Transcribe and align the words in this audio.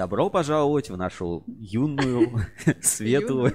Добро 0.00 0.30
пожаловать 0.30 0.88
в 0.88 0.96
нашу 0.96 1.44
юную, 1.46 2.30
светлую 2.80 3.54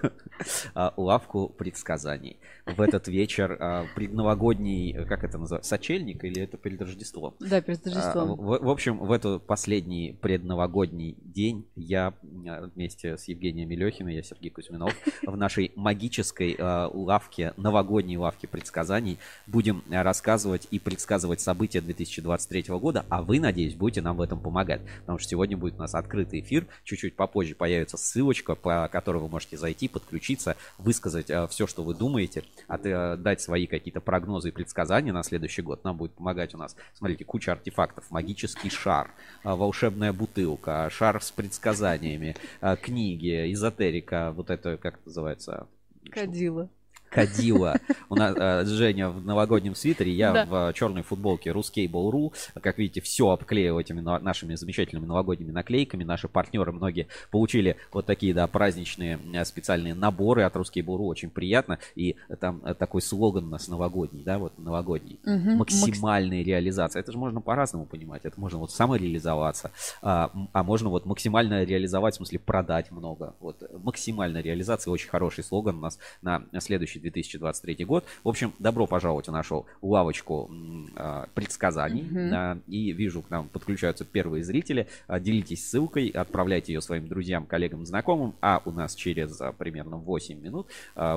а, 0.75 0.94
лавку 0.96 1.50
предсказаний. 1.50 2.38
В 2.68 2.82
этот 2.82 3.07
вечер 3.07 3.57
а, 3.60 3.86
предновогодний, 3.96 4.94
как 5.05 5.23
это 5.23 5.39
называется, 5.39 5.70
сочельник 5.70 6.23
или 6.23 6.44
это 6.44 6.58
перед 6.58 6.80
Рождеством? 6.80 7.34
Да, 7.39 7.62
перед 7.62 7.84
Рождеством. 7.88 8.34
А, 8.34 8.59
в, 8.59 8.70
общем, 8.70 9.00
в 9.00 9.12
этот 9.12 9.48
последний 9.48 10.16
предновогодний 10.21 11.18
день 11.20 11.66
я 11.76 12.13
вместе 12.21 13.18
с 13.18 13.27
Евгением 13.27 13.70
Мелехиной, 13.70 14.14
я 14.14 14.21
Сергей 14.21 14.52
Кузьминов, 14.52 14.93
в 15.25 15.36
нашей 15.36 15.71
магической 15.75 16.55
лавке, 16.59 17.54
новогодней 17.57 18.18
лавке 18.18 18.48
предсказаний 18.48 19.18
будем 19.48 19.84
рассказывать 19.89 20.68
и 20.70 20.77
предсказывать 20.77 21.41
события 21.41 21.82
2023 21.82 22.66
года, 22.77 23.04
а 23.09 23.23
вы, 23.23 23.40
надеюсь, 23.40 23.73
будете 23.73 24.04
нам 24.04 24.18
в 24.18 24.21
этом 24.21 24.40
помогать, 24.40 24.82
потому 24.99 25.18
что 25.18 25.30
сегодня 25.30 25.57
будет 25.57 25.73
у 25.77 25.80
нас 25.80 25.96
открытый 25.96 26.34
эфир. 26.39 26.67
Чуть-чуть 26.84 27.16
попозже 27.16 27.55
появится 27.55 27.98
ссылочка, 27.98 28.55
по 28.55 28.88
которой 28.91 29.17
вы 29.17 29.30
можете 29.30 29.57
зайти, 29.57 29.88
подключиться, 29.88 30.57
высказать 30.77 31.30
э, 31.30 31.48
все, 31.48 31.67
что 31.67 31.84
вы 31.84 31.93
думаете, 31.93 32.43
э, 32.67 33.17
дать 33.17 33.41
свои 33.41 33.67
какие-то 33.67 34.02
прогнозы 34.02 34.49
и 34.49 34.52
предсказания 34.52 35.13
на 35.13 35.23
следующий 35.23 35.62
год. 35.62 35.84
Нам 35.84 35.98
будет 35.98 36.13
помогать 36.13 36.53
у 36.53 36.57
нас, 36.57 36.76
смотрите, 36.93 37.26
куча 37.26 37.52
артефактов. 37.52 38.09
Магический 38.12 38.70
шар, 38.70 39.12
э, 39.43 39.49
волшебная 39.49 40.13
бутылка, 40.13 40.90
шар 40.91 41.21
с 41.21 41.31
предсказаниями, 41.31 42.35
книги, 42.81 43.52
эзотерика, 43.54 44.31
вот 44.31 44.49
это, 44.49 44.77
как 44.77 44.95
это 44.95 45.04
называется? 45.05 45.67
Кадила. 46.12 46.70
Кадила. 47.16 47.80
У 48.10 48.16
нас 48.16 48.36
э, 48.38 48.66
Женя 48.66 49.10
в 49.10 49.26
новогоднем 49.26 49.74
свитере, 49.74 50.12
я 50.12 50.46
в 50.46 50.74
черной 50.74 51.02
футболке 51.02 51.52
Ruscable.ru. 51.52 52.34
Как 52.62 52.77
видите, 52.77 52.99
все 52.99 53.30
обклеил 53.30 53.80
этими 53.80 54.02
нашими 54.02 54.55
замечательными 54.55 55.05
новогодними 55.05 55.52
наклейками. 55.52 56.04
Наши 56.04 56.27
партнеры 56.27 56.74
многие 56.74 57.07
получили 57.32 57.77
вот 57.94 58.05
такие, 58.05 58.34
да, 58.34 58.48
праздничные 58.48 59.18
э, 59.34 59.46
специальные 59.46 59.94
наборы 59.94 60.44
от 60.44 60.55
Ruscable.ru. 60.57 61.05
Очень 61.05 61.30
приятно. 61.30 61.80
И 61.96 62.18
там 62.41 62.62
э, 62.66 62.74
такой 62.74 63.02
слоган 63.02 63.46
у 63.46 63.50
нас 63.50 63.70
новогодний, 63.70 64.24
да, 64.24 64.38
вот 64.38 64.59
новогодний. 64.59 65.19
Максимальная 65.24 66.40
Макс... 66.40 66.47
реализация. 66.47 67.00
Это 67.00 67.13
же 67.13 67.18
можно 67.18 67.40
по-разному 67.40 67.85
понимать. 67.85 68.25
Это 68.25 68.38
можно 68.40 68.59
вот 68.59 68.72
самореализоваться, 68.72 69.72
а, 70.02 70.31
а 70.52 70.63
можно 70.63 70.90
вот 70.90 71.06
максимально 71.06 71.63
реализовать, 71.63 72.16
в 72.16 72.18
смысле 72.18 72.40
продать 72.40 72.91
много. 72.91 73.35
Вот 73.40 73.63
максимальная 73.81 74.41
реализация. 74.41 74.91
Очень 74.91 75.09
хороший 75.09 75.46
слоган 75.46 75.78
у 75.78 75.79
нас 75.79 75.97
на 76.22 76.44
следующий 76.59 77.04
2023 77.11 77.85
год. 77.85 78.06
В 78.23 78.29
общем, 78.29 78.53
добро 78.59 78.88
пожаловать 78.88 79.28
в 79.28 79.31
нашу 79.31 79.66
лавочку 79.81 80.50
э, 80.95 81.25
предсказаний. 81.34 82.03
Mm-hmm. 82.03 82.61
И 82.67 82.91
вижу, 82.91 83.22
к 83.22 83.29
нам 83.29 83.47
подключаются 83.47 84.06
первые 84.06 84.44
зрители. 84.44 84.88
Э, 85.07 85.19
делитесь 85.19 85.69
ссылкой, 85.69 86.07
отправляйте 86.09 86.73
ее 86.73 86.81
своим 86.81 87.07
друзьям, 87.07 87.45
коллегам, 87.45 87.85
знакомым. 87.85 88.33
А 88.41 88.61
у 88.66 88.72
нас 88.72 88.95
через 88.95 89.39
э, 89.39 89.53
примерно 89.57 89.97
8 89.97 90.39
минут 90.39 90.67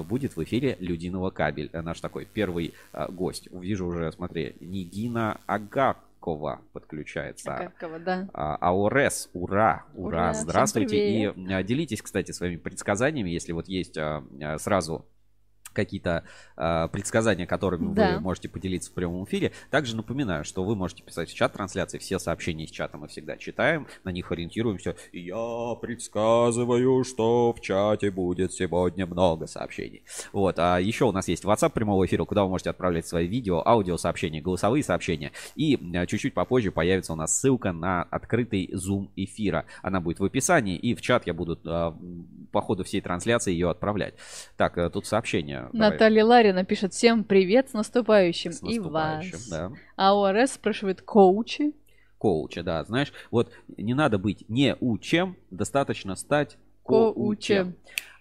будет 0.08 0.36
в 0.36 0.42
эфире 0.42 0.76
Людиного 0.80 1.30
кабель. 1.30 1.70
Э, 1.72 1.80
наш 1.80 2.00
такой 2.00 2.26
первый 2.26 2.74
гость. 3.08 3.48
Вижу 3.50 3.86
уже, 3.86 4.12
смотри, 4.12 4.56
Нигина 4.60 5.40
Агак. 5.46 5.98
Акакова 6.18 6.60
подключается. 6.72 7.54
Акакова, 7.54 7.98
да. 7.98 8.28
А, 8.34 8.56
Аорес, 8.56 9.30
ура, 9.32 9.84
ура, 9.94 10.30
ура 10.30 10.34
здравствуйте. 10.34 11.22
И 11.22 11.52
а, 11.52 11.62
делитесь, 11.62 12.02
кстати, 12.02 12.32
своими 12.32 12.56
предсказаниями, 12.56 13.30
если 13.30 13.52
вот 13.52 13.68
есть 13.68 13.96
а, 13.96 14.24
сразу 14.58 15.06
какие-то 15.78 16.24
э, 16.56 16.88
предсказания, 16.90 17.46
которыми 17.46 17.94
да. 17.94 18.14
вы 18.14 18.20
можете 18.20 18.48
поделиться 18.48 18.90
в 18.90 18.94
прямом 18.94 19.24
эфире. 19.24 19.52
Также 19.70 19.94
напоминаю, 19.94 20.44
что 20.44 20.64
вы 20.64 20.74
можете 20.74 21.04
писать 21.04 21.30
в 21.30 21.34
чат 21.34 21.52
трансляции. 21.52 21.98
Все 21.98 22.18
сообщения 22.18 22.64
из 22.64 22.70
чата 22.70 22.98
мы 22.98 23.06
всегда 23.06 23.36
читаем, 23.36 23.86
на 24.02 24.10
них 24.10 24.32
ориентируемся. 24.32 24.96
Я 25.12 25.76
предсказываю, 25.80 27.04
что 27.04 27.52
в 27.52 27.60
чате 27.60 28.10
будет 28.10 28.52
сегодня 28.52 29.06
много 29.06 29.46
сообщений. 29.46 30.02
Вот. 30.32 30.58
А 30.58 30.78
еще 30.78 31.04
у 31.04 31.12
нас 31.12 31.28
есть 31.28 31.44
WhatsApp 31.44 31.70
прямого 31.70 32.04
эфира, 32.04 32.24
куда 32.24 32.42
вы 32.42 32.50
можете 32.50 32.70
отправлять 32.70 33.06
свои 33.06 33.28
видео, 33.28 33.62
аудиосообщения, 33.64 34.42
голосовые 34.42 34.82
сообщения. 34.82 35.30
И 35.54 35.76
э, 35.76 36.06
чуть-чуть 36.06 36.34
попозже 36.34 36.72
появится 36.72 37.12
у 37.12 37.16
нас 37.16 37.38
ссылка 37.38 37.70
на 37.72 38.02
открытый 38.02 38.68
Zoom 38.74 39.10
эфира. 39.14 39.64
Она 39.82 40.00
будет 40.00 40.18
в 40.18 40.24
описании, 40.24 40.76
и 40.76 40.96
в 40.96 41.00
чат 41.00 41.26
я 41.28 41.34
буду 41.34 41.56
э, 41.64 41.92
по 42.50 42.60
ходу 42.60 42.84
всей 42.84 43.00
трансляции 43.00 43.52
ее 43.52 43.70
отправлять. 43.70 44.14
Так, 44.56 44.78
э, 44.78 44.90
тут 44.90 45.06
сообщение 45.06 45.68
Наталья 45.72 46.24
Ларина 46.24 46.64
пишет 46.64 46.92
всем 46.92 47.24
привет 47.24 47.70
с 47.70 47.72
наступающим, 47.72 48.52
с 48.52 48.62
наступающим 48.62 49.28
и 49.28 49.32
вас. 49.32 49.48
Да. 49.48 49.72
А 49.96 50.14
ОРС 50.14 50.52
спрашивает 50.52 51.02
коучи. 51.02 51.72
Коуча, 52.18 52.62
да, 52.62 52.82
знаешь, 52.84 53.12
вот 53.30 53.52
не 53.76 53.94
надо 53.94 54.18
быть 54.18 54.44
не 54.48 54.76
учем, 54.80 55.36
достаточно 55.50 56.16
стать 56.16 56.56
коучем. 56.82 57.14
коучем. 57.14 57.76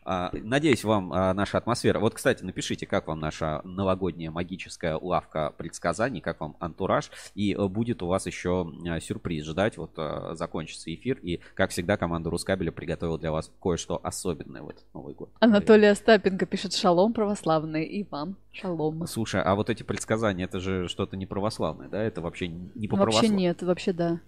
А, 0.10 0.32
надеюсь, 0.32 0.86
вам 0.86 1.12
а, 1.12 1.34
наша 1.34 1.58
атмосфера. 1.58 2.00
Вот, 2.00 2.14
кстати, 2.14 2.42
напишите, 2.42 2.86
как 2.88 3.08
вам 3.08 3.20
наша 3.20 3.60
новогодняя 3.66 4.32
магическая 4.32 4.98
лавка 4.98 5.54
предсказаний, 5.58 6.22
как 6.22 6.40
вам 6.40 6.56
антураж. 6.62 7.12
И 7.36 7.54
э, 7.54 7.68
будет 7.68 8.02
у 8.02 8.08
вас 8.08 8.26
еще 8.26 8.72
а, 8.88 9.02
сюрприз 9.02 9.46
ждать. 9.46 9.76
Вот 9.76 10.00
закончится 10.32 10.94
эфир. 10.94 11.20
И, 11.22 11.42
как 11.56 11.72
всегда, 11.72 11.98
команда 11.98 12.30
Рускабеля 12.30 12.72
приготовила 12.72 13.20
для 13.20 13.34
вас 13.34 13.52
кое-что 13.62 14.00
особенное 14.02 14.62
в 14.62 14.70
этот 14.70 14.86
Новый 14.94 15.14
год. 15.14 15.30
Анатолий 15.42 15.88
Остапенко 15.88 16.46
пишет 16.46 16.74
«Шалом 16.74 17.12
православный» 17.12 17.84
и 17.84 18.08
вам 18.10 18.38
шалом. 18.54 19.06
Слушай, 19.08 19.42
а 19.42 19.56
вот 19.56 19.70
эти 19.70 19.84
предсказания, 19.84 20.46
это 20.46 20.62
же 20.62 20.88
что-то 20.88 21.18
не 21.18 21.26
православное, 21.26 21.90
да? 21.90 22.02
Это 22.02 22.22
вообще 22.22 22.48
не 22.48 22.88
по 22.88 22.96
Вообще 22.96 23.28
нет, 23.28 23.62
вообще 23.62 23.92
да. 23.92 24.22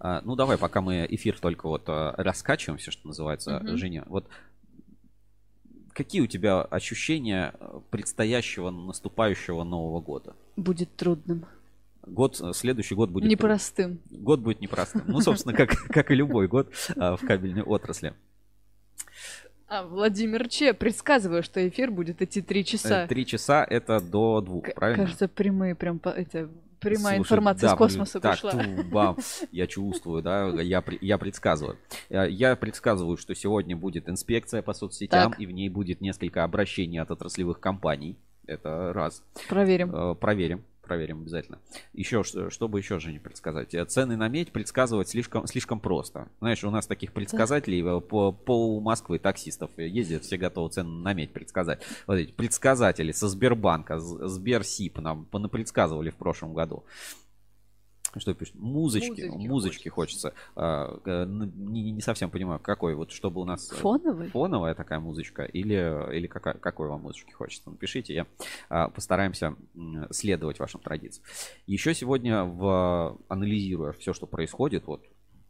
ну, 0.00 0.36
давай, 0.36 0.58
пока 0.58 0.80
мы 0.80 1.06
эфир 1.10 1.38
только 1.40 1.66
вот 1.66 1.84
раскачиваемся, 1.86 2.92
что 2.92 3.08
называется, 3.08 3.58
угу. 3.58 3.76
Женя. 3.76 4.04
Вот 4.06 4.28
какие 5.98 6.20
у 6.20 6.26
тебя 6.28 6.62
ощущения 6.62 7.52
э, 7.58 7.80
предстоящего 7.90 8.70
наступающего 8.70 9.64
Нового 9.64 10.00
года? 10.00 10.36
Будет 10.56 10.94
трудным. 10.94 11.44
Год, 12.06 12.40
э, 12.40 12.52
следующий 12.54 12.94
год 12.94 13.10
будет 13.10 13.28
непростым. 13.28 13.98
Трудным. 13.98 14.24
Год 14.24 14.40
будет 14.40 14.60
непростым. 14.60 15.02
Ну, 15.08 15.20
собственно, 15.20 15.54
как, 15.56 15.70
как 15.88 16.12
и 16.12 16.14
любой 16.14 16.46
год 16.46 16.72
э, 16.94 17.16
в 17.16 17.26
кабельной 17.26 17.62
отрасли. 17.62 18.14
А, 19.66 19.84
Владимир 19.84 20.48
Че, 20.48 20.72
предсказываю, 20.72 21.42
что 21.42 21.68
эфир 21.68 21.90
будет 21.90 22.22
идти 22.22 22.42
три 22.42 22.64
часа. 22.64 23.08
Три 23.08 23.26
часа 23.26 23.66
это 23.68 24.00
до 24.00 24.40
двух, 24.40 24.72
правильно? 24.74 25.02
Кажется, 25.02 25.26
прямые 25.26 25.74
прям 25.74 25.98
по, 25.98 26.10
это, 26.10 26.48
прямая 26.80 27.16
Слушай, 27.16 27.18
информация 27.18 27.68
да, 27.68 27.74
из 27.74 27.78
космоса 27.78 28.20
так, 28.20 28.32
пришла. 28.32 28.52
Ту, 28.52 28.82
бам, 28.84 29.16
я 29.52 29.66
чувствую, 29.66 30.22
да, 30.22 30.48
я, 30.60 30.82
я 31.00 31.18
предсказываю. 31.18 31.76
Э, 32.08 32.26
я 32.28 32.56
предсказываю, 32.56 33.16
что 33.16 33.34
сегодня 33.34 33.76
будет 33.76 34.08
инспекция 34.08 34.62
по 34.62 34.72
соцсетям, 34.72 35.32
так. 35.32 35.40
и 35.40 35.46
в 35.46 35.50
ней 35.50 35.68
будет 35.68 36.00
несколько 36.00 36.44
обращений 36.44 36.98
от 36.98 37.10
отраслевых 37.10 37.60
компаний. 37.60 38.16
Это 38.46 38.92
раз. 38.92 39.22
Проверим. 39.48 39.94
Э, 39.94 40.14
проверим 40.14 40.64
проверим 40.88 41.20
обязательно. 41.20 41.60
Еще, 41.92 42.24
что, 42.24 42.50
что 42.50 42.66
бы 42.66 42.80
еще 42.80 42.98
же 42.98 43.12
не 43.12 43.20
предсказать? 43.20 43.74
Э, 43.74 43.84
цены 43.84 44.16
на 44.16 44.28
медь 44.28 44.50
предсказывать 44.50 45.08
слишком, 45.08 45.46
слишком 45.46 45.78
просто. 45.78 46.28
Знаешь, 46.40 46.64
у 46.64 46.70
нас 46.70 46.86
таких 46.86 47.12
предсказателей 47.12 47.82
да. 47.82 48.00
по 48.00 48.32
пол 48.32 48.80
Москвы 48.80 49.18
таксистов 49.18 49.70
ездят, 49.76 50.24
все 50.24 50.36
готовы 50.36 50.70
цены 50.70 50.90
на 50.90 51.12
медь 51.12 51.32
предсказать. 51.32 51.82
Вот 52.06 52.14
эти 52.14 52.32
предсказатели 52.32 53.12
со 53.12 53.28
Сбербанка, 53.28 54.00
Сберсип 54.00 54.98
нам 54.98 55.26
предсказывали 55.26 56.10
в 56.10 56.16
прошлом 56.16 56.54
году. 56.54 56.84
Что 58.16 58.34
пишет? 58.34 58.54
Музычки. 58.54 59.08
Музычки, 59.08 59.48
Музычки 59.48 59.88
хочется. 59.88 60.30
хочется. 60.30 60.32
А, 60.56 61.24
не, 61.26 61.92
не 61.92 62.00
совсем 62.00 62.30
понимаю, 62.30 62.60
какой. 62.60 62.94
Вот 62.94 63.12
чтобы 63.12 63.40
у 63.40 63.44
нас... 63.44 63.70
Э, 63.70 63.76
Фоновый? 63.76 64.28
Фоновая 64.28 64.74
такая 64.74 64.98
музычка. 65.00 65.44
Или, 65.44 66.16
или 66.16 66.26
какая, 66.26 66.54
какой 66.54 66.88
вам 66.88 67.02
музычки 67.02 67.32
хочется. 67.32 67.70
Напишите, 67.70 68.14
я 68.14 68.26
а, 68.68 68.88
постараемся 68.88 69.56
следовать 70.10 70.58
вашим 70.58 70.80
традициям. 70.80 71.24
Еще 71.66 71.94
сегодня, 71.94 72.44
в, 72.44 73.18
анализируя 73.28 73.92
все, 73.92 74.12
что 74.12 74.26
происходит, 74.26 74.86
вот 74.86 75.02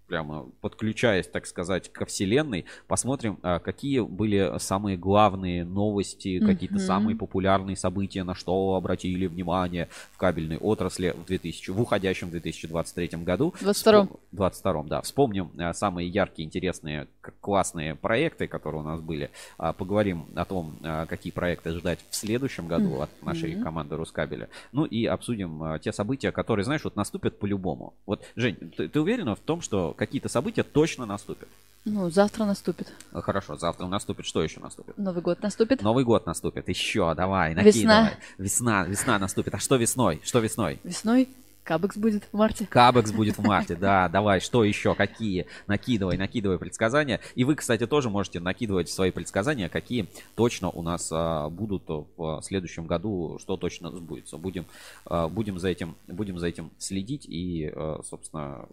прямо 0.09 0.47
подключаясь, 0.61 1.27
так 1.27 1.47
сказать, 1.47 1.93
ко 1.93 2.07
вселенной, 2.07 2.65
посмотрим, 2.87 3.39
а, 3.43 3.59
какие 3.59 4.01
были 4.01 4.59
самые 4.59 4.97
главные 4.97 5.65
новости, 5.65 6.41
какие-то 6.41 6.79
самые 6.79 7.15
популярные 7.15 7.77
события, 7.77 8.25
на 8.25 8.35
что 8.35 8.75
обратили 8.75 9.27
внимание 9.27 9.89
в 10.13 10.17
кабельной 10.17 10.57
отрасли 10.57 11.15
в, 11.17 11.27
2000, 11.27 11.71
в 11.71 11.81
уходящем 11.81 12.31
2023 12.31 13.19
году. 13.23 13.55
В 13.59 13.63
22 13.63 14.09
22 14.33 14.83
да. 14.85 15.03
Вспомним 15.03 15.51
а, 15.59 15.73
самые 15.75 16.09
яркие, 16.09 16.47
интересные, 16.47 17.07
классные 17.41 17.95
проекты, 17.95 18.47
которые 18.49 18.81
у 18.81 18.85
нас 18.85 19.01
были. 19.01 19.31
А, 19.59 19.73
поговорим 19.73 20.27
о 20.35 20.45
том, 20.45 20.79
какие 21.09 21.33
проекты 21.33 21.73
ждать 21.73 21.99
в 22.09 22.15
следующем 22.15 22.67
году 22.67 23.03
от 23.03 23.11
нашей 23.23 23.61
команды 23.63 23.97
Рускабеля. 23.97 24.49
Ну 24.73 24.85
и 24.85 25.05
обсудим 25.05 25.79
те 25.81 25.93
события, 25.93 26.33
которые, 26.33 26.65
знаешь, 26.65 26.85
вот 26.85 26.97
наступят 26.97 27.39
по-любому. 27.39 27.93
Вот, 28.07 28.25
Жень, 28.37 28.57
ты, 28.77 28.89
ты 28.89 29.01
уверена 29.01 29.35
в 29.35 29.41
том, 29.41 29.61
что 29.61 29.95
какие-то 29.99 30.29
события 30.29 30.63
точно 30.63 31.05
наступят. 31.05 31.49
Ну, 31.85 32.11
завтра 32.11 32.45
наступит. 32.45 32.93
А, 33.13 33.21
хорошо, 33.21 33.57
завтра 33.57 33.87
наступит. 33.87 34.27
Что 34.27 34.43
еще 34.43 34.61
наступит? 34.61 34.97
Новый 34.99 35.23
год 35.23 35.43
наступит. 35.43 35.83
Новый 35.83 36.05
год 36.05 36.27
наступит. 36.27 36.69
Еще, 36.69 37.15
давай, 37.15 37.55
накидывай. 37.55 37.83
Весна. 37.83 38.13
Весна, 38.39 38.85
весна 38.85 39.19
наступит. 39.19 39.55
А 39.55 39.59
что 39.59 39.77
весной? 39.77 40.21
Что 40.25 40.39
весной? 40.41 40.81
Весной 40.85 41.29
Кабекс 41.69 41.99
будет 41.99 42.25
в 42.25 42.35
марте. 42.35 42.67
Кабекс 42.67 43.13
будет 43.13 43.37
в 43.37 43.43
марте, 43.43 43.77
да. 43.81 44.09
Давай, 44.09 44.41
что 44.41 44.65
еще? 44.65 44.95
Какие? 44.95 45.45
Накидывай, 45.67 46.17
накидывай 46.17 46.59
предсказания. 46.59 47.21
И 47.35 47.45
вы, 47.45 47.57
кстати, 47.57 47.87
тоже 47.87 48.09
можете 48.09 48.41
накидывать 48.41 48.89
свои 48.89 49.11
предсказания, 49.11 49.69
какие 49.69 50.09
точно 50.35 50.71
у 50.71 50.81
нас 50.81 51.11
а, 51.13 51.51
будут 51.51 51.83
в 51.87 52.41
следующем 52.41 52.87
году, 52.87 53.37
что 53.39 53.59
точно 53.59 53.91
сбудется. 53.91 54.39
Будем, 54.39 54.65
а, 55.05 55.29
будем, 55.29 55.59
за, 55.59 55.69
этим, 55.69 55.95
будем 56.07 56.39
за 56.39 56.47
этим 56.47 56.71
следить 56.79 57.27
и, 57.29 57.71
а, 57.71 58.01
собственно, 58.03 58.67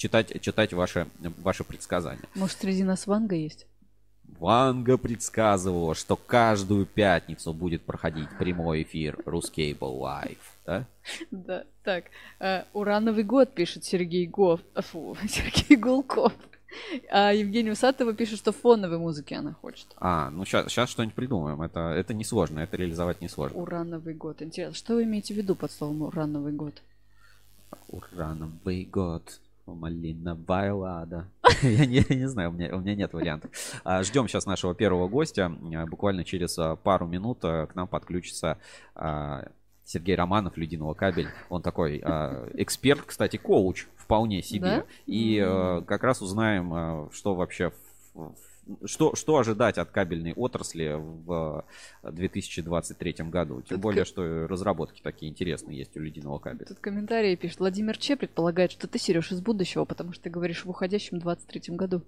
читать, 0.00 0.40
читать 0.40 0.72
ваши, 0.72 1.06
ваши 1.38 1.62
предсказания. 1.62 2.24
Может, 2.34 2.58
среди 2.58 2.82
нас 2.82 3.06
Ванга 3.06 3.36
есть? 3.36 3.66
Ванга 4.38 4.96
предсказывала, 4.96 5.94
что 5.94 6.16
каждую 6.16 6.86
пятницу 6.86 7.52
будет 7.52 7.82
проходить 7.82 8.28
прямой 8.38 8.84
эфир 8.84 9.18
Рускейбл 9.26 10.00
Лайв. 10.00 10.38
Да? 10.64 10.86
Да, 11.30 11.64
так. 11.82 12.04
Э, 12.38 12.62
урановый 12.72 13.24
год, 13.24 13.52
пишет 13.52 13.84
Сергей 13.84 14.26
Гов. 14.26 14.60
Э, 14.74 14.80
фу, 14.80 15.16
Сергей 15.28 15.76
Гулков. 15.76 16.32
А 17.10 17.32
Евгений 17.34 17.72
Усатова 17.72 18.14
пишет, 18.14 18.38
что 18.38 18.52
фоновой 18.52 18.98
музыки 18.98 19.34
она 19.34 19.52
хочет. 19.52 19.88
А, 19.96 20.30
ну 20.30 20.44
сейчас, 20.44 20.68
сейчас 20.68 20.88
что-нибудь 20.88 21.16
придумаем. 21.16 21.60
Это, 21.60 21.90
это 21.90 22.14
несложно, 22.14 22.60
это 22.60 22.76
реализовать 22.76 23.20
несложно. 23.20 23.58
Урановый 23.58 24.14
год. 24.14 24.40
Интересно, 24.40 24.74
что 24.74 24.94
вы 24.94 25.02
имеете 25.02 25.34
в 25.34 25.36
виду 25.36 25.56
под 25.56 25.72
словом 25.72 26.02
урановый 26.02 26.52
год? 26.52 26.80
Урановый 27.88 28.84
год. 28.84 29.40
Малиновая 29.66 30.74
лада. 30.74 31.28
я, 31.62 31.86
не, 31.86 32.04
я 32.08 32.16
не 32.16 32.28
знаю, 32.28 32.50
у 32.50 32.52
меня, 32.52 32.74
у 32.74 32.80
меня 32.80 32.94
нет 32.94 33.12
вариантов. 33.12 33.50
А, 33.84 34.02
ждем 34.02 34.28
сейчас 34.28 34.46
нашего 34.46 34.74
первого 34.74 35.08
гостя. 35.08 35.52
А, 35.74 35.86
буквально 35.86 36.24
через 36.24 36.58
а, 36.58 36.76
пару 36.76 37.06
минут 37.06 37.38
а, 37.42 37.66
к 37.66 37.74
нам 37.74 37.88
подключится 37.88 38.58
а, 38.94 39.48
Сергей 39.90 40.14
Романов, 40.14 40.56
Людиного 40.56 40.94
кабель. 40.94 41.28
Он 41.48 41.62
такой 41.62 42.00
э, 42.02 42.50
эксперт, 42.54 43.02
кстати, 43.02 43.38
коуч 43.38 43.86
вполне 43.96 44.40
себе. 44.40 44.60
Да? 44.60 44.84
И 45.06 45.42
э, 45.44 45.82
как 45.84 46.04
раз 46.04 46.22
узнаем, 46.22 46.72
э, 46.72 47.08
что 47.12 47.34
вообще 47.34 47.72
что, 48.84 49.14
что 49.14 49.38
ожидать 49.38 49.78
от 49.78 49.90
кабельной 49.90 50.32
отрасли 50.32 50.96
в 50.98 51.64
2023 52.02 53.14
году? 53.30 53.62
Тем 53.62 53.76
Тут 53.76 53.80
более, 53.80 54.04
к... 54.04 54.06
что 54.06 54.46
разработки 54.46 55.00
такие 55.02 55.30
интересные 55.30 55.78
есть 55.78 55.96
у 55.96 56.00
ледяного 56.00 56.38
кабеля. 56.38 56.66
Тут 56.66 56.78
комментарии 56.78 57.34
пишет. 57.36 57.60
Владимир 57.60 57.96
Че 57.96 58.16
предполагает, 58.16 58.72
что 58.72 58.86
ты, 58.86 58.98
Сереж, 58.98 59.32
из 59.32 59.40
будущего, 59.40 59.84
потому 59.84 60.12
что 60.12 60.24
ты 60.24 60.30
говоришь 60.30 60.64
в 60.64 60.70
уходящем 60.70 61.18
23 61.18 61.74
году. 61.76 62.02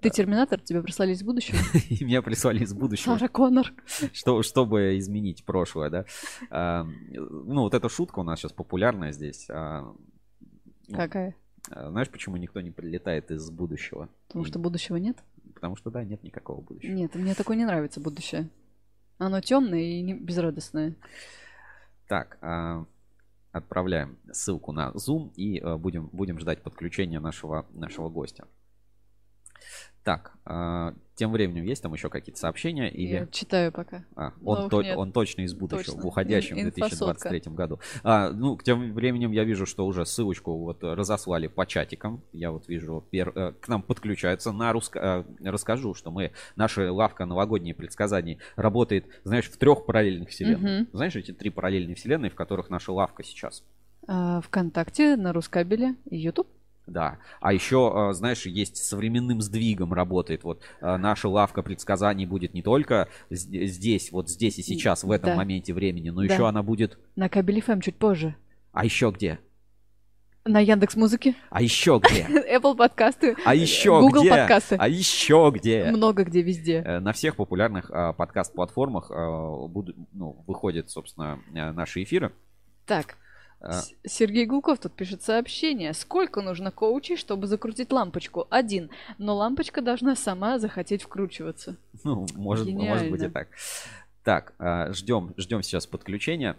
Ты 0.00 0.10
терминатор, 0.10 0.60
тебя 0.60 0.82
прислали 0.82 1.12
из 1.12 1.22
будущего? 1.22 1.56
И 1.88 2.04
меня 2.04 2.20
прислали 2.20 2.62
из 2.62 2.74
будущего. 2.74 3.16
Сара 3.16 3.28
Коннор. 3.28 3.72
Что, 4.12 4.42
чтобы 4.42 4.98
изменить 4.98 5.44
прошлое, 5.44 5.88
да. 5.88 6.04
А, 6.50 6.84
ну, 7.10 7.62
вот 7.62 7.74
эта 7.74 7.88
шутка 7.88 8.18
у 8.18 8.22
нас 8.22 8.40
сейчас 8.40 8.52
популярная 8.52 9.12
здесь. 9.12 9.46
А, 9.48 9.94
ну, 10.88 10.96
Какая? 10.96 11.34
Знаешь, 11.70 12.10
почему 12.10 12.36
никто 12.36 12.60
не 12.60 12.70
прилетает 12.70 13.30
из 13.30 13.50
будущего? 13.50 14.10
Потому 14.28 14.44
что 14.44 14.58
будущего 14.58 14.96
нет? 14.96 15.16
Потому 15.54 15.76
что, 15.76 15.90
да, 15.90 16.04
нет 16.04 16.22
никакого 16.22 16.60
будущего. 16.60 16.92
Нет, 16.92 17.14
мне 17.14 17.34
такое 17.34 17.56
не 17.56 17.64
нравится 17.64 18.00
будущее. 18.00 18.50
Оно 19.18 19.40
темное 19.40 19.80
и 19.80 20.12
безрадостное. 20.12 20.96
Так, 22.08 22.38
отправляем 23.52 24.18
ссылку 24.32 24.72
на 24.72 24.90
Zoom 24.90 25.32
и 25.36 25.60
будем, 25.78 26.08
будем 26.12 26.38
ждать 26.38 26.62
подключения 26.62 27.20
нашего, 27.20 27.66
нашего 27.70 28.08
гостя. 28.08 28.46
Так, 30.04 30.32
а, 30.44 30.92
тем 31.14 31.32
временем 31.32 31.64
есть 31.64 31.82
там 31.82 31.94
еще 31.94 32.10
какие-то 32.10 32.38
сообщения? 32.38 32.90
Или... 32.90 33.14
Я 33.14 33.26
читаю 33.26 33.72
пока. 33.72 34.04
А, 34.16 34.34
он, 34.44 34.68
то, 34.68 34.82
он 34.96 35.12
точно 35.12 35.42
из 35.42 35.54
будущего, 35.54 35.94
точно. 35.94 36.02
в 36.02 36.06
уходящем 36.06 36.56
Ин- 36.60 36.64
2023 36.64 37.42
году. 37.46 37.80
А, 38.02 38.30
ну, 38.30 38.58
тем 38.58 38.92
временем 38.92 39.32
я 39.32 39.44
вижу, 39.44 39.64
что 39.64 39.86
уже 39.86 40.04
ссылочку 40.04 40.58
вот 40.58 40.84
разослали 40.84 41.46
по 41.46 41.64
чатикам. 41.64 42.22
Я 42.34 42.50
вот 42.50 42.68
вижу, 42.68 43.02
пер... 43.10 43.32
Э, 43.34 43.52
к 43.52 43.66
нам 43.68 43.82
подключаются. 43.82 44.52
На 44.52 44.72
русско... 44.74 45.24
Э, 45.40 45.48
расскажу, 45.48 45.94
что 45.94 46.10
мы, 46.10 46.32
наша 46.54 46.92
лавка 46.92 47.24
новогодние 47.24 47.74
предсказаний 47.74 48.38
работает, 48.56 49.06
знаешь, 49.24 49.48
в 49.48 49.56
трех 49.56 49.86
параллельных 49.86 50.28
вселенных. 50.28 50.82
Угу. 50.82 50.96
Знаешь, 50.98 51.16
эти 51.16 51.32
три 51.32 51.48
параллельные 51.48 51.94
вселенные, 51.94 52.30
в 52.30 52.34
которых 52.34 52.68
наша 52.68 52.92
лавка 52.92 53.24
сейчас? 53.24 53.64
А, 54.06 54.42
ВКонтакте, 54.42 55.16
на 55.16 55.32
Рускабеле 55.32 55.94
и 56.10 56.18
YouTube. 56.18 56.48
Да. 56.86 57.18
А 57.40 57.52
еще, 57.52 57.90
а, 57.94 58.12
знаешь, 58.12 58.44
есть 58.46 58.76
современным 58.76 59.40
сдвигом 59.40 59.92
работает. 59.92 60.44
Вот 60.44 60.60
а, 60.80 60.98
наша 60.98 61.28
лавка 61.28 61.62
предсказаний 61.62 62.26
будет 62.26 62.52
не 62.52 62.62
только 62.62 63.08
здесь, 63.30 64.12
вот 64.12 64.28
здесь 64.28 64.58
и 64.58 64.62
сейчас, 64.62 65.02
в 65.04 65.10
этом 65.10 65.30
да. 65.30 65.36
моменте 65.36 65.72
времени, 65.72 66.10
но 66.10 66.22
да. 66.22 66.32
еще 66.32 66.46
она 66.46 66.62
будет... 66.62 66.98
На 67.16 67.28
кабеле 67.28 67.60
FM 67.60 67.80
чуть 67.80 67.96
позже. 67.96 68.34
А 68.72 68.84
еще 68.84 69.10
где? 69.14 69.38
На 70.44 70.60
Яндекс 70.60 70.94
Музыке. 70.96 71.34
А 71.48 71.62
еще 71.62 72.02
где? 72.04 72.26
Apple 72.58 72.76
подкасты. 72.76 73.34
А 73.46 73.54
еще 73.54 73.98
Google 74.00 74.20
где? 74.20 74.30
подкасты. 74.30 74.76
А 74.78 74.86
еще 74.86 75.50
где? 75.54 75.84
Много 75.90 76.24
где 76.24 76.42
везде. 76.42 76.82
Э, 76.84 76.98
на 77.00 77.14
всех 77.14 77.36
популярных 77.36 77.90
подкаст-платформах 77.90 79.10
будут, 79.70 79.96
ну, 80.12 80.44
выходят, 80.46 80.90
собственно, 80.90 81.40
э, 81.54 81.72
наши 81.72 82.02
эфиры. 82.02 82.32
Так. 82.84 83.16
Сергей 84.06 84.46
Гулков 84.46 84.78
тут 84.78 84.92
пишет 84.92 85.22
сообщение. 85.22 85.94
Сколько 85.94 86.42
нужно 86.42 86.70
коучей, 86.70 87.16
чтобы 87.16 87.46
закрутить 87.46 87.92
лампочку? 87.92 88.46
Один. 88.50 88.90
Но 89.18 89.36
лампочка 89.36 89.80
должна 89.80 90.16
сама 90.16 90.58
захотеть 90.58 91.02
вкручиваться. 91.02 91.76
Ну, 92.02 92.26
может, 92.34 92.68
может 92.68 93.10
быть 93.10 93.22
и 93.22 93.28
так. 93.28 93.48
Так, 94.22 94.54
а, 94.58 94.92
ждем, 94.92 95.34
ждем 95.36 95.62
сейчас 95.62 95.86
подключения. 95.86 96.56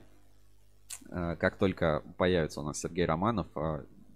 А, 1.10 1.36
как 1.36 1.57
только 1.57 2.04
появится 2.18 2.62
у 2.62 2.63
нас 2.63 2.80
Сергей 2.80 3.06
Романов, 3.06 3.48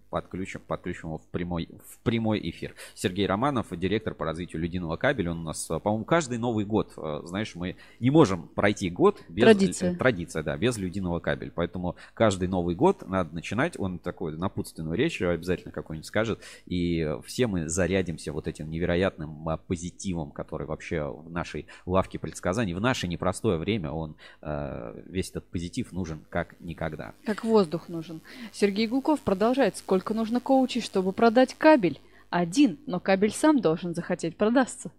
подключим, 0.10 0.62
подключим 0.66 1.10
его 1.10 1.18
в 1.18 1.28
прямой, 1.28 1.70
в 1.88 2.00
прямой 2.00 2.40
эфир. 2.50 2.76
Сергей 2.96 3.26
Романов, 3.26 3.68
директор 3.72 4.14
по 4.14 4.26
развитию 4.26 4.62
ледяного 4.62 4.98
кабеля. 4.98 5.32
Он 5.32 5.40
у 5.40 5.44
нас, 5.44 5.66
по-моему, 5.66 6.06
каждый 6.06 6.38
Новый 6.38 6.66
год, 6.66 6.94
э, 6.98 7.22
знаешь, 7.24 7.56
мы 7.56 7.76
не 8.00 8.10
можем 8.10 8.48
пройти 8.48 8.90
год 8.90 9.22
без... 9.30 9.44
Традиция. 9.44 9.96
Традиция, 9.96 10.44
да, 10.44 10.58
без 10.58 10.78
ледяного 10.78 11.20
кабеля. 11.20 11.52
Поэтому 11.54 11.96
каждый 12.14 12.48
Новый 12.48 12.76
год 12.76 13.08
надо 13.08 13.34
начинать. 13.34 13.80
Он 13.80 14.00
такой 14.00 14.36
напутственную 14.38 14.96
речь 14.96 15.22
обязательно 15.22 15.72
какой-нибудь 15.72 16.08
скажет. 16.08 16.42
И 16.66 17.08
все 17.26 17.48
мы 17.48 17.70
зарядимся 17.70 18.34
вот 18.34 18.48
этим 18.48 18.70
невероятным 18.70 19.48
а, 19.48 19.58
позитивом, 19.58 20.32
который 20.32 20.68
вообще 20.68 21.04
в 21.04 21.30
нашей 21.30 21.68
лавке 21.86 22.20
предсказаний, 22.20 22.74
в 22.74 22.82
наше 22.82 23.08
непростое 23.08 23.58
время, 23.58 23.92
он 23.92 24.16
э, 24.42 25.02
весь 25.06 25.30
этот 25.30 25.46
позитив 25.48 25.92
нужен 25.92 26.22
как 26.30 26.60
никогда. 26.60 27.14
Как 27.26 27.44
воздух 27.44 27.90
нужен. 27.90 28.22
Сергей 28.52 28.88
Гулков 28.88 29.20
продолжает. 29.22 29.78
Сколько 29.78 29.99
Сколько 30.00 30.14
нужно 30.14 30.40
коучей, 30.40 30.80
чтобы 30.80 31.12
продать 31.12 31.56
кабель? 31.56 32.00
Один, 32.30 32.80
но 32.86 33.02
кабель 33.02 33.34
сам 33.34 33.60
должен 33.60 33.94
захотеть 33.94 34.38
продастся. 34.38 34.92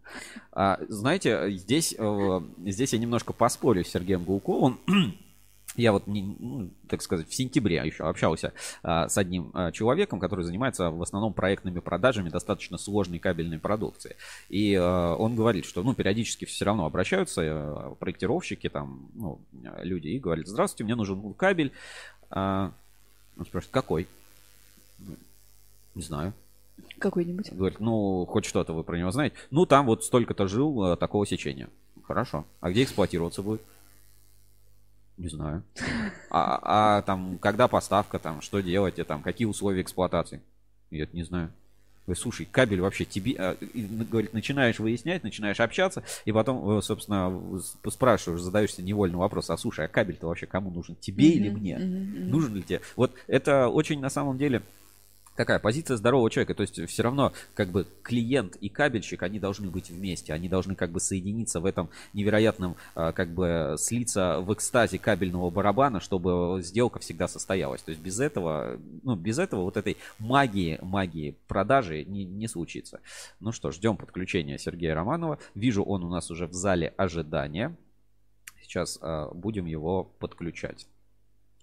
А, 0.53 0.79
знаете, 0.89 1.53
здесь, 1.53 1.95
э, 1.97 2.41
здесь 2.67 2.93
я 2.93 2.99
немножко 2.99 3.33
поспорю 3.33 3.83
с 3.83 3.89
Сергеем 3.89 4.25
Гулковым. 4.25 4.79
Я 5.77 5.93
вот, 5.93 6.07
ну, 6.07 6.71
так 6.87 7.01
сказать, 7.01 7.29
в 7.29 7.35
сентябре 7.35 7.77
еще 7.77 8.03
общался 8.05 8.53
а, 8.83 9.09
с 9.09 9.17
одним 9.17 9.53
а, 9.55 9.73
человеком, 9.73 10.21
который 10.21 10.45
занимается 10.45 10.91
в 10.91 11.01
основном 11.01 11.33
проектными 11.33 11.79
продажами 11.79 12.29
достаточно 12.29 12.77
сложной 12.77 13.21
кабельной 13.21 13.59
продукции. 13.59 14.17
И 14.51 14.75
а, 14.75 15.15
он 15.15 15.35
говорит, 15.35 15.65
что, 15.65 15.83
ну, 15.83 15.95
периодически 15.95 16.45
все 16.45 16.67
равно 16.67 16.85
обращаются 16.85 17.41
а, 17.45 17.95
проектировщики, 17.99 18.69
там, 18.69 19.09
ну, 19.15 19.41
люди, 19.79 20.09
и 20.09 20.19
говорят, 20.19 20.47
здравствуйте, 20.47 20.85
мне 20.85 20.95
нужен 20.95 21.33
кабель. 21.35 21.73
А, 22.29 22.73
он 23.39 23.47
спрашивает, 23.47 23.73
какой? 23.73 24.07
Не 25.95 26.03
знаю. 26.03 26.33
Какой-нибудь. 26.99 27.53
Говорит, 27.53 27.81
ну, 27.81 28.27
хоть 28.27 28.45
что-то 28.45 28.73
вы 28.73 28.85
про 28.85 28.97
него 28.97 29.11
знаете. 29.11 29.37
Ну, 29.51 29.67
там 29.67 29.87
вот 29.87 30.05
столько-то 30.05 30.47
жил 30.47 30.85
э, 30.85 30.97
такого 30.97 31.27
сечения. 31.27 31.69
Хорошо. 32.05 32.45
А 32.61 32.71
где 32.71 32.85
эксплуатироваться 32.85 33.43
будет? 33.43 33.63
Не 35.17 35.29
знаю. 35.29 35.63
А, 36.31 36.61
а 36.99 37.03
там, 37.03 37.39
когда 37.39 37.69
поставка, 37.69 38.19
там, 38.19 38.41
что 38.41 38.61
делать, 38.61 38.99
и, 38.99 39.05
там, 39.05 39.23
какие 39.23 39.47
условия 39.47 39.83
эксплуатации? 39.83 40.41
Я 40.91 41.05
это 41.05 41.15
не 41.15 41.25
знаю. 41.25 41.51
Говорит, 42.07 42.23
слушай, 42.23 42.49
кабель 42.51 42.81
вообще 42.81 43.05
тебе, 43.05 43.37
а, 43.39 43.57
говорит, 44.11 44.33
начинаешь 44.33 44.79
выяснять, 44.79 45.23
начинаешь 45.23 45.61
общаться, 45.61 46.03
и 46.25 46.33
потом, 46.33 46.79
э, 46.79 46.83
собственно, 46.83 47.61
спрашиваешь, 47.89 48.41
задаешься 48.41 48.83
невольный 48.83 49.19
вопрос, 49.19 49.51
а 49.51 49.57
слушай, 49.59 49.85
а 49.85 49.89
кабель-то 49.89 50.27
вообще 50.27 50.47
кому 50.47 50.71
нужен, 50.71 50.97
тебе 50.97 51.31
mm-hmm, 51.31 51.35
или 51.35 51.51
мне? 51.51 51.77
Mm-hmm, 51.77 52.25
Нужен 52.29 52.55
ли 52.55 52.63
тебе? 52.63 52.81
Вот 52.97 53.13
это 53.27 53.69
очень, 53.69 54.01
на 54.01 54.09
самом 54.09 54.39
деле, 54.39 54.63
такая 55.37 55.59
позиция 55.59 55.97
здорового 55.97 56.31
человека. 56.31 56.55
То 56.55 56.63
есть 56.63 56.81
все 56.89 57.03
равно 57.03 57.33
как 57.55 57.69
бы 57.69 57.87
клиент 58.03 58.57
и 58.57 58.69
кабельщик, 58.69 59.23
они 59.23 59.39
должны 59.39 59.71
быть 59.71 59.91
вместе. 59.91 60.33
Они 60.33 60.49
должны 60.49 60.75
как 60.75 60.91
бы 60.91 61.01
соединиться 61.01 61.61
в 61.61 61.67
этом 61.67 61.89
невероятном, 62.13 62.77
а, 62.95 63.13
как 63.13 63.31
бы 63.31 63.77
слиться 63.79 64.41
в 64.41 64.53
экстазе 64.53 64.99
кабельного 64.99 65.51
барабана, 65.51 66.01
чтобы 66.01 66.61
сделка 66.63 66.99
всегда 66.99 67.29
состоялась. 67.29 67.83
То 67.83 67.91
есть 67.91 68.03
без 68.03 68.21
этого, 68.21 68.79
ну 69.03 69.17
без 69.17 69.39
этого 69.39 69.63
вот 69.63 69.77
этой 69.77 69.97
магии, 70.19 70.79
магии 70.83 71.37
продажи 71.47 72.05
не, 72.05 72.25
не 72.25 72.49
случится. 72.49 73.01
Ну 73.41 73.53
что, 73.53 73.71
ждем 73.71 73.97
подключения 73.97 74.59
Сергея 74.59 74.95
Романова. 74.95 75.39
Вижу, 75.55 75.83
он 75.83 76.05
у 76.05 76.09
нас 76.09 76.31
уже 76.31 76.47
в 76.47 76.53
зале 76.53 76.93
ожидания. 76.97 77.77
Сейчас 78.63 78.99
э, 79.01 79.29
будем 79.33 79.67
его 79.67 80.05
подключать. 80.05 80.87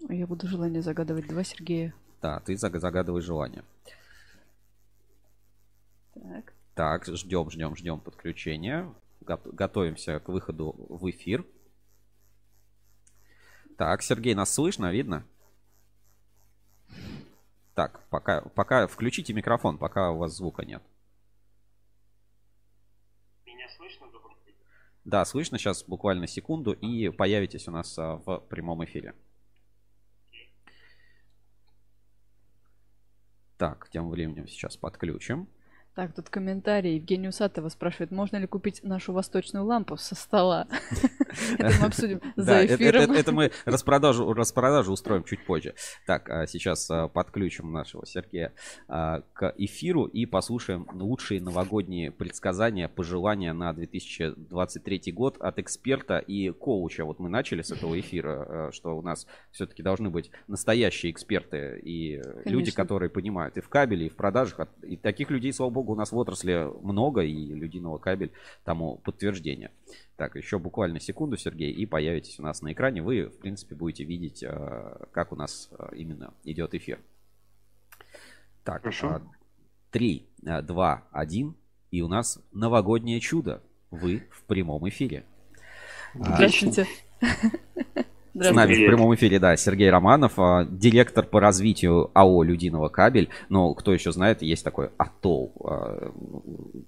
Я 0.08 0.26
буду 0.26 0.46
желание 0.46 0.82
загадывать 0.82 1.26
два 1.26 1.42
Сергея. 1.42 1.94
Да, 2.20 2.40
ты 2.40 2.56
загадывай 2.56 3.22
желание. 3.22 3.64
Так. 6.14 6.52
Так, 6.74 7.06
ждем, 7.06 7.50
ждем, 7.50 7.76
ждем 7.76 8.00
подключения. 8.00 8.92
Готовимся 9.20 10.20
к 10.20 10.28
выходу 10.28 10.74
в 10.88 11.08
эфир. 11.10 11.44
Так, 13.76 14.02
Сергей, 14.02 14.34
нас 14.34 14.52
слышно, 14.52 14.90
видно? 14.90 15.24
Так, 17.74 18.02
пока, 18.10 18.40
пока 18.40 18.88
включите 18.88 19.32
микрофон, 19.32 19.78
пока 19.78 20.10
у 20.10 20.18
вас 20.18 20.36
звука 20.36 20.64
нет. 20.64 20.82
Меня 23.46 23.68
слышно, 23.68 24.08
Да, 25.04 25.24
слышно 25.24 25.58
сейчас 25.58 25.84
буквально 25.84 26.26
секунду 26.26 26.72
и 26.72 27.10
появитесь 27.10 27.68
у 27.68 27.70
нас 27.70 27.96
а, 27.98 28.16
в 28.16 28.40
прямом 28.48 28.84
эфире. 28.84 29.14
Так, 33.58 33.88
тем 33.90 34.08
временем 34.08 34.46
сейчас 34.46 34.76
подключим. 34.76 35.48
Так, 35.98 36.14
тут 36.14 36.28
комментарий. 36.28 36.94
Евгений 36.94 37.26
Усатова 37.26 37.68
спрашивает, 37.70 38.12
можно 38.12 38.36
ли 38.36 38.46
купить 38.46 38.84
нашу 38.84 39.12
восточную 39.12 39.64
лампу 39.64 39.96
со 39.96 40.14
стола? 40.14 40.68
Это 41.58 41.74
мы 41.80 41.86
обсудим 41.86 42.20
за 42.36 42.66
эфиром. 42.66 43.10
Это 43.10 43.32
мы 43.32 43.50
распродажу 43.64 44.92
устроим 44.92 45.24
чуть 45.24 45.44
позже. 45.44 45.74
Так, 46.06 46.30
а 46.30 46.46
сейчас 46.46 46.88
а, 46.88 47.08
подключим 47.08 47.72
нашего 47.72 48.06
Сергея 48.06 48.52
а, 48.86 49.22
к 49.32 49.52
эфиру 49.58 50.04
и 50.04 50.24
послушаем 50.24 50.86
лучшие 50.92 51.40
новогодние 51.40 52.12
предсказания, 52.12 52.86
пожелания 52.86 53.52
на 53.52 53.72
2023 53.72 55.10
год 55.10 55.36
от 55.40 55.58
эксперта 55.58 56.18
и 56.18 56.50
коуча. 56.50 57.04
Вот 57.04 57.18
мы 57.18 57.28
начали 57.28 57.62
с 57.62 57.72
этого 57.72 57.98
эфира, 57.98 58.70
что 58.70 58.96
у 58.96 59.02
нас 59.02 59.26
все-таки 59.50 59.82
должны 59.82 60.10
быть 60.10 60.30
настоящие 60.46 61.10
эксперты 61.10 61.80
и 61.82 62.22
люди, 62.44 62.70
которые 62.70 63.10
понимают 63.10 63.56
и 63.56 63.60
в 63.60 63.68
кабеле, 63.68 64.06
и 64.06 64.08
в 64.08 64.14
продажах. 64.14 64.68
И 64.82 64.96
таких 64.96 65.30
людей, 65.30 65.52
слава 65.52 65.70
богу, 65.70 65.87
у 65.88 65.94
нас 65.94 66.12
в 66.12 66.16
отрасли 66.16 66.68
много, 66.82 67.22
и 67.22 67.52
Людиного 67.54 67.98
кабель 67.98 68.32
тому 68.64 68.96
подтверждение. 68.98 69.70
Так, 70.16 70.36
еще 70.36 70.58
буквально 70.58 71.00
секунду, 71.00 71.36
Сергей, 71.36 71.72
и 71.72 71.86
появитесь 71.86 72.38
у 72.38 72.42
нас 72.42 72.62
на 72.62 72.72
экране. 72.72 73.02
Вы, 73.02 73.26
в 73.26 73.38
принципе, 73.38 73.74
будете 73.74 74.04
видеть, 74.04 74.42
э, 74.42 75.06
как 75.12 75.32
у 75.32 75.36
нас 75.36 75.68
э, 75.70 75.90
именно 75.96 76.34
идет 76.44 76.74
эфир. 76.74 77.00
Так, 78.64 78.82
Хорошо. 78.82 79.22
3, 79.90 80.26
2, 80.42 81.08
1. 81.10 81.54
И 81.90 82.02
у 82.02 82.08
нас 82.08 82.38
новогоднее 82.52 83.20
чудо. 83.20 83.62
Вы 83.90 84.24
в 84.30 84.44
прямом 84.44 84.88
эфире. 84.88 85.24
Здравствуйте. 86.14 86.86
С 88.40 88.50
нами 88.50 88.74
в 88.74 88.86
прямом 88.86 89.14
эфире, 89.14 89.38
да, 89.38 89.56
Сергей 89.56 89.90
Романов, 89.90 90.32
а, 90.38 90.64
директор 90.64 91.26
по 91.26 91.40
развитию 91.40 92.10
АО 92.14 92.42
«Людиного 92.42 92.88
кабель». 92.88 93.28
Но 93.48 93.74
кто 93.74 93.92
еще 93.92 94.12
знает, 94.12 94.42
есть 94.42 94.64
такой 94.64 94.90
АТОЛ. 94.96 95.52
А, 95.64 96.12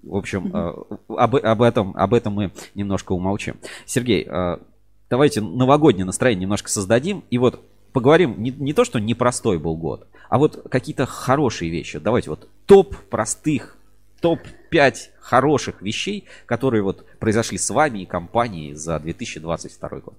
в 0.03 0.15
общем, 0.15 0.51
а, 0.53 0.75
об, 1.09 1.35
об, 1.35 1.61
этом, 1.61 1.93
об 1.95 2.13
этом 2.13 2.33
мы 2.33 2.51
немножко 2.75 3.11
умолчим. 3.11 3.57
Сергей, 3.85 4.27
давайте 5.09 5.41
новогоднее 5.41 6.05
настроение 6.05 6.43
немножко 6.43 6.69
создадим. 6.69 7.23
И 7.29 7.37
вот 7.37 7.63
поговорим 7.91 8.35
не, 8.41 8.51
не 8.51 8.73
то, 8.73 8.85
что 8.85 8.99
непростой 8.99 9.59
был 9.59 9.75
год, 9.75 10.07
а 10.29 10.37
вот 10.37 10.67
какие-то 10.69 11.05
хорошие 11.05 11.69
вещи. 11.69 11.99
Давайте 11.99 12.29
вот 12.29 12.47
топ 12.65 12.95
простых, 13.09 13.77
топ-5 14.21 14.95
хороших 15.19 15.81
вещей, 15.81 16.25
которые 16.45 16.83
вот 16.83 17.05
произошли 17.19 17.57
с 17.57 17.69
вами 17.69 17.99
и 17.99 18.05
компанией 18.05 18.73
за 18.73 18.99
2022 18.99 19.89
год. 19.99 20.15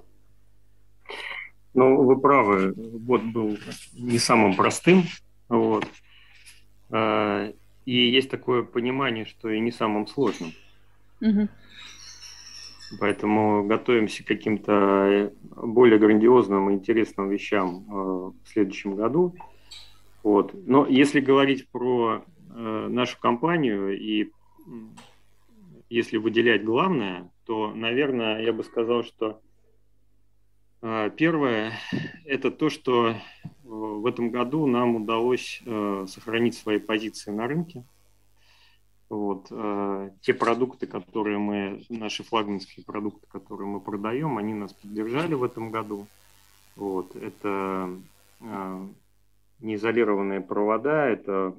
Ну, 1.75 2.03
вы 2.03 2.21
правы, 2.21 2.73
год 2.75 3.23
был 3.23 3.57
не 3.95 4.19
самым 4.19 4.55
простым. 4.55 5.05
Вот. 5.49 5.87
А, 6.91 7.51
и 7.87 8.11
есть 8.11 8.31
такое 8.31 8.63
понимание, 8.63 9.25
что 9.25 9.49
и 9.49 9.59
не 9.59 9.73
самым 9.73 10.07
сложным. 10.07 10.53
Угу. 11.21 11.49
Поэтому 13.01 13.65
готовимся 13.65 14.23
к 14.23 14.27
каким-то 14.27 15.33
более 15.57 15.99
грандиозным 15.99 16.71
и 16.71 16.75
интересным 16.75 17.31
вещам 17.31 17.87
а, 17.89 17.95
в 17.95 18.49
следующем 18.53 18.95
году. 18.95 19.35
Вот. 20.23 20.53
Но 20.67 20.87
если 20.87 21.21
говорить 21.21 21.69
про 21.69 22.23
а, 22.51 22.89
нашу 22.89 23.19
компанию 23.19 23.99
и 23.99 24.31
если 25.89 26.17
выделять 26.17 26.65
главное, 26.65 27.31
то, 27.47 27.73
наверное, 27.75 28.43
я 28.43 28.53
бы 28.53 28.65
сказал, 28.65 29.05
что 29.05 29.41
первое– 30.83 31.73
это 32.25 32.51
то, 32.51 32.69
что 32.69 33.11
э, 33.11 33.15
в 33.63 34.05
этом 34.07 34.31
году 34.31 34.67
нам 34.67 34.97
удалось 34.97 35.63
э, 35.65 36.07
сохранить 36.09 36.57
свои 36.57 36.79
позиции 36.79 37.31
на 37.31 37.47
рынке. 37.47 37.85
Вот. 39.09 39.47
Э, 39.51 40.11
те 40.23 40.35
продукты, 40.35 40.87
которые 40.87 41.39
мы, 41.39 41.85
наши 41.89 42.25
флагманские 42.25 42.85
продукты, 42.85 43.27
которые 43.29 43.69
мы 43.69 43.81
продаем, 43.81 44.39
они 44.39 44.55
нас 44.55 44.73
поддержали 44.73 45.35
в 45.35 45.45
этом 45.45 45.71
году. 45.71 46.07
Вот. 46.75 47.15
Это 47.17 47.91
неизолированные 49.61 50.41
провода, 50.41 51.07
это 51.07 51.55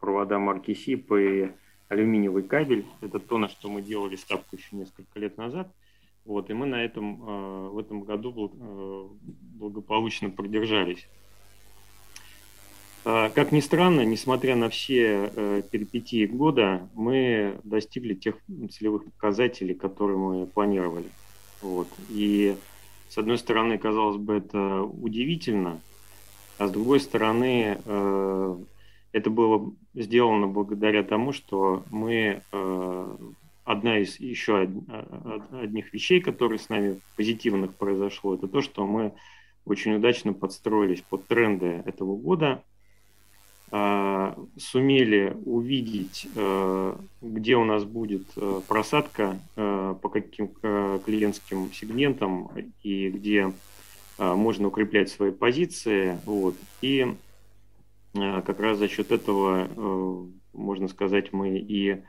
провода 0.00 0.38
марки 0.38 0.72
СИП 0.72 1.12
и 1.12 1.52
алюминиевый 1.88 2.44
кабель. 2.44 2.86
Это 3.02 3.18
то, 3.18 3.36
на 3.36 3.50
что 3.50 3.68
мы 3.68 3.82
делали 3.82 4.16
ставку 4.16 4.56
еще 4.56 4.74
несколько 4.74 5.18
лет 5.18 5.36
назад– 5.36 5.70
вот, 6.28 6.50
и 6.50 6.52
мы 6.52 6.66
на 6.66 6.84
этом 6.84 7.22
э, 7.22 7.68
в 7.70 7.78
этом 7.78 8.02
году 8.02 8.52
э, 8.52 9.08
благополучно 9.54 10.28
продержались. 10.28 11.08
А, 13.06 13.30
как 13.30 13.50
ни 13.50 13.60
странно, 13.60 14.02
несмотря 14.02 14.54
на 14.54 14.68
все 14.68 15.32
э, 15.34 15.62
перипетии 15.70 16.26
года, 16.26 16.86
мы 16.92 17.58
достигли 17.64 18.12
тех 18.12 18.36
целевых 18.70 19.06
показателей, 19.06 19.72
которые 19.72 20.18
мы 20.18 20.46
планировали. 20.46 21.08
Вот. 21.62 21.88
И 22.10 22.58
с 23.08 23.16
одной 23.16 23.38
стороны, 23.38 23.78
казалось 23.78 24.18
бы, 24.18 24.34
это 24.34 24.82
удивительно, 24.82 25.80
а 26.58 26.68
с 26.68 26.70
другой 26.70 27.00
стороны, 27.00 27.78
это 29.12 29.30
было 29.30 29.72
сделано 29.94 30.46
благодаря 30.46 31.02
тому, 31.04 31.32
что 31.32 31.84
мы 31.90 32.42
одна 33.68 33.98
из 33.98 34.18
еще 34.18 34.66
одних 35.52 35.92
вещей, 35.92 36.20
которые 36.20 36.58
с 36.58 36.70
нами 36.70 37.00
позитивных 37.16 37.74
произошло, 37.74 38.34
это 38.34 38.48
то, 38.48 38.62
что 38.62 38.86
мы 38.86 39.12
очень 39.66 39.94
удачно 39.94 40.32
подстроились 40.32 41.02
под 41.02 41.26
тренды 41.26 41.82
этого 41.84 42.16
года, 42.16 42.64
а, 43.70 44.38
сумели 44.56 45.36
увидеть, 45.44 46.26
а, 46.34 46.98
где 47.20 47.56
у 47.56 47.64
нас 47.64 47.84
будет 47.84 48.24
а, 48.36 48.62
просадка, 48.66 49.38
по 49.54 50.08
каким 50.10 50.48
клиентским 50.48 51.70
сегментам 51.70 52.50
и 52.82 53.10
где 53.10 53.52
можно 54.16 54.68
укреплять 54.68 55.10
свои 55.10 55.30
позиции. 55.30 56.18
Вот. 56.24 56.56
И 56.80 57.06
как 58.14 58.60
раз 58.60 58.78
за 58.78 58.88
счет 58.88 59.12
этого, 59.12 60.26
можно 60.54 60.88
сказать, 60.88 61.32
мы 61.32 61.58
и 61.58 62.02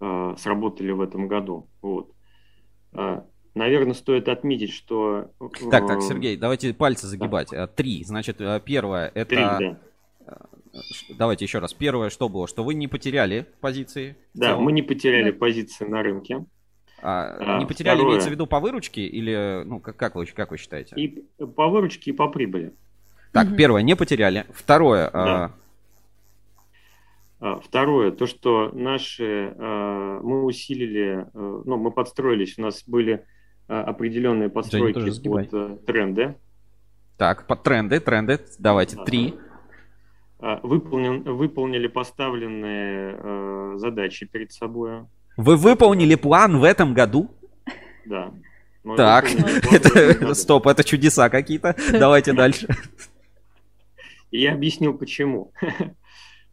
э, 0.00 0.34
сработали 0.38 0.90
в 0.92 1.00
этом 1.00 1.28
году. 1.28 1.68
Вот. 1.82 2.12
Э, 2.92 3.22
наверное, 3.54 3.94
стоит 3.94 4.28
отметить, 4.28 4.72
что... 4.72 5.30
Так, 5.70 5.86
так, 5.86 6.02
Сергей, 6.02 6.36
давайте 6.36 6.74
пальцы 6.74 7.06
загибать. 7.06 7.48
Да. 7.50 7.66
Три. 7.66 8.04
Значит, 8.04 8.40
э, 8.40 8.60
первое 8.64 9.10
это... 9.14 9.28
Три, 9.28 9.38
да. 9.38 9.78
Э, 10.26 10.34
давайте 11.16 11.44
еще 11.44 11.58
раз. 11.58 11.74
Первое, 11.74 12.10
что 12.10 12.28
было? 12.28 12.46
Что 12.46 12.64
вы 12.64 12.74
не 12.74 12.88
потеряли 12.88 13.46
позиции? 13.60 14.16
Да, 14.34 14.56
мы 14.56 14.72
не 14.72 14.82
потеряли 14.82 15.30
да. 15.30 15.38
позиции 15.38 15.84
на 15.84 16.02
рынке. 16.02 16.44
А, 17.02 17.56
а, 17.56 17.58
не 17.58 17.66
потеряли, 17.66 17.96
второе... 17.96 18.12
имеется 18.12 18.28
в 18.28 18.32
виду 18.32 18.46
по 18.46 18.60
выручке 18.60 19.06
или, 19.06 19.62
ну, 19.64 19.80
как, 19.80 19.96
как, 19.96 20.14
вы, 20.16 20.26
как 20.26 20.50
вы 20.50 20.58
считаете? 20.58 20.94
И 20.96 21.24
по 21.46 21.68
выручке, 21.68 22.10
и 22.10 22.14
по 22.14 22.28
прибыли. 22.28 22.74
Так, 23.32 23.48
угу. 23.48 23.56
первое, 23.56 23.82
не 23.82 23.96
потеряли. 23.96 24.44
Второе, 24.50 25.10
да. 25.10 25.52
А, 27.40 27.58
второе, 27.58 28.10
то, 28.12 28.26
что 28.26 28.70
наши, 28.74 29.54
а, 29.56 30.20
мы 30.22 30.44
усилили, 30.44 31.26
а, 31.32 31.62
ну, 31.64 31.76
мы 31.78 31.90
подстроились, 31.90 32.58
у 32.58 32.62
нас 32.62 32.84
были 32.86 33.24
определенные 33.66 34.48
подстройки 34.48 35.28
под 35.28 35.54
э, 35.54 35.76
тренды. 35.86 36.34
Так, 37.16 37.46
под 37.46 37.62
тренды, 37.62 38.00
тренды, 38.00 38.40
давайте, 38.58 38.96
три. 39.04 39.36
Выполнен, 40.40 41.22
выполнили 41.22 41.86
поставленные 41.86 43.78
задачи 43.78 44.26
перед 44.26 44.50
собой. 44.50 45.02
Вы 45.36 45.56
выполнили 45.56 46.16
план 46.16 46.58
в 46.58 46.64
этом 46.64 46.94
году? 46.94 47.30
Да. 48.06 48.32
Так, 48.96 49.26
это, 49.70 50.34
стоп, 50.34 50.66
это 50.66 50.82
чудеса 50.82 51.28
какие-то. 51.28 51.76
Давайте 51.92 52.32
дальше. 52.32 52.66
Я 54.32 54.54
объяснил, 54.54 54.98
почему. 54.98 55.52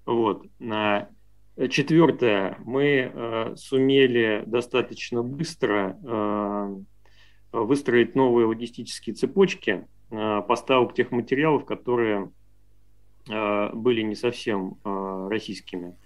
Вот. 0.08 0.48
Четвертое. 1.70 2.58
Мы 2.64 3.12
э, 3.14 3.56
сумели 3.56 4.44
достаточно 4.46 5.24
быстро 5.24 5.98
э, 6.04 6.76
выстроить 7.52 8.14
новые 8.16 8.46
логистические 8.46 9.16
цепочки 9.16 9.88
э, 10.12 10.42
поставок 10.48 10.94
тех 10.94 11.12
материалов, 11.12 11.66
которые 11.66 12.32
были 13.28 14.04
не 14.04 14.16
совсем 14.16 14.78
российскими. 14.86 15.98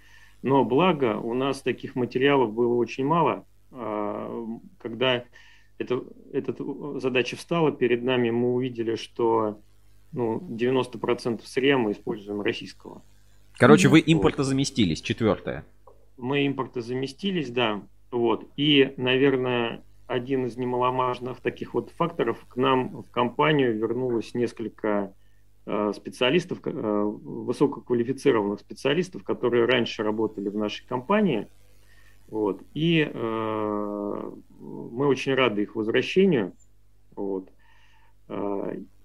Но 0.42 0.64
благо 0.64 1.18
у 1.18 1.34
нас 1.34 1.62
таких 1.62 1.94
материалов 1.94 2.52
было 2.52 2.74
очень 2.74 3.06
мало. 3.06 3.46
Когда 4.80 5.22
это, 5.78 6.02
эта 6.32 6.52
задача 6.98 7.36
встала 7.36 7.70
перед 7.70 8.02
нами, 8.02 8.30
мы 8.30 8.54
увидели, 8.54 8.96
что 8.96 9.60
ну, 10.10 10.40
90% 10.40 11.42
сырья 11.44 11.78
мы 11.78 11.92
используем 11.92 12.40
российского. 12.40 13.02
Короче, 13.58 13.88
вы 13.88 14.02
импортозаместились, 14.04 15.00
четвертое. 15.00 15.64
Мы 16.16 16.46
импортозаместились, 16.46 17.50
да. 17.50 17.82
Вот. 18.10 18.46
И, 18.56 18.92
наверное, 18.96 19.82
один 20.06 20.46
из 20.46 20.56
немаломажных 20.56 21.40
таких 21.40 21.74
вот 21.74 21.90
факторов, 21.90 22.44
к 22.48 22.56
нам 22.56 23.02
в 23.02 23.10
компанию 23.10 23.76
вернулось 23.76 24.34
несколько 24.34 25.14
э, 25.64 25.92
специалистов, 25.94 26.58
э, 26.64 26.70
высококвалифицированных 26.70 28.60
специалистов, 28.60 29.24
которые 29.24 29.64
раньше 29.64 30.02
работали 30.02 30.48
в 30.48 30.56
нашей 30.56 30.86
компании. 30.86 31.48
Вот. 32.28 32.62
И 32.74 33.08
э, 33.10 34.30
мы 34.60 35.06
очень 35.06 35.34
рады 35.34 35.62
их 35.62 35.74
возвращению. 35.74 36.52
Вот. 37.14 37.50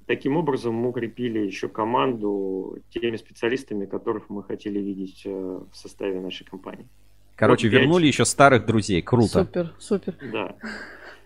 Таким 0.07 0.37
образом, 0.37 0.73
мы 0.73 0.89
укрепили 0.89 1.39
еще 1.39 1.67
команду 1.67 2.79
теми 2.89 3.17
специалистами, 3.17 3.85
которых 3.85 4.29
мы 4.29 4.41
хотели 4.41 4.79
видеть 4.79 5.23
э, 5.25 5.29
в 5.29 5.75
составе 5.75 6.21
нашей 6.21 6.45
компании. 6.45 6.87
Короче, 7.35 7.67
вот 7.67 7.73
вернули 7.73 8.03
5... 8.03 8.13
еще 8.13 8.25
старых 8.25 8.65
друзей. 8.65 9.01
Круто. 9.01 9.43
Супер, 9.43 9.73
супер. 9.77 10.15
Да. 10.31 10.55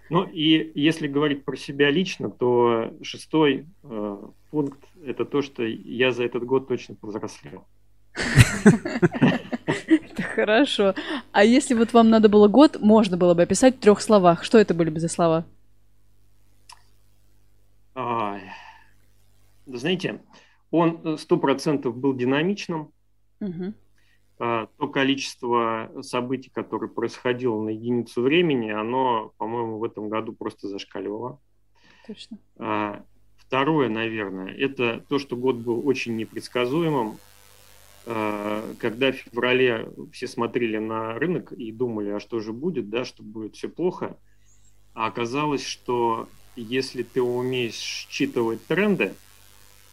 Ну 0.09 0.23
и 0.23 0.71
если 0.73 1.07
говорить 1.07 1.45
про 1.45 1.55
себя 1.55 1.91
лично, 1.91 2.31
то 2.31 2.91
шестой 3.03 3.67
э, 3.83 4.17
пункт 4.49 4.79
это 5.05 5.25
то, 5.25 5.43
что 5.43 5.63
я 5.63 6.11
за 6.11 6.23
этот 6.25 6.43
год 6.43 6.67
точно 6.67 6.95
повзрослел. 6.95 7.65
Это 9.87 10.23
хорошо. 10.23 10.95
А 11.31 11.43
если 11.43 11.75
вот 11.75 11.93
вам 11.93 12.09
надо 12.09 12.29
было 12.29 12.47
год, 12.47 12.77
можно 12.81 13.15
было 13.15 13.35
бы 13.35 13.43
описать 13.43 13.77
в 13.77 13.79
трех 13.79 14.01
словах. 14.01 14.43
Что 14.43 14.57
это 14.57 14.73
были 14.73 14.89
бы 14.89 14.99
за 14.99 15.07
слова? 15.07 15.45
Знаете, 19.77 20.21
он 20.69 21.01
э, 21.03 21.17
сто 21.17 21.37
процентов 21.37 21.97
был 21.97 22.13
динамичным. 22.13 22.91
Угу. 23.39 23.73
То 24.37 24.87
количество 24.91 25.91
событий, 26.01 26.49
которое 26.49 26.87
происходило 26.87 27.61
на 27.61 27.69
единицу 27.69 28.23
времени, 28.23 28.71
оно, 28.71 29.33
по-моему, 29.37 29.77
в 29.77 29.83
этом 29.83 30.09
году 30.09 30.33
просто 30.33 30.67
зашкаливало. 30.67 31.39
Точно. 32.07 32.39
А, 32.57 33.03
второе, 33.37 33.87
наверное, 33.89 34.51
это 34.51 35.05
то, 35.07 35.19
что 35.19 35.35
год 35.35 35.57
был 35.57 35.87
очень 35.87 36.15
непредсказуемым. 36.15 37.17
А, 38.07 38.73
когда 38.79 39.11
в 39.11 39.15
феврале 39.17 39.91
все 40.11 40.27
смотрели 40.27 40.79
на 40.79 41.13
рынок 41.19 41.51
и 41.51 41.71
думали, 41.71 42.09
а 42.09 42.19
что 42.19 42.39
же 42.39 42.51
будет, 42.51 42.89
да, 42.89 43.05
что 43.05 43.21
будет 43.21 43.55
все 43.55 43.69
плохо, 43.69 44.17
а 44.95 45.05
оказалось, 45.05 45.63
что 45.63 46.27
если 46.55 47.03
ты 47.03 47.21
умеешь 47.21 47.75
считывать 47.75 48.65
тренды, 48.65 49.13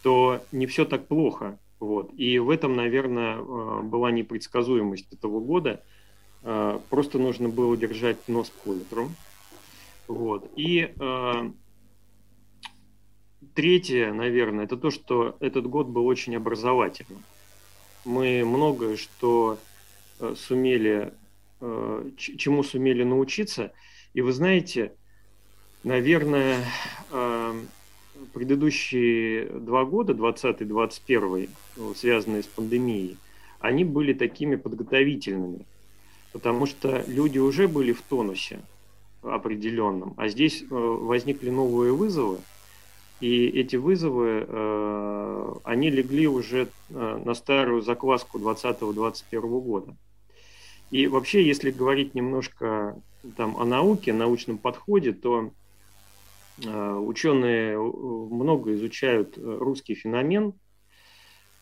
то 0.02 0.44
не 0.52 0.66
все 0.66 0.84
так 0.84 1.06
плохо. 1.08 1.58
Вот. 1.80 2.12
И 2.16 2.38
в 2.38 2.50
этом, 2.50 2.74
наверное, 2.74 3.36
э, 3.36 3.82
была 3.82 4.10
непредсказуемость 4.10 5.12
этого 5.12 5.40
года. 5.40 5.82
Э, 6.42 6.78
просто 6.90 7.18
нужно 7.18 7.48
было 7.48 7.76
держать 7.76 8.28
нос 8.28 8.50
по 8.64 8.72
ветру. 8.72 9.10
Вот. 10.08 10.50
И 10.56 10.92
э, 10.98 11.50
третье, 13.54 14.12
наверное, 14.12 14.64
это 14.64 14.76
то, 14.76 14.90
что 14.90 15.36
этот 15.40 15.66
год 15.66 15.86
был 15.86 16.06
очень 16.06 16.36
образовательным. 16.36 17.22
Мы 18.04 18.44
многое 18.44 18.96
что 18.96 19.58
сумели, 20.34 21.12
чему 22.16 22.62
сумели 22.62 23.04
научиться. 23.04 23.72
И 24.14 24.20
вы 24.20 24.32
знаете, 24.32 24.92
наверное, 25.84 26.64
предыдущие 28.32 29.46
два 29.46 29.84
года, 29.84 30.12
20-21, 30.12 31.48
ну, 31.76 31.94
связанные 31.94 32.42
с 32.42 32.46
пандемией, 32.46 33.16
они 33.60 33.84
были 33.84 34.12
такими 34.12 34.56
подготовительными, 34.56 35.66
потому 36.32 36.66
что 36.66 37.04
люди 37.06 37.38
уже 37.38 37.68
были 37.68 37.92
в 37.92 38.02
тонусе 38.02 38.60
определенном, 39.22 40.14
а 40.16 40.28
здесь 40.28 40.62
э, 40.62 40.66
возникли 40.70 41.50
новые 41.50 41.92
вызовы, 41.92 42.38
и 43.20 43.46
эти 43.46 43.74
вызовы, 43.74 44.46
э, 44.46 45.54
они 45.64 45.90
легли 45.90 46.28
уже 46.28 46.68
э, 46.90 47.22
на 47.24 47.34
старую 47.34 47.82
закваску 47.82 48.38
20-21 48.38 49.60
года. 49.60 49.96
И 50.90 51.06
вообще, 51.08 51.44
если 51.44 51.70
говорить 51.70 52.14
немножко 52.14 52.96
там, 53.36 53.56
о 53.58 53.64
науке, 53.64 54.12
научном 54.12 54.56
подходе, 54.56 55.12
то 55.12 55.50
ученые 56.66 57.74
э, 57.74 57.78
много 57.78 58.74
изучают 58.74 59.36
э, 59.36 59.40
русский 59.42 59.94
феномен, 59.94 60.54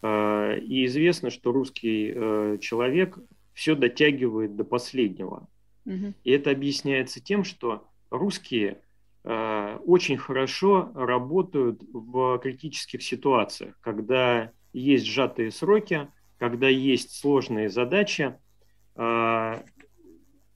и 0.03 0.85
известно, 0.87 1.31
что 1.31 1.51
русский 1.51 2.13
человек 2.61 3.19
все 3.55 3.75
дотягивает 3.75 4.55
до 4.55 4.63
последнего. 4.63 5.49
Угу. 5.85 6.13
И 6.23 6.31
это 6.31 6.51
объясняется 6.51 7.19
тем, 7.19 7.43
что 7.43 7.89
русские 8.11 8.83
очень 9.25 10.19
хорошо 10.19 10.93
работают 10.95 11.83
в 11.93 12.39
критических 12.39 13.03
ситуациях, 13.03 13.77
когда 13.81 14.53
есть 14.73 15.07
сжатые 15.07 15.51
сроки, 15.51 16.09
когда 16.39 16.69
есть 16.69 17.19
сложные 17.19 17.69
задачи, 17.69 18.35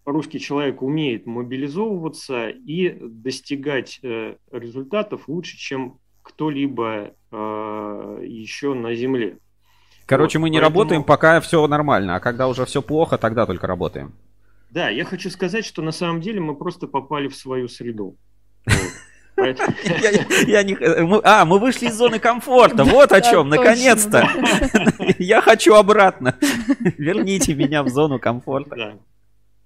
русский 0.04 0.40
человек 0.40 0.82
умеет 0.82 1.26
мобилизовываться 1.26 2.48
и 2.48 2.96
достигать 3.00 4.00
э, 4.02 4.36
результатов 4.50 5.28
лучше, 5.28 5.56
чем 5.56 5.98
кто-либо 6.22 7.12
э, 7.30 8.24
еще 8.26 8.74
на 8.74 8.94
Земле. 8.94 9.38
Короче, 10.06 10.38
вот, 10.38 10.42
мы 10.42 10.50
не 10.50 10.58
поэтому... 10.58 10.80
работаем, 10.80 11.04
пока 11.04 11.40
все 11.40 11.66
нормально, 11.66 12.16
а 12.16 12.20
когда 12.20 12.48
уже 12.48 12.64
все 12.64 12.82
плохо, 12.82 13.18
тогда 13.18 13.46
только 13.46 13.66
работаем. 13.66 14.12
Да, 14.70 14.88
я 14.88 15.04
хочу 15.04 15.30
сказать, 15.30 15.64
что 15.64 15.82
на 15.82 15.92
самом 15.92 16.20
деле 16.20 16.40
мы 16.40 16.54
просто 16.54 16.86
попали 16.86 17.28
в 17.28 17.36
свою 17.36 17.68
среду. 17.68 18.16
Я 20.46 20.62
не... 20.62 20.76
А, 21.24 21.44
мы 21.44 21.58
вышли 21.58 21.86
из 21.86 21.94
зоны 21.94 22.18
комфорта. 22.18 22.84
Вот 22.84 23.12
о 23.12 23.20
чем, 23.20 23.48
наконец-то. 23.48 24.28
Я 25.18 25.40
хочу 25.40 25.74
обратно. 25.74 26.36
Верните 26.98 27.54
меня 27.54 27.82
в 27.82 27.88
зону 27.88 28.18
комфорта. 28.18 28.98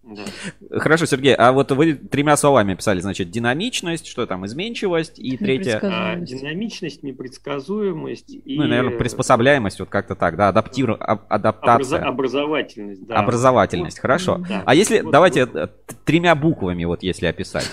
Да. 0.07 0.81
Хорошо, 0.81 1.07
Сергей, 1.07 1.35
а 1.35 1.53
вот 1.53 1.73
вы 1.73 1.95
тремя 1.95 2.37
словами 2.37 2.75
писали, 2.75 3.01
значит, 3.01 3.31
динамичность, 3.31 4.07
что 4.07 4.27
там, 4.27 4.45
изменчивость 4.45 5.19
и 5.19 5.37
третье... 5.39 5.81
А, 5.83 6.17
динамичность, 6.17 7.03
непредсказуемость 7.03 8.31
и... 8.31 8.59
Ну, 8.59 8.67
наверное, 8.67 8.99
приспособляемость, 8.99 9.81
вот 9.81 9.89
как-то 9.89 10.15
так, 10.15 10.37
да, 10.37 10.49
адаптир... 10.49 10.97
адаптация. 11.01 12.01
Образа... 12.01 12.09
Образовательность, 12.09 13.07
да. 13.07 13.17
Образовательность, 13.17 13.99
хорошо. 13.99 14.45
Да. 14.47 14.63
А 14.67 14.75
если, 14.75 15.01
вот, 15.01 15.11
давайте 15.11 15.47
вот. 15.47 15.57
Э, 15.57 15.69
тремя 16.05 16.35
буквами, 16.35 16.85
вот 16.85 17.03
если 17.03 17.27
описать. 17.27 17.71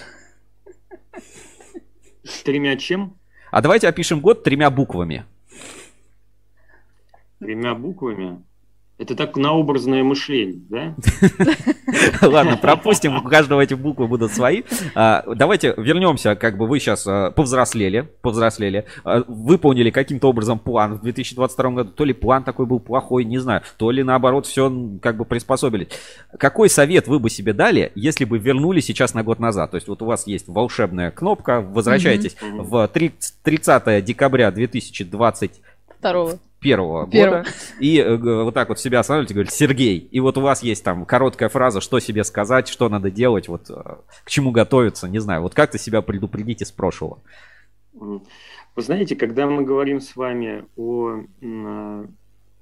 Тремя 2.46 2.78
чем? 2.78 3.18
А 3.52 3.62
давайте 3.62 3.90
опишем 3.90 4.22
год 4.22 4.44
тремя 4.44 4.70
буквами. 4.70 5.26
Тремя 7.40 7.76
буквами? 7.76 8.42
Это 9.02 9.16
так 9.16 9.36
на 9.36 9.54
образное 9.54 10.04
мышление, 10.04 10.62
да? 10.70 10.96
Ладно, 12.22 12.56
пропустим, 12.56 13.18
у 13.18 13.24
каждого 13.24 13.60
эти 13.62 13.74
буквы 13.74 14.08
будут 14.08 14.32
свои. 14.32 14.62
А, 14.94 15.24
давайте 15.26 15.74
вернемся, 15.76 16.36
как 16.36 16.56
бы 16.56 16.68
вы 16.68 16.80
сейчас 16.80 17.08
а, 17.08 17.32
повзрослели, 17.32 18.08
повзрослели, 18.22 18.86
а, 19.04 19.24
выполнили 19.28 19.90
каким-то 19.90 20.30
образом 20.30 20.60
план 20.60 21.00
в 21.00 21.02
2022 21.02 21.72
году. 21.72 21.92
То 21.94 22.06
ли 22.06 22.14
план 22.14 22.44
такой 22.44 22.68
был 22.68 22.80
плохой, 22.80 23.24
не 23.24 23.40
знаю, 23.40 23.64
то 23.78 23.90
ли 23.90 24.04
наоборот 24.04 24.46
все 24.46 24.72
как 25.02 25.18
бы 25.18 25.26
приспособились. 25.26 25.88
Какой 26.38 26.70
совет 26.70 27.08
вы 27.08 27.18
бы 27.18 27.32
себе 27.32 27.54
дали, 27.54 27.92
если 27.96 28.24
бы 28.24 28.38
вернули 28.38 28.82
сейчас 28.82 29.16
на 29.16 29.24
год 29.24 29.40
назад? 29.40 29.72
То 29.72 29.78
есть 29.78 29.88
вот 29.88 30.04
у 30.04 30.06
вас 30.06 30.28
есть 30.28 30.48
волшебная 30.48 31.10
кнопка, 31.10 31.62
возвращайтесь 31.62 32.36
в 32.40 32.88
30 32.88 34.06
декабря 34.06 34.52
2020 34.52 35.62
Второго 36.02 36.40
первого 36.62 37.08
Первого. 37.08 37.38
года. 37.40 37.50
И 37.80 37.98
э, 37.98 38.16
вот 38.16 38.54
так 38.54 38.70
вот 38.70 38.80
себя 38.80 39.00
останавливаете, 39.00 39.34
говорите, 39.34 39.56
Сергей, 39.56 39.98
и 39.98 40.20
вот 40.20 40.38
у 40.38 40.42
вас 40.42 40.64
есть 40.64 40.84
там 40.84 41.06
короткая 41.06 41.50
фраза, 41.50 41.82
что 41.82 42.00
себе 42.00 42.24
сказать, 42.24 42.68
что 42.68 42.88
надо 42.88 43.12
делать, 43.12 43.48
вот 43.48 43.70
э, 43.70 43.74
к 44.24 44.30
чему 44.30 44.52
готовиться, 44.52 45.10
не 45.10 45.20
знаю, 45.20 45.42
вот 45.42 45.56
как-то 45.56 45.78
себя 45.78 46.02
предупредить 46.02 46.62
из 46.62 46.72
прошлого. 46.72 47.20
Вы 47.94 48.22
знаете, 48.78 49.16
когда 49.16 49.48
мы 49.48 49.64
говорим 49.64 50.00
с 50.00 50.16
вами 50.16 50.64
о 50.78 51.24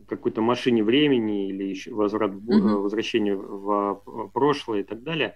какой-то 0.08 0.41
машине 0.41 0.84
времени 0.84 1.49
или 1.49 1.65
еще 1.65 1.93
возврат, 1.93 2.32
угу. 2.32 2.82
возвращение 2.82 3.36
в 3.36 4.02
прошлое 4.34 4.80
и 4.80 4.84
так 4.84 5.04
далее, 5.04 5.36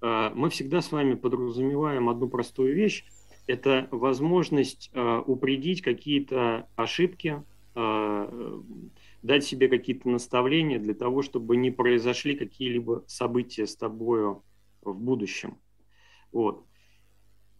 мы 0.00 0.50
всегда 0.50 0.80
с 0.80 0.90
вами 0.90 1.14
подразумеваем 1.14 2.08
одну 2.08 2.28
простую 2.28 2.74
вещь. 2.74 3.04
Это 3.48 3.88
возможность 3.90 4.92
упредить 5.26 5.82
какие-то 5.82 6.68
ошибки, 6.76 7.42
Э, 7.80 8.60
дать 9.22 9.44
себе 9.44 9.68
какие-то 9.68 10.08
наставления 10.08 10.80
для 10.80 10.94
того, 10.94 11.22
чтобы 11.22 11.56
не 11.56 11.70
произошли 11.70 12.34
какие-либо 12.34 13.04
события 13.06 13.68
с 13.68 13.76
тобою 13.76 14.42
в 14.82 14.98
будущем. 14.98 15.58
Вот. 16.32 16.66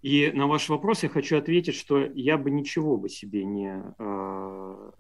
И 0.02 0.32
на 0.34 0.48
ваш 0.48 0.68
вопрос 0.70 1.04
я 1.04 1.08
хочу 1.08 1.36
ответить, 1.36 1.76
что 1.76 2.00
я 2.00 2.36
бы 2.36 2.50
ничего 2.50 2.96
бы 2.96 3.08
себе 3.08 3.44
не, 3.44 3.80
э, 3.96 4.90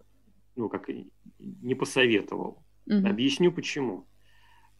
ну, 0.54 0.68
как, 0.68 0.88
не 1.38 1.74
посоветовал. 1.74 2.62
Угу. 2.86 3.08
Объясню 3.08 3.50
почему. 3.50 4.06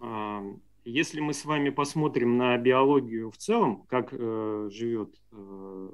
Э, 0.00 0.40
если 0.88 1.20
мы 1.20 1.34
с 1.34 1.44
вами 1.44 1.68
посмотрим 1.70 2.38
на 2.38 2.56
биологию 2.56 3.30
в 3.30 3.36
целом, 3.36 3.84
как 3.88 4.08
э, 4.12 4.70
живет 4.72 5.14
э, 5.32 5.88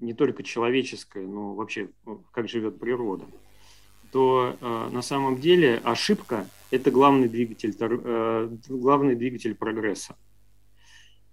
не 0.00 0.14
только 0.14 0.42
человеческая, 0.42 1.26
но 1.26 1.54
вообще 1.54 1.90
как 2.32 2.48
живет 2.48 2.78
природа, 2.78 3.26
то 4.10 4.56
э, 4.58 4.88
на 4.90 5.02
самом 5.02 5.38
деле 5.38 5.80
ошибка– 5.84 6.48
это 6.70 6.90
главный 6.90 7.28
двигатель, 7.28 7.76
э, 7.78 8.56
главный 8.68 9.16
двигатель 9.16 9.54
прогресса. 9.54 10.16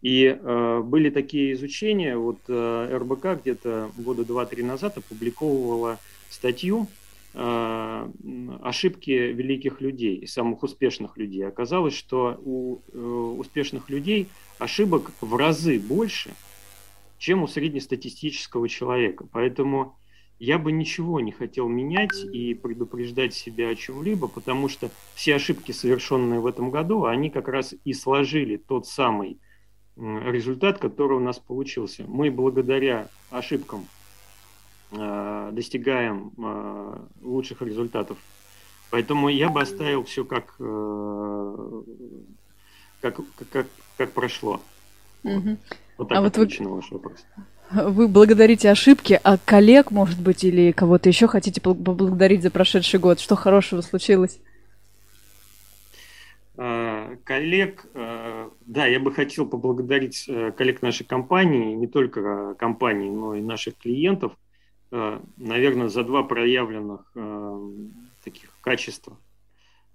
И 0.01 0.25
э, 0.25 0.81
были 0.83 1.09
такие 1.09 1.53
изучения, 1.53 2.17
вот 2.17 2.39
э, 2.47 2.97
РБК 2.97 3.41
где-то 3.41 3.91
года 3.97 4.25
два-три 4.25 4.63
назад 4.63 4.97
опубликовывала 4.97 5.99
статью 6.29 6.87
э, 6.87 7.01
ошибки 7.33 9.11
великих 9.11 9.79
людей, 9.79 10.27
самых 10.27 10.63
успешных 10.63 11.17
людей. 11.17 11.47
Оказалось, 11.47 11.93
что 11.93 12.37
у 12.43 12.81
э, 12.91 12.99
успешных 12.99 13.89
людей 13.89 14.27
ошибок 14.59 15.11
в 15.21 15.35
разы 15.35 15.79
больше, 15.79 16.31
чем 17.17 17.43
у 17.43 17.47
среднестатистического 17.47 18.67
человека. 18.67 19.25
Поэтому 19.31 19.97
я 20.39 20.57
бы 20.57 20.71
ничего 20.71 21.19
не 21.19 21.31
хотел 21.31 21.67
менять 21.67 22.23
и 22.33 22.53
предупреждать 22.53 23.33
себя 23.33 23.69
о 23.69 23.75
чем-либо, 23.75 24.27
потому 24.27 24.67
что 24.67 24.89
все 25.13 25.35
ошибки, 25.35 25.71
совершенные 25.71 26.39
в 26.39 26.47
этом 26.47 26.71
году, 26.71 27.05
они 27.05 27.29
как 27.29 27.47
раз 27.47 27.75
и 27.85 27.93
сложили 27.93 28.57
тот 28.57 28.87
самый 28.87 29.39
результат, 29.95 30.79
который 30.79 31.17
у 31.17 31.21
нас 31.21 31.37
получился. 31.37 32.05
Мы 32.07 32.31
благодаря 32.31 33.07
ошибкам 33.29 33.81
э, 33.81 34.00
достигаем 34.91 36.31
э, 36.37 36.97
лучших 37.21 37.61
результатов. 37.61 38.17
Поэтому 38.89 39.29
я 39.29 39.49
бы 39.49 39.61
оставил 39.61 40.03
все 40.03 40.25
как, 40.25 40.55
э, 40.59 41.81
как, 42.99 43.19
как, 43.51 43.67
как 43.97 44.11
прошло. 44.11 44.61
Угу. 45.23 45.57
Вот 45.97 46.09
так 46.09 46.17
а 46.17 46.21
вот 46.21 46.37
вы... 46.37 46.49
на 46.59 46.69
ваш 46.69 46.91
вопрос. 46.91 47.25
Вы 47.71 48.09
благодарите 48.09 48.69
ошибки, 48.69 49.17
а 49.23 49.37
коллег, 49.37 49.91
может 49.91 50.19
быть, 50.21 50.43
или 50.43 50.73
кого-то 50.73 51.07
еще 51.07 51.27
хотите 51.27 51.61
поблагодарить 51.61 52.43
за 52.43 52.51
прошедший 52.51 52.99
год? 52.99 53.21
Что 53.21 53.37
хорошего 53.37 53.79
случилось? 53.79 54.39
А, 56.57 57.15
коллег, 57.23 57.85
а, 57.93 58.51
да, 58.65 58.87
я 58.87 58.99
бы 58.99 59.13
хотел 59.13 59.47
поблагодарить 59.47 60.25
э, 60.27 60.51
коллег 60.51 60.81
нашей 60.81 61.05
компании, 61.05 61.73
не 61.75 61.87
только 61.87 62.55
компании, 62.55 63.09
но 63.09 63.35
и 63.35 63.41
наших 63.41 63.77
клиентов, 63.77 64.33
а, 64.33 64.50
наверное, 64.91 65.87
за 65.87 66.03
два 66.03 66.23
проявленных 66.23 67.11
таких 68.23 68.53
качества. 68.61 69.17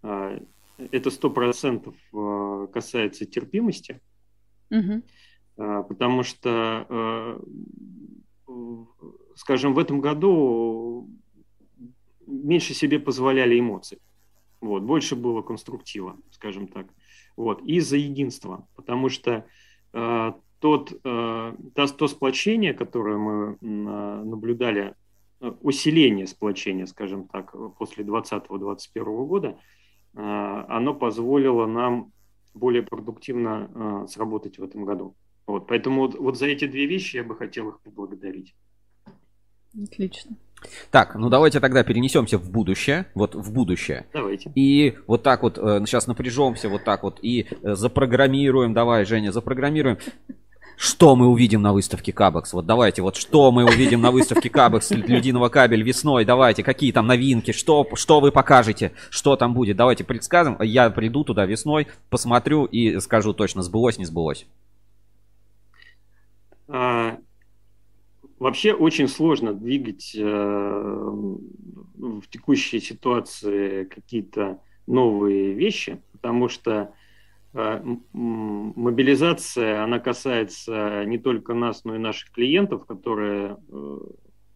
Это 0.03 1.11
сто 1.11 1.31
процентов 1.31 1.95
касается 2.73 3.25
терпимости. 3.27 4.01
Угу. 4.71 5.03
Потому 5.89 6.23
что, 6.23 6.87
э, 6.89 7.41
скажем, 9.37 9.75
в 9.75 9.79
этом 9.79 10.01
году 10.01 11.09
меньше 12.27 12.75
себе 12.75 12.99
позволяли 12.99 13.59
эмоций. 13.59 13.99
Вот, 14.61 14.83
больше 14.83 15.17
было 15.17 15.43
конструктива, 15.43 16.17
скажем 16.31 16.69
так. 16.69 16.87
Вот, 17.37 17.63
и 17.63 17.81
за 17.81 17.97
единство, 17.97 18.67
потому 18.75 19.09
что 19.09 19.47
э, 19.93 20.33
тот, 20.67 20.93
э, 21.05 21.55
то, 21.75 22.09
сплочение, 22.09 22.75
которое 22.75 23.17
мы 23.17 23.57
э, 23.61 24.25
наблюдали, 24.25 24.95
усиление 25.63 26.27
сплочения, 26.27 26.87
скажем 26.87 27.29
так, 27.29 27.55
после 27.79 28.05
2020-2021 28.05 29.27
года, 29.27 29.49
э, 29.49 29.55
оно 30.69 30.93
позволило 30.93 31.67
нам 31.67 32.11
более 32.53 32.83
продуктивно 32.83 33.71
э, 33.73 34.07
сработать 34.09 34.59
в 34.59 34.65
этом 34.65 34.85
году. 34.85 35.15
Вот, 35.47 35.69
поэтому 35.69 36.01
вот, 36.01 36.19
вот 36.19 36.37
за 36.37 36.47
эти 36.47 36.67
две 36.67 36.87
вещи 36.87 37.19
я 37.19 37.23
бы 37.23 37.37
хотел 37.37 37.69
их 37.69 37.79
поблагодарить. 37.81 38.57
Отлично. 39.81 40.35
Так, 40.91 41.15
ну 41.15 41.29
давайте 41.29 41.61
тогда 41.61 41.85
перенесемся 41.85 42.39
в 42.39 42.51
будущее, 42.51 43.07
вот 43.15 43.37
в 43.37 43.53
будущее. 43.53 44.07
Давайте. 44.13 44.51
И 44.57 44.97
вот 45.07 45.23
так 45.23 45.45
вот 45.45 45.59
э, 45.59 45.85
сейчас 45.87 46.09
напряжемся, 46.09 46.69
вот 46.69 46.83
так 46.83 47.05
вот 47.05 47.21
и 47.23 47.47
э, 47.63 47.75
запрограммируем. 47.75 48.73
Давай, 48.73 49.05
Женя, 49.05 49.31
запрограммируем. 49.31 49.99
Что 50.77 51.17
мы 51.17 51.27
увидим 51.27 51.63
на 51.63 51.73
выставке 51.73 52.13
Кабекс? 52.13 52.53
Вот 52.53 52.67
давайте, 52.67 53.01
вот 53.01 53.17
что 53.17 53.51
мы 53.51 53.65
увидим 53.65 54.03
на 54.03 54.11
выставке 54.11 54.51
Кабекс 54.51 54.91
Людиного 54.91 55.49
кабель 55.49 55.83
весной? 55.83 56.27
Давайте, 56.27 56.63
какие 56.63 56.93
там 56.93 57.07
новинки? 57.07 57.53
Что, 57.53 57.89
что 57.95 58.21
вы 58.21 58.31
покажете? 58.31 58.93
Что 59.09 59.37
там 59.37 59.55
будет? 59.55 59.79
Давайте 59.79 60.05
предскажем. 60.05 60.61
Я 60.61 60.91
приду 60.91 61.25
туда 61.25 61.47
весной, 61.47 61.87
посмотрю 62.11 62.67
и 62.67 63.01
скажу 63.01 63.33
точно, 63.33 63.63
сбылось, 63.63 63.97
не 63.97 64.05
сбылось. 64.05 64.47
А, 66.69 67.17
вообще 68.39 68.75
очень 68.75 69.09
сложно 69.09 69.55
двигать 69.55 70.15
э, 70.15 70.23
в 70.23 72.29
текущей 72.29 72.81
ситуации 72.81 73.85
какие-то 73.85 74.61
новые 74.87 75.55
вещи, 75.55 76.03
потому 76.13 76.51
что 76.51 76.93
мобилизация, 78.13 79.83
она 79.83 79.99
касается 79.99 81.05
не 81.07 81.19
только 81.19 81.55
нас, 81.55 81.85
но 81.85 81.95
и 81.95 81.99
наших 81.99 82.31
клиентов, 82.31 82.87
которые 82.87 83.57
э, 83.69 83.99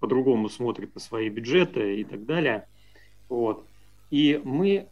по-другому 0.00 0.48
смотрят 0.48 0.94
на 0.94 1.00
свои 1.00 1.28
бюджеты 1.28 2.00
и 2.00 2.04
так 2.04 2.26
далее. 2.26 2.66
Вот. 3.28 3.64
И 4.10 4.40
мы 4.44 4.88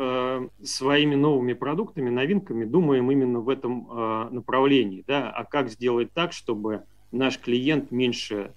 Э, 0.00 0.46
своими 0.62 1.16
новыми 1.16 1.54
продуктами, 1.54 2.08
новинками 2.08 2.64
думаем 2.64 3.10
именно 3.10 3.40
в 3.40 3.48
этом 3.48 3.88
э, 3.90 4.28
направлении. 4.30 5.02
Да? 5.08 5.28
А 5.28 5.42
как 5.44 5.70
сделать 5.70 6.12
так, 6.12 6.32
чтобы 6.32 6.84
наш 7.10 7.36
клиент 7.40 7.90
меньше 7.90 8.52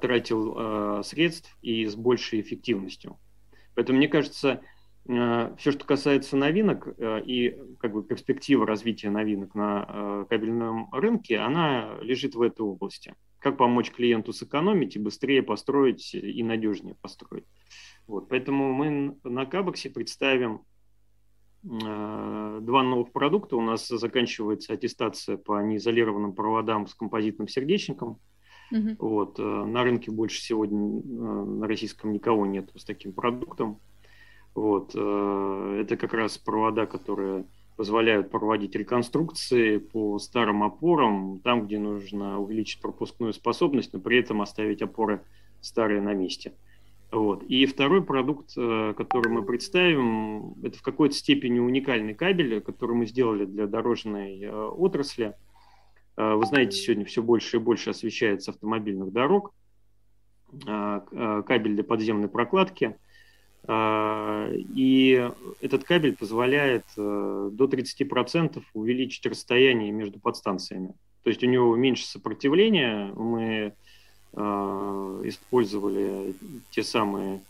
тратил 0.00 1.02
средств 1.04 1.54
и 1.60 1.84
с 1.84 1.94
большей 1.94 2.40
эффективностью. 2.40 3.18
Поэтому, 3.74 3.98
мне 3.98 4.08
кажется, 4.08 4.62
все, 5.06 5.72
что 5.72 5.84
касается 5.84 6.36
новинок 6.36 6.88
и 6.98 7.56
как 7.78 7.92
бы 7.92 8.02
перспектива 8.02 8.66
развития 8.66 9.10
новинок 9.10 9.54
на 9.54 10.26
кабельном 10.28 10.92
рынке, 10.92 11.38
она 11.38 11.96
лежит 12.00 12.34
в 12.34 12.42
этой 12.42 12.62
области. 12.62 13.14
Как 13.38 13.56
помочь 13.56 13.90
клиенту 13.90 14.32
сэкономить 14.32 14.96
и 14.96 14.98
быстрее 14.98 15.42
построить 15.42 16.14
и 16.14 16.42
надежнее 16.42 16.96
построить. 17.00 17.44
Вот, 18.06 18.28
поэтому 18.28 18.72
мы 18.72 19.16
на 19.22 19.46
Кабексе 19.46 19.90
представим 19.90 20.62
Э, 21.64 22.60
два 22.62 22.82
новых 22.82 23.12
продукта. 23.12 23.56
У 23.56 23.60
нас 23.60 23.88
заканчивается 23.88 24.72
аттестация 24.72 25.36
по 25.36 25.60
неизолированным 25.62 26.32
проводам 26.32 26.86
с 26.86 26.94
композитным 26.94 27.48
сердечником. 27.48 28.20
Угу. 28.70 28.96
Вот, 28.98 29.38
э, 29.38 29.42
на 29.42 29.82
рынке 29.82 30.10
больше 30.10 30.40
сегодня 30.40 30.78
э, 30.78 31.02
на 31.02 31.66
российском 31.66 32.12
никого 32.12 32.46
нет 32.46 32.70
с 32.74 32.84
таким 32.84 33.12
продуктом. 33.12 33.80
Вот, 34.56 34.94
это 34.94 35.96
как 35.98 36.14
раз 36.14 36.38
провода, 36.38 36.86
которые 36.86 37.44
позволяют 37.76 38.30
проводить 38.30 38.74
реконструкции 38.74 39.76
по 39.76 40.18
старым 40.18 40.62
опорам, 40.62 41.40
там, 41.44 41.66
где 41.66 41.78
нужно 41.78 42.40
увеличить 42.40 42.80
пропускную 42.80 43.34
способность, 43.34 43.92
но 43.92 44.00
при 44.00 44.18
этом 44.18 44.40
оставить 44.40 44.80
опоры 44.80 45.22
старые 45.60 46.00
на 46.00 46.14
месте. 46.14 46.54
Вот. 47.12 47.44
И 47.44 47.66
второй 47.66 48.02
продукт, 48.02 48.52
э, 48.56 48.94
который 48.96 49.30
мы 49.30 49.44
представим, 49.44 50.54
это 50.62 50.78
в 50.78 50.82
какой-то 50.82 51.14
степени 51.14 51.60
уникальный 51.60 52.14
кабель, 52.14 52.60
который 52.60 52.96
мы 52.96 53.06
сделали 53.06 53.44
для 53.44 53.66
дорожной 53.66 54.40
э, 54.42 54.50
отрасли. 54.50 55.34
Э, 56.16 56.34
вы 56.34 56.44
знаете, 56.46 56.76
сегодня 56.76 57.04
все 57.04 57.22
больше 57.22 57.58
и 57.58 57.60
больше 57.60 57.90
освещается 57.90 58.50
автомобильных 58.50 59.12
дорог. 59.12 59.52
Кабель 60.48 61.74
для 61.74 61.82
подземной 61.82 62.28
прокладки. 62.28 62.96
И 63.68 65.30
этот 65.60 65.82
кабель 65.82 66.16
позволяет 66.16 66.84
до 66.96 67.64
30% 67.64 68.62
увеличить 68.74 69.26
расстояние 69.26 69.90
между 69.90 70.20
подстанциями. 70.20 70.94
То 71.24 71.30
есть 71.30 71.42
у 71.42 71.46
него 71.46 71.74
меньше 71.74 72.06
сопротивления. 72.06 73.12
Мы 73.16 73.74
Э, 74.38 75.22
использовали 75.24 76.34
те 76.70 76.82
самые 76.82 77.40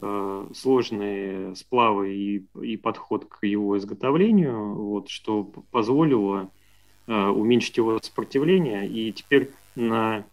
э, 0.00 0.46
сложные 0.56 1.54
сплавы 1.54 2.14
и, 2.16 2.44
и 2.60 2.76
подход 2.76 3.26
к 3.26 3.46
его 3.46 3.78
изготовлению, 3.78 4.74
вот, 4.74 5.08
что 5.08 5.44
позволило 5.70 6.50
э, 7.06 7.26
уменьшить 7.28 7.76
его 7.76 8.00
сопротивление. 8.02 8.88
И 8.88 9.12
теперь 9.12 9.50
на 9.76 10.24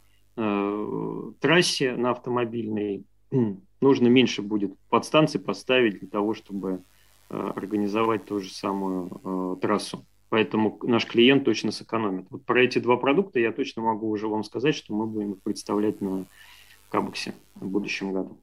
трассе, 1.42 1.98
на 1.98 2.12
автомобильной, 2.12 3.04
нужно 3.82 4.08
меньше 4.08 4.42
будет 4.42 4.74
подстанций 4.90 5.40
поставить 5.40 6.00
для 6.00 6.08
того, 6.08 6.34
чтобы 6.34 6.82
э, 7.30 7.52
организовать 7.56 8.26
ту 8.26 8.40
же 8.40 8.52
самую 8.52 9.10
э, 9.24 9.56
трассу. 9.62 10.06
Поэтому 10.30 10.78
наш 10.84 11.06
клиент 11.06 11.44
точно 11.44 11.72
сэкономит. 11.72 12.28
Вот 12.30 12.44
про 12.46 12.64
эти 12.64 12.80
два 12.80 12.98
продукта 12.98 13.40
я 13.40 13.52
точно 13.52 13.82
могу 13.82 14.10
уже 14.10 14.28
вам 14.28 14.44
сказать, 14.44 14.76
что 14.76 14.94
мы 14.94 15.08
будем 15.08 15.34
их 15.34 15.42
представлять 15.42 16.02
на 16.02 16.26
Кабуксе 16.90 17.34
в 17.56 17.68
будущем 17.68 18.14
году. 18.14 18.38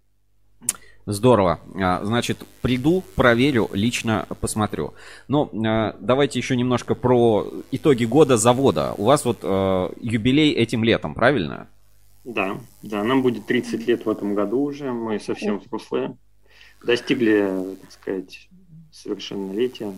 Здорово. 1.07 1.61
А, 1.81 2.05
значит, 2.05 2.39
приду, 2.63 3.05
проверю, 3.15 3.71
лично 3.73 4.27
посмотрю. 4.41 4.95
Но 5.29 5.49
а, 5.65 5.95
давайте 6.01 6.41
еще 6.41 6.57
немножко 6.57 6.97
про 6.97 7.47
итоги 7.71 8.05
года 8.05 8.37
завода. 8.37 8.95
У 8.99 9.05
вас 9.05 9.25
вот 9.25 9.39
э, 9.43 9.89
юбилей 10.01 10.53
этим 10.53 10.83
летом, 10.83 11.15
правильно? 11.15 11.69
Да, 12.27 12.59
да, 12.83 13.05
нам 13.05 13.23
будет 13.23 13.47
30 13.47 13.87
лет 13.87 14.05
в 14.05 14.11
этом 14.11 14.35
году 14.35 14.61
уже. 14.61 14.93
Мы 14.93 15.21
совсем 15.21 15.61
взрослые. 15.61 16.17
Достигли, 16.85 17.77
так 17.81 17.93
сказать, 17.93 18.49
совершеннолетия. 18.91 19.93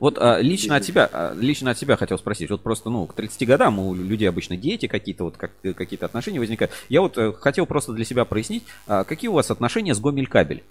Вот 0.00 0.18
а, 0.18 0.40
лично 0.40 0.76
от 0.76 0.82
тебя, 0.82 1.08
а, 1.12 1.32
лично 1.34 1.70
от 1.70 1.76
тебя 1.76 1.96
хотел 1.96 2.18
спросить. 2.18 2.50
Вот 2.50 2.62
просто, 2.62 2.90
ну, 2.90 3.06
к 3.06 3.14
30 3.14 3.46
годам 3.46 3.78
у 3.78 3.94
людей 3.94 4.28
обычно 4.28 4.56
дети 4.56 4.88
какие-то, 4.88 5.24
вот 5.24 5.36
как, 5.36 5.52
какие-то 5.62 6.06
отношения 6.06 6.40
возникают. 6.40 6.72
Я 6.88 7.02
вот 7.02 7.16
э, 7.18 7.32
хотел 7.34 7.66
просто 7.66 7.92
для 7.92 8.04
себя 8.04 8.24
прояснить, 8.24 8.64
а, 8.88 9.04
какие 9.04 9.28
у 9.28 9.34
вас 9.34 9.50
отношения 9.50 9.94
с 9.94 10.00
Гомель-кабель? 10.00 10.64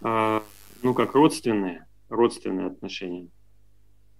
А, 0.00 0.42
ну, 0.82 0.94
как 0.94 1.14
родственные, 1.14 1.84
родственные 2.08 2.68
отношения. 2.68 3.28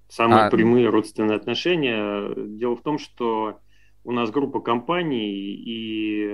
Самые 0.09 0.47
а... 0.47 0.51
прямые 0.51 0.89
родственные 0.89 1.37
отношения. 1.37 2.35
Дело 2.37 2.77
в 2.77 2.83
том, 2.83 2.99
что 2.99 3.59
у 4.05 4.13
нас 4.13 4.31
группа 4.31 4.61
компаний, 4.61 5.55
и 5.55 6.33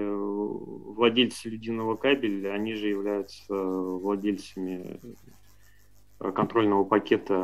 владельцы 0.94 1.48
ледяного 1.48 1.96
кабеля, 1.96 2.52
они 2.52 2.74
же 2.74 2.88
являются 2.88 3.52
владельцами 3.52 5.00
контрольного 6.18 6.84
пакета 6.84 7.34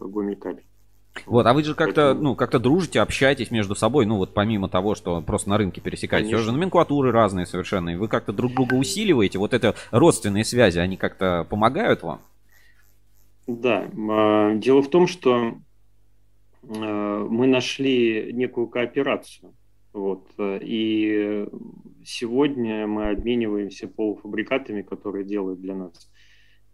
Гомель-кабель. 0.00 0.64
Вот, 1.26 1.46
а 1.46 1.52
вы 1.52 1.62
же 1.62 1.74
как-то, 1.74 2.06
Поэтому... 2.06 2.22
ну, 2.22 2.34
как-то 2.34 2.58
дружите, 2.58 3.00
общаетесь 3.00 3.50
между 3.50 3.74
собой, 3.76 4.04
ну, 4.04 4.16
вот 4.16 4.34
помимо 4.34 4.68
того, 4.68 4.94
что 4.94 5.20
просто 5.22 5.48
на 5.48 5.58
рынке 5.58 5.80
пересекаетесь, 5.80 6.28
все 6.28 6.38
же 6.38 6.50
номенклатуры 6.50 7.12
разные 7.12 7.46
совершенно, 7.46 7.90
и 7.90 7.96
вы 7.96 8.08
как-то 8.08 8.32
друг 8.32 8.52
друга 8.52 8.74
усиливаете, 8.74 9.38
вот 9.38 9.54
это 9.54 9.76
родственные 9.92 10.44
связи, 10.44 10.78
они 10.78 10.96
как-то 10.96 11.46
помогают 11.48 12.02
вам? 12.02 12.20
Да, 13.46 13.88
а, 14.10 14.54
дело 14.54 14.82
в 14.82 14.90
том, 14.90 15.06
что 15.06 15.54
мы 16.68 17.46
нашли 17.46 18.32
некую 18.32 18.68
кооперацию, 18.68 19.54
вот, 19.92 20.28
и 20.38 21.46
сегодня 22.04 22.86
мы 22.86 23.10
обмениваемся 23.10 23.88
полуфабрикатами, 23.88 24.82
которые 24.82 25.24
делают 25.24 25.60
для 25.60 25.74
нас 25.74 26.10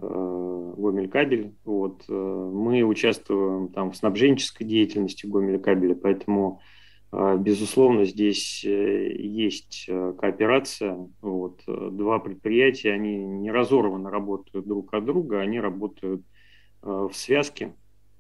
Э, 0.02 0.74
Гомель-кабель. 0.76 1.54
Вот. 1.64 2.04
Э, 2.08 2.12
мы 2.12 2.82
участвуем 2.82 3.68
там 3.68 3.90
в 3.90 3.96
снабженческой 3.96 4.66
деятельности 4.66 5.26
Гомеля-кабеля, 5.26 5.94
поэтому, 5.94 6.60
э, 7.12 7.36
безусловно, 7.38 8.04
здесь 8.04 8.64
есть 8.64 9.86
кооперация. 9.86 10.96
Вот. 11.20 11.62
Два 11.66 12.18
предприятия, 12.18 12.92
они 12.92 13.16
не 13.16 13.50
разорванно 13.50 14.10
работают 14.10 14.66
друг 14.66 14.94
от 14.94 15.04
друга, 15.04 15.40
они 15.40 15.60
работают 15.60 16.22
в 16.82 17.12
связке. 17.12 17.74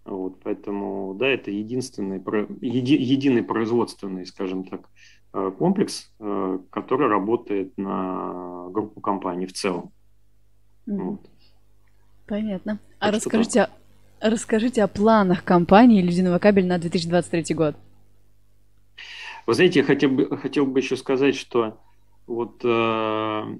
Вот, 0.04 0.40
поэтому, 0.42 1.14
да, 1.14 1.28
это 1.28 1.50
единственный, 1.50 2.22
еди, 2.60 2.94
единый 2.94 3.42
производственный, 3.42 4.26
скажем 4.26 4.64
так, 4.64 4.88
комплекс, 5.58 6.10
который 6.70 7.08
работает 7.08 7.76
на 7.76 8.68
группу 8.70 9.00
компаний 9.00 9.46
в 9.46 9.52
целом. 9.52 9.92
Вот. 10.86 11.20
Понятно. 12.26 12.78
А 12.98 13.06
так 13.06 13.16
расскажите, 13.16 13.62
о, 13.62 13.70
расскажите 14.20 14.82
о 14.82 14.88
планах 14.88 15.44
компании 15.44 16.02
«Ледяного 16.02 16.38
кабель» 16.38 16.66
на 16.66 16.78
2023 16.78 17.54
год. 17.54 17.76
Вы 19.46 19.54
знаете, 19.54 19.80
я 19.80 19.84
хотел 19.84 20.10
бы, 20.10 20.36
хотел 20.36 20.66
бы 20.66 20.78
еще 20.78 20.96
сказать, 20.96 21.34
что 21.34 21.80
вот 22.26 22.64
э, 22.64 23.58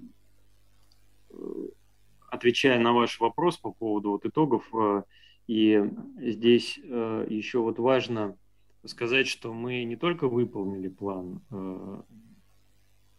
отвечая 2.31 2.79
на 2.79 2.93
ваш 2.93 3.19
вопрос 3.19 3.57
по 3.57 3.73
поводу 3.73 4.11
вот 4.11 4.25
итогов, 4.25 4.65
э, 4.73 5.03
и 5.51 5.83
здесь 6.17 6.79
э, 6.81 7.27
еще 7.29 7.59
вот 7.59 7.81
важно 7.81 8.37
сказать, 8.85 9.27
что 9.27 9.53
мы 9.53 9.83
не 9.83 9.97
только 9.97 10.29
выполнили 10.29 10.87
план 10.87 11.43
э, 11.51 12.03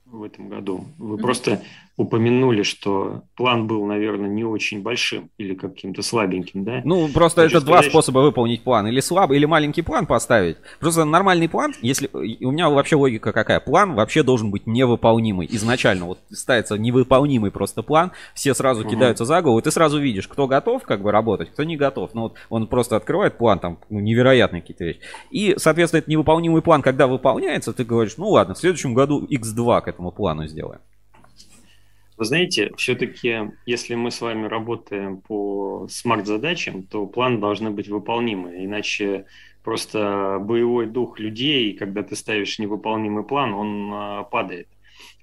в 0.06 0.24
этом 0.24 0.48
году. 0.48 0.86
Вы 0.98 1.18
просто 1.18 1.62
упомянули, 2.02 2.64
что 2.64 3.24
план 3.36 3.68
был, 3.68 3.86
наверное, 3.86 4.30
не 4.30 4.44
очень 4.44 4.82
большим 4.82 5.30
или 5.38 5.54
каким-то 5.54 6.02
слабеньким, 6.02 6.64
да? 6.64 6.82
Ну, 6.84 7.08
просто 7.10 7.42
Хочу 7.42 7.58
это 7.58 7.66
сказать, 7.66 7.84
два 7.84 7.90
способа 7.90 8.20
выполнить 8.20 8.64
план. 8.64 8.88
Или 8.88 9.00
слабый, 9.00 9.38
или 9.38 9.46
маленький 9.46 9.82
план 9.82 10.06
поставить. 10.06 10.58
Просто 10.80 11.06
нормальный 11.06 11.48
план, 11.48 11.74
если... 11.82 12.10
У 12.12 12.52
меня 12.52 12.70
вообще 12.70 12.96
логика 12.96 13.32
какая? 13.32 13.60
План 13.60 13.94
вообще 13.94 14.24
должен 14.24 14.52
быть 14.52 14.66
невыполнимый 14.66 15.48
изначально. 15.52 16.06
Вот 16.06 16.20
ставится 16.32 16.78
невыполнимый 16.78 17.52
просто 17.52 17.84
план, 17.84 18.12
все 18.34 18.54
сразу 18.54 18.84
кидаются 18.84 19.26
за 19.26 19.42
голову, 19.42 19.60
и 19.60 19.62
ты 19.62 19.72
сразу 19.72 20.00
видишь, 20.00 20.28
кто 20.28 20.48
готов 20.48 20.84
как 20.84 21.02
бы 21.02 21.12
работать, 21.12 21.52
кто 21.52 21.64
не 21.64 21.78
готов. 21.78 22.14
Ну, 22.14 22.22
вот 22.22 22.36
он 22.50 22.68
просто 22.68 22.96
открывает 22.96 23.38
план, 23.38 23.60
там, 23.60 23.80
ну, 23.90 24.00
невероятные 24.00 24.62
какие-то 24.62 24.86
вещи. 24.86 25.00
И, 25.30 25.54
соответственно, 25.58 26.00
этот 26.00 26.10
невыполнимый 26.10 26.62
план, 26.62 26.82
когда 26.82 27.08
выполняется, 27.08 27.74
ты 27.74 27.84
говоришь, 27.84 28.18
ну 28.18 28.30
ладно, 28.30 28.56
в 28.56 28.58
следующем 28.58 28.94
году 28.94 29.26
x2 29.26 29.82
к 29.82 29.88
этому 29.88 30.12
плану 30.12 30.48
сделаем. 30.48 30.80
Вы 32.22 32.26
знаете, 32.26 32.72
все-таки, 32.78 33.52
если 33.66 33.96
мы 33.96 34.12
с 34.12 34.22
вами 34.22 34.46
работаем 34.46 35.22
по 35.22 35.88
смарт-задачам, 35.90 36.84
то 36.84 37.08
план 37.08 37.40
должны 37.40 37.72
быть 37.72 37.88
выполнимы, 37.88 38.64
иначе 38.64 39.26
просто 39.64 40.38
боевой 40.40 40.86
дух 40.86 41.18
людей, 41.18 41.74
когда 41.74 42.04
ты 42.04 42.16
ставишь 42.16 42.60
невыполнимый 42.60 43.24
план, 43.24 43.56
он 43.56 43.90
а, 43.92 44.24
падает. 44.26 44.68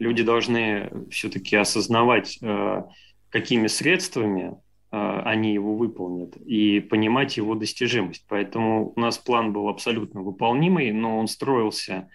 Люди 0.01 0.25
должны 0.25 0.91
все-таки 1.09 1.55
осознавать, 1.55 2.37
а, 2.43 2.89
какими 3.29 3.69
средствами 3.69 4.57
а, 4.91 5.23
они 5.23 5.55
его 5.55 5.77
выполнят 5.77 6.37
и 6.39 6.81
понимать 6.81 7.37
его 7.37 7.55
достижимость. 7.55 8.25
Поэтому 8.29 8.93
у 8.97 8.99
нас 8.99 9.19
план 9.19 9.53
был 9.53 9.69
абсолютно 9.69 10.23
выполнимый, 10.23 10.91
но 10.91 11.17
он 11.21 11.29
строился 11.29 12.11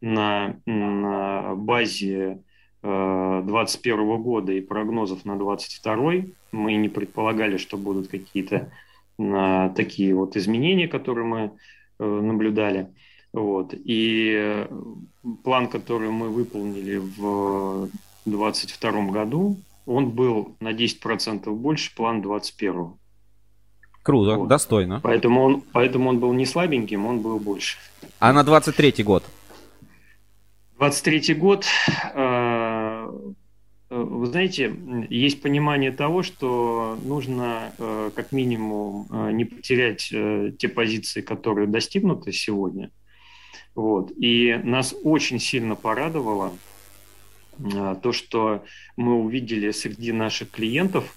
на, 0.00 0.56
на 0.64 1.54
базе 1.54 2.40
2021 2.82 4.00
э, 4.00 4.18
года 4.18 4.52
и 4.52 4.60
прогнозов 4.60 5.24
на 5.24 5.36
2022 5.36 6.32
мы 6.52 6.74
не 6.74 6.88
предполагали, 6.88 7.56
что 7.56 7.76
будут 7.76 8.08
какие-то 8.08 8.70
э, 9.18 9.70
такие 9.76 10.14
вот 10.14 10.36
изменения, 10.36 10.88
которые 10.88 11.24
мы 11.24 11.52
э, 11.98 12.04
наблюдали. 12.04 12.88
Вот. 13.32 13.72
И 13.72 14.66
план, 15.44 15.68
который 15.68 16.10
мы 16.10 16.28
выполнили 16.28 16.96
в 16.98 17.88
2022 18.26 19.10
году, 19.10 19.56
он 19.86 20.10
был 20.10 20.54
на 20.60 20.72
10% 20.72 21.50
больше 21.50 21.94
план 21.94 22.20
2021. 22.20 22.94
Круто, 24.02 24.36
вот. 24.36 24.48
достойно. 24.48 25.00
Поэтому 25.02 25.42
он, 25.42 25.62
поэтому 25.72 26.10
он 26.10 26.18
был 26.18 26.32
не 26.32 26.44
слабеньким, 26.44 27.06
он 27.06 27.20
был 27.20 27.38
больше. 27.38 27.78
А 28.18 28.32
на 28.32 28.42
23 28.42 29.02
год? 29.04 29.24
23 30.82 31.34
год, 31.34 31.64
э, 32.12 32.18
вы 33.94 34.26
знаете, 34.26 34.74
есть 35.10 35.42
понимание 35.42 35.92
того, 35.92 36.22
что 36.22 36.98
нужно 37.04 37.72
э, 37.78 38.10
как 38.14 38.32
минимум 38.32 39.06
э, 39.10 39.32
не 39.32 39.44
потерять 39.44 40.08
те 40.58 40.68
позиции, 40.68 41.20
которые 41.20 41.66
достигнуты 41.66 42.32
сегодня. 42.32 42.90
Вот. 43.74 44.12
И 44.16 44.60
нас 44.64 44.94
очень 45.02 45.38
сильно 45.38 45.74
порадовало 45.74 46.52
то, 48.02 48.12
что 48.12 48.64
мы 48.96 49.14
увидели 49.14 49.70
среди 49.72 50.10
наших 50.10 50.50
клиентов 50.50 51.14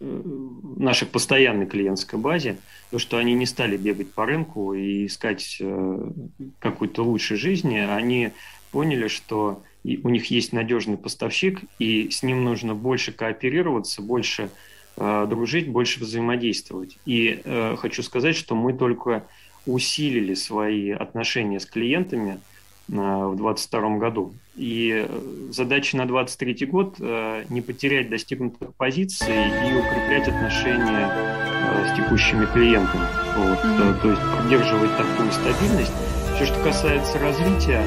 нашей 0.00 1.06
постоянной 1.06 1.66
клиентской 1.66 2.18
базе, 2.18 2.56
то, 2.90 2.98
что 2.98 3.18
они 3.18 3.34
не 3.34 3.44
стали 3.44 3.76
бегать 3.76 4.12
по 4.12 4.24
рынку 4.24 4.72
и 4.72 5.06
искать 5.06 5.58
э, 5.60 6.10
какой-то 6.58 7.04
лучшей 7.04 7.36
жизни, 7.36 7.76
они 7.78 8.32
поняли, 8.70 9.08
что 9.08 9.62
у 9.84 10.08
них 10.08 10.26
есть 10.26 10.52
надежный 10.52 10.96
поставщик, 10.96 11.60
и 11.78 12.10
с 12.10 12.22
ним 12.22 12.44
нужно 12.44 12.74
больше 12.74 13.12
кооперироваться, 13.12 14.02
больше 14.02 14.50
э, 14.96 15.26
дружить, 15.28 15.68
больше 15.68 16.00
взаимодействовать. 16.00 16.98
И 17.06 17.40
э, 17.44 17.76
хочу 17.76 18.02
сказать, 18.02 18.36
что 18.36 18.54
мы 18.54 18.72
только 18.72 19.24
усилили 19.66 20.34
свои 20.34 20.90
отношения 20.90 21.60
с 21.60 21.66
клиентами 21.66 22.40
в 22.88 23.36
2022 23.36 23.98
году. 23.98 24.34
И 24.56 25.06
э, 25.06 25.48
задача 25.52 25.96
на 25.96 26.06
2023 26.06 26.66
год 26.66 26.96
э, 26.98 27.44
не 27.48 27.60
потерять 27.60 28.10
достигнутых 28.10 28.74
позиций 28.74 29.28
и 29.28 29.74
укреплять 29.76 30.28
отношения 30.28 31.08
э, 31.10 31.88
с 31.88 31.96
текущими 31.96 32.46
клиентами. 32.46 33.06
Вот. 33.36 33.58
Mm-hmm. 33.58 34.00
То 34.02 34.10
есть 34.10 34.22
поддерживать 34.36 34.96
такую 34.96 35.30
стабильность. 35.30 35.92
Все, 36.34 36.46
что 36.46 36.62
касается 36.64 37.18
развития, 37.20 37.84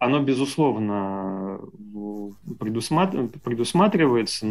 оно, 0.00 0.20
безусловно, 0.22 1.60
предусматривается, 2.58 4.46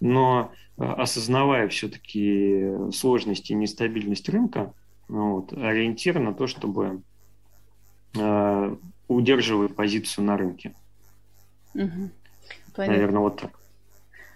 но 0.00 0.52
осознавая 0.76 1.68
все-таки 1.68 2.90
сложность 2.92 3.50
и 3.50 3.54
нестабильность 3.54 4.28
рынка, 4.28 4.74
вот, 5.08 5.52
ориентир 5.52 6.18
на 6.18 6.34
то, 6.34 6.46
чтобы 6.48 7.02
удерживать 9.08 9.76
позицию 9.76 10.24
на 10.24 10.36
рынке. 10.36 10.74
Угу. 11.74 12.10
Наверное, 12.76 13.20
вот 13.20 13.40
так. 13.40 13.58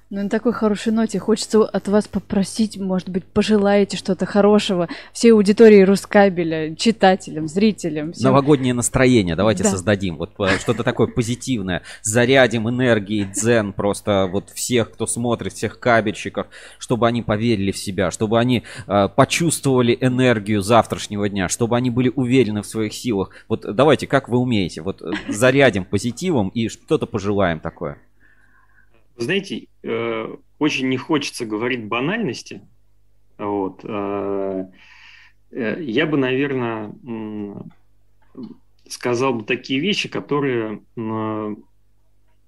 Ну, 0.08 0.22
на 0.22 0.28
такой 0.28 0.52
хорошей 0.52 0.92
ноте 0.92 1.18
хочется 1.18 1.64
от 1.64 1.88
вас 1.88 2.06
попросить, 2.06 2.78
может 2.78 3.08
быть, 3.08 3.24
пожелаете 3.24 3.96
что-то 3.96 4.24
хорошего 4.24 4.88
всей 5.12 5.32
аудитории 5.32 5.82
Рускабеля, 5.82 6.76
читателям, 6.76 7.48
зрителям. 7.48 8.12
Всем. 8.12 8.26
Новогоднее 8.26 8.72
настроение 8.72 9.34
давайте 9.34 9.64
да. 9.64 9.70
создадим. 9.70 10.16
Вот 10.16 10.30
э, 10.38 10.58
что-то 10.60 10.84
такое 10.84 11.08
позитивное. 11.08 11.82
Зарядим 12.02 12.68
энергией, 12.68 13.24
дзен 13.24 13.72
просто 13.72 14.28
вот 14.30 14.50
всех, 14.50 14.92
кто 14.92 15.08
смотрит, 15.08 15.54
всех 15.54 15.80
кабельщиков, 15.80 16.46
чтобы 16.78 17.08
они 17.08 17.22
поверили 17.22 17.72
в 17.72 17.78
себя, 17.78 18.12
чтобы 18.12 18.38
они 18.38 18.62
э, 18.86 19.08
почувствовали 19.08 19.98
энергию 20.00 20.62
завтрашнего 20.62 21.28
дня, 21.28 21.48
чтобы 21.48 21.76
они 21.76 21.90
были 21.90 22.12
уверены 22.14 22.62
в 22.62 22.66
своих 22.66 22.94
силах. 22.94 23.30
Вот 23.48 23.62
давайте, 23.74 24.06
как 24.06 24.28
вы 24.28 24.38
умеете, 24.38 24.82
вот 24.82 25.02
э, 25.02 25.10
зарядим 25.26 25.84
позитивом 25.84 26.50
и 26.50 26.68
что-то 26.68 27.06
пожелаем 27.06 27.58
такое. 27.58 27.98
Знаете, 29.16 29.68
э, 29.82 30.36
очень 30.58 30.88
не 30.88 30.98
хочется 30.98 31.46
говорить 31.46 31.86
банальности. 31.86 32.60
Вот. 33.38 33.80
Э, 33.84 34.66
э, 35.50 35.82
я 35.82 36.06
бы, 36.06 36.18
наверное, 36.18 36.94
сказал 38.88 39.34
бы 39.34 39.44
такие 39.44 39.80
вещи, 39.80 40.08
которые, 40.08 40.82
ну 40.94 41.56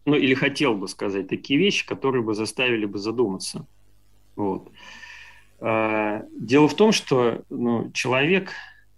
или 0.06 0.34
хотел 0.34 0.74
бы 0.74 0.88
сказать 0.88 1.28
такие 1.28 1.58
вещи, 1.58 1.86
которые 1.86 2.22
бы 2.22 2.34
заставили 2.34 2.84
бы 2.84 2.98
задуматься. 2.98 3.66
Вот. 4.36 4.70
Дело 5.60 6.68
в 6.68 6.74
том, 6.76 6.92
что 6.92 7.42
ну, 7.50 7.90
человек, 7.90 8.52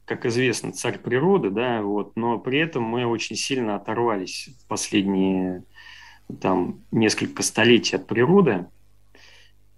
как 0.04 0.26
известно, 0.26 0.72
царь 0.72 0.98
природы, 0.98 1.48
да, 1.48 1.80
вот, 1.80 2.14
но 2.16 2.38
при 2.38 2.58
этом 2.58 2.82
мы 2.82 3.06
очень 3.06 3.36
сильно 3.36 3.76
оторвались 3.76 4.50
в 4.60 4.68
последние 4.68 5.64
там 6.36 6.80
несколько 6.90 7.42
столетий 7.42 7.96
от 7.96 8.06
природы. 8.06 8.66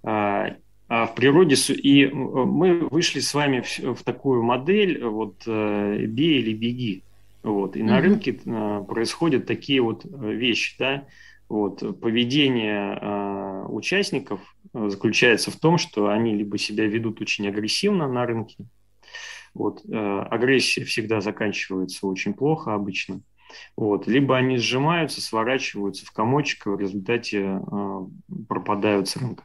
А, 0.02 0.56
а 0.88 1.06
в 1.06 1.14
природе 1.14 1.56
и 1.72 2.06
мы 2.06 2.86
вышли 2.88 3.20
с 3.20 3.32
вами 3.32 3.64
в, 3.78 4.02
такую 4.02 4.42
модель 4.42 5.02
вот 5.02 5.42
э, 5.46 6.04
бей 6.06 6.40
или 6.40 6.52
беги. 6.52 7.02
Вот. 7.42 7.76
И 7.76 7.80
mm-hmm. 7.80 7.84
на 7.84 8.00
рынке 8.00 8.40
а, 8.46 8.82
происходят 8.82 9.46
такие 9.46 9.80
вот 9.80 10.04
э, 10.04 10.08
вещи, 10.32 10.76
да. 10.78 11.06
Вот. 11.48 12.00
Поведение 12.00 13.66
участников 13.68 14.40
э, 14.74 14.88
заключается 14.88 15.50
в 15.50 15.56
том, 15.56 15.78
что 15.78 16.08
они 16.08 16.34
либо 16.34 16.58
себя 16.58 16.86
ведут 16.86 17.20
очень 17.20 17.48
агрессивно 17.48 18.08
на 18.08 18.26
рынке, 18.26 18.56
вот. 19.54 19.82
Агрессия 19.90 20.84
всегда 20.84 21.20
заканчивается 21.20 22.06
очень 22.06 22.32
плохо 22.32 22.74
обычно. 22.74 23.20
Вот. 23.76 24.06
Либо 24.06 24.36
они 24.36 24.56
сжимаются, 24.56 25.20
сворачиваются 25.20 26.06
в 26.06 26.12
комочек, 26.12 26.66
и 26.66 26.70
в 26.70 26.80
результате 26.80 27.60
э, 27.60 28.06
пропадают 28.48 29.08
с 29.08 29.16
рынка. 29.16 29.44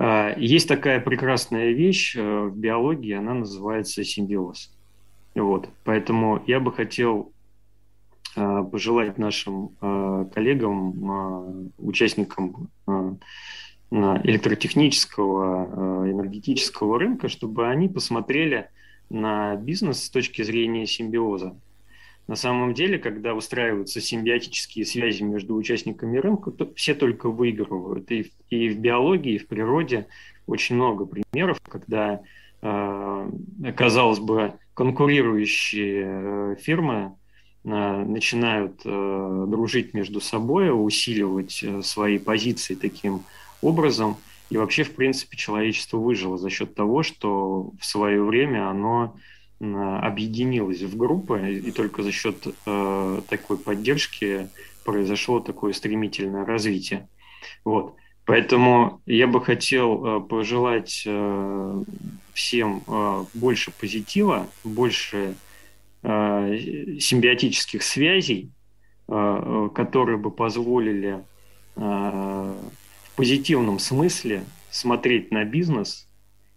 Э, 0.00 0.34
есть 0.38 0.66
такая 0.66 0.98
прекрасная 0.98 1.72
вещь 1.72 2.16
э, 2.16 2.44
в 2.46 2.56
биологии, 2.56 3.12
она 3.12 3.34
называется 3.34 4.02
симбиоз. 4.02 4.74
Вот. 5.34 5.68
Поэтому 5.84 6.42
я 6.46 6.58
бы 6.58 6.72
хотел 6.72 7.32
э, 8.34 8.64
пожелать 8.72 9.18
нашим 9.18 9.76
коллегам, 10.34 11.72
участникам 11.78 12.70
электротехнического, 13.90 16.08
энергетического 16.08 16.98
рынка, 16.98 17.28
чтобы 17.28 17.68
они 17.68 17.88
посмотрели 17.88 18.70
на 19.10 19.56
бизнес 19.56 20.04
с 20.04 20.10
точки 20.10 20.42
зрения 20.42 20.86
симбиоза. 20.86 21.54
На 22.30 22.36
самом 22.36 22.74
деле, 22.74 22.96
когда 23.00 23.34
устраиваются 23.34 24.00
симбиотические 24.00 24.86
связи 24.86 25.24
между 25.24 25.56
участниками 25.56 26.16
рынка, 26.16 26.52
то 26.52 26.72
все 26.76 26.94
только 26.94 27.28
выигрывают. 27.28 28.08
И, 28.12 28.30
и 28.50 28.68
в 28.68 28.78
биологии, 28.78 29.34
и 29.34 29.38
в 29.38 29.48
природе 29.48 30.06
очень 30.46 30.76
много 30.76 31.06
примеров, 31.06 31.60
когда, 31.68 32.20
э, 32.62 33.30
казалось 33.76 34.20
бы, 34.20 34.52
конкурирующие 34.74 36.04
э, 36.06 36.56
фирмы 36.60 37.16
э, 37.64 37.68
начинают 37.68 38.80
дружить 38.84 39.92
между 39.92 40.20
собой, 40.20 40.70
усиливать 40.70 41.64
свои 41.82 42.18
позиции 42.18 42.76
таким 42.76 43.24
образом. 43.60 44.16
И 44.50 44.56
вообще, 44.56 44.84
в 44.84 44.94
принципе, 44.94 45.36
человечество 45.36 45.98
выжило 45.98 46.38
за 46.38 46.48
счет 46.48 46.76
того, 46.76 47.02
что 47.02 47.72
в 47.80 47.84
свое 47.84 48.22
время 48.22 48.70
оно 48.70 49.16
объединилась 49.60 50.80
в 50.80 50.96
группы, 50.96 51.60
и 51.64 51.70
только 51.70 52.02
за 52.02 52.12
счет 52.12 52.46
э, 52.64 53.20
такой 53.28 53.58
поддержки 53.58 54.48
произошло 54.84 55.40
такое 55.40 55.74
стремительное 55.74 56.46
развитие. 56.46 57.08
Вот. 57.64 57.94
Поэтому 58.24 59.02
я 59.04 59.26
бы 59.26 59.44
хотел 59.44 60.04
э, 60.04 60.20
пожелать 60.20 61.02
э, 61.04 61.82
всем 62.32 62.82
э, 62.86 63.24
больше 63.34 63.70
позитива, 63.72 64.48
больше 64.64 65.34
э, 66.02 66.58
симбиотических 66.98 67.82
связей, 67.82 68.50
э, 69.08 69.68
которые 69.74 70.16
бы 70.16 70.30
позволили 70.30 71.22
э, 71.76 71.80
в 71.80 73.16
позитивном 73.16 73.78
смысле 73.78 74.44
смотреть 74.70 75.30
на 75.32 75.44
бизнес 75.44 76.08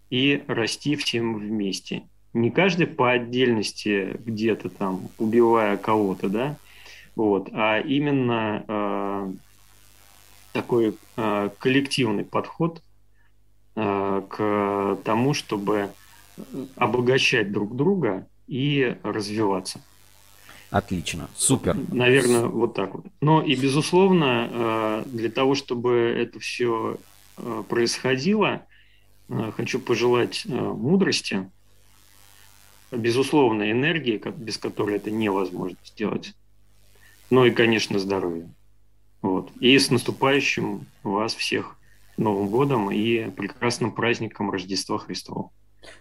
и 0.08 0.42
расти 0.46 0.96
всем 0.96 1.36
вместе 1.36 2.04
не 2.34 2.50
каждый 2.50 2.86
по 2.86 3.12
отдельности 3.12 4.16
где-то 4.24 4.68
там 4.68 5.08
убивая 5.18 5.76
кого-то, 5.76 6.28
да, 6.28 6.56
вот, 7.16 7.48
а 7.52 7.78
именно 7.78 8.64
э, 8.66 9.32
такой 10.52 10.96
э, 11.16 11.50
коллективный 11.58 12.24
подход 12.24 12.82
э, 13.76 14.22
к 14.28 14.98
тому, 15.04 15.32
чтобы 15.32 15.90
обогащать 16.76 17.52
друг 17.52 17.76
друга 17.76 18.26
и 18.46 18.96
развиваться. 19.02 19.80
Отлично, 20.70 21.28
супер. 21.36 21.76
Наверное, 21.92 22.46
вот 22.46 22.74
так 22.74 22.94
вот. 22.94 23.06
Но 23.20 23.40
и, 23.40 23.54
безусловно, 23.54 24.48
э, 24.50 25.02
для 25.06 25.30
того, 25.30 25.54
чтобы 25.54 25.92
это 25.92 26.40
все 26.40 26.96
э, 27.36 27.62
происходило, 27.68 28.62
э, 29.28 29.52
хочу 29.56 29.78
пожелать 29.78 30.44
мудрости, 30.46 31.48
безусловно, 32.96 33.70
энергии, 33.70 34.20
без 34.36 34.58
которой 34.58 34.96
это 34.96 35.10
невозможно 35.10 35.76
сделать. 35.84 36.34
Ну 37.30 37.44
и, 37.44 37.50
конечно, 37.50 37.98
здоровье. 37.98 38.48
Вот. 39.22 39.50
И 39.60 39.78
с 39.78 39.90
наступающим 39.90 40.86
вас 41.02 41.34
всех 41.34 41.76
Новым 42.16 42.48
годом 42.48 42.90
и 42.92 43.30
прекрасным 43.30 43.90
праздником 43.90 44.50
Рождества 44.50 44.98
Христова. 44.98 45.50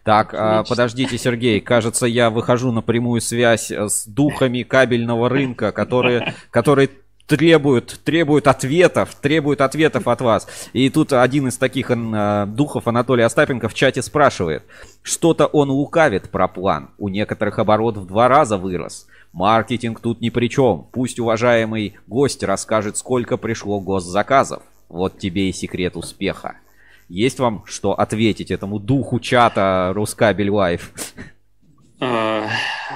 Так, 0.04 0.34
а, 0.34 0.64
подождите, 0.64 1.18
Сергей, 1.18 1.60
кажется, 1.60 2.06
я 2.06 2.30
выхожу 2.30 2.72
на 2.72 2.82
прямую 2.82 3.20
связь 3.20 3.72
с 3.72 4.06
духами 4.06 4.64
кабельного 4.64 5.28
рынка, 5.28 5.72
которые, 5.72 6.36
которые 6.52 6.90
требуют, 7.38 8.00
требуют 8.04 8.48
ответов, 8.48 9.16
требуют 9.16 9.62
ответов 9.62 10.08
от 10.08 10.22
вас. 10.22 10.48
И 10.74 10.90
тут 10.90 11.14
один 11.14 11.48
из 11.48 11.58
таких 11.58 11.90
э, 11.90 12.46
духов, 12.48 12.88
Анатолий 12.88 13.24
Остапенко, 13.24 13.70
в 13.70 13.74
чате 13.74 14.04
спрашивает. 14.04 14.64
Что-то 15.02 15.48
он 15.48 15.72
лукавит 15.72 16.30
про 16.30 16.48
план. 16.48 16.92
У 17.00 17.10
некоторых 17.10 17.58
оборот 17.58 17.98
в 17.98 18.06
два 18.06 18.28
раза 18.28 18.58
вырос. 18.58 19.08
Маркетинг 19.32 20.00
тут 20.00 20.22
ни 20.22 20.30
при 20.30 20.48
чем. 20.48 20.86
Пусть 20.92 21.20
уважаемый 21.20 21.96
гость 22.06 22.44
расскажет, 22.44 22.98
сколько 22.98 23.38
пришло 23.38 23.80
госзаказов. 23.80 24.62
Вот 24.88 25.18
тебе 25.18 25.50
и 25.50 25.54
секрет 25.54 25.96
успеха. 25.96 26.58
Есть 27.10 27.40
вам 27.40 27.64
что 27.66 27.94
ответить 27.94 28.52
этому 28.52 28.78
духу 28.78 29.20
чата 29.20 29.92
RusCable 29.96 30.52
Live? 30.52 30.92
А, 32.06 32.50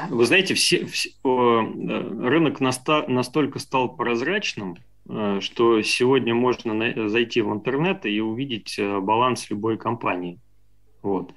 вы 0.10 0.26
знаете, 0.26 0.54
все, 0.54 0.86
все, 0.86 1.12
рынок 1.24 2.60
наста, 2.60 3.06
настолько 3.08 3.58
стал 3.58 3.96
прозрачным, 3.96 4.76
э, 5.08 5.40
что 5.40 5.82
сегодня 5.82 6.36
можно 6.36 7.08
зайти 7.08 7.40
в 7.42 7.54
интернет 7.54 8.06
и 8.06 8.20
увидеть 8.20 8.78
э, 8.78 9.00
баланс 9.00 9.50
любой 9.50 9.78
компании. 9.78 10.42
Вот. 11.04 11.34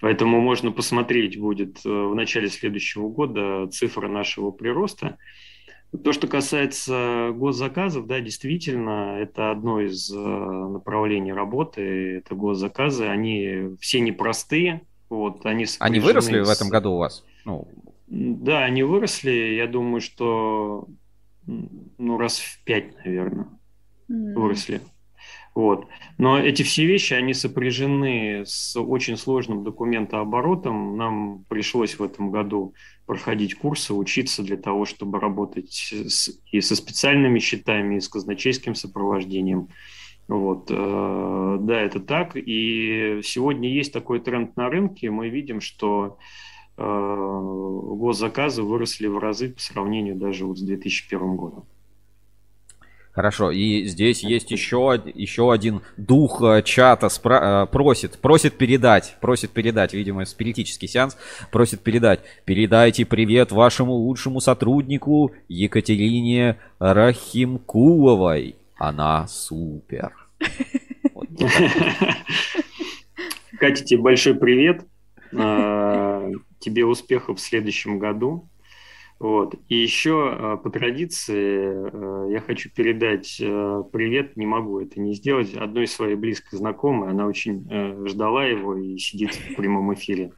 Поэтому 0.00 0.40
можно 0.40 0.72
посмотреть 0.72 1.38
будет 1.38 1.78
э, 1.86 1.88
в 1.88 2.12
начале 2.16 2.48
следующего 2.48 3.08
года 3.08 3.68
цифры 3.68 4.08
нашего 4.08 4.50
прироста. 4.50 5.16
То, 6.02 6.12
что 6.12 6.26
касается 6.26 7.30
госзаказов, 7.32 8.08
да, 8.08 8.18
действительно, 8.18 9.16
это 9.20 9.52
одно 9.52 9.80
из 9.80 10.10
направлений 10.10 11.32
работы, 11.32 12.16
это 12.16 12.34
госзаказы, 12.34 13.06
они 13.06 13.76
все 13.80 14.00
непростые, 14.00 14.82
вот, 15.08 15.46
они, 15.46 15.66
они 15.78 16.00
выросли 16.00 16.42
с... 16.42 16.46
в 16.46 16.50
этом 16.50 16.68
году 16.68 16.92
у 16.92 16.98
вас? 16.98 17.24
Ну, 17.44 17.68
Да, 18.08 18.64
они 18.64 18.82
выросли, 18.82 19.54
я 19.56 19.66
думаю, 19.66 20.00
что 20.00 20.88
ну, 21.46 22.18
раз 22.18 22.38
в 22.38 22.62
пять, 22.64 22.96
наверное, 23.04 23.48
mm. 24.10 24.34
выросли. 24.34 24.80
Вот. 25.56 25.86
Но 26.18 26.38
эти 26.38 26.62
все 26.62 26.84
вещи, 26.84 27.14
они 27.14 27.32
сопряжены 27.32 28.44
с 28.44 28.78
очень 28.78 29.16
сложным 29.16 29.64
документооборотом. 29.64 30.98
Нам 30.98 31.46
пришлось 31.48 31.98
в 31.98 32.02
этом 32.02 32.30
году 32.30 32.74
проходить 33.06 33.54
курсы, 33.54 33.94
учиться 33.94 34.42
для 34.42 34.58
того, 34.58 34.84
чтобы 34.84 35.18
работать 35.18 35.72
с, 35.72 36.30
и 36.52 36.60
со 36.60 36.76
специальными 36.76 37.38
счетами, 37.38 37.96
и 37.96 38.00
с 38.00 38.08
казначейским 38.10 38.74
сопровождением. 38.74 39.68
Вот. 40.28 40.70
Э, 40.70 41.58
да, 41.60 41.80
это 41.80 42.00
так. 42.00 42.32
И 42.34 43.20
сегодня 43.22 43.68
есть 43.68 43.92
такой 43.92 44.20
тренд 44.20 44.56
на 44.56 44.68
рынке. 44.68 45.10
Мы 45.10 45.28
видим, 45.28 45.60
что 45.60 46.18
э, 46.76 46.82
госзаказы 46.82 48.62
выросли 48.62 49.06
в 49.06 49.18
разы 49.18 49.50
по 49.50 49.60
сравнению 49.60 50.16
даже 50.16 50.44
вот 50.44 50.58
с 50.58 50.62
2001 50.62 51.36
годом. 51.36 51.64
Хорошо, 53.16 53.50
и 53.50 53.84
здесь 53.84 54.22
есть 54.22 54.50
еще, 54.50 55.00
еще 55.14 55.50
один 55.50 55.80
дух 55.96 56.42
э, 56.42 56.60
чата 56.62 57.06
спра- 57.06 57.66
просит, 57.66 58.18
просит 58.18 58.58
передать, 58.58 59.16
просит 59.22 59.52
передать, 59.52 59.94
видимо, 59.94 60.26
спиритический 60.26 60.86
сеанс, 60.86 61.16
просит 61.50 61.80
передать. 61.80 62.20
Передайте 62.44 63.06
привет 63.06 63.52
вашему 63.52 63.94
лучшему 63.94 64.40
сотруднику 64.40 65.32
Екатерине 65.48 66.58
Рахимкуловой. 66.78 68.56
Она 68.76 69.26
супер. 69.26 70.12
Катя, 73.58 73.84
тебе 73.84 74.02
большой 74.02 74.34
привет. 74.34 74.86
А, 75.32 76.30
тебе 76.58 76.84
успехов 76.84 77.38
в 77.38 77.42
следующем 77.42 77.98
году. 77.98 78.48
Вот. 79.18 79.54
И 79.70 79.76
еще 79.76 80.30
э, 80.30 80.58
по 80.62 80.68
традиции 80.68 81.72
э, 81.72 82.32
я 82.32 82.40
хочу 82.42 82.68
передать 82.68 83.38
привет, 83.90 84.36
не 84.36 84.44
могу 84.44 84.78
это 84.78 85.00
не 85.00 85.14
сделать, 85.14 85.54
одной 85.54 85.86
своей 85.86 86.16
близкой 86.16 86.56
знакомой. 86.56 87.08
Она 87.08 87.26
очень 87.26 87.66
ждала 88.06 88.44
его 88.44 88.76
и 88.76 88.98
сидит 88.98 89.34
в 89.34 89.54
прямом 89.56 89.94
эфире, 89.94 90.32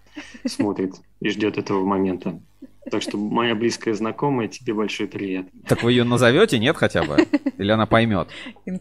смотрит 0.47 0.95
и 1.21 1.29
ждет 1.29 1.59
этого 1.59 1.85
момента. 1.85 2.41
Так 2.91 3.03
что 3.03 3.17
моя 3.17 3.55
близкая 3.55 3.95
знакомая, 3.95 4.49
тебе 4.49 4.75
большой 4.75 5.07
привет. 5.07 5.47
Так 5.67 5.83
вы 5.83 5.93
ее 5.93 6.05
назовете, 6.05 6.59
нет, 6.59 6.77
хотя 6.77 7.03
бы? 7.03 7.27
Или 7.59 7.71
она 7.71 7.87
поймет? 7.87 8.29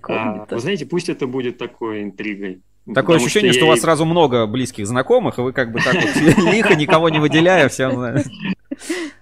А, 0.10 0.46
вы 0.50 0.60
знаете, 0.60 0.86
пусть 0.86 1.10
это 1.10 1.28
будет 1.28 1.58
такой 1.58 2.04
интригой. 2.04 2.62
Такое 2.94 3.18
ощущение, 3.18 3.52
что, 3.52 3.60
что 3.60 3.66
у 3.66 3.70
вас 3.70 3.82
сразу 3.82 4.06
много 4.06 4.46
близких 4.48 4.88
знакомых, 4.88 5.40
и 5.40 5.42
вы 5.42 5.52
как 5.52 5.72
бы 5.72 5.80
так 5.80 5.96
вот 5.96 6.16
лихо, 6.54 6.76
никого 6.76 7.10
не 7.10 7.20
выделяя, 7.20 7.68
всем 7.68 8.24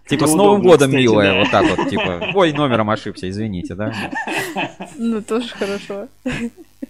Типа 0.08 0.28
с 0.28 0.36
Новым 0.36 0.62
годом, 0.62 0.92
милая, 0.92 1.40
вот 1.40 1.50
так 1.50 1.66
вот, 1.76 1.90
типа, 1.90 2.32
ой, 2.36 2.54
номером 2.54 2.92
ошибся, 2.92 3.28
извините, 3.28 3.74
да? 3.74 3.92
Ну, 4.98 5.22
тоже 5.22 5.50
хорошо. 5.50 6.08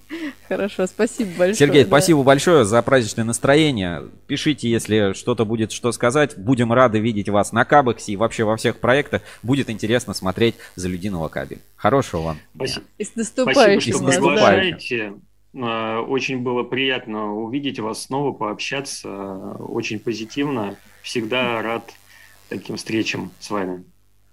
Хорошо, 0.48 0.88
спасибо 0.88 1.30
большое. 1.32 1.56
Сергей, 1.56 1.84
да. 1.84 1.88
спасибо 1.88 2.24
большое 2.24 2.66
за 2.66 2.82
праздничное 2.82 3.26
настроение. 3.26 4.04
Пишите, 4.28 4.70
если 4.70 5.14
что-то 5.14 5.46
будет 5.46 5.72
что 5.72 5.92
сказать. 5.92 6.38
Будем 6.38 6.72
рады 6.72 7.00
видеть 7.00 7.30
вас 7.30 7.52
на 7.52 7.66
Кабексе 7.66 8.14
и 8.14 8.16
вообще 8.16 8.44
во 8.44 8.58
всех 8.58 8.80
проектах. 8.80 9.22
Будет 9.44 9.70
интересно 9.70 10.14
смотреть 10.14 10.56
за 10.76 10.88
Людиного 10.88 11.28
Каби. 11.30 11.58
Хорошего 11.76 12.22
вам. 12.22 12.38
Спасибо. 12.56 12.86
И 12.98 13.04
с 13.04 13.16
наступающим. 13.16 13.94
Спасибо, 13.94 14.12
что 14.12 14.22
приглашаете. 14.22 15.14
А, 15.62 16.02
очень 16.02 16.40
было 16.40 16.64
приятно 16.64 17.34
увидеть 17.34 17.80
вас 17.80 18.04
снова, 18.04 18.32
пообщаться. 18.32 19.10
Очень 19.60 20.00
позитивно. 20.00 20.76
Всегда 21.02 21.62
рад 21.62 21.92
таким 22.50 22.78
встречам 22.78 23.32
с 23.40 23.50
вами. 23.50 23.84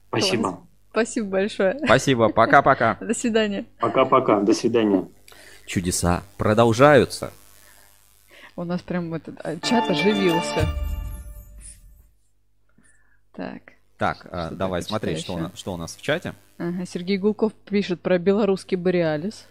Спасибо. 0.09 0.42
Класс. 0.42 0.61
Спасибо 0.90 1.26
большое. 1.28 1.78
Спасибо. 1.84 2.28
Пока-пока. 2.28 2.98
До 3.00 3.14
свидания. 3.14 3.64
Пока-пока. 3.78 4.40
До 4.40 4.53
свидания. 4.53 5.09
Чудеса 5.72 6.22
продолжаются. 6.36 7.32
У 8.56 8.64
нас 8.64 8.82
прям 8.82 9.14
этот 9.14 9.36
а, 9.42 9.56
чат 9.56 9.88
оживился. 9.88 10.68
Так. 13.32 13.62
Так, 13.96 14.26
а, 14.30 14.50
давай 14.50 14.82
смотреть, 14.82 15.20
что 15.20 15.32
у, 15.32 15.38
нас, 15.38 15.52
что 15.54 15.72
у 15.72 15.78
нас 15.78 15.96
в 15.96 16.02
чате. 16.02 16.34
Ага, 16.58 16.84
Сергей 16.84 17.16
Гулков 17.16 17.54
пишет 17.54 18.02
про 18.02 18.18
белорусский 18.18 18.76
Бориалис. 18.76 19.46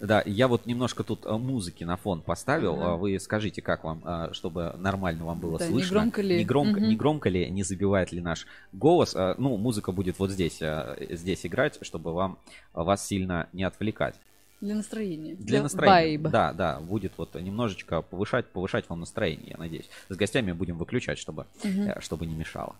Да, 0.00 0.22
я 0.24 0.48
вот 0.48 0.64
немножко 0.64 1.04
тут 1.04 1.26
э, 1.26 1.32
музыки 1.36 1.84
на 1.84 1.98
фон 1.98 2.22
поставил. 2.22 2.80
Ага. 2.80 2.96
Вы 2.96 3.18
скажите, 3.20 3.60
как 3.60 3.84
вам, 3.84 4.32
чтобы 4.32 4.74
нормально 4.78 5.26
вам 5.26 5.40
было 5.40 5.58
да, 5.58 5.66
слышно. 5.66 5.84
Не 5.84 5.90
громко 5.90 6.22
ли? 6.22 6.38
Не 6.38 6.44
громко, 6.46 6.78
угу. 6.78 6.86
не 6.86 6.96
громко 6.96 7.28
ли, 7.28 7.50
не 7.50 7.64
забивает 7.64 8.12
ли 8.12 8.22
наш 8.22 8.46
голос. 8.72 9.14
Ну, 9.14 9.58
музыка 9.58 9.92
будет 9.92 10.18
вот 10.18 10.30
здесь, 10.30 10.62
здесь 11.10 11.44
играть, 11.44 11.78
чтобы 11.82 12.14
вам 12.14 12.38
вас 12.72 13.06
сильно 13.06 13.50
не 13.52 13.64
отвлекать. 13.64 14.14
Для 14.60 14.74
настроения. 14.74 15.34
Для, 15.34 15.46
Для 15.46 15.62
настроения. 15.62 15.94
Вайба. 15.94 16.30
Да, 16.30 16.52
да, 16.52 16.80
будет 16.80 17.12
вот 17.16 17.34
немножечко 17.34 18.02
повышать, 18.02 18.46
повышать 18.46 18.88
вам 18.88 19.00
настроение, 19.00 19.50
я 19.50 19.56
надеюсь. 19.58 19.88
С 20.08 20.16
гостями 20.16 20.52
будем 20.52 20.78
выключать, 20.78 21.18
чтобы, 21.18 21.46
угу. 21.62 22.00
чтобы 22.00 22.26
не 22.26 22.34
мешало. 22.34 22.76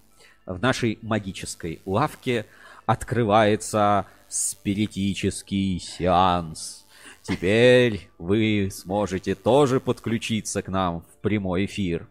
В 0.47 0.61
нашей 0.61 0.99
магической 1.03 1.81
лавке 1.85 2.47
открывается 2.87 4.07
спиритический 4.29 5.79
сеанс. 5.79 6.85
Теперь 7.23 8.11
вы 8.19 8.69
сможете 8.71 9.35
тоже 9.35 9.81
подключиться 9.81 10.63
к 10.63 10.69
нам 10.69 11.01
в 11.01 11.23
прямой 11.23 11.65
эфир. 11.65 12.07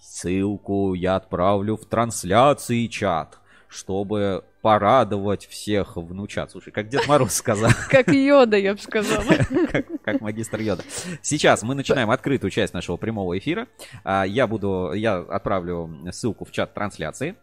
Ссылку 0.00 0.94
я 0.94 1.16
отправлю 1.16 1.76
в 1.76 1.84
трансляции 1.84 2.86
чат, 2.86 3.38
чтобы 3.68 4.44
порадовать 4.62 5.46
всех 5.46 5.96
внучат. 5.96 6.52
Слушай, 6.52 6.72
как 6.72 6.88
Дед 6.88 7.06
Мороз 7.08 7.34
сказал. 7.34 7.70
Как 7.90 8.08
Йода, 8.08 8.56
я 8.56 8.74
бы 8.74 8.80
сказала. 8.80 9.24
Как 10.04 10.20
магистр 10.20 10.60
Йода. 10.60 10.84
Сейчас 11.20 11.62
мы 11.62 11.74
начинаем 11.74 12.10
открытую 12.10 12.50
часть 12.50 12.72
нашего 12.72 12.96
прямого 12.96 13.36
эфира. 13.36 13.66
А, 14.04 14.22
я 14.22 14.46
буду, 14.46 14.92
я 14.94 15.18
отправлю 15.18 15.90
ссылку 16.12 16.44
в 16.44 16.52
чат 16.52 16.74
трансляции. 16.74 17.34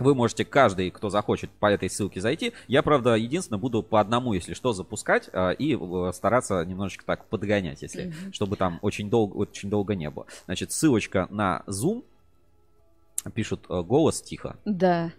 Вы 0.00 0.14
можете, 0.14 0.44
каждый, 0.44 0.90
кто 0.90 1.10
захочет, 1.10 1.50
по 1.50 1.66
этой 1.70 1.88
ссылке 1.88 2.20
зайти. 2.20 2.52
Я, 2.66 2.82
правда, 2.82 3.14
единственное, 3.14 3.60
буду 3.60 3.82
по 3.82 4.00
одному, 4.00 4.32
если 4.32 4.54
что, 4.54 4.72
запускать 4.72 5.28
а, 5.32 5.50
и 5.50 5.76
э, 5.76 6.12
стараться 6.12 6.64
немножечко 6.64 7.04
так 7.04 7.26
подгонять, 7.26 7.82
если, 7.82 8.06
mm-hmm. 8.06 8.32
чтобы 8.32 8.56
там 8.56 8.78
очень 8.82 9.10
долго, 9.10 9.36
очень 9.36 9.70
долго 9.70 9.94
не 9.94 10.10
было. 10.10 10.26
Значит, 10.46 10.72
ссылочка 10.72 11.28
на 11.30 11.62
Zoom. 11.68 12.04
Пишут 13.34 13.66
э, 13.68 13.82
голос 13.82 14.20
тихо. 14.22 14.56
Да. 14.64 15.12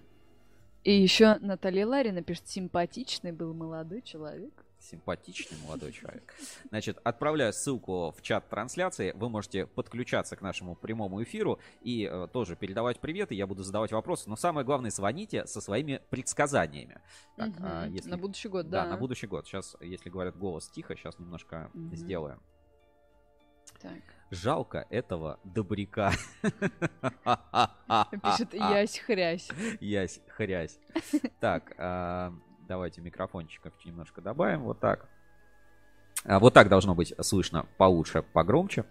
И 0.84 0.92
еще 0.92 1.38
Наталья 1.40 1.88
Ларина 1.88 2.22
пишет, 2.22 2.48
симпатичный 2.48 3.32
был 3.32 3.54
молодой 3.54 4.02
человек 4.02 4.64
симпатичный 4.84 5.58
молодой 5.66 5.92
человек. 5.92 6.34
Значит, 6.70 7.00
отправляю 7.04 7.54
ссылку 7.54 8.12
в 8.12 8.22
чат 8.22 8.50
трансляции. 8.50 9.14
Вы 9.16 9.30
можете 9.30 9.66
подключаться 9.66 10.36
к 10.36 10.42
нашему 10.42 10.76
прямому 10.76 11.24
эфиру 11.24 11.60
и 11.82 12.10
э, 12.12 12.28
тоже 12.32 12.56
передавать 12.56 13.00
приветы. 13.00 13.34
Я 13.34 13.48
буду 13.48 13.64
задавать 13.64 13.92
вопросы. 13.92 14.30
Но 14.30 14.36
самое 14.36 14.66
главное, 14.66 14.92
звоните 14.92 15.46
со 15.48 15.62
своими 15.62 16.02
предсказаниями. 16.10 17.02
Так, 17.38 17.50
угу. 17.50 17.60
а, 17.62 17.88
если... 17.88 18.10
На 18.10 18.18
будущий 18.18 18.50
год, 18.50 18.70
да. 18.70 18.84
Да, 18.84 18.90
на 18.92 18.98
будущий 18.98 19.28
год. 19.28 19.48
Сейчас, 19.48 19.76
если 19.80 20.10
говорят 20.10 20.38
голос 20.38 20.70
тихо, 20.70 20.96
сейчас 20.96 21.18
немножко 21.18 21.70
угу. 21.74 21.96
сделаем. 21.96 22.42
Так. 23.82 24.02
Жалко 24.34 24.88
этого 24.90 25.40
добряка. 25.44 26.12
Пишет 27.22 28.54
Ясь-хрясь. 28.54 29.50
Ясь-хрясь. 29.80 30.80
Так, 31.40 31.74
а, 31.78 32.34
Давайте 32.68 33.02
микрофончиков 33.02 33.74
немножко 33.86 34.22
добавим. 34.22 34.64
Вот 34.64 34.80
так. 34.80 35.08
А, 36.26 36.40
вот 36.40 36.54
так 36.54 36.70
должно 36.70 36.96
быть 36.96 37.14
слышно 37.22 37.66
получше, 37.78 38.24
погромче. 38.34 38.86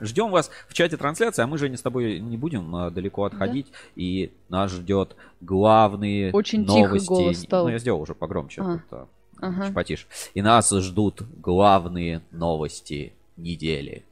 Ждем 0.00 0.30
вас 0.30 0.50
в 0.68 0.74
чате 0.74 0.96
трансляции, 0.96 1.42
а 1.42 1.46
мы 1.46 1.58
же 1.58 1.68
не 1.68 1.76
с 1.76 1.82
тобой 1.82 2.18
не 2.18 2.36
будем 2.36 2.74
а, 2.74 2.90
далеко 2.90 3.24
отходить. 3.24 3.70
Да? 3.70 3.78
И 3.96 4.32
нас 4.48 4.70
ждет 4.70 5.16
главные 5.40 6.32
Очень 6.32 6.64
новости. 6.64 7.04
Тихо 7.04 7.14
голос 7.14 7.42
стал. 7.42 7.64
Ну, 7.64 7.72
я 7.72 7.78
сделал 7.78 8.00
уже 8.00 8.14
погромче. 8.14 8.62
А. 8.62 8.78
Тут, 8.88 9.08
ага. 9.40 9.72
потише. 9.72 10.06
И 10.32 10.40
нас 10.40 10.70
ждут 10.70 11.22
главные 11.40 12.22
новости 12.30 13.12
недели. 13.36 14.04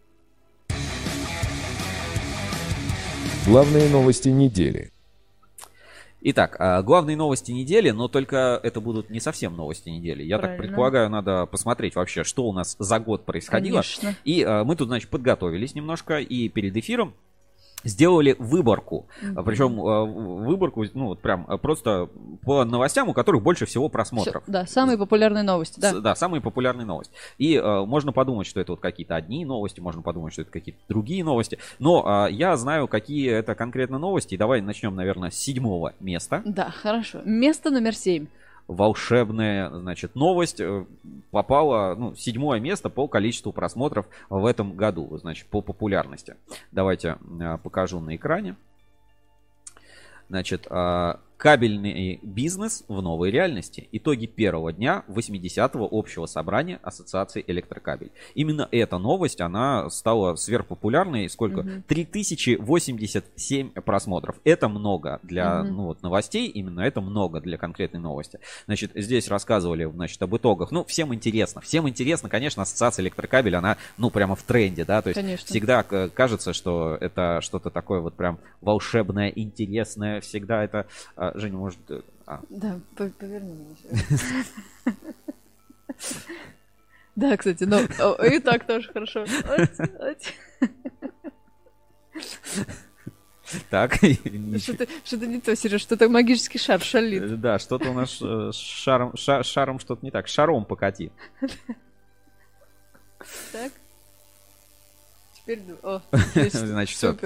Главные 3.44 3.88
новости 3.88 4.28
недели. 4.28 4.92
Итак, 6.20 6.54
а, 6.60 6.80
главные 6.82 7.16
новости 7.16 7.50
недели, 7.50 7.90
но 7.90 8.06
только 8.06 8.60
это 8.62 8.80
будут 8.80 9.10
не 9.10 9.18
совсем 9.18 9.56
новости 9.56 9.88
недели. 9.88 10.22
Я 10.22 10.38
Правильно. 10.38 10.56
так 10.56 10.66
предполагаю, 10.66 11.10
надо 11.10 11.46
посмотреть 11.46 11.96
вообще, 11.96 12.22
что 12.22 12.44
у 12.44 12.52
нас 12.52 12.76
за 12.78 13.00
год 13.00 13.24
происходило. 13.24 13.82
Конечно. 13.82 14.14
И 14.24 14.44
а, 14.44 14.62
мы 14.62 14.76
тут, 14.76 14.86
значит, 14.86 15.10
подготовились 15.10 15.74
немножко 15.74 16.18
и 16.18 16.48
перед 16.48 16.76
эфиром 16.76 17.14
сделали 17.84 18.36
выборку. 18.38 19.06
Mm-hmm. 19.22 19.44
Причем 19.44 20.44
выборку, 20.44 20.84
ну, 20.94 21.06
вот 21.08 21.20
прям 21.20 21.46
просто 21.60 22.08
по 22.44 22.64
новостям, 22.64 23.08
у 23.08 23.12
которых 23.12 23.42
больше 23.42 23.66
всего 23.66 23.88
просмотров. 23.88 24.42
Все, 24.42 24.52
да, 24.52 24.66
самые 24.66 24.98
популярные 24.98 25.42
новости, 25.42 25.80
да. 25.80 25.92
С, 25.92 26.00
да, 26.00 26.14
самые 26.14 26.40
популярные 26.40 26.86
новости. 26.86 27.12
И 27.38 27.56
э, 27.56 27.84
можно 27.84 28.12
подумать, 28.12 28.46
что 28.46 28.60
это 28.60 28.72
вот 28.72 28.80
какие-то 28.80 29.14
одни 29.14 29.44
новости, 29.44 29.80
можно 29.80 30.02
подумать, 30.02 30.32
что 30.32 30.42
это 30.42 30.50
какие-то 30.50 30.80
другие 30.88 31.24
новости. 31.24 31.58
Но 31.78 32.26
э, 32.28 32.32
я 32.32 32.56
знаю, 32.56 32.88
какие 32.88 33.30
это 33.30 33.54
конкретно 33.54 33.98
новости. 33.98 34.34
И 34.34 34.36
давай 34.36 34.60
начнем, 34.60 34.94
наверное, 34.94 35.30
с 35.30 35.34
седьмого 35.34 35.94
места. 36.00 36.42
Да, 36.44 36.70
хорошо. 36.70 37.20
Место 37.24 37.70
номер 37.70 37.94
семь 37.94 38.26
волшебная, 38.68 39.70
значит, 39.70 40.14
новость 40.14 40.60
э, 40.60 40.84
попала, 41.30 41.94
ну, 41.94 42.14
седьмое 42.14 42.60
место 42.60 42.88
по 42.88 43.08
количеству 43.08 43.52
просмотров 43.52 44.06
в 44.28 44.44
этом 44.46 44.74
году, 44.74 45.18
значит, 45.18 45.46
по 45.48 45.60
популярности. 45.60 46.36
Давайте 46.70 47.18
э, 47.40 47.58
покажу 47.62 48.00
на 48.00 48.16
экране. 48.16 48.56
Значит, 50.28 50.66
а, 50.70 51.20
Кабельный 51.42 52.20
бизнес 52.22 52.84
в 52.86 53.02
новой 53.02 53.32
реальности. 53.32 53.88
Итоги 53.90 54.26
первого 54.26 54.72
дня 54.72 55.02
80-го 55.08 55.88
общего 55.90 56.26
собрания 56.26 56.78
Ассоциации 56.84 57.42
Электрокабель. 57.44 58.12
Именно 58.36 58.68
эта 58.70 58.96
новость, 58.98 59.40
она 59.40 59.90
стала 59.90 60.36
сверхпопулярной. 60.36 61.28
Сколько? 61.28 61.58
Угу. 61.58 61.82
3087 61.88 63.70
просмотров. 63.70 64.36
Это 64.44 64.68
много 64.68 65.18
для 65.24 65.62
угу. 65.62 65.68
ну, 65.72 65.84
вот, 65.86 66.02
новостей. 66.02 66.46
Именно 66.46 66.82
это 66.82 67.00
много 67.00 67.40
для 67.40 67.58
конкретной 67.58 67.98
новости. 67.98 68.38
Значит, 68.66 68.92
здесь 68.94 69.26
рассказывали 69.26 69.84
значит, 69.84 70.22
об 70.22 70.36
итогах. 70.36 70.70
Ну, 70.70 70.84
всем 70.84 71.12
интересно. 71.12 71.60
Всем 71.60 71.88
интересно, 71.88 72.28
конечно, 72.28 72.62
Ассоциация 72.62 73.02
Электрокабель, 73.02 73.56
она, 73.56 73.78
ну, 73.98 74.10
прямо 74.10 74.36
в 74.36 74.44
тренде, 74.44 74.84
да. 74.84 75.02
То 75.02 75.08
есть 75.08 75.20
конечно. 75.20 75.46
всегда 75.48 75.82
кажется, 75.82 76.52
что 76.52 76.96
это 77.00 77.40
что-то 77.40 77.70
такое 77.70 77.98
вот 77.98 78.14
прям 78.14 78.38
волшебное, 78.60 79.32
интересное. 79.34 80.20
Всегда 80.20 80.62
это 80.62 80.86
а, 81.32 81.38
Женя, 81.38 81.56
может... 81.56 81.78
Э, 81.90 82.02
а. 82.26 82.40
Да, 82.48 82.78
поверни 82.96 83.52
меня 83.52 83.76
Да, 87.16 87.36
кстати, 87.36 87.64
ну 87.64 87.80
и 88.24 88.38
так 88.40 88.66
тоже 88.66 88.90
хорошо. 88.92 89.26
Так. 93.68 93.92
Что-то 95.04 95.26
не 95.26 95.40
то, 95.40 95.54
Сереж, 95.54 95.82
что-то 95.82 96.08
магический 96.08 96.58
шар 96.58 96.80
шалит. 96.80 97.22
Э, 97.22 97.36
да, 97.36 97.58
что-то 97.58 97.90
у 97.90 97.92
нас 97.92 98.18
э, 98.22 98.50
с 98.52 98.56
шаром 98.56 99.78
что-то 99.78 100.02
не 100.02 100.10
так. 100.10 100.26
Шаром 100.26 100.64
покати. 100.64 101.12
Так. 103.52 103.72
Теперь, 105.42 105.62
о, 105.82 106.00
Значит, 106.34 106.96
все, 106.96 107.16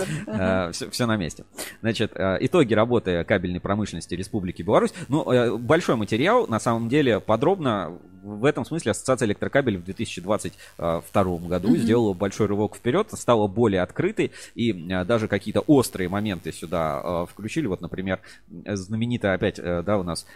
все, 0.72 0.90
все 0.90 1.06
на 1.06 1.16
месте. 1.16 1.44
Значит, 1.82 2.12
э, 2.14 2.38
итоги 2.40 2.72
работы 2.72 3.24
кабельной 3.24 3.60
промышленности 3.60 4.14
Республики 4.14 4.62
Беларусь. 4.62 4.94
Ну, 5.08 5.30
э, 5.30 5.56
большой 5.56 5.96
материал, 5.96 6.46
на 6.46 6.58
самом 6.58 6.88
деле, 6.88 7.20
подробно 7.20 7.98
в 8.26 8.44
этом 8.44 8.64
смысле 8.64 8.90
Ассоциация 8.90 9.26
электрокабелей 9.26 9.78
в 9.78 9.84
2022 9.84 11.24
году 11.38 11.74
mm-hmm. 11.74 11.78
сделала 11.78 12.12
большой 12.12 12.46
рывок 12.46 12.76
вперед, 12.76 13.08
стала 13.12 13.46
более 13.46 13.82
открытой, 13.82 14.32
и 14.54 14.72
э, 14.72 15.04
даже 15.04 15.28
какие-то 15.28 15.60
острые 15.60 16.08
моменты 16.08 16.52
сюда 16.52 17.00
э, 17.02 17.26
включили. 17.30 17.66
Вот, 17.66 17.80
например, 17.80 18.20
знаменитая 18.66 19.34
опять, 19.34 19.58
э, 19.58 19.82
да, 19.84 19.98
у 19.98 20.02
нас 20.02 20.26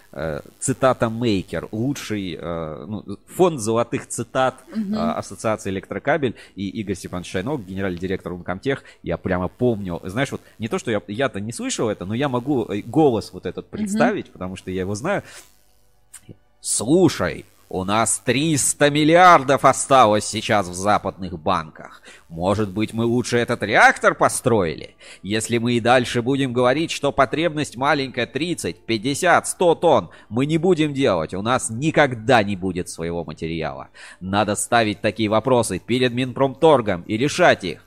цитата 0.59 1.09
Мейкер, 1.09 1.69
лучший 1.73 2.39
ну, 2.41 3.19
фонд 3.27 3.61
золотых 3.61 4.07
цитат 4.07 4.63
mm-hmm. 4.69 5.13
Ассоциации 5.13 5.71
электрокабель, 5.71 6.35
и 6.55 6.69
Игорь 6.69 6.95
Степанович 6.95 7.31
Шайнок, 7.31 7.65
генеральный 7.65 7.99
директор 7.99 8.33
Ункомтех, 8.33 8.85
я 9.03 9.17
прямо 9.17 9.49
помню, 9.49 10.01
знаешь, 10.05 10.31
вот 10.31 10.41
не 10.59 10.69
то, 10.69 10.79
что 10.79 10.91
я, 10.91 11.03
я-то 11.09 11.41
не 11.41 11.53
слышал 11.53 11.89
это, 11.89 12.05
но 12.05 12.15
я 12.15 12.29
могу 12.29 12.69
голос 12.87 13.33
вот 13.33 13.47
этот 13.47 13.67
представить, 13.67 14.27
mm-hmm. 14.27 14.33
потому 14.33 14.57
что 14.57 14.71
я 14.71 14.81
его 14.81 14.95
знаю. 14.95 15.23
Слушай, 16.61 17.47
у 17.71 17.85
нас 17.85 18.21
300 18.25 18.91
миллиардов 18.91 19.65
осталось 19.65 20.25
сейчас 20.25 20.67
в 20.67 20.75
западных 20.75 21.39
банках. 21.39 22.03
Может 22.29 22.71
быть, 22.71 22.93
мы 22.93 23.05
лучше 23.05 23.39
этот 23.39 23.63
реактор 23.63 24.17
построили? 24.17 24.97
Если 25.23 25.59
мы 25.59 25.75
и 25.75 25.81
дальше 25.81 26.21
будем 26.21 26.53
говорить, 26.53 26.91
что 26.91 27.13
потребность 27.13 27.77
маленькая 27.77 28.27
30, 28.27 28.85
50, 28.85 29.47
100 29.47 29.75
тонн, 29.77 30.11
мы 30.29 30.47
не 30.47 30.59
будем 30.59 30.93
делать. 30.93 31.33
У 31.33 31.43
нас 31.43 31.71
никогда 31.71 32.43
не 32.43 32.57
будет 32.57 32.89
своего 32.89 33.25
материала. 33.25 33.91
Надо 34.19 34.57
ставить 34.57 35.01
такие 35.01 35.29
вопросы 35.29 35.79
перед 35.79 36.13
Минпромторгом 36.13 37.03
и 37.03 37.17
решать 37.17 37.63
их. 37.63 37.85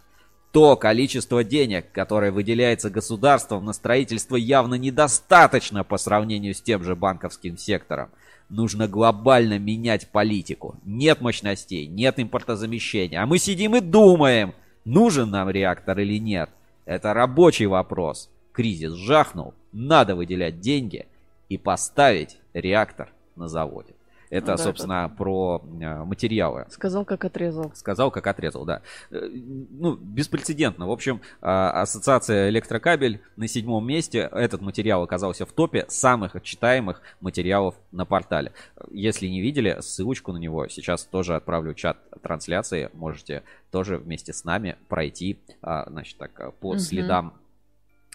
То 0.54 0.78
количество 0.78 1.44
денег, 1.44 1.92
которое 1.92 2.32
выделяется 2.32 2.90
государством 2.90 3.66
на 3.66 3.74
строительство, 3.74 4.38
явно 4.38 4.76
недостаточно 4.76 5.84
по 5.84 5.98
сравнению 5.98 6.54
с 6.54 6.62
тем 6.62 6.86
же 6.86 6.96
банковским 6.96 7.58
сектором. 7.58 8.12
Нужно 8.54 8.88
глобально 8.88 9.58
менять 9.58 10.10
политику. 10.10 10.76
Нет 10.86 11.22
мощностей, 11.22 11.88
нет 11.88 12.20
импортозамещения. 12.20 13.20
А 13.20 13.26
мы 13.26 13.40
сидим 13.40 13.76
и 13.76 13.80
думаем, 13.80 14.54
нужен 14.86 15.32
нам 15.32 15.50
реактор 15.50 15.98
или 15.98 16.20
нет. 16.20 16.52
Это 16.86 17.16
рабочий 17.16 17.66
вопрос. 17.66 18.30
Кризис 18.52 18.94
жахнул, 18.94 19.56
надо 19.72 20.16
выделять 20.16 20.60
деньги 20.60 21.08
и 21.50 21.58
поставить 21.58 22.38
реактор 22.54 23.12
на 23.36 23.48
заводе. 23.48 23.93
Это, 24.34 24.54
ну, 24.54 24.58
да, 24.58 24.64
собственно, 24.64 25.06
это... 25.06 25.16
про 25.16 25.62
э, 25.64 26.04
материалы. 26.06 26.66
Сказал, 26.70 27.06
как 27.06 27.24
отрезал. 27.24 27.72
Сказал, 27.76 28.10
как 28.10 28.26
отрезал, 28.26 28.66
да. 28.66 28.82
Э, 29.12 29.30
ну, 29.30 29.96
беспрецедентно. 29.96 30.88
В 30.88 30.92
общем, 30.92 31.22
а, 31.40 31.84
Ассоциация 31.84 32.50
Электрокабель 32.50 33.22
на 33.36 33.48
седьмом 33.48 33.86
месте. 33.86 34.28
Этот 34.32 34.62
материал 34.62 35.04
оказался 35.04 35.46
в 35.46 35.52
топе 35.52 35.86
самых 35.88 36.42
читаемых 36.42 37.04
материалов 37.22 37.76
на 37.92 38.06
портале. 38.06 38.54
Если 38.90 39.28
не 39.28 39.40
видели, 39.40 39.78
ссылочку 39.82 40.32
на 40.32 40.38
него 40.38 40.68
сейчас 40.68 41.04
тоже 41.04 41.36
отправлю 41.36 41.74
в 41.74 41.76
чат 41.76 41.98
трансляции. 42.24 42.90
Можете 42.94 43.44
тоже 43.70 44.00
вместе 44.00 44.34
с 44.34 44.44
нами 44.46 44.78
пройти, 44.88 45.38
значит, 45.62 46.18
так, 46.18 46.56
по 46.56 46.70
угу. 46.70 46.80
следам 46.80 47.36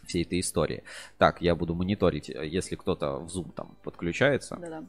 всей 0.04 0.22
этой 0.22 0.40
истории. 0.40 0.82
Так, 1.16 1.40
я 1.42 1.54
буду 1.54 1.76
мониторить, 1.76 2.28
если 2.28 2.74
кто-то 2.74 3.18
в 3.18 3.26
Zoom 3.26 3.52
там 3.52 3.76
подключается. 3.84 4.56
Да-да. 4.56 4.82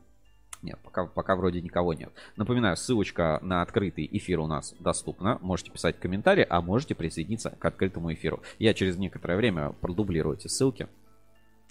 Нет, 0.61 0.77
пока, 0.83 1.05
пока 1.05 1.35
вроде 1.35 1.61
никого 1.61 1.93
нет. 1.93 2.11
Напоминаю, 2.35 2.75
ссылочка 2.75 3.39
на 3.41 3.61
открытый 3.61 4.07
эфир 4.11 4.39
у 4.39 4.47
нас 4.47 4.75
доступна. 4.79 5.37
Можете 5.41 5.71
писать 5.71 5.99
комментарии, 5.99 6.45
а 6.49 6.61
можете 6.61 6.95
присоединиться 6.95 7.51
к 7.51 7.63
открытому 7.63 8.13
эфиру. 8.13 8.41
Я 8.57 8.73
через 8.73 8.97
некоторое 8.97 9.37
время 9.37 9.71
продублирую 9.79 10.35
эти 10.35 10.47
ссылки. 10.47 10.87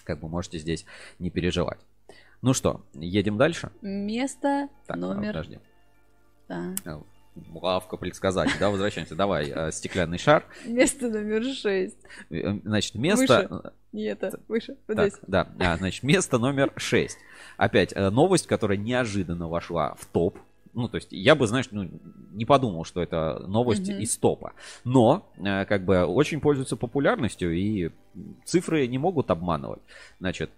Как 0.04 0.20
бы 0.20 0.28
можете 0.28 0.58
здесь 0.58 0.86
не 1.18 1.30
переживать. 1.30 1.80
Ну 2.40 2.54
что, 2.54 2.82
едем 2.94 3.36
дальше? 3.36 3.72
Место 3.82 4.68
так, 4.86 4.96
номер... 4.96 5.28
Подожди. 5.28 5.58
Да. 6.48 6.74
Э, 7.38 7.58
лавка 7.60 7.96
предсказать, 7.96 8.50
да, 8.58 8.70
возвращаемся. 8.70 9.14
Давай, 9.14 9.50
э, 9.50 9.70
стеклянный 9.72 10.18
шар. 10.18 10.44
Место 10.64 11.08
номер 11.08 11.44
6. 11.44 11.96
Э, 12.30 12.58
значит, 12.64 12.94
место... 12.94 13.48
Выше. 13.48 13.72
Не 13.92 14.04
это, 14.04 14.40
выше. 14.48 14.76
Вот 14.86 14.96
так, 14.96 15.08
здесь. 15.08 15.20
Да, 15.26 15.48
а, 15.58 15.76
значит, 15.76 16.02
место 16.02 16.38
номер 16.38 16.72
6. 16.76 17.18
Опять 17.56 17.92
э, 17.94 18.10
новость, 18.10 18.46
которая 18.46 18.78
неожиданно 18.78 19.48
вошла 19.48 19.94
в 19.94 20.06
топ. 20.06 20.38
Ну, 20.74 20.88
то 20.88 20.96
есть 20.96 21.08
я 21.10 21.34
бы, 21.34 21.46
знаешь, 21.46 21.68
ну, 21.70 21.88
не 22.32 22.44
подумал, 22.44 22.84
что 22.84 23.02
это 23.02 23.44
новость 23.48 23.88
mm-hmm. 23.88 24.00
из 24.00 24.16
топа. 24.16 24.52
Но, 24.84 25.26
как 25.42 25.84
бы, 25.84 26.04
очень 26.04 26.40
пользуется 26.40 26.76
популярностью, 26.76 27.52
и 27.52 27.90
цифры 28.44 28.86
не 28.86 28.98
могут 28.98 29.30
обманывать. 29.30 29.80
Значит, 30.20 30.50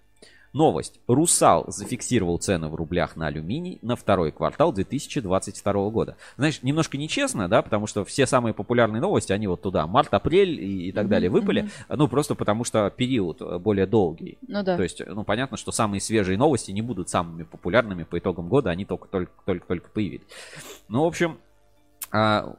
Новость. 0.53 0.99
Русал 1.07 1.65
зафиксировал 1.67 2.37
цены 2.37 2.67
в 2.67 2.75
рублях 2.75 3.15
на 3.15 3.27
алюминий 3.27 3.79
на 3.81 3.95
второй 3.95 4.31
квартал 4.31 4.73
2022 4.73 5.89
года. 5.89 6.17
Знаешь, 6.37 6.61
немножко 6.61 6.97
нечестно, 6.97 7.47
да, 7.47 7.61
потому 7.61 7.87
что 7.87 8.03
все 8.03 8.25
самые 8.25 8.53
популярные 8.53 9.01
новости, 9.01 9.31
они 9.31 9.47
вот 9.47 9.61
туда, 9.61 9.87
март, 9.87 10.13
апрель 10.13 10.59
и, 10.59 10.89
и 10.89 10.91
так 10.91 11.05
mm-hmm, 11.05 11.09
далее 11.09 11.29
выпали. 11.29 11.63
Mm-hmm. 11.63 11.95
Ну, 11.95 12.07
просто 12.07 12.35
потому 12.35 12.63
что 12.65 12.89
период 12.89 13.41
э, 13.41 13.59
более 13.59 13.85
долгий. 13.85 14.37
Ну 14.47 14.61
да. 14.63 14.75
То 14.75 14.83
есть, 14.83 15.01
ну, 15.05 15.23
понятно, 15.23 15.55
что 15.55 15.71
самые 15.71 16.01
свежие 16.01 16.37
новости 16.37 16.71
не 16.71 16.81
будут 16.81 17.09
самыми 17.09 17.43
популярными 17.43 18.03
по 18.03 18.19
итогам 18.19 18.49
года, 18.49 18.71
они 18.71 18.83
только-только 18.83 19.89
появились. 19.93 20.27
Ну, 20.89 21.03
в 21.03 21.07
общем, 21.07 21.37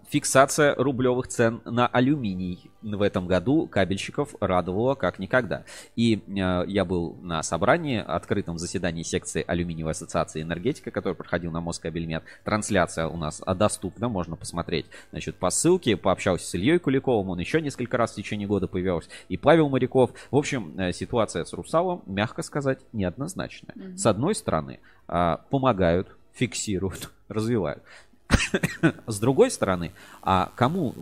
фиксация 0.08 0.74
рублевых 0.76 1.28
цен 1.28 1.60
на 1.64 1.86
алюминий 1.86 2.70
в 2.82 3.02
этом 3.02 3.26
году 3.26 3.66
кабельщиков 3.66 4.34
радовала 4.40 4.94
как 4.94 5.18
никогда. 5.18 5.64
И 5.94 6.22
э, 6.26 6.64
я 6.66 6.84
был 6.84 7.16
на 7.20 7.42
собрании, 7.42 8.02
открытом 8.04 8.58
заседании 8.58 9.02
секции 9.02 9.44
алюминиевой 9.46 9.92
ассоциации 9.92 10.42
энергетика, 10.42 10.90
который 10.90 11.14
проходил 11.14 11.52
на 11.52 11.60
Москабельмет. 11.60 12.24
Трансляция 12.44 13.06
у 13.08 13.16
нас 13.16 13.42
доступна, 13.56 14.08
можно 14.08 14.36
посмотреть 14.36 14.86
значит, 15.10 15.36
по 15.36 15.50
ссылке. 15.50 15.96
Пообщался 15.96 16.46
с 16.46 16.54
Ильей 16.54 16.78
Куликовым, 16.78 17.30
он 17.30 17.38
еще 17.38 17.60
несколько 17.60 17.96
раз 17.96 18.12
в 18.12 18.16
течение 18.16 18.48
года 18.48 18.66
появился. 18.66 19.10
И 19.28 19.36
Павел 19.36 19.68
Моряков. 19.68 20.12
В 20.30 20.36
общем, 20.36 20.78
э, 20.78 20.92
ситуация 20.92 21.44
с 21.44 21.52
Русалом, 21.52 22.02
мягко 22.06 22.42
сказать, 22.42 22.80
неоднозначная. 22.92 23.74
Mm-hmm. 23.74 23.96
С 23.96 24.06
одной 24.06 24.34
стороны, 24.34 24.80
э, 25.08 25.36
помогают, 25.50 26.08
фиксируют, 26.32 27.10
развивают. 27.28 27.82
С 29.06 29.18
другой 29.18 29.50
стороны, 29.50 29.92
а 30.22 30.50
кому 30.56 30.94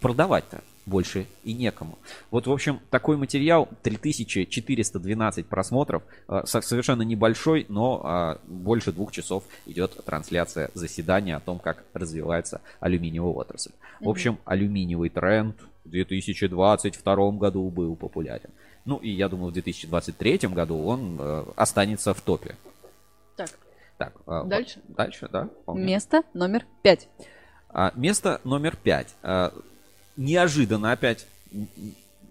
продавать-то? 0.00 0.62
больше 0.86 1.26
и 1.44 1.54
некому. 1.54 1.98
Вот, 2.30 2.46
в 2.46 2.52
общем, 2.52 2.80
такой 2.90 3.16
материал, 3.16 3.68
3412 3.82 5.46
просмотров, 5.46 6.02
э, 6.28 6.42
совершенно 6.44 7.02
небольшой, 7.02 7.66
но 7.68 8.00
а, 8.02 8.40
больше 8.46 8.92
двух 8.92 9.12
часов 9.12 9.44
идет 9.66 10.04
трансляция 10.04 10.70
заседания 10.74 11.36
о 11.36 11.40
том, 11.40 11.58
как 11.58 11.84
развивается 11.94 12.60
алюминиевая 12.80 13.32
отрасль. 13.32 13.72
В 14.00 14.08
общем, 14.08 14.38
алюминиевый 14.44 15.10
тренд 15.10 15.56
в 15.84 15.90
2022 15.90 17.30
году 17.32 17.70
был 17.70 17.96
популярен. 17.96 18.50
Ну 18.84 18.96
и 18.96 19.10
я 19.10 19.28
думаю, 19.28 19.50
в 19.50 19.52
2023 19.52 20.48
году 20.48 20.82
он 20.82 21.16
э, 21.20 21.44
останется 21.56 22.14
в 22.14 22.20
топе. 22.20 22.56
Так. 23.36 23.50
Так, 24.00 24.14
э, 24.26 24.44
дальше. 24.46 24.80
Дальше, 24.88 25.28
да. 25.30 25.50
Вполне. 25.62 25.84
Место 25.84 26.22
номер 26.32 26.64
пять. 26.80 27.06
А, 27.68 27.92
место 27.94 28.40
номер 28.44 28.74
пять. 28.82 29.14
А, 29.22 29.52
неожиданно 30.16 30.92
опять, 30.92 31.26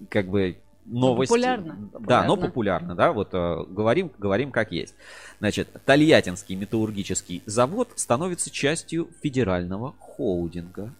как 0.09 0.29
бы 0.29 0.57
новость. 0.85 1.29
Популярно. 1.29 1.77
Да, 1.99 2.23
но 2.23 2.37
популярно, 2.37 2.95
да, 2.95 3.11
вот 3.13 3.29
э, 3.33 3.65
говорим, 3.69 4.09
говорим 4.17 4.49
как 4.49 4.71
есть. 4.71 4.95
Значит, 5.37 5.69
Тольяттинский 5.85 6.55
металлургический 6.55 7.43
завод 7.45 7.89
становится 7.97 8.49
частью 8.49 9.07
федерального 9.21 9.93
холдинга. 9.99 10.91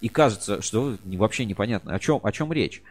И 0.00 0.08
кажется, 0.08 0.62
что 0.62 0.96
вообще 1.04 1.44
непонятно, 1.44 1.94
о 1.94 1.98
чем, 1.98 2.20
о 2.22 2.32
чем 2.32 2.54
речь. 2.54 2.82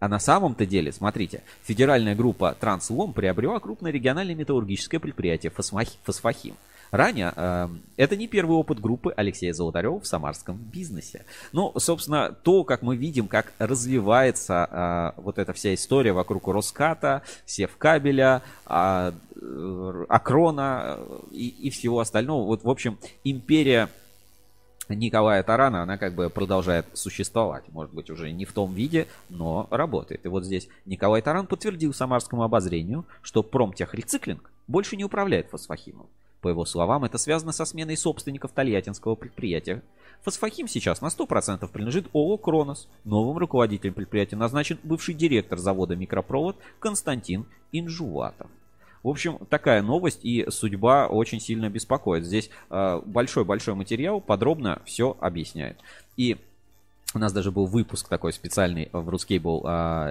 А 0.00 0.08
на 0.08 0.18
самом-то 0.18 0.66
деле, 0.66 0.92
смотрите, 0.92 1.42
федеральная 1.62 2.14
группа 2.14 2.54
Транслом 2.60 3.14
приобрела 3.14 3.58
крупное 3.58 3.90
региональное 3.90 4.34
металлургическое 4.34 5.00
предприятие 5.00 5.50
Фосфахим. 5.50 6.56
Ранее 6.94 7.32
э, 7.34 7.68
это 7.96 8.14
не 8.14 8.28
первый 8.28 8.56
опыт 8.56 8.78
группы 8.78 9.12
Алексея 9.16 9.52
Золотарева 9.52 9.98
в 9.98 10.06
самарском 10.06 10.56
бизнесе. 10.56 11.24
Ну, 11.50 11.72
собственно, 11.76 12.30
то, 12.30 12.62
как 12.62 12.82
мы 12.82 12.94
видим, 12.96 13.26
как 13.26 13.52
развивается 13.58 15.12
э, 15.16 15.20
вот 15.20 15.38
эта 15.38 15.52
вся 15.52 15.74
история 15.74 16.12
вокруг 16.12 16.46
Роската, 16.46 17.22
Севкабеля, 17.46 18.42
э, 18.66 19.12
Акрона 20.08 21.00
и, 21.32 21.48
и 21.48 21.70
всего 21.70 21.98
остального. 21.98 22.46
Вот, 22.46 22.62
в 22.62 22.70
общем, 22.70 22.96
империя 23.24 23.88
Николая 24.88 25.42
Тарана, 25.42 25.82
она 25.82 25.98
как 25.98 26.14
бы 26.14 26.30
продолжает 26.30 26.86
существовать. 26.92 27.64
Может 27.72 27.92
быть, 27.92 28.08
уже 28.08 28.30
не 28.30 28.44
в 28.44 28.52
том 28.52 28.72
виде, 28.72 29.08
но 29.30 29.66
работает. 29.72 30.24
И 30.24 30.28
вот 30.28 30.44
здесь 30.44 30.68
Николай 30.86 31.22
Таран 31.22 31.48
подтвердил 31.48 31.92
самарскому 31.92 32.44
обозрению, 32.44 33.04
что 33.20 33.42
промтехрециклинг 33.42 34.48
больше 34.68 34.96
не 34.96 35.02
управляет 35.02 35.48
фосфахимом. 35.50 36.06
По 36.44 36.48
его 36.48 36.66
словам, 36.66 37.04
это 37.04 37.16
связано 37.16 37.52
со 37.52 37.64
сменой 37.64 37.96
собственников 37.96 38.50
тольяттинского 38.50 39.14
предприятия. 39.14 39.82
Фосфахим 40.24 40.68
сейчас 40.68 41.00
на 41.00 41.06
100% 41.06 41.66
принадлежит 41.72 42.08
ООО 42.12 42.36
«Кронос». 42.36 42.86
Новым 43.04 43.38
руководителем 43.38 43.94
предприятия 43.94 44.36
назначен 44.36 44.78
бывший 44.82 45.14
директор 45.14 45.58
завода 45.58 45.96
«Микропровод» 45.96 46.58
Константин 46.80 47.46
Инжуватов. 47.72 48.50
В 49.02 49.08
общем, 49.08 49.38
такая 49.48 49.80
новость 49.80 50.20
и 50.22 50.44
судьба 50.50 51.06
очень 51.06 51.40
сильно 51.40 51.70
беспокоит. 51.70 52.26
Здесь 52.26 52.50
а, 52.68 53.00
большой-большой 53.00 53.72
э, 53.72 53.76
материал 53.78 54.20
подробно 54.20 54.82
все 54.84 55.16
объясняет. 55.20 55.78
И 56.18 56.36
у 57.14 57.18
нас 57.18 57.32
даже 57.32 57.52
был 57.52 57.64
выпуск 57.64 58.06
такой 58.10 58.34
специальный 58.34 58.90
в 58.92 59.08
Ruscable 59.08 59.62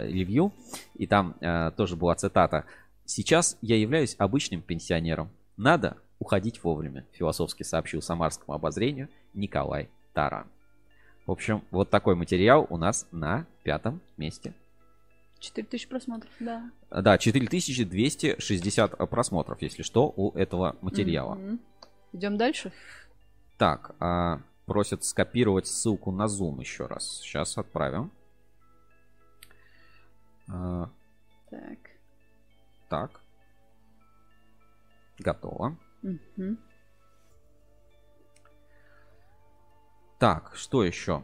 э, 0.03 0.49
и 0.95 1.05
там 1.05 1.35
э, 1.41 1.69
тоже 1.77 1.95
была 1.95 2.15
цитата. 2.15 2.65
«Сейчас 3.05 3.55
я 3.61 3.77
являюсь 3.77 4.15
обычным 4.17 4.63
пенсионером. 4.63 5.29
Надо 5.57 5.97
уходить 6.23 6.63
вовремя, 6.63 7.05
философски 7.11 7.63
сообщил 7.63 8.01
самарскому 8.01 8.53
обозрению 8.53 9.09
Николай 9.33 9.89
Таран. 10.13 10.47
В 11.25 11.31
общем, 11.31 11.65
вот 11.69 11.89
такой 11.89 12.15
материал 12.15 12.65
у 12.69 12.77
нас 12.77 13.07
на 13.11 13.45
пятом 13.63 13.99
месте. 14.15 14.53
4000 15.39 15.89
просмотров, 15.89 16.31
да. 16.39 16.71
Да, 16.89 17.17
4260 17.17 19.09
просмотров, 19.09 19.61
если 19.61 19.83
что, 19.83 20.13
у 20.15 20.31
этого 20.31 20.77
материала. 20.79 21.35
Mm-hmm. 21.35 21.59
Идем 22.13 22.37
дальше. 22.37 22.71
Так, 23.57 23.95
а, 23.99 24.39
просят 24.65 25.03
скопировать 25.03 25.67
ссылку 25.67 26.11
на 26.11 26.27
Zoom 26.27 26.61
еще 26.61 26.85
раз. 26.85 27.19
Сейчас 27.21 27.57
отправим. 27.57 28.11
А, 30.47 30.89
так. 31.49 31.79
Так. 32.87 33.19
Готово. 35.19 35.77
Угу. 36.03 36.57
Так, 40.19 40.51
что 40.55 40.83
еще? 40.83 41.23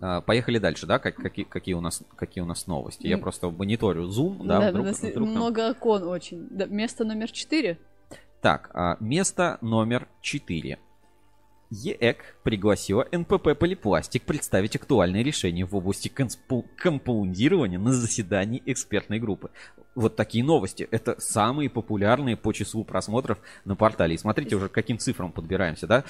А, 0.00 0.20
поехали 0.20 0.58
дальше, 0.58 0.86
да? 0.86 0.98
Как, 0.98 1.16
какие, 1.16 1.44
какие, 1.44 1.74
у 1.74 1.80
нас, 1.80 2.02
какие 2.16 2.42
у 2.42 2.46
нас 2.46 2.66
новости? 2.66 3.06
Я 3.06 3.18
просто 3.18 3.50
мониторю 3.50 4.08
Zoom, 4.08 4.46
да? 4.46 4.60
Да, 4.60 4.70
вдруг, 4.70 4.86
вдруг 4.86 5.28
много 5.28 5.62
нам... 5.62 5.70
окон 5.72 6.02
очень. 6.04 6.46
Да, 6.50 6.66
место 6.66 7.04
номер 7.04 7.30
4. 7.30 7.78
Так, 8.40 8.70
а, 8.74 8.96
место 9.00 9.58
номер 9.60 10.08
4. 10.20 10.78
ЕЭК 11.70 12.36
пригласила 12.42 13.06
НПП 13.10 13.56
Полипластик 13.58 14.22
представить 14.22 14.76
актуальные 14.76 15.22
решения 15.22 15.64
в 15.64 15.74
области 15.74 16.08
компаундирования 16.08 17.78
на 17.78 17.92
заседании 17.92 18.62
экспертной 18.66 19.18
группы. 19.18 19.50
Вот 19.94 20.14
такие 20.14 20.44
новости. 20.44 20.86
Это 20.90 21.16
самые 21.18 21.70
популярные 21.70 22.36
по 22.36 22.52
числу 22.52 22.84
просмотров 22.84 23.38
на 23.64 23.76
портале. 23.76 24.14
И 24.14 24.18
смотрите 24.18 24.54
уже, 24.54 24.68
к 24.68 24.72
каким 24.72 24.98
цифрам 24.98 25.32
подбираемся, 25.32 25.86
да? 25.86 26.04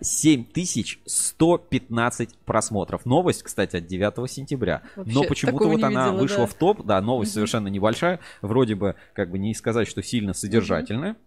7115 0.00 2.28
а, 2.28 2.32
просмотров. 2.44 3.04
Новость, 3.04 3.42
кстати, 3.42 3.76
от 3.76 3.88
9 3.88 4.30
сентября. 4.30 4.82
Вообще, 4.94 5.12
Но 5.12 5.24
почему-то 5.24 5.68
вот 5.68 5.82
она 5.82 6.06
видела, 6.06 6.20
вышла 6.20 6.38
да. 6.38 6.46
в 6.46 6.54
топ. 6.54 6.86
Да, 6.86 7.00
новость 7.00 7.32
угу. 7.32 7.34
совершенно 7.34 7.66
небольшая. 7.66 8.20
Вроде 8.40 8.76
бы, 8.76 8.94
как 9.14 9.32
бы 9.32 9.40
не 9.40 9.52
сказать, 9.54 9.88
что 9.88 10.00
сильно 10.00 10.32
содержательная. 10.32 11.12
Угу. 11.12 11.18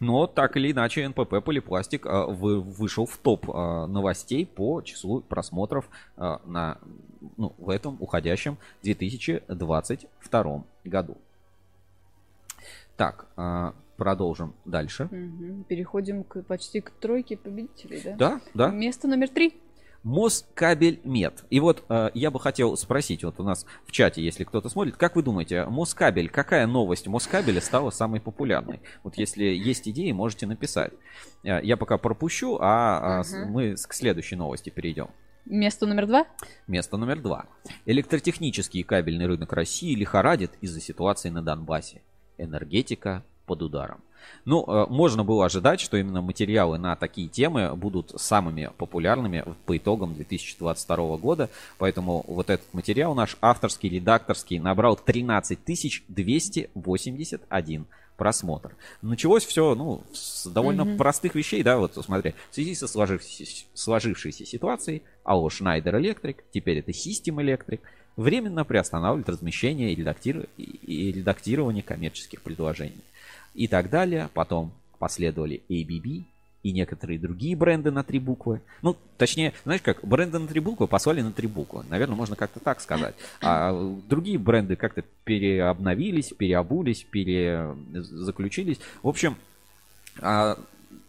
Но 0.00 0.26
так 0.26 0.56
или 0.56 0.72
иначе 0.72 1.06
НПП 1.08 1.44
Полипластик 1.44 2.06
а, 2.06 2.26
вы, 2.26 2.60
вышел 2.60 3.06
в 3.06 3.16
топ 3.18 3.50
а, 3.50 3.86
новостей 3.86 4.46
по 4.46 4.82
числу 4.82 5.20
просмотров 5.20 5.88
а, 6.16 6.40
на, 6.44 6.78
ну, 7.36 7.52
в 7.58 7.70
этом 7.70 7.96
уходящем 8.00 8.58
2022 8.82 10.64
году. 10.84 11.16
Так, 12.96 13.26
продолжим 13.96 14.54
дальше. 14.64 15.08
Переходим 15.68 16.24
к, 16.24 16.42
почти 16.42 16.80
к 16.80 16.90
тройке 16.90 17.36
победителей, 17.36 18.00
да? 18.04 18.16
Да, 18.16 18.40
да. 18.54 18.70
Место 18.70 19.08
номер 19.08 19.28
три. 19.28 19.54
Москабель-мед. 20.02 21.44
И 21.50 21.60
вот 21.60 21.84
э, 21.88 22.10
я 22.14 22.30
бы 22.30 22.40
хотел 22.40 22.76
спросить, 22.76 23.22
вот 23.24 23.38
у 23.38 23.44
нас 23.44 23.66
в 23.86 23.92
чате, 23.92 24.22
если 24.22 24.44
кто-то 24.44 24.68
смотрит, 24.68 24.96
как 24.96 25.14
вы 25.16 25.22
думаете, 25.22 25.64
Москабель, 25.66 26.28
какая 26.28 26.66
новость 26.66 27.06
Москабеля 27.06 27.60
стала 27.60 27.90
самой 27.90 28.20
популярной? 28.20 28.80
Вот 29.04 29.16
если 29.16 29.44
есть 29.44 29.88
идеи, 29.88 30.10
можете 30.12 30.46
написать. 30.46 30.92
Э, 31.44 31.60
я 31.62 31.76
пока 31.76 31.98
пропущу, 31.98 32.58
а, 32.60 33.20
угу. 33.20 33.50
мы 33.50 33.74
к 33.74 33.94
следующей 33.94 34.36
новости 34.36 34.70
перейдем. 34.70 35.08
Место 35.44 35.86
номер 35.86 36.06
два? 36.06 36.26
Место 36.66 36.96
номер 36.96 37.20
два. 37.20 37.46
Электротехнический 37.84 38.80
и 38.80 38.84
кабельный 38.84 39.26
рынок 39.26 39.52
России 39.52 39.94
лихорадит 39.94 40.52
из-за 40.60 40.80
ситуации 40.80 41.30
на 41.30 41.42
Донбассе. 41.42 42.00
Энергетика 42.38 43.24
под 43.46 43.62
ударом. 43.62 44.02
Ну, 44.44 44.64
э, 44.66 44.86
можно 44.88 45.24
было 45.24 45.46
ожидать, 45.46 45.80
что 45.80 45.96
именно 45.96 46.22
материалы 46.22 46.78
на 46.78 46.96
такие 46.96 47.28
темы 47.28 47.74
будут 47.76 48.12
самыми 48.20 48.70
популярными 48.76 49.44
по 49.66 49.76
итогам 49.76 50.14
2022 50.14 51.16
года. 51.18 51.50
Поэтому 51.78 52.24
вот 52.26 52.50
этот 52.50 52.72
материал 52.74 53.14
наш 53.14 53.36
авторский, 53.40 53.88
редакторский 53.88 54.58
набрал 54.58 54.96
13 54.96 55.58
281 56.08 57.86
просмотр. 58.16 58.76
Началось 59.00 59.44
все, 59.44 59.74
ну, 59.74 60.04
с 60.12 60.46
довольно 60.46 60.82
mm-hmm. 60.82 60.96
простых 60.96 61.34
вещей, 61.34 61.62
да, 61.62 61.78
вот 61.78 61.94
смотри, 62.04 62.34
в 62.50 62.54
связи 62.54 62.74
со 62.74 62.86
сложившейся, 62.86 63.64
сложившейся 63.74 64.46
ситуацией, 64.46 65.02
АО 65.24 65.48
Schneider 65.48 66.00
Electric, 66.00 66.36
теперь 66.52 66.78
это 66.78 66.92
System 66.92 67.42
Electric, 67.42 67.80
временно 68.16 68.64
приостанавливает 68.64 69.28
размещение 69.28 69.92
и, 69.92 69.96
редактир... 69.96 70.46
и 70.56 71.12
редактирование 71.12 71.82
коммерческих 71.82 72.42
предложений 72.42 73.02
и 73.54 73.68
так 73.68 73.90
далее. 73.90 74.28
Потом 74.34 74.72
последовали 74.98 75.62
ABB 75.68 76.24
и 76.62 76.72
некоторые 76.72 77.18
другие 77.18 77.56
бренды 77.56 77.90
на 77.90 78.04
три 78.04 78.18
буквы. 78.18 78.60
Ну, 78.82 78.96
точнее, 79.18 79.52
знаешь 79.64 79.82
как, 79.82 80.04
бренды 80.04 80.38
на 80.38 80.46
три 80.46 80.60
буквы 80.60 80.86
послали 80.86 81.20
на 81.20 81.32
три 81.32 81.48
буквы. 81.48 81.84
Наверное, 81.88 82.16
можно 82.16 82.36
как-то 82.36 82.60
так 82.60 82.80
сказать. 82.80 83.14
А 83.40 83.72
другие 84.08 84.38
бренды 84.38 84.76
как-то 84.76 85.02
переобновились, 85.24 86.32
переобулись, 86.32 87.02
перезаключились. 87.02 88.78
В 89.02 89.08
общем, 89.08 89.36
а, 90.20 90.56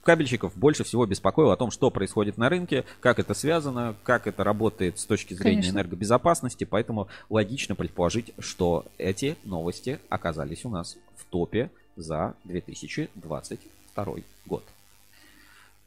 кабельщиков 0.04 0.56
больше 0.58 0.84
всего 0.84 1.06
беспокоило 1.06 1.54
о 1.54 1.58
том, 1.58 1.72
что 1.72 1.92
происходит 1.92 2.38
на 2.38 2.50
рынке, 2.50 2.84
как 3.00 3.20
это 3.20 3.34
связано, 3.34 3.96
как 4.04 4.28
это 4.28 4.44
работает 4.44 5.00
с 5.00 5.06
точки 5.06 5.34
зрения 5.34 5.58
Конечно. 5.58 5.78
энергобезопасности. 5.78 6.64
Поэтому 6.64 7.08
логично 7.30 7.76
предположить, 7.76 8.34
что 8.40 8.86
эти 8.98 9.38
новости 9.44 10.00
оказались 10.10 10.66
у 10.66 10.70
нас 10.70 10.98
в 11.16 11.26
топе 11.26 11.70
за 11.96 12.36
2022 12.46 14.16
год. 14.46 14.64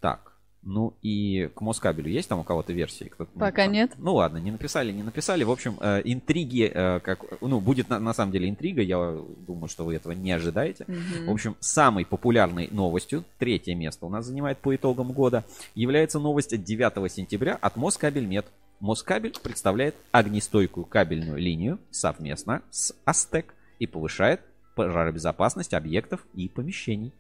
Так, 0.01 0.33
Ну 0.63 0.95
и 1.01 1.49
к 1.55 1.61
Москабелю 1.61 2.11
есть 2.11 2.29
там 2.29 2.41
у 2.41 2.43
кого-то 2.45 2.73
версии? 2.73 3.05
Кто 3.05 3.27
Пока 3.27 3.67
написал? 3.67 3.73
нет. 3.73 3.93
Ну 3.99 4.15
ладно, 4.17 4.39
не 4.39 4.51
написали, 4.51 4.91
не 4.91 5.05
написали. 5.05 5.45
В 5.45 5.51
общем, 5.53 5.77
э, 5.81 6.03
интриги, 6.05 6.65
э, 6.65 6.99
как, 7.01 7.25
ну, 7.41 7.61
будет 7.61 7.89
на, 7.89 8.01
на 8.01 8.13
самом 8.13 8.33
деле 8.33 8.49
интрига, 8.49 8.83
я 8.83 9.17
думаю, 9.47 9.69
что 9.69 9.85
вы 9.85 9.95
этого 9.95 10.13
не 10.13 10.33
ожидаете. 10.33 10.85
Угу. 10.89 11.31
В 11.31 11.31
общем, 11.31 11.57
самой 11.61 12.05
популярной 12.05 12.69
новостью, 12.73 13.25
третье 13.39 13.77
место 13.77 14.07
у 14.07 14.09
нас 14.09 14.27
занимает 14.27 14.59
по 14.59 14.75
итогам 14.75 15.13
года, 15.13 15.45
является 15.77 16.19
новость 16.19 16.53
от 16.53 16.65
9 16.65 17.13
сентября 17.13 17.55
от 17.55 17.77
Москабельмет. 17.77 18.47
Москабель 18.81 19.35
представляет 19.41 19.95
огнестойкую 20.11 20.85
кабельную 20.85 21.39
линию 21.39 21.79
совместно 21.91 22.63
с 22.71 22.93
Астек 23.05 23.55
и 23.79 23.87
повышает 23.87 24.41
пожаробезопасность 24.77 25.75
объектов 25.75 26.25
и 26.35 26.49
помещений. 26.49 27.13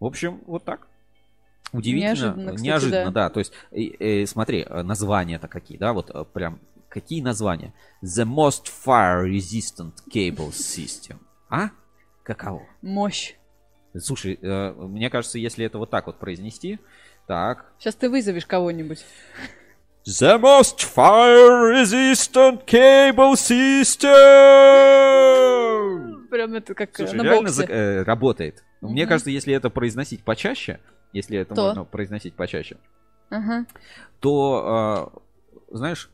В 0.00 0.06
общем, 0.06 0.40
вот 0.46 0.64
так. 0.64 0.86
Удивительно, 1.72 2.08
неожиданно, 2.08 2.52
кстати, 2.52 2.66
неожиданно 2.66 3.10
да. 3.10 3.24
да. 3.24 3.30
То 3.30 3.40
есть, 3.40 3.52
э, 3.72 3.82
э, 3.98 4.26
смотри, 4.26 4.64
названия-то 4.64 5.48
какие, 5.48 5.76
да, 5.76 5.92
вот 5.92 6.10
э, 6.14 6.24
прям 6.32 6.60
какие 6.88 7.20
названия? 7.20 7.74
The 8.02 8.24
most 8.24 8.70
fire 8.86 9.26
resistant 9.26 9.92
cable 10.10 10.50
system. 10.50 11.18
А? 11.50 11.68
Каково? 12.22 12.62
Мощь. 12.80 13.34
Слушай, 13.98 14.38
э, 14.40 14.72
мне 14.72 15.10
кажется, 15.10 15.38
если 15.38 15.66
это 15.66 15.78
вот 15.78 15.90
так 15.90 16.06
вот 16.06 16.18
произнести, 16.18 16.78
так. 17.26 17.66
Сейчас 17.78 17.94
ты 17.96 18.08
вызовешь 18.08 18.46
кого-нибудь. 18.46 19.04
The 20.06 20.40
most 20.40 20.78
fire 20.80 21.70
resistant 21.70 22.64
cable 22.64 23.34
system. 23.34 24.08
Прям 26.30 26.54
это 26.54 26.74
как 26.74 26.94
Слушай, 26.94 27.16
на 27.16 27.22
реально 27.22 27.48
боксе. 27.48 27.66
Э, 27.68 28.02
работает. 28.02 28.64
Mm-hmm. 28.80 28.88
Мне 28.88 29.06
кажется, 29.06 29.30
если 29.30 29.54
это 29.54 29.70
произносить 29.70 30.22
почаще, 30.22 30.80
если 31.12 31.38
это 31.38 31.54
то. 31.54 31.68
можно 31.68 31.84
произносить 31.84 32.34
почаще, 32.34 32.76
ага. 33.30 33.66
то, 34.20 35.12
э, 35.70 35.74
знаешь, 35.76 36.10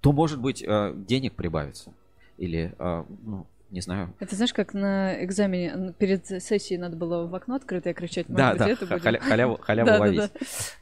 то, 0.00 0.12
может 0.12 0.40
быть, 0.40 0.62
э, 0.62 0.92
денег 0.94 1.34
прибавится. 1.34 1.92
Или, 2.38 2.74
э, 2.78 3.04
ну, 3.22 3.46
не 3.70 3.80
знаю. 3.80 4.14
Это 4.18 4.34
знаешь, 4.34 4.52
как 4.52 4.74
на 4.74 5.22
экзамене 5.24 5.92
перед 5.98 6.26
сессией 6.26 6.78
надо 6.78 6.96
было 6.96 7.26
в 7.26 7.34
окно 7.34 7.54
открытое 7.56 7.94
кричать. 7.94 8.26
Да, 8.28 8.50
быть, 8.50 8.58
да, 8.58 8.68
это 8.68 8.86
халяву, 8.86 9.58
халяву 9.60 10.00
ловить. 10.00 10.32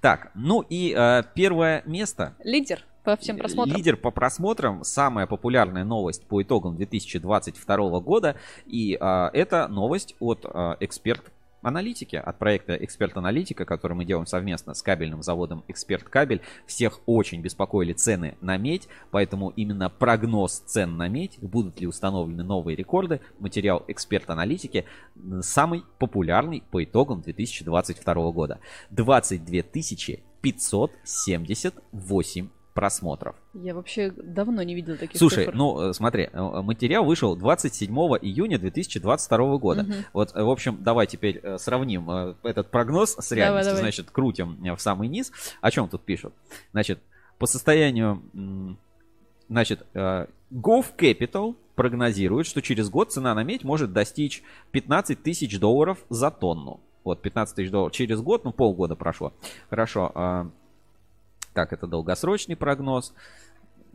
Так, 0.01 0.31
ну 0.35 0.65
и 0.69 0.95
э, 0.97 1.23
первое 1.35 1.83
место. 1.85 2.35
Лидер 2.43 2.85
по 3.09 3.17
всем 3.17 3.39
просмотрам. 3.39 3.75
Лидер 3.75 3.97
по 3.97 4.11
просмотрам, 4.11 4.85
самая 4.85 5.27
популярная 5.27 5.85
новость 5.85 6.27
по 6.27 6.43
итогам 6.43 6.77
2022 6.77 8.01
года. 8.01 8.37
И 8.67 8.99
э, 9.01 9.31
это 9.33 9.67
новость 9.69 10.15
от 10.21 10.45
э, 10.45 10.77
эксперт 10.81 11.23
аналитики 11.63 12.17
от 12.17 12.39
проекта 12.39 12.77
Эксперт 12.77 13.17
Аналитика, 13.17 13.65
который 13.65 13.95
мы 13.95 14.05
делаем 14.05 14.27
совместно 14.27 14.75
с 14.75 14.83
кабельным 14.83 15.23
заводом 15.23 15.65
Эксперт 15.69 16.05
Кабель. 16.05 16.43
Всех 16.67 17.01
очень 17.07 17.41
беспокоили 17.41 17.95
цены 17.95 18.37
на 18.43 18.59
медь, 18.59 18.89
поэтому 19.11 19.55
именно 19.57 19.89
прогноз 19.89 20.59
цен 20.59 20.99
на 20.99 21.09
медь, 21.09 21.39
будут 21.41 21.81
ли 21.81 21.87
установлены 21.87 22.45
новые 22.45 22.77
рекорды, 22.77 23.23
материал 23.39 23.83
Эксперт 23.89 24.29
Аналитики 24.29 24.85
самый 25.41 25.83
популярный 25.99 26.63
по 26.71 26.85
итогам 26.85 27.23
2022 27.23 28.33
года. 28.33 28.61
22 28.91 29.63
578 30.43 32.49
просмотров. 32.79 33.35
Я 33.55 33.75
вообще 33.75 34.13
давно 34.13 34.63
не 34.63 34.77
видел 34.77 34.97
таких 34.97 35.19
Слушай, 35.19 35.47
цифр. 35.47 35.57
ну 35.57 35.91
э, 35.91 35.93
смотри, 35.93 36.29
э, 36.33 36.63
материал 36.63 37.05
вышел 37.05 37.35
27 37.35 37.93
июня 37.93 38.57
2022 38.57 39.59
года. 39.59 39.81
Угу. 39.83 39.93
Вот, 40.13 40.31
э, 40.37 40.45
в 40.45 40.49
общем, 40.49 40.79
давай 40.81 41.09
теперь 41.09 41.43
сравним 41.59 42.09
этот 42.45 42.71
прогноз 42.71 43.17
с 43.19 43.33
реальностью. 43.33 43.47
Давай, 43.49 43.65
давай. 43.65 43.81
Значит, 43.81 44.13
крутим 44.13 44.77
в 44.77 44.81
самый 44.81 45.09
низ. 45.09 45.33
О 45.61 45.73
чем 45.73 45.89
тут 45.89 46.05
пишут? 46.05 46.35
Значит, 46.71 47.01
по 47.41 47.47
состоянию, 47.47 48.23
значит, 49.49 49.85
Gov 49.93 50.85
Capital 50.97 51.57
прогнозирует, 51.75 52.47
что 52.47 52.63
через 52.63 52.91
год 52.91 53.11
цена 53.11 53.35
на 53.35 53.43
медь 53.43 53.65
может 53.65 53.93
достичь 53.93 54.45
15 54.71 55.21
тысяч 55.21 55.59
долларов 55.59 55.99
за 56.11 56.31
тонну. 56.31 56.79
Вот, 57.03 57.23
15 57.23 57.57
тысяч 57.57 57.73
долларов 57.73 57.93
через 57.93 58.21
год, 58.21 58.45
ну, 58.45 58.53
полгода 58.53 58.95
прошло. 58.95 59.33
Хорошо. 59.69 60.53
Так, 61.59 61.73
это 61.73 61.89
долгосрочный 61.89 62.55
прогноз. 62.55 63.13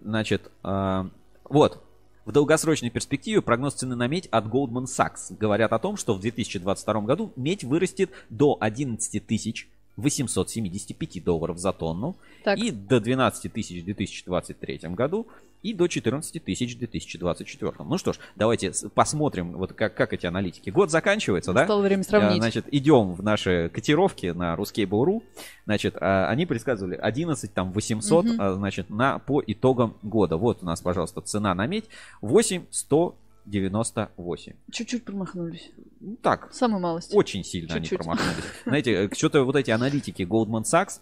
Значит, 0.02 0.52
э, 0.66 1.06
вот, 1.46 1.82
в 2.26 2.34
долгосрочной 2.34 2.90
перспективе 2.90 3.42
прогноз 3.42 3.76
цены 3.76 3.96
на 3.96 4.06
медь 4.06 4.28
от 4.28 4.48
Goldman 4.48 4.84
Sachs 4.84 5.34
говорят 5.34 5.72
о 5.72 5.80
том, 5.80 5.96
что 5.96 6.14
в 6.14 6.20
2022 6.20 7.02
году 7.04 7.32
медь 7.38 7.64
вырастет 7.64 8.12
до 8.30 8.58
11 8.60 9.26
тысяч 9.26 9.70
875 9.98 11.24
долларов 11.24 11.58
за 11.58 11.72
тонну 11.72 12.16
так. 12.44 12.58
и 12.58 12.72
до 12.72 13.00
12 13.00 13.52
тысяч 13.54 13.82
в 13.82 13.86
2023 13.86 14.80
году 14.90 15.28
и 15.62 15.74
до 15.74 15.88
14 15.88 16.44
тысяч 16.44 16.76
в 16.76 16.80
2024. 16.80 17.72
Ну 17.80 17.98
что 17.98 18.14
ж, 18.14 18.20
давайте 18.36 18.74
посмотрим, 18.94 19.54
вот 19.54 19.74
как, 19.74 19.96
как 19.96 20.14
эти 20.14 20.26
аналитики. 20.26 20.70
Год 20.70 20.92
заканчивается, 20.92 21.54
Настало 21.54 21.82
да? 21.82 21.88
время 21.88 22.04
сравнить. 22.04 22.42
Значит, 22.42 22.66
идем 22.72 23.14
в 23.14 23.24
наши 23.24 23.72
котировки 23.74 24.28
на 24.28 24.56
Ruskable.ru. 24.56 25.24
Значит, 25.66 25.96
а, 26.00 26.28
они 26.28 26.46
предсказывали 26.46 26.96
11, 26.96 27.54
там, 27.54 27.72
800, 27.72 28.26
угу. 28.26 28.34
значит, 28.56 28.90
на, 28.90 29.20
по 29.20 29.42
итогам 29.46 29.96
года. 30.04 30.38
Вот 30.38 30.60
у 30.62 30.66
нас, 30.66 30.82
пожалуйста, 30.82 31.22
цена 31.22 31.56
на 31.56 31.66
медь. 31.66 31.86
8 32.22 32.66
100 32.70 33.16
98. 33.46 34.54
Чуть-чуть 34.72 35.04
промахнулись. 35.04 35.72
Ну, 36.00 36.16
так. 36.22 36.54
Самую 36.54 36.82
малость. 36.82 37.14
Очень 37.14 37.44
сильно 37.44 37.70
Чуть-чуть. 37.70 37.92
они 37.94 37.98
промахнулись. 37.98 38.44
Знаете, 38.66 39.10
что-то 39.14 39.44
вот 39.44 39.56
эти 39.56 39.72
аналитики 39.72 40.24
Goldman 40.24 40.64
Sachs, 40.64 41.00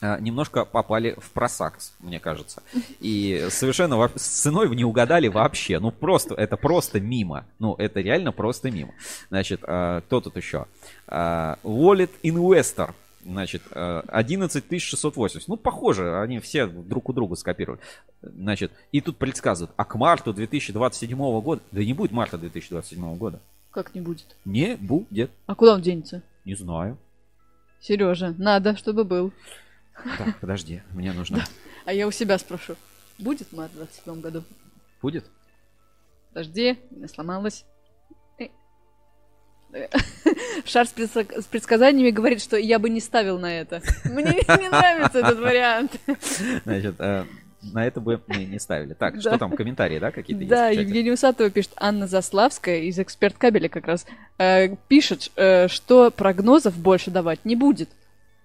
а, 0.00 0.18
немножко 0.18 0.64
попали 0.64 1.14
в 1.18 1.30
просакс, 1.30 1.94
мне 2.00 2.18
кажется. 2.18 2.62
И 2.98 3.46
совершенно 3.50 4.10
с 4.16 4.22
ценой 4.22 4.74
не 4.74 4.84
угадали 4.84 5.28
вообще. 5.28 5.78
Ну, 5.78 5.92
просто, 5.92 6.34
это 6.34 6.56
просто 6.56 7.00
мимо. 7.00 7.46
Ну, 7.60 7.74
это 7.74 8.00
реально 8.00 8.32
просто 8.32 8.70
мимо. 8.70 8.94
Значит, 9.28 9.60
а, 9.62 10.00
кто 10.00 10.20
тут 10.20 10.36
еще? 10.36 10.66
Wallet 11.06 12.10
Investor. 12.24 12.94
Значит, 13.24 13.62
11680. 13.72 15.48
Ну, 15.48 15.56
похоже, 15.56 16.20
они 16.20 16.40
все 16.40 16.66
друг 16.66 17.08
у 17.08 17.12
друга 17.12 17.36
скопировали. 17.36 17.80
Значит, 18.20 18.72
и 18.90 19.00
тут 19.00 19.16
предсказывают, 19.16 19.72
а 19.76 19.84
к 19.84 19.94
марту 19.94 20.32
2027 20.32 21.40
года... 21.40 21.62
Да 21.70 21.84
не 21.84 21.92
будет 21.92 22.10
марта 22.10 22.36
2027 22.38 23.16
года. 23.16 23.40
Как 23.70 23.94
не 23.94 24.00
будет? 24.00 24.36
Не 24.44 24.76
будет. 24.76 25.30
А 25.46 25.54
куда 25.54 25.74
он 25.74 25.82
денется? 25.82 26.22
Не 26.44 26.56
знаю. 26.56 26.98
Сережа, 27.80 28.34
надо, 28.38 28.76
чтобы 28.76 29.04
был. 29.04 29.32
Так, 30.18 30.40
подожди, 30.40 30.82
мне 30.92 31.12
нужно... 31.12 31.44
А 31.84 31.92
я 31.92 32.06
у 32.06 32.10
себя 32.10 32.38
спрошу. 32.38 32.76
Будет 33.18 33.52
март 33.52 33.72
в 33.72 33.76
27 33.76 34.20
году? 34.20 34.42
Будет? 35.00 35.24
Подожди, 36.30 36.78
сломалась. 37.12 37.64
Шар 40.64 40.86
с 40.86 41.44
предсказаниями 41.50 42.10
говорит, 42.10 42.42
что 42.42 42.56
я 42.56 42.78
бы 42.78 42.90
не 42.90 43.00
ставил 43.00 43.38
на 43.38 43.52
это. 43.52 43.82
Мне 44.04 44.24
не 44.60 44.68
нравится 44.68 45.18
этот 45.18 45.38
вариант. 45.38 45.92
Значит, 46.64 46.94
э, 46.98 47.24
на 47.62 47.86
это 47.86 48.00
бы 48.00 48.20
мы 48.26 48.44
не 48.44 48.58
ставили. 48.58 48.94
Так, 48.94 49.14
да. 49.14 49.20
что 49.20 49.38
там, 49.38 49.52
комментарии, 49.52 49.98
да, 49.98 50.10
какие-то 50.10 50.44
Да, 50.46 50.68
Евгения 50.68 51.12
Усатова 51.12 51.50
пишет, 51.50 51.72
Анна 51.76 52.06
Заславская 52.06 52.80
из 52.80 52.98
«Эксперт 52.98 53.36
кабеля» 53.38 53.68
как 53.68 53.86
раз 53.86 54.06
э, 54.38 54.76
пишет, 54.88 55.30
э, 55.36 55.68
что 55.68 56.10
прогнозов 56.10 56.76
больше 56.76 57.10
давать 57.10 57.44
не 57.44 57.56
будет. 57.56 57.88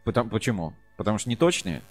Потому, 0.03 0.29
почему? 0.29 0.73
Потому 0.95 1.17
что 1.17 1.29
неточные? 1.29 1.81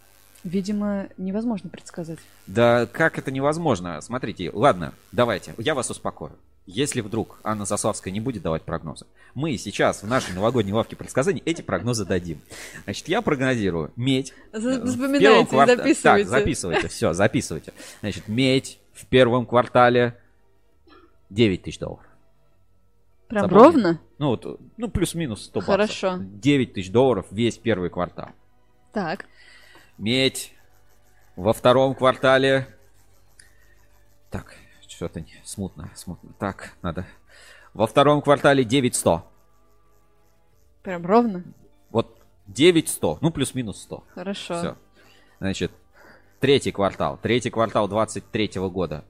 Видимо, 0.44 1.08
невозможно 1.16 1.68
предсказать. 1.68 2.18
Да 2.46 2.86
как 2.86 3.18
это 3.18 3.32
невозможно? 3.32 4.00
Смотрите, 4.00 4.50
ладно, 4.52 4.92
давайте, 5.10 5.54
я 5.58 5.74
вас 5.74 5.90
успокою. 5.90 6.32
Если 6.66 7.00
вдруг 7.00 7.38
Анна 7.44 7.64
Заславская 7.64 8.12
не 8.12 8.18
будет 8.18 8.42
давать 8.42 8.62
прогнозы, 8.62 9.06
мы 9.34 9.56
сейчас 9.56 10.02
в 10.02 10.08
нашей 10.08 10.34
новогодней 10.34 10.72
лавке 10.72 10.96
предсказаний 10.96 11.40
эти 11.44 11.62
прогнозы 11.62 12.04
дадим. 12.04 12.40
Значит, 12.84 13.06
я 13.06 13.22
прогнозирую 13.22 13.92
медь. 13.94 14.34
Запоминайте, 14.52 15.46
кварт... 15.46 15.70
записывайте. 15.70 16.02
Так, 16.02 16.26
записывайте, 16.26 16.88
все, 16.88 17.12
записывайте. 17.12 17.72
Значит, 18.00 18.26
медь 18.26 18.80
в 18.92 19.06
первом 19.06 19.46
квартале 19.46 20.18
9 21.30 21.62
тысяч 21.62 21.78
долларов. 21.78 22.04
Прям 23.28 23.42
Запомни? 23.42 23.62
ровно? 23.62 24.00
Ну, 24.18 24.28
вот, 24.28 24.60
ну 24.76 24.88
плюс-минус 24.88 25.44
100 25.44 25.60
баксов. 25.60 25.72
Хорошо. 25.72 26.18
9 26.20 26.74
тысяч 26.74 26.90
долларов 26.90 27.26
весь 27.30 27.58
первый 27.58 27.90
квартал. 27.90 28.30
Так. 28.92 29.26
Медь 29.98 30.52
во 31.36 31.52
втором 31.52 31.94
квартале. 31.94 32.66
Так, 34.30 34.56
что-то 34.96 35.20
не 35.20 35.34
смутно, 35.44 35.90
смутно. 35.94 36.30
Так, 36.38 36.72
надо. 36.82 37.06
Во 37.74 37.86
втором 37.86 38.22
квартале 38.22 38.64
9100. 38.64 39.30
Прям 40.82 41.06
ровно? 41.06 41.44
Вот 41.90 42.22
9100, 42.46 43.18
ну 43.20 43.30
плюс-минус 43.30 43.82
100. 43.82 44.04
Хорошо. 44.14 44.58
Все. 44.58 44.76
Значит, 45.38 45.70
третий 46.40 46.72
квартал. 46.72 47.18
Третий 47.18 47.50
квартал 47.50 47.88
23 47.88 48.52
года. 48.70 49.04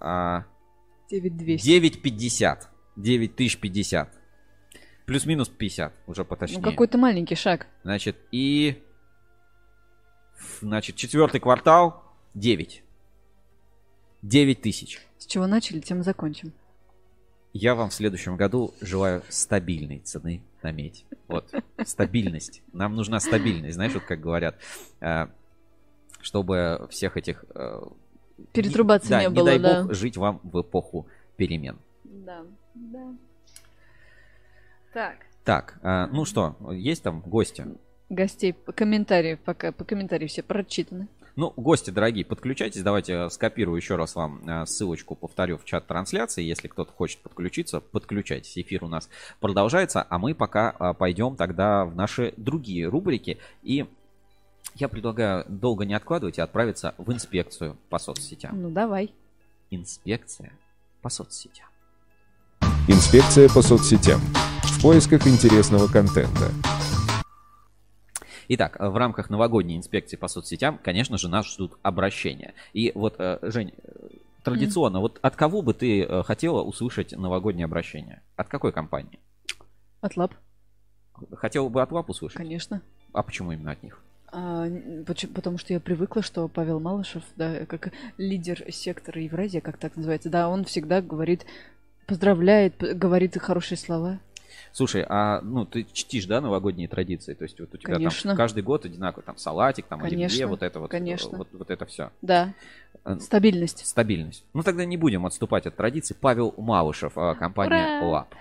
9200. 0.00 1.64
950. 1.64 2.68
9050. 2.96 4.08
Плюс-минус 5.06 5.48
50, 5.48 5.92
уже 6.06 6.24
поточнее. 6.24 6.60
Ну, 6.60 6.70
какой-то 6.70 6.98
маленький 6.98 7.34
шаг. 7.34 7.66
Значит, 7.82 8.16
и... 8.32 8.82
Значит, 10.60 10.96
четвертый 10.96 11.40
квартал 11.40 12.02
9. 12.34 12.83
9 14.24 14.62
тысяч. 14.62 15.00
С 15.18 15.26
чего 15.26 15.46
начали, 15.46 15.80
тем 15.80 16.00
и 16.00 16.02
закончим. 16.02 16.52
Я 17.52 17.74
вам 17.74 17.90
в 17.90 17.94
следующем 17.94 18.36
году 18.36 18.74
желаю 18.80 19.22
стабильной 19.28 20.00
цены 20.00 20.42
на 20.62 20.72
медь. 20.72 21.04
Вот, 21.28 21.52
стабильность. 21.84 22.62
Нам 22.72 22.96
нужна 22.96 23.20
стабильность, 23.20 23.74
знаешь, 23.74 23.92
вот 23.92 24.04
как 24.04 24.20
говорят, 24.20 24.58
э, 25.00 25.26
чтобы 26.20 26.88
всех 26.90 27.16
этих... 27.16 27.44
Э, 27.54 27.82
Перетрубаться 28.52 29.10
да, 29.10 29.20
не, 29.20 29.28
не 29.28 29.34
было, 29.34 29.46
дай 29.46 29.58
да. 29.58 29.82
бог 29.82 29.94
жить 29.94 30.16
вам 30.16 30.40
в 30.42 30.62
эпоху 30.62 31.06
перемен. 31.36 31.78
Да, 32.02 32.44
да. 32.74 33.14
Так. 34.94 35.16
Так, 35.44 35.78
э, 35.82 36.06
ну 36.12 36.24
что, 36.24 36.56
есть 36.72 37.02
там 37.02 37.20
гости? 37.20 37.66
Гостей, 38.08 38.52
комментарии 38.52 39.34
пока, 39.34 39.70
по 39.70 39.84
комментарии 39.84 40.26
все 40.26 40.42
прочитаны. 40.42 41.08
Ну, 41.36 41.52
гости 41.56 41.90
дорогие, 41.90 42.24
подключайтесь. 42.24 42.82
Давайте 42.82 43.28
скопирую 43.28 43.76
еще 43.76 43.96
раз 43.96 44.14
вам 44.14 44.40
э, 44.48 44.66
ссылочку, 44.66 45.16
повторю, 45.16 45.58
в 45.58 45.64
чат 45.64 45.86
трансляции. 45.86 46.44
Если 46.44 46.68
кто-то 46.68 46.92
хочет 46.92 47.18
подключиться, 47.18 47.80
подключайтесь. 47.80 48.56
Эфир 48.56 48.84
у 48.84 48.88
нас 48.88 49.08
продолжается, 49.40 50.06
а 50.08 50.18
мы 50.18 50.34
пока 50.34 50.74
э, 50.78 50.94
пойдем 50.94 51.34
тогда 51.34 51.86
в 51.86 51.96
наши 51.96 52.34
другие 52.36 52.86
рубрики. 52.86 53.38
И 53.64 53.86
я 54.76 54.88
предлагаю 54.88 55.44
долго 55.48 55.84
не 55.84 55.94
откладывать 55.94 56.38
и 56.38 56.40
отправиться 56.40 56.94
в 56.98 57.12
инспекцию 57.12 57.76
по 57.90 57.98
соцсетям. 57.98 58.60
Ну, 58.60 58.70
давай. 58.70 59.12
Инспекция 59.70 60.52
по 61.02 61.08
соцсетям. 61.08 61.66
Инспекция 62.86 63.48
по 63.48 63.60
соцсетям. 63.60 64.20
В 64.62 64.82
поисках 64.82 65.26
интересного 65.26 65.88
контента. 65.88 66.50
Итак, 68.48 68.76
в 68.78 68.96
рамках 68.96 69.30
новогодней 69.30 69.76
инспекции 69.76 70.16
по 70.16 70.28
соцсетям, 70.28 70.78
конечно 70.82 71.18
же, 71.18 71.28
нас 71.28 71.46
ждут 71.46 71.78
обращения. 71.82 72.54
И 72.72 72.92
вот, 72.94 73.16
э, 73.18 73.38
Жень, 73.42 73.72
э, 73.82 74.08
традиционно, 74.42 74.98
mm. 74.98 75.00
вот 75.00 75.18
от 75.22 75.36
кого 75.36 75.62
бы 75.62 75.74
ты 75.74 76.02
э, 76.02 76.22
хотела 76.22 76.62
услышать 76.62 77.12
новогоднее 77.12 77.64
обращение? 77.64 78.22
От 78.36 78.48
какой 78.48 78.72
компании? 78.72 79.18
От 80.00 80.16
Лап. 80.16 80.34
Хотела 81.32 81.68
бы 81.68 81.80
от 81.82 81.92
Лап 81.92 82.10
услышать? 82.10 82.36
Конечно. 82.36 82.82
А 83.12 83.22
почему 83.22 83.52
именно 83.52 83.72
от 83.72 83.82
них? 83.82 84.02
А, 84.32 84.66
потому 85.32 85.58
что 85.58 85.72
я 85.72 85.80
привыкла, 85.80 86.20
что 86.20 86.48
Павел 86.48 86.80
Малышев, 86.80 87.22
да, 87.36 87.66
как 87.66 87.92
лидер 88.18 88.64
сектора 88.72 89.22
Евразия, 89.22 89.60
как 89.60 89.78
так 89.78 89.96
называется, 89.96 90.28
да, 90.28 90.48
он 90.48 90.64
всегда 90.64 91.00
говорит, 91.00 91.46
поздравляет, 92.06 92.76
говорит 92.78 93.40
хорошие 93.40 93.78
слова. 93.78 94.18
Слушай, 94.72 95.04
а 95.08 95.40
ну 95.42 95.64
ты 95.64 95.86
чтишь, 95.92 96.26
да, 96.26 96.40
новогодние 96.40 96.88
традиции? 96.88 97.34
То 97.34 97.44
есть 97.44 97.58
вот 97.60 97.74
у 97.74 97.76
тебя 97.76 97.94
Конечно. 97.94 98.30
там 98.30 98.36
каждый 98.36 98.62
год 98.62 98.84
одинаковый 98.84 99.24
там 99.24 99.36
салатик, 99.36 99.86
там 99.86 100.00
Конечно. 100.00 100.24
оливье, 100.24 100.46
вот 100.46 100.62
это 100.62 100.80
вот, 100.80 100.90
Конечно. 100.90 101.38
вот, 101.38 101.48
вот 101.52 101.70
это 101.70 101.86
все. 101.86 102.10
Да. 102.22 102.54
Э, 103.04 103.18
Стабильность. 103.20 103.86
Стабильность. 103.86 104.44
Ну 104.54 104.62
тогда 104.62 104.84
не 104.84 104.96
будем 104.96 105.26
отступать 105.26 105.66
от 105.66 105.76
традиций. 105.76 106.16
Павел 106.18 106.54
Малышев, 106.56 107.12
а, 107.16 107.34
компания 107.34 108.00
Ура! 108.00 108.08
ЛАП. 108.08 108.34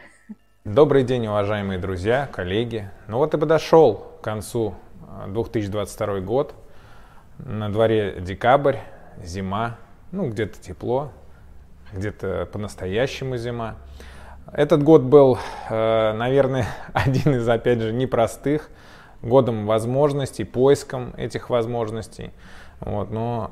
Добрый 0.64 1.03
день, 1.03 1.28
уважаемые 1.28 1.78
друзья, 1.78 2.28
коллеги. 2.32 2.89
Ну 3.07 3.18
вот 3.18 3.34
и 3.34 3.38
подошел 3.38 3.95
к 4.20 4.24
концу 4.24 4.76
2022 5.28 6.22
год. 6.22 6.55
На 7.38 7.70
дворе 7.70 8.22
декабрь, 8.22 8.78
зима, 9.22 9.78
ну 10.11 10.30
где-то 10.30 10.61
тепло, 10.61 11.11
где-то 11.91 12.47
по-настоящему 12.51 13.38
зима. 13.38 13.76
Этот 14.52 14.84
год 14.84 15.04
был, 15.04 15.38
э, 15.70 16.14
наверное, 16.14 16.68
один 16.94 17.36
из, 17.36 17.48
опять 17.48 17.80
же, 17.80 17.94
непростых, 17.94 18.70
годом 19.22 19.66
возможностей, 19.66 20.44
поиском 20.44 21.14
этих 21.16 21.50
возможностей. 21.50 22.32
Вот, 22.82 23.10
но 23.10 23.52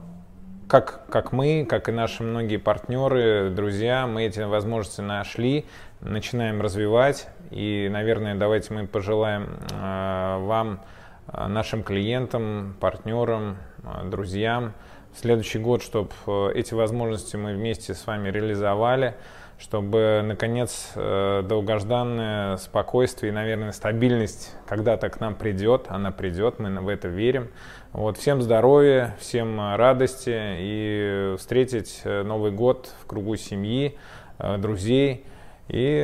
как, 0.68 1.06
как 1.10 1.32
мы, 1.32 1.66
как 1.68 1.88
и 1.88 1.92
наши 1.92 2.24
многие 2.24 2.58
партнеры, 2.58 3.50
друзья, 3.50 4.06
мы 4.06 4.26
эти 4.26 4.42
возможности 4.42 5.02
нашли, 5.02 5.66
начинаем 6.02 6.62
развивать. 6.62 7.28
И, 7.52 7.88
наверное, 7.90 8.36
давайте 8.36 8.74
мы 8.74 8.86
пожелаем 8.86 9.60
э, 9.72 10.38
вам, 10.42 10.82
э, 11.28 11.48
нашим 11.48 11.84
клиентам, 11.84 12.76
партнерам, 12.80 13.58
друзьям 14.06 14.74
в 15.14 15.20
следующий 15.20 15.60
год, 15.60 15.82
чтобы 15.82 16.12
эти 16.54 16.74
возможности 16.74 17.36
мы 17.36 17.54
вместе 17.54 17.94
с 17.94 18.06
вами 18.06 18.30
реализовали 18.30 19.16
чтобы, 19.62 20.22
наконец, 20.26 20.92
э, 20.96 21.44
долгожданное 21.48 22.58
спокойствие 22.58 23.32
и, 23.32 23.34
наверное, 23.34 23.72
стабильность 23.72 24.56
когда-то 24.68 25.10
к 25.10 25.20
нам 25.20 25.36
придет, 25.36 25.86
она 25.90 26.12
придет, 26.12 26.58
мы 26.58 26.82
в 26.82 26.88
это 26.88 27.08
верим. 27.08 27.50
Вот, 27.94 28.18
всем 28.18 28.42
здоровья, 28.42 29.16
всем 29.20 29.76
радости 29.76 30.34
и 30.36 31.36
встретить 31.38 32.02
э, 32.04 32.24
Новый 32.24 32.52
год 32.52 32.92
в 33.04 33.06
кругу 33.06 33.36
семьи, 33.36 33.98
э, 34.40 34.58
друзей 34.58 35.26
и 35.68 36.02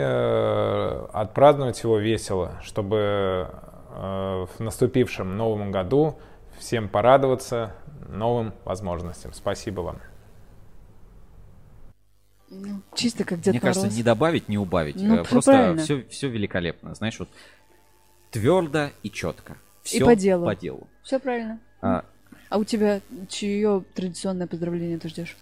отпраздновать 1.11 1.83
его 1.83 1.97
весело, 1.97 2.53
чтобы 2.61 3.49
в 3.91 4.47
наступившем 4.59 5.35
новом 5.35 5.71
году 5.73 6.17
всем 6.57 6.87
порадоваться 6.87 7.73
новым 8.07 8.53
возможностям. 8.63 9.33
Спасибо 9.33 9.81
вам. 9.81 9.97
Ну, 12.49 12.81
чисто 12.95 13.23
как 13.25 13.39
Дед 13.41 13.53
Мне 13.53 13.61
Мороз. 13.61 13.77
кажется, 13.77 13.97
не 13.97 14.03
добавить, 14.03 14.47
не 14.47 14.57
убавить. 14.57 14.95
Ну, 14.95 15.15
Э, 15.17 15.23
Просто 15.23 15.51
правильно. 15.51 15.81
все, 15.83 16.03
все 16.09 16.29
великолепно. 16.29 16.95
Знаешь, 16.95 17.19
вот 17.19 17.29
твердо 18.31 18.89
и 19.03 19.09
четко. 19.09 19.57
Все 19.83 20.03
по 20.05 20.15
делу. 20.15 20.45
По 20.45 20.55
делу. 20.55 20.87
Все 21.03 21.19
правильно. 21.19 21.59
А, 21.81 22.05
А 22.49 22.57
у 22.57 22.63
тебя 22.63 23.01
чье 23.29 23.83
традиционное 23.93 24.47
поздравление 24.47 24.97
ты 24.97 25.09
ждешь? 25.09 25.35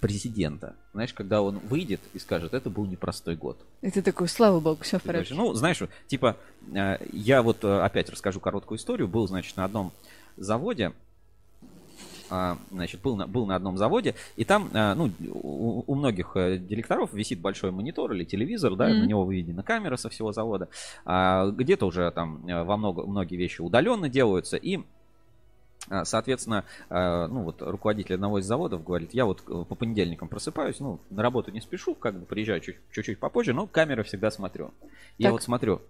президента. 0.00 0.76
Знаешь, 0.92 1.14
когда 1.14 1.40
он 1.40 1.58
выйдет 1.60 2.00
и 2.12 2.18
скажет, 2.18 2.52
это 2.52 2.68
был 2.68 2.84
непростой 2.84 3.36
год. 3.36 3.58
И 3.80 3.90
ты 3.90 4.02
такой, 4.02 4.28
слава 4.28 4.60
богу, 4.60 4.82
все 4.82 4.98
в 4.98 5.02
порядке. 5.02 5.34
Ну, 5.34 5.54
знаешь, 5.54 5.80
типа, 6.08 6.36
э, 6.74 6.98
я 7.12 7.42
вот 7.42 7.64
э, 7.64 7.80
опять 7.80 8.10
расскажу 8.10 8.38
короткую 8.38 8.76
историю. 8.78 9.08
Был, 9.08 9.26
значит, 9.26 9.56
на 9.56 9.64
одном 9.64 9.92
заводе, 10.36 10.92
значит, 12.70 13.00
был 13.02 13.16
на, 13.16 13.26
был 13.26 13.46
на 13.46 13.56
одном 13.56 13.76
заводе, 13.76 14.14
и 14.36 14.44
там, 14.44 14.70
а, 14.72 14.94
ну, 14.94 15.10
у, 15.32 15.84
у 15.86 15.94
многих 15.94 16.32
э, 16.36 16.58
директоров 16.58 17.12
висит 17.12 17.40
большой 17.40 17.70
монитор 17.70 18.12
или 18.12 18.24
телевизор, 18.24 18.74
да, 18.76 18.88
Мгм. 18.88 18.98
на 19.00 19.04
него 19.04 19.24
выведена 19.24 19.62
камера 19.62 19.96
со 19.96 20.08
всего 20.08 20.32
завода. 20.32 20.68
А 21.04 21.46
где-то 21.48 21.86
уже 21.86 22.10
там 22.10 22.46
э, 22.48 22.62
во 22.64 22.76
много, 22.76 23.04
многие 23.06 23.36
вещи 23.36 23.60
удаленно 23.60 24.08
делаются, 24.08 24.56
и 24.56 24.80
а, 25.90 26.04
Соответственно, 26.04 26.64
а, 26.90 27.26
ну 27.26 27.42
вот 27.42 27.60
руководитель 27.60 28.14
одного 28.14 28.38
из 28.38 28.46
заводов 28.46 28.84
говорит, 28.84 29.14
я 29.14 29.24
вот 29.24 29.42
э, 29.48 29.64
по 29.68 29.74
понедельникам 29.74 30.28
просыпаюсь, 30.28 30.78
ну, 30.78 31.00
на 31.10 31.22
работу 31.22 31.50
не 31.50 31.60
спешу, 31.60 31.94
как 31.96 32.18
бы 32.18 32.24
приезжаю 32.24 32.60
чуть- 32.60 32.76
чуть-чуть 32.92 33.18
попозже, 33.18 33.52
но 33.52 33.66
камеры 33.66 34.04
всегда 34.04 34.30
смотрю. 34.30 34.70
Я 35.18 35.26
Так. 35.28 35.32
вот 35.32 35.42
смотрю, 35.42 35.82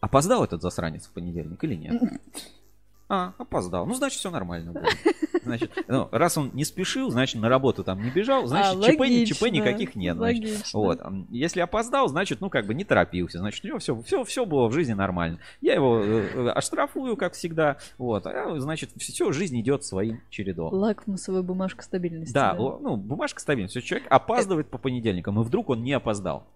опоздал 0.00 0.44
этот 0.44 0.60
засранец 0.60 1.06
в 1.06 1.10
понедельник 1.12 1.62
или 1.64 1.74
нет? 1.74 2.02
А, 3.08 3.32
опоздал. 3.38 3.86
Ну, 3.86 3.94
значит, 3.94 4.18
все 4.18 4.30
нормально 4.30 4.72
будет. 4.72 5.42
Значит, 5.42 5.72
ну, 5.88 6.08
раз 6.12 6.36
он 6.36 6.50
не 6.52 6.64
спешил, 6.64 7.10
значит, 7.10 7.40
на 7.40 7.48
работу 7.48 7.82
там 7.82 8.02
не 8.02 8.10
бежал, 8.10 8.46
значит, 8.46 8.76
А, 8.84 8.92
ЧП, 8.92 9.00
логично, 9.00 9.34
ЧП 9.34 9.42
никаких 9.50 9.94
нет. 9.94 10.16
значит. 10.16 10.44
Логично. 10.44 10.78
Вот. 10.78 11.00
Если 11.30 11.60
опоздал, 11.60 12.08
значит, 12.08 12.42
ну, 12.42 12.50
как 12.50 12.66
бы 12.66 12.74
не 12.74 12.84
торопился. 12.84 13.38
Значит, 13.38 13.64
у 13.64 13.68
него 13.68 13.78
все, 13.78 13.98
все, 14.02 14.24
все 14.24 14.44
было 14.44 14.68
в 14.68 14.72
жизни 14.74 14.92
нормально. 14.92 15.38
Я 15.62 15.72
его 15.74 16.00
э, 16.00 16.28
э, 16.34 16.48
оштрафую, 16.50 17.16
как 17.16 17.32
всегда. 17.32 17.78
Вот. 17.96 18.26
А, 18.26 18.60
значит, 18.60 18.90
все, 18.98 19.32
жизнь 19.32 19.58
идет 19.58 19.84
своим 19.84 20.20
чередом. 20.28 20.74
Лакмусовая 20.74 21.42
бумажка 21.42 21.82
стабильности. 21.82 22.34
Да, 22.34 22.54
о, 22.58 22.78
ну, 22.78 22.96
бумажка 22.98 23.40
стабильная. 23.40 23.70
Человек 23.70 24.06
опаздывает 24.10 24.68
по 24.68 24.76
понедельникам, 24.76 25.40
и 25.40 25.44
вдруг 25.44 25.70
он 25.70 25.82
не 25.82 25.94
опоздал. 25.94 26.46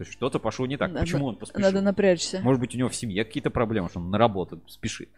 Слушай, 0.00 0.12
что-то 0.12 0.38
пошло 0.38 0.64
не 0.64 0.78
так. 0.78 0.88
Надо- 0.92 1.00
Почему 1.04 1.26
он 1.26 1.36
поспешил? 1.36 1.60
Надо 1.66 1.82
напрячься. 1.82 2.40
Может 2.40 2.58
быть, 2.58 2.74
у 2.74 2.78
него 2.78 2.88
в 2.88 2.94
семье 2.94 3.22
какие-то 3.22 3.50
проблемы, 3.50 3.90
что 3.90 3.98
он 3.98 4.08
на 4.10 4.16
работу 4.16 4.58
спешит. 4.66 5.10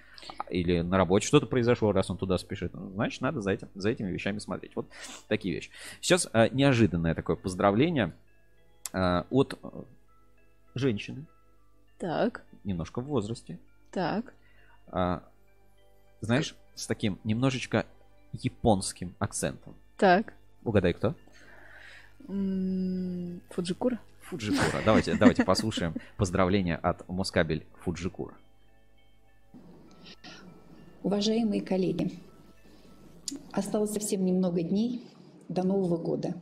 Или 0.51 0.81
на 0.81 0.97
работе 0.97 1.25
что-то 1.25 1.47
произошло, 1.47 1.93
раз 1.93 2.11
он 2.11 2.19
туда 2.19 2.37
спешит. 2.37 2.75
Ну, 2.75 2.91
Значит, 2.91 3.21
надо 3.21 3.41
за, 3.43 3.53
этим, 3.53 3.69
за 3.77 3.91
этими 3.91 4.11
вещами 4.11 4.39
смотреть. 4.41 4.75
Вот 4.75 4.87
такие 5.29 5.55
вещи. 5.55 5.71
Сейчас 6.01 6.29
а, 6.33 6.49
неожиданное 6.49 7.15
такое 7.15 7.37
поздравление 7.37 8.13
а, 8.93 9.25
от 9.31 9.57
э, 9.63 9.69
женщины, 10.75 11.27
Так, 11.99 12.43
немножко 12.65 13.01
в 13.01 13.05
возрасте. 13.05 13.61
так. 13.93 14.35
А, 14.89 15.23
знаешь, 16.21 16.57
с 16.75 16.89
таким 16.89 17.21
немножечко 17.23 17.87
японским 18.33 19.15
акцентом. 19.21 19.77
Так. 19.97 20.35
Угадай, 20.65 20.93
кто? 20.93 21.15
М, 22.29 23.41
Фуджикура? 24.33 24.83
Давайте, 24.87 25.15
давайте 25.15 25.45
послушаем 25.45 25.95
поздравления 26.17 26.77
от 26.77 27.07
Москабель 27.07 27.67
Фуджикура. 27.85 28.35
Уважаемые 31.03 31.61
коллеги, 31.61 32.13
осталось 33.51 33.93
совсем 33.93 34.25
немного 34.25 34.63
дней 34.63 35.05
до 35.51 35.65
Нового 35.65 35.99
года. 35.99 36.35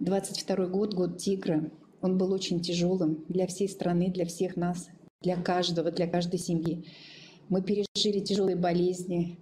22 0.00 0.66
год, 0.66 0.92
год 0.92 1.16
тигра, 1.16 1.70
он 2.02 2.18
был 2.18 2.34
очень 2.34 2.60
тяжелым 2.60 3.24
для 3.28 3.46
всей 3.46 3.70
страны, 3.70 4.10
для 4.10 4.26
всех 4.26 4.56
нас, 4.56 4.90
для 5.22 5.36
каждого, 5.36 5.90
для 5.90 6.06
каждой 6.06 6.38
семьи. 6.38 6.84
Мы 7.48 7.62
пережили 7.62 8.20
тяжелые 8.20 8.56
болезни, 8.56 9.38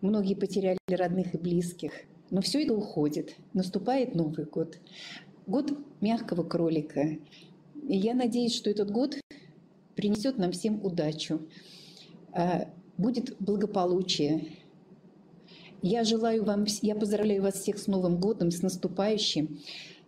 многие 0.00 0.34
потеряли 0.34 0.78
родных 0.88 1.36
и 1.36 1.38
близких. 1.38 1.92
Но 2.30 2.42
все 2.42 2.62
это 2.62 2.74
уходит. 2.74 3.36
Наступает 3.54 4.14
Новый 4.14 4.44
год. 4.44 4.78
Год 5.48 5.72
мягкого 6.02 6.42
кролика. 6.42 7.16
И 7.88 7.96
я 7.96 8.12
надеюсь, 8.12 8.54
что 8.54 8.68
этот 8.68 8.90
год 8.90 9.16
принесет 9.96 10.36
нам 10.36 10.52
всем 10.52 10.84
удачу. 10.84 11.40
А, 12.32 12.70
будет 12.98 13.34
благополучие. 13.40 14.58
Я 15.80 16.04
желаю 16.04 16.44
вам, 16.44 16.66
я 16.82 16.94
поздравляю 16.94 17.40
вас 17.40 17.54
всех 17.54 17.78
с 17.78 17.86
Новым 17.86 18.20
годом, 18.20 18.50
с 18.50 18.60
наступающим. 18.60 19.60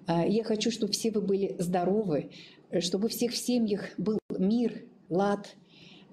А, 0.06 0.26
я 0.26 0.44
хочу, 0.44 0.70
чтобы 0.70 0.92
все 0.92 1.10
вы 1.10 1.22
были 1.22 1.56
здоровы, 1.58 2.30
чтобы 2.80 3.06
у 3.06 3.08
всех 3.08 3.32
в 3.32 3.38
семьях 3.38 3.88
был 3.96 4.18
мир, 4.38 4.84
лад, 5.08 5.56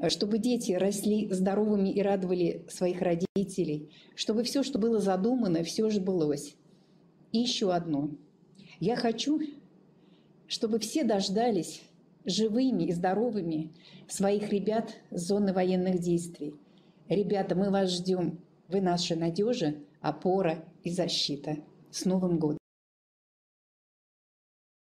чтобы 0.07 0.37
дети 0.37 0.71
росли 0.71 1.29
здоровыми 1.33 1.89
и 1.89 2.01
радовали 2.01 2.63
своих 2.69 3.01
родителей, 3.01 3.89
чтобы 4.15 4.43
все, 4.43 4.63
что 4.63 4.79
было 4.79 5.01
задумано, 5.01 5.65
все 5.65 5.89
сбылось. 5.89 6.55
И 7.33 7.39
еще 7.39 7.73
одно. 7.73 8.11
Я 8.79 8.95
хочу, 8.95 9.41
чтобы 10.47 10.79
все 10.79 11.03
дождались 11.03 11.81
живыми 12.25 12.83
и 12.83 12.93
здоровыми 12.93 13.73
своих 14.07 14.49
ребят 14.49 14.95
с 15.09 15.27
зоны 15.27 15.53
военных 15.53 15.99
действий. 15.99 16.53
Ребята, 17.09 17.55
мы 17.55 17.71
вас 17.71 17.91
ждем. 17.91 18.39
Вы 18.67 18.81
наша 18.81 19.15
надежа, 19.15 19.75
опора 20.01 20.63
и 20.83 20.91
защита. 20.91 21.57
С 21.89 22.05
Новым 22.05 22.37
годом! 22.37 22.57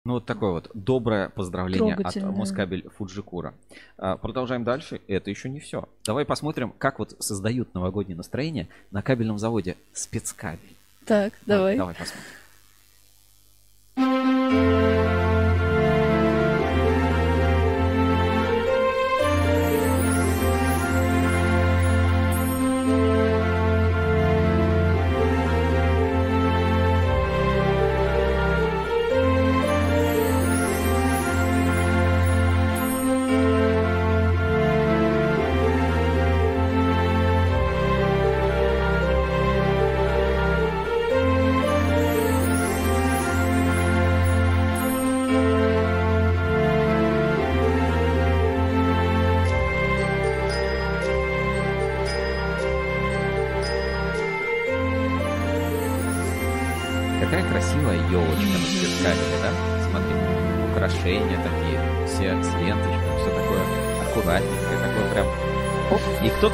Ну, 0.06 0.14
вот 0.14 0.26
такое 0.26 0.52
вот 0.52 0.72
доброе 0.74 1.30
поздравление 1.30 1.96
от 1.96 2.16
Москабель 2.16 2.90
Фуджикура. 2.90 3.54
А, 3.98 4.18
продолжаем 4.18 4.64
дальше. 4.64 5.02
Это 5.08 5.30
еще 5.30 5.50
не 5.50 5.60
все. 5.60 5.88
Давай 6.06 6.26
посмотрим, 6.26 6.74
как 6.78 7.00
вот 7.00 7.16
создают 7.20 7.74
новогоднее 7.74 8.18
настроение 8.18 8.68
на 8.92 9.02
кабельном 9.02 9.38
заводе 9.38 9.78
спецкабель. 9.94 10.76
Так, 11.06 11.34
давай. 11.46 11.78
Давай 11.78 11.96
посмотрим. 11.96 12.43
Música 14.54 15.03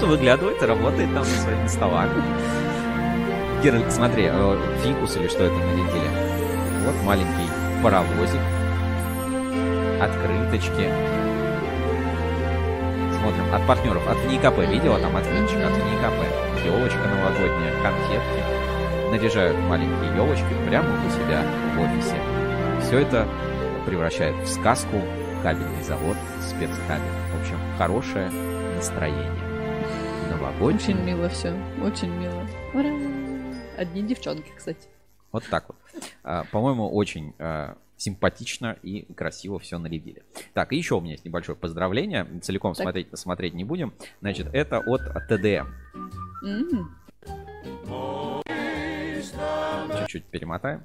выглядывает 0.09 0.61
и 0.61 0.65
работает 0.65 1.13
там 1.13 1.23
со 1.23 1.41
своими 1.41 1.67
столами. 1.67 2.23
Геральт, 3.63 3.91
смотри, 3.91 4.29
э, 4.31 4.57
фикус 4.83 5.15
или 5.17 5.27
что 5.27 5.43
это 5.43 5.55
нарядили. 5.55 6.09
Вот 6.85 6.95
маленький 7.05 7.49
паровозик. 7.83 8.41
Открыточки. 10.01 10.89
Смотрим, 13.19 13.53
от 13.53 13.67
партнеров, 13.67 14.07
от 14.07 14.17
НИКП. 14.29 14.59
Видела 14.69 14.99
там 14.99 15.15
открыточка 15.15 15.67
от 15.67 15.73
НИКП? 15.73 16.65
Елочка 16.65 16.99
новогодняя, 16.99 17.73
конфетки. 17.83 19.11
Наряжают 19.11 19.57
маленькие 19.67 20.15
елочки 20.15 20.53
прямо 20.67 20.89
у 21.05 21.09
себя 21.11 21.43
в 21.75 21.81
офисе. 21.81 22.17
Все 22.81 22.99
это 22.99 23.27
превращает 23.85 24.35
в 24.37 24.47
сказку 24.47 25.01
кабельный 25.43 25.83
завод 25.83 26.17
спецкабель. 26.41 27.03
В 27.33 27.41
общем, 27.41 27.57
хорошее 27.77 28.31
настроение. 28.75 29.48
Очень 30.61 31.01
мило 31.05 31.29
все, 31.29 31.53
очень 31.81 32.09
мило. 32.09 32.45
Ура! 32.73 32.89
Одни 33.77 34.01
девчонки, 34.03 34.51
кстати. 34.57 34.89
Вот 35.31 35.45
так 35.49 35.69
вот. 35.69 35.77
А, 36.21 36.43
по-моему, 36.51 36.89
очень 36.89 37.33
а, 37.39 37.77
симпатично 37.95 38.75
и 38.83 39.05
красиво 39.13 39.57
все 39.59 39.77
нарядили. 39.77 40.21
Так, 40.53 40.73
и 40.73 40.75
еще 40.75 40.95
у 40.95 40.99
меня 40.99 41.13
есть 41.13 41.23
небольшое 41.23 41.57
поздравление. 41.57 42.27
Целиком 42.41 42.75
смотреть, 42.75 43.07
смотреть 43.17 43.53
не 43.53 43.63
будем. 43.63 43.93
Значит, 44.19 44.47
это 44.51 44.79
от 44.79 45.01
ТДМ. 45.29 45.69
Mm-hmm. 46.43 46.85
Чуть-чуть 49.99 50.25
перемотаем. 50.25 50.83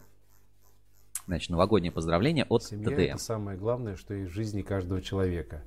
Значит, 1.26 1.50
новогоднее 1.50 1.90
поздравление 1.90 2.44
от 2.48 2.62
Семья 2.62 2.90
ТДМ. 2.90 3.00
это 3.00 3.18
самое 3.18 3.58
главное, 3.58 3.96
что 3.96 4.14
есть 4.14 4.30
в 4.30 4.34
жизни 4.34 4.62
каждого 4.62 5.02
человека. 5.02 5.62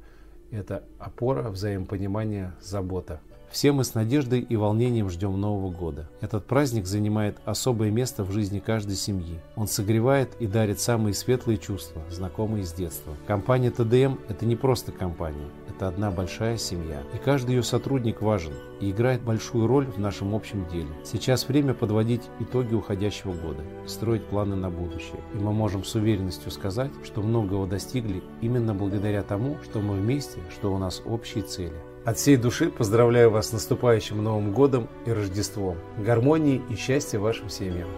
Это 0.49 0.85
опора, 0.97 1.49
взаимопонимание, 1.49 2.53
забота. 2.61 3.19
Все 3.57 3.71
мы 3.71 3.83
с 3.83 3.95
надеждой 3.95 4.41
и 4.41 4.55
волнением 4.55 5.09
ждем 5.09 5.41
Нового 5.41 5.71
года. 5.71 6.07
Этот 6.21 6.45
праздник 6.45 6.85
занимает 6.85 7.37
особое 7.43 7.89
место 7.89 8.23
в 8.23 8.31
жизни 8.31 8.59
каждой 8.59 8.95
семьи. 8.95 9.39
Он 9.55 9.67
согревает 9.67 10.29
и 10.39 10.45
дарит 10.45 10.79
самые 10.79 11.15
светлые 11.15 11.57
чувства, 11.57 12.03
знакомые 12.11 12.65
с 12.65 12.71
детства. 12.71 13.15
Компания 13.25 13.71
ТДМ– 13.71 14.19
это 14.29 14.45
не 14.45 14.55
просто 14.55 14.91
компания, 14.91 15.49
это 15.67 15.87
одна 15.87 16.11
большая 16.11 16.57
семья. 16.57 17.01
И 17.15 17.17
каждый 17.17 17.55
ее 17.55 17.63
сотрудник 17.63 18.21
важен 18.21 18.53
и 18.79 18.91
играет 18.91 19.23
большую 19.23 19.65
роль 19.65 19.87
в 19.87 19.97
нашем 19.97 20.35
общем 20.35 20.67
деле. 20.67 20.89
Сейчас 21.03 21.47
время 21.47 21.73
подводить 21.73 22.21
итоги 22.39 22.75
уходящего 22.75 23.33
года 23.33 23.63
и 23.83 23.87
строить 23.87 24.23
планы 24.25 24.55
на 24.55 24.69
будущее. 24.69 25.19
И 25.33 25.37
мы 25.39 25.51
можем 25.51 25.83
с 25.83 25.95
уверенностью 25.95 26.51
сказать, 26.51 26.91
что 27.03 27.23
многого 27.23 27.65
достигли 27.65 28.21
именно 28.39 28.75
благодаря 28.75 29.23
тому, 29.23 29.57
что 29.63 29.79
мы 29.79 29.95
вместе, 29.95 30.41
что 30.51 30.71
у 30.71 30.77
нас 30.77 31.01
общие 31.07 31.43
цели. 31.43 31.73
От 32.07 32.17
всей 32.17 32.37
души 32.37 32.69
поздравляю 32.69 33.29
вас 33.31 33.49
с 33.49 33.51
наступающим 33.51 34.23
Новым 34.23 34.53
Годом 34.53 34.87
и 35.05 35.11
Рождеством. 35.11 35.75
Гармонии 35.97 36.61
и 36.69 36.75
счастья 36.75 37.19
вашим 37.19 37.49
семьям. 37.49 37.89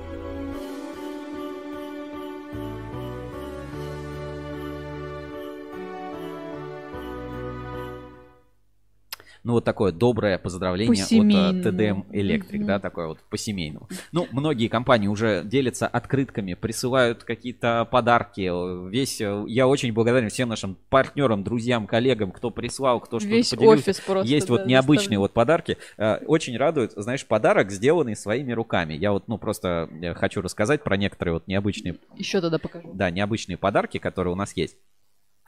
Ну, 9.50 9.56
вот 9.56 9.66
такое 9.66 9.92
доброе 9.92 10.38
поздравление 10.38 11.04
от 11.04 11.66
TDM 11.66 12.06
Electric, 12.12 12.60
mm-hmm. 12.60 12.66
да, 12.66 12.80
такое 12.80 13.08
вот 13.08 13.18
по-семейному. 13.32 13.90
Ну, 14.12 14.28
многие 14.32 14.68
компании 14.68 15.08
уже 15.08 15.42
делятся 15.44 15.88
открытками, 15.88 16.54
присылают 16.54 17.24
какие-то 17.24 17.88
подарки. 17.90 18.48
Весь, 18.92 19.20
я 19.20 19.68
очень 19.68 19.92
благодарен 19.92 20.30
всем 20.30 20.50
нашим 20.50 20.78
партнерам, 20.90 21.44
друзьям, 21.44 21.88
коллегам, 21.88 22.32
кто 22.32 22.52
прислал, 22.52 23.00
кто 23.00 23.20
что-то 23.20 23.34
Весь 23.34 23.52
офис 23.54 24.00
просто, 24.02 24.32
Есть 24.32 24.50
да, 24.50 24.54
вот 24.54 24.68
необычные 24.68 25.18
вот 25.18 25.34
подарки. 25.34 25.80
Э, 25.98 26.18
очень 26.28 26.56
радует, 26.56 26.92
знаешь, 26.96 27.26
подарок, 27.26 27.72
сделанный 27.72 28.16
своими 28.16 28.52
руками. 28.52 28.94
Я 28.94 29.14
вот, 29.14 29.28
ну, 29.28 29.40
просто 29.40 29.90
э, 30.00 30.14
хочу 30.14 30.42
рассказать 30.42 30.84
про 30.84 30.96
некоторые 30.96 31.34
вот 31.34 31.48
необычные... 31.48 31.96
Еще 32.16 32.40
тогда 32.40 32.60
покажу. 32.60 32.92
Да, 32.94 33.10
необычные 33.10 33.58
подарки, 33.58 33.98
которые 33.98 34.32
у 34.32 34.38
нас 34.38 34.56
есть. 34.56 34.78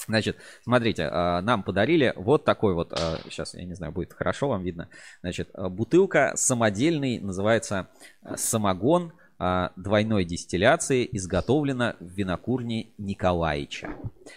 Значит, 0.08 0.38
смотрите, 0.64 1.08
а, 1.12 1.41
нам 1.41 1.64
подарили 1.64 2.14
вот 2.16 2.43
такой 2.45 2.74
вот, 2.74 2.97
сейчас, 3.30 3.54
а, 3.54 3.60
я 3.60 3.66
не 3.66 3.74
знаю, 3.74 3.93
будет 3.93 4.14
хорошо 4.14 4.49
вам 4.49 4.64
видно, 4.64 4.89
значит, 5.22 5.49
а, 5.54 5.70
бутылка 5.70 6.34
самодельный, 6.36 7.20
называется 7.20 7.88
самогон 8.36 9.14
двойной 9.76 10.24
дистилляции, 10.24 11.10
изготовлена 11.14 11.95
в 11.99 12.06
винокурне 12.06 12.89
Николаича. 12.99 13.95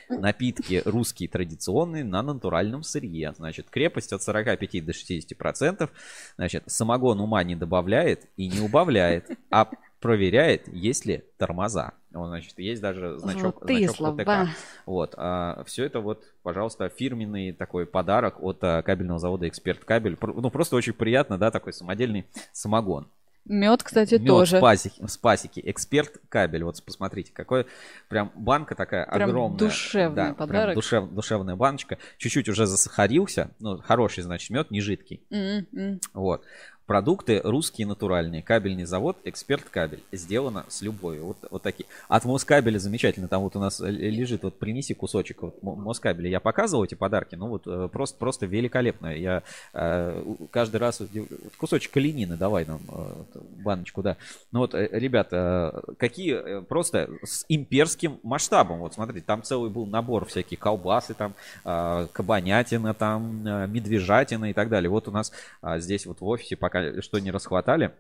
Напитки 0.09 0.81
русские 0.87 1.29
традиционные 1.29 2.05
на 2.05 2.23
натуральном 2.23 2.83
сырье. 2.83 3.35
Значит, 3.37 3.69
крепость 3.69 4.15
от 4.15 4.23
45 4.23 4.83
до 4.83 4.95
60 4.95 5.37
процентов. 5.37 5.91
Значит, 6.37 6.65
самогон 6.69 7.21
ума 7.21 7.45
не 7.45 7.55
добавляет 7.55 8.31
и 8.39 8.49
не 8.49 8.61
убавляет, 8.61 9.29
а 9.51 9.69
проверяет, 10.05 10.69
есть 10.69 11.07
ли 11.07 11.25
тормоза. 11.39 11.93
Он, 12.13 12.29
значит, 12.29 12.59
есть 12.59 12.83
даже 12.83 13.19
значок, 13.19 13.55
Золотые 13.55 13.89
значок. 13.89 14.21
ОТК. 14.21 14.51
Вот. 14.85 15.15
А, 15.17 15.65
все 15.65 15.85
это 15.87 16.01
вот, 16.01 16.23
пожалуйста, 16.43 16.91
фирменный 16.91 17.53
такой 17.53 17.87
подарок 17.87 18.37
от 18.43 18.59
а, 18.61 18.83
кабельного 18.83 19.19
завода 19.19 19.49
Эксперт 19.49 19.83
Кабель. 19.83 20.19
Ну, 20.21 20.51
просто 20.51 20.77
очень 20.77 20.93
приятно, 20.93 21.39
да, 21.39 21.51
такой 21.51 21.73
самодельный 21.73 22.27
самогон. 22.53 23.07
Мед, 23.47 23.83
кстати, 23.83 24.15
Мед 24.15 24.27
тоже. 24.27 24.57
с 24.57 24.61
пасеки, 24.61 25.07
с 25.07 25.17
пасеки. 25.19 25.61
Эксперт 25.65 26.19
кабель. 26.31 26.65
Вот 26.65 26.83
посмотрите, 26.83 27.31
какой 27.33 27.67
прям 28.09 28.33
банка 28.35 28.75
такая 28.75 29.07
Прям 29.07 29.29
огромная. 29.29 29.59
душевный 29.59 30.17
да, 30.17 30.35
подарок. 30.35 30.75
Прям 30.75 30.77
душев- 30.77 31.15
душевная 31.15 31.55
баночка. 31.55 31.99
Чуть-чуть 32.17 32.49
уже 32.49 32.65
засахарился. 32.67 33.51
Ну, 33.59 33.79
хороший, 33.79 34.23
значит, 34.23 34.49
мед, 34.49 34.71
не 34.71 34.81
жидкий. 34.81 35.21
М. 35.31 36.01
Вот. 36.15 36.43
Продукты 36.87 37.41
русские 37.43 37.87
натуральные. 37.87 38.43
Кабельный 38.43 38.85
завод 38.85 39.17
«Эксперт 39.25 39.65
Кабель». 39.65 40.03
Сделано 40.13 40.67
с 40.69 40.83
любовью. 40.83 41.25
Вот, 41.27 41.39
вот 41.51 41.63
такие. 41.63 41.87
От 42.09 42.27
Москабеля 42.27 42.79
замечательно. 42.79 43.27
Там 43.27 43.41
вот 43.41 43.57
у 43.57 43.59
нас 43.59 43.81
лежит, 43.81 44.43
вот 44.43 44.59
принеси 44.59 44.93
кусочек 44.93 45.41
вот, 45.41 45.63
Мо- 45.63 45.77
Москабеля. 45.77 46.29
Я 46.29 46.41
показывал 46.41 46.85
эти 46.85 46.95
подарки, 46.95 47.37
ну 47.37 47.49
вот 47.49 47.63
э, 47.67 47.89
просто, 47.91 48.19
просто 48.19 48.45
великолепно. 48.45 49.17
Я 49.17 49.43
э, 49.73 50.25
каждый 50.51 50.77
раз 50.77 51.01
вот, 51.01 51.11
див- 51.11 51.31
вот 51.31 51.57
кусочек 51.57 51.93
калинины 51.93 52.37
давай 52.37 52.67
нам, 52.67 52.81
э, 52.89 53.39
баночку, 53.65 54.03
да. 54.03 54.19
Ну 54.53 54.59
вот, 54.61 54.75
ребята, 54.75 55.83
какие 55.99 56.61
просто 56.65 57.09
с 57.23 57.47
имперским 57.49 58.21
масштабом. 58.23 58.81
Вот 58.81 58.93
смотрите, 58.93 59.25
там 59.27 59.43
целый 59.43 59.71
был 59.71 59.87
набор 59.87 60.27
всяких 60.27 60.59
колбасы, 60.59 61.15
там 61.15 61.35
кабанятина, 61.65 62.93
там 62.93 63.43
медвежатина 63.73 64.51
и 64.51 64.53
так 64.53 64.69
далее. 64.69 64.91
Вот 64.91 65.09
у 65.09 65.11
нас 65.11 65.33
а, 65.63 65.79
здесь 65.79 66.05
вот 66.07 66.21
в 66.21 66.27
офисе 66.27 66.57
пока 66.57 66.74
что 67.01 67.19
не 67.19 67.31
расхватали. 67.31 67.93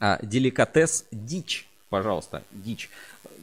А, 0.00 0.18
деликатес 0.22 1.06
дичь, 1.10 1.66
пожалуйста, 1.88 2.42
дичь. 2.52 2.90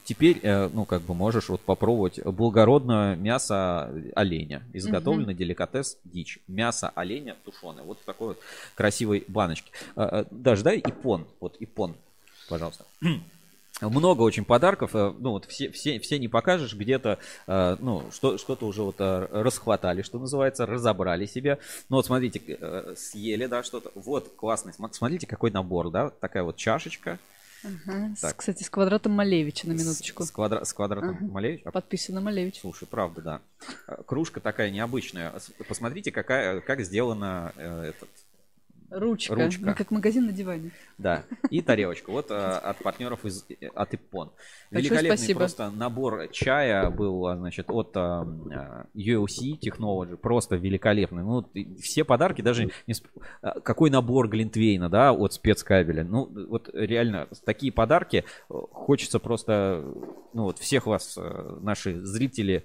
Теперь, 0.05 0.39
э, 0.43 0.69
ну, 0.71 0.85
как 0.85 1.01
бы 1.01 1.15
можешь 1.15 1.49
вот 1.49 1.61
попробовать 1.61 2.23
благородное 2.23 3.15
мясо 3.15 3.91
оленя. 4.15 4.61
Изготовлено 4.71 5.31
деликатес 5.31 5.97
дичь. 6.03 6.39
Мясо 6.47 6.89
оленя 6.89 7.35
тушеное. 7.43 7.83
Вот 7.83 7.99
в 7.99 8.05
такой 8.05 8.27
вот 8.29 8.39
красивой 8.75 9.25
баночке. 9.27 9.71
А, 9.95 10.19
а, 10.19 10.25
Даже 10.29 10.63
дай 10.63 10.79
ипон. 10.79 11.25
Вот 11.39 11.57
ипон, 11.59 11.95
пожалуйста. 12.47 12.85
Много 13.81 14.21
очень 14.21 14.45
подарков, 14.45 14.95
э, 14.95 15.13
ну 15.19 15.31
вот 15.31 15.45
все, 15.45 15.69
все, 15.69 15.99
все 15.99 16.17
не 16.17 16.27
покажешь, 16.29 16.73
где-то, 16.75 17.19
э, 17.45 17.75
ну, 17.79 18.03
что, 18.11 18.37
что-то 18.37 18.65
уже 18.67 18.81
вот 18.83 18.95
э, 18.99 19.27
расхватали, 19.31 20.01
что 20.01 20.17
называется, 20.17 20.65
разобрали 20.65 21.25
себе. 21.25 21.59
Ну 21.89 21.97
вот 21.97 22.05
смотрите, 22.05 22.39
съели, 22.95 23.47
да, 23.47 23.63
что-то. 23.63 23.91
Вот, 23.95 24.31
классный, 24.35 24.71
смотрите, 24.91 25.27
какой 25.27 25.51
набор, 25.51 25.89
да, 25.91 26.09
такая 26.09 26.43
вот 26.43 26.55
чашечка. 26.55 27.19
Ага. 27.63 28.13
С- 28.15 28.21
Так. 28.21 28.35
Кстати, 28.37 28.63
с 28.63 28.69
квадратом 28.69 29.11
Малевича 29.13 29.67
на 29.67 29.73
минуточку. 29.73 30.23
С, 30.23 30.31
квадра- 30.31 30.63
с 30.63 30.71
квадратом 30.73 31.17
Ага. 31.19 31.25
Малевич. 31.25 31.61
А, 31.65 31.71
Подписано 31.71 32.21
Малевич. 32.21 32.59
Слушай, 32.61 32.87
правда, 32.87 33.21
да. 33.21 33.41
Кружка 34.05 34.39
такая 34.39 34.69
необычная. 34.69 35.33
Посмотрите, 35.67 36.11
какая, 36.11 36.61
как 36.61 36.81
сделана 36.81 37.53
э, 37.55 37.85
этот, 37.89 38.09
Ручка. 38.89 39.35
Ручка. 39.35 39.73
Как 39.73 39.91
магазин 39.91 40.27
на 40.27 40.31
диване. 40.31 40.71
Да, 40.97 41.23
и 41.49 41.61
тарелочка. 41.61 42.11
Вот 42.11 42.29
э, 42.29 42.35
от 42.35 42.77
партнеров 42.77 43.25
из 43.25 43.45
э, 43.49 43.67
от 43.73 43.93
Иппон. 43.93 44.31
Великолепный 44.71 45.17
спасибо. 45.17 45.39
просто 45.39 45.71
набор 45.71 46.27
чая 46.31 46.89
был, 46.89 47.25
а, 47.27 47.35
значит, 47.35 47.69
от 47.69 47.91
э, 47.95 48.85
UFC 48.95 49.59
Technology. 49.59 50.15
Просто 50.17 50.55
великолепный. 50.55 51.23
Ну, 51.23 51.45
все 51.81 52.03
подарки, 52.03 52.41
даже 52.41 52.69
не 52.85 52.93
сп- 52.93 53.61
какой 53.61 53.89
набор 53.89 54.29
Глинтвейна, 54.29 54.89
да, 54.89 55.11
от 55.11 55.33
спецкабеля. 55.33 56.03
Ну, 56.03 56.29
вот 56.47 56.69
реально, 56.73 57.27
такие 57.43 57.71
подарки 57.71 58.23
хочется 58.47 59.19
просто, 59.19 59.83
ну, 60.33 60.43
вот 60.43 60.59
всех 60.59 60.85
вас, 60.85 61.17
наши 61.61 62.01
зрители, 62.03 62.63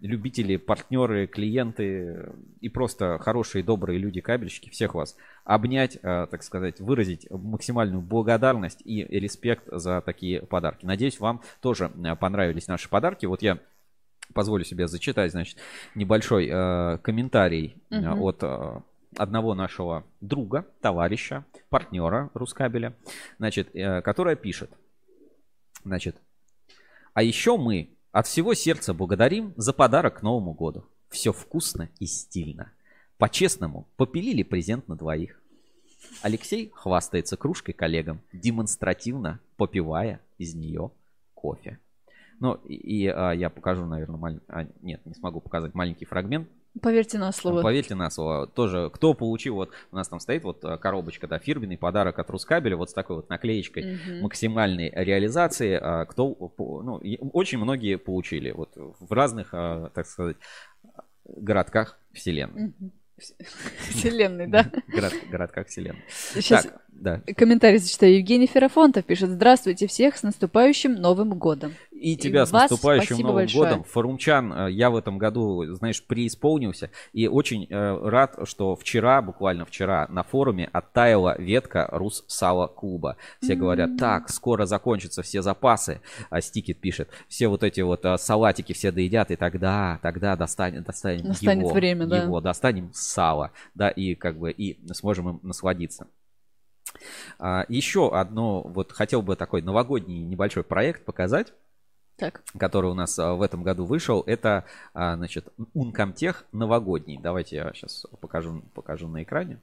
любители, 0.00 0.56
партнеры, 0.56 1.26
клиенты 1.26 2.30
и 2.60 2.68
просто 2.68 3.18
хорошие, 3.18 3.64
добрые 3.64 3.98
люди, 3.98 4.20
кабельщики, 4.20 4.70
всех 4.70 4.94
вас 4.94 5.16
обнять, 5.50 5.98
э, 6.00 6.28
так 6.30 6.44
сказать, 6.44 6.78
выразить 6.78 7.26
максимальную 7.28 8.00
благодарность 8.00 8.82
и 8.84 9.02
респект 9.02 9.64
за 9.66 10.00
такие 10.00 10.42
подарки. 10.42 10.86
Надеюсь, 10.86 11.18
вам 11.18 11.42
тоже 11.60 11.90
э, 11.92 12.14
понравились 12.14 12.68
наши 12.68 12.88
подарки. 12.88 13.26
Вот 13.26 13.42
я 13.42 13.58
позволю 14.32 14.62
себе 14.64 14.86
зачитать, 14.86 15.32
значит, 15.32 15.58
небольшой 15.96 16.48
э, 16.48 16.98
комментарий 16.98 17.82
э, 17.90 17.98
Мгм. 17.98 18.22
от 18.22 18.44
э, 18.44 18.80
одного 19.16 19.56
нашего 19.56 20.04
друга, 20.20 20.66
товарища, 20.80 21.44
партнера 21.68 22.30
Рускабеля, 22.32 22.94
значит, 23.38 23.74
э, 23.74 24.02
которая 24.02 24.36
пишет, 24.36 24.70
значит, 25.82 26.16
а 27.12 27.24
еще 27.24 27.56
мы 27.56 27.90
от 28.12 28.28
всего 28.28 28.54
сердца 28.54 28.94
благодарим 28.94 29.52
за 29.56 29.72
подарок 29.72 30.20
к 30.20 30.22
Новому 30.22 30.52
году. 30.52 30.84
Все 31.08 31.32
вкусно 31.32 31.88
и 31.98 32.06
стильно. 32.06 32.70
По-честному, 33.18 33.88
попилили 33.96 34.44
презент 34.44 34.86
на 34.86 34.94
двоих. 34.94 35.39
Алексей 36.22 36.70
хвастается 36.74 37.36
кружкой 37.36 37.74
коллегам, 37.74 38.20
демонстративно 38.32 39.40
попивая 39.56 40.20
из 40.38 40.54
нее 40.54 40.90
кофе. 41.34 41.78
Ну, 42.40 42.54
и, 42.54 42.74
и, 42.74 43.06
а, 43.06 43.32
я 43.32 43.50
покажу, 43.50 43.84
наверное, 43.84 44.18
маль- 44.18 44.40
а, 44.48 44.66
нет, 44.80 45.04
не 45.04 45.14
смогу 45.14 45.40
показать 45.40 45.74
маленький 45.74 46.06
фрагмент. 46.06 46.48
Поверьте 46.80 47.18
на 47.18 47.32
слово. 47.32 47.62
Поверьте 47.62 47.94
на 47.94 48.08
слово. 48.10 48.46
Тоже, 48.46 48.90
кто 48.94 49.12
получил, 49.12 49.56
вот 49.56 49.72
у 49.90 49.96
нас 49.96 50.08
там 50.08 50.20
стоит 50.20 50.44
вот 50.44 50.64
а, 50.64 50.78
коробочка, 50.78 51.26
да, 51.26 51.38
фирменный 51.38 51.76
подарок 51.76 52.18
от 52.18 52.30
Рускабеля, 52.30 52.76
вот 52.76 52.90
с 52.90 52.92
такой 52.94 53.16
вот 53.16 53.28
наклеечкой 53.28 53.94
Мгм. 53.96 54.22
максимальной 54.22 54.90
реализации, 54.94 55.78
а, 55.80 56.04
кто, 56.06 56.34
ну, 56.58 57.00
очень 57.32 57.58
многие 57.58 57.98
получили, 57.98 58.52
вот 58.52 58.70
в 58.74 59.12
разных, 59.12 59.50
а, 59.52 59.90
так 59.94 60.06
сказать, 60.06 60.36
городках 61.24 61.98
вселенной. 62.12 62.68
Мгм. 62.68 62.92
Вселенной, 63.88 64.46
да? 64.46 64.70
Город, 64.88 65.14
городках 65.30 65.68
вселенной. 65.68 66.04
Сейчас 66.08 66.64
Так, 66.64 66.82
да. 67.00 67.22
комментарий 67.34 67.78
зачитаю. 67.78 68.16
Евгений 68.16 68.46
Ферафонтов 68.46 69.04
пишет. 69.04 69.30
Здравствуйте 69.30 69.86
всех 69.86 70.16
с 70.16 70.22
наступающим 70.22 70.94
Новым 70.94 71.30
годом. 71.30 71.74
И 71.90 72.16
тебя 72.16 72.46
с 72.46 72.52
наступающим 72.52 73.18
Новым 73.18 73.34
большое. 73.34 73.70
годом. 73.70 73.84
Форумчан, 73.84 74.52
э, 74.52 74.72
я 74.72 74.90
в 74.90 74.96
этом 74.96 75.18
году, 75.18 75.64
знаешь, 75.74 76.02
преисполнился. 76.02 76.90
И 77.12 77.26
очень 77.26 77.66
э, 77.68 78.08
рад, 78.08 78.38
что 78.44 78.76
вчера, 78.76 79.20
буквально 79.20 79.64
вчера, 79.64 80.06
на 80.08 80.22
форуме 80.22 80.68
оттаяла 80.72 81.36
ветка 81.38 81.88
Рус 81.90 82.24
Сала 82.26 82.66
Клуба. 82.66 83.16
Все 83.42 83.54
говорят, 83.54 83.96
так, 83.98 84.30
скоро 84.30 84.66
закончатся 84.66 85.22
все 85.22 85.42
запасы. 85.42 86.00
А 86.30 86.40
Стикет 86.40 86.78
пишет, 86.78 87.08
все 87.28 87.48
вот 87.48 87.62
эти 87.62 87.80
вот 87.80 88.04
э, 88.04 88.16
салатики 88.18 88.72
все 88.72 88.92
доедят, 88.92 89.30
и 89.30 89.36
тогда, 89.36 89.98
тогда 90.02 90.36
достанем, 90.36 90.82
достанем 90.82 91.28
Настанет 91.28 91.64
его, 91.64 91.72
время, 91.72 92.06
да. 92.06 92.22
его, 92.22 92.40
достанем 92.40 92.90
сало, 92.92 93.52
да, 93.74 93.88
и 93.90 94.14
как 94.14 94.38
бы, 94.38 94.50
и 94.50 94.78
сможем 94.92 95.28
им 95.30 95.40
насладиться. 95.42 96.06
А, 97.38 97.64
еще 97.68 98.14
одно, 98.14 98.62
вот 98.62 98.92
хотел 98.92 99.22
бы 99.22 99.36
такой 99.36 99.62
новогодний 99.62 100.22
небольшой 100.22 100.64
проект 100.64 101.04
показать 101.04 101.52
Так, 102.16 102.42
который 102.58 102.90
у 102.90 102.94
нас 102.94 103.18
а, 103.18 103.34
в 103.34 103.42
этом 103.42 103.62
году 103.62 103.84
вышел, 103.84 104.22
это, 104.26 104.64
а, 104.92 105.16
значит, 105.16 105.48
Uncomtech 105.74 106.36
новогодний. 106.52 107.18
Давайте 107.18 107.56
я 107.56 107.72
сейчас 107.72 108.06
покажу, 108.20 108.62
покажу 108.74 109.08
на 109.08 109.22
экране. 109.22 109.58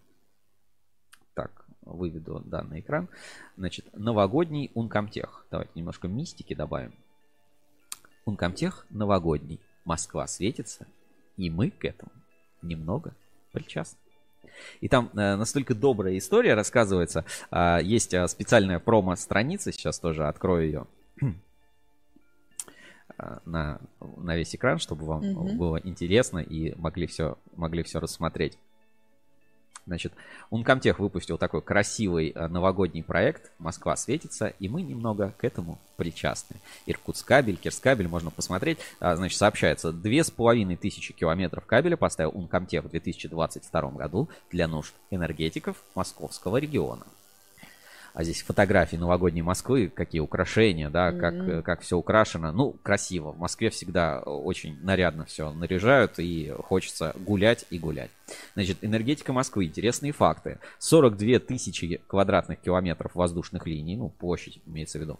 Так, 1.36 1.66
выведу 1.82 2.42
данный 2.46 2.80
экран. 2.80 3.10
Значит, 3.58 3.86
новогодний 3.94 4.72
Uncomtech. 4.74 5.30
Давайте 5.52 5.72
немножко 5.76 6.08
мистики 6.08 6.56
добавим. 6.56 6.94
Uncomtech 8.26 8.74
новогодний. 8.90 9.60
Москва 9.86 10.28
светится, 10.28 10.86
и 11.38 11.50
мы 11.50 11.70
к 11.70 11.86
этому 11.86 12.12
немного 12.62 13.14
причастны. 13.54 14.07
И 14.82 14.87
там 14.87 15.09
э, 15.13 15.36
настолько 15.36 15.75
добрая 15.75 16.17
история 16.17 16.53
рассказывается. 16.53 17.25
А, 17.51 17.79
есть 17.79 18.13
а, 18.13 18.28
специальная 18.28 18.79
промо-страница, 18.79 19.71
сейчас 19.71 19.99
тоже 19.99 20.28
открою 20.28 20.65
ее 20.65 20.87
а, 23.17 23.41
на, 23.45 23.79
на 24.17 24.36
весь 24.36 24.55
экран, 24.55 24.79
чтобы 24.79 25.05
вам 25.05 25.25
Мгм. 25.25 25.57
было 25.57 25.78
интересно 25.83 26.39
и 26.39 26.74
могли 26.75 27.07
все, 27.07 27.37
могли 27.55 27.83
все 27.83 27.99
рассмотреть. 27.99 28.57
Значит, 29.88 30.14
Uncomtech 30.51 30.96
выпустил 30.97 31.38
такой 31.38 31.62
красивый 31.62 32.30
а, 32.36 32.50
новогодний 32.50 33.01
проект 33.01 33.51
«Москва 33.58 33.96
светится», 33.96 34.47
и 34.59 34.68
мы 34.68 34.82
немного 34.82 35.34
к 35.38 35.46
этому 35.46 35.80
причастны. 35.96 36.58
Иркутскабель, 36.86 37.55
Кирскабель, 37.55 38.09
можно 38.09 38.30
посмотреть. 38.30 38.80
А, 39.00 39.16
Значит, 39.16 39.38
сообщается, 39.38 39.93
две 39.93 40.26
с 40.26 40.30
половиной 40.30 40.76
тысячи 40.76 41.14
километров 41.14 41.66
кабеля 41.66 41.96
поставил 41.96 42.32
Uncomtech 42.32 42.82
в 42.82 42.89
2022 42.89 43.92
году 43.92 44.30
для 44.51 44.68
нужд 44.68 44.93
энергетиков 45.09 45.82
московского 45.96 46.58
региона. 46.58 47.05
А 48.18 48.24
здесь 48.24 48.42
фотографии 48.42 48.96
новогодней 48.96 49.44
Москвы, 49.44 49.92
какие 49.94 50.22
украшения, 50.22 50.89
да, 50.89 51.12
как, 51.12 51.36
Мгм. 51.36 51.50
э, 51.52 51.62
как 51.62 51.82
все 51.82 51.98
украшено. 52.00 52.52
Ну, 52.52 52.76
красиво. 52.82 53.32
В 53.32 53.38
Москве 53.38 53.70
всегда 53.70 54.22
очень 54.22 54.76
нарядно 54.82 55.26
все 55.26 55.52
наряжают, 55.52 56.14
и 56.18 56.52
хочется 56.64 57.14
гулять 57.16 57.66
и 57.70 57.78
гулять. 57.78 58.10
Значит, 58.56 58.80
энергетика 58.82 59.34
Москвы. 59.34 59.66
Интересные 59.66 60.14
факты. 60.14 60.58
42 60.80 61.38
тысячи 61.38 62.02
квадратных 62.08 62.60
километров 62.60 63.14
воздушных 63.14 63.68
линий, 63.68 63.96
ну, 63.96 64.10
площадь 64.10 64.62
имеется 64.66 64.98
в 64.98 65.02
виду, 65.02 65.20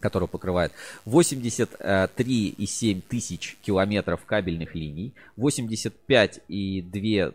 которая 0.00 0.26
покрывает 0.26 0.72
83,7 1.04 3.02
тысяч 3.06 3.58
километров 3.60 4.24
кабельных 4.24 4.74
линий, 4.74 5.12
85,2 5.36 7.34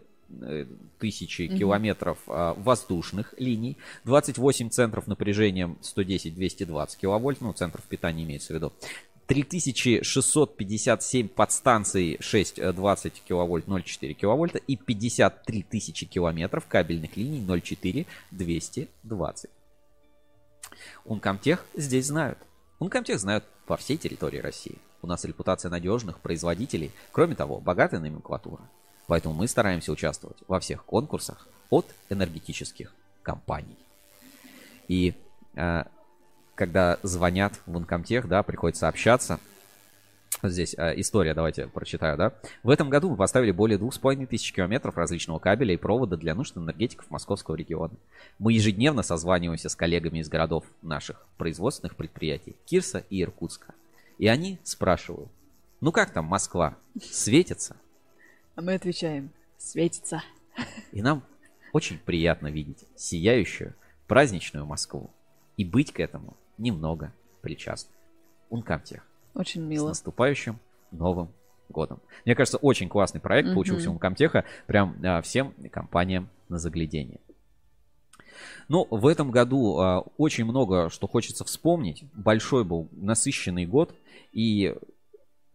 тысячи 1.00 1.44
mm-hmm. 1.44 1.58
километров 1.58 2.18
а, 2.28 2.54
воздушных 2.56 3.34
линий, 3.38 3.78
28 4.06 4.70
центров 4.70 5.08
напряжением 5.08 5.78
110-220 5.82 6.98
киловольт, 7.00 7.42
ну, 7.42 7.54
центров 7.54 7.84
питания 7.86 8.24
имеется 8.24 8.54
в 8.54 8.56
виду, 8.56 8.74
3657 9.30 11.28
подстанций 11.28 12.18
6,20 12.20 13.14
киловольт 13.28 13.68
0,4 13.68 14.14
киловольта 14.14 14.58
и 14.58 14.76
53 14.76 15.64
тысячи 15.64 16.08
километров 16.08 16.66
кабельных 16.68 17.16
линий 17.16 17.40
0,4 17.40 18.08
220. 18.32 19.50
Ункомтех 21.06 21.64
здесь 21.76 22.08
знают. 22.08 22.40
Ункомтех 22.80 23.20
знают 23.20 23.44
по 23.68 23.78
всей 23.78 23.98
территории 23.98 24.40
России. 24.40 24.80
У 25.04 25.08
нас 25.08 25.24
репутация 25.26 25.70
надежных 25.70 26.20
производителей. 26.20 26.92
Кроме 27.12 27.36
того, 27.36 27.60
богатая 27.60 28.00
номенклатура. 28.00 28.68
Поэтому 29.10 29.34
мы 29.34 29.48
стараемся 29.48 29.92
участвовать 29.92 30.38
во 30.48 30.60
всех 30.60 30.86
конкурсах 30.86 31.48
от 31.72 31.88
энергетических 32.12 32.94
компаний. 33.24 33.76
И 34.88 35.16
э, 35.56 35.84
когда 36.54 37.00
звонят 37.02 37.60
в 37.66 37.76
Инкомтех, 37.76 38.28
да, 38.28 38.44
приходится 38.44 38.88
общаться. 38.88 39.40
Здесь 40.44 40.76
э, 40.78 40.94
история, 41.00 41.34
давайте 41.34 41.66
прочитаю, 41.66 42.18
да. 42.18 42.34
В 42.62 42.70
этом 42.70 42.92
году 42.92 43.10
мы 43.10 43.16
поставили 43.16 43.50
более 43.50 43.80
двух 43.80 43.96
с 43.96 43.98
половиной 43.98 44.28
тысяч 44.28 44.54
километров 44.54 44.96
различного 44.96 45.40
кабеля 45.40 45.74
и 45.74 45.78
провода 45.78 46.16
для 46.16 46.36
нужд 46.36 46.56
энергетиков 46.56 47.10
московского 47.10 47.56
региона. 47.56 47.96
Мы 48.38 48.54
ежедневно 48.54 49.02
созваниваемся 49.02 49.70
с 49.70 49.76
коллегами 49.76 50.20
из 50.20 50.30
городов 50.30 50.66
наших 50.84 51.26
производственных 51.38 51.96
предприятий 51.96 52.56
Кирса 52.68 53.04
и 53.10 53.24
Иркутска. 53.24 53.74
И 54.20 54.28
они 54.28 54.60
спрашивают, 54.64 55.32
ну 55.82 55.92
как 55.92 56.12
там 56.12 56.26
Москва, 56.26 56.78
светится? 57.02 57.76
А 58.60 58.62
мы 58.62 58.74
отвечаем, 58.74 59.32
светится. 59.58 60.22
И 60.92 61.02
нам 61.02 61.24
очень 61.72 61.98
приятно 61.98 62.48
видеть 62.48 62.84
сияющую 62.94 63.74
праздничную 64.06 64.66
Москву 64.66 65.12
и 65.56 65.64
быть 65.64 65.94
к 65.94 66.02
этому 66.02 66.36
немного 66.58 67.14
причастны. 67.40 67.96
Ункамтех. 68.50 69.08
Очень 69.34 69.62
мило. 69.62 69.86
С 69.86 69.90
наступающим 69.92 70.60
Новым 70.92 71.32
годом. 71.70 72.02
Мне 72.26 72.36
кажется, 72.36 72.58
очень 72.58 72.90
классный 72.90 73.22
проект 73.22 73.48
mm-hmm. 73.48 73.54
получился 73.54 73.90
у 73.92 73.94
Ункамтеха. 73.94 74.44
Прям 74.68 74.98
а, 75.06 75.22
всем 75.22 75.54
компаниям 75.72 76.28
на 76.50 76.58
заглядение. 76.58 77.22
Ну, 78.68 78.86
в 78.92 79.08
этом 79.08 79.32
году 79.32 79.80
а, 79.80 80.02
очень 80.18 80.44
много 80.44 80.90
что 80.90 81.08
хочется 81.08 81.46
вспомнить. 81.46 82.04
Большой 82.14 82.66
был 82.66 82.90
насыщенный 82.92 83.66
год. 83.66 83.96
И 84.34 84.76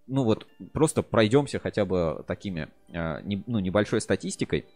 ну 0.07 0.25
вот 0.25 0.47
просто 0.73 1.03
пройдемся 1.03 1.59
хотя 1.59 1.85
бы 1.85 2.25
такими, 2.27 2.69
а, 2.93 3.21
ну, 3.25 3.59
небольшой 3.59 4.01
статистикой. 4.01 4.67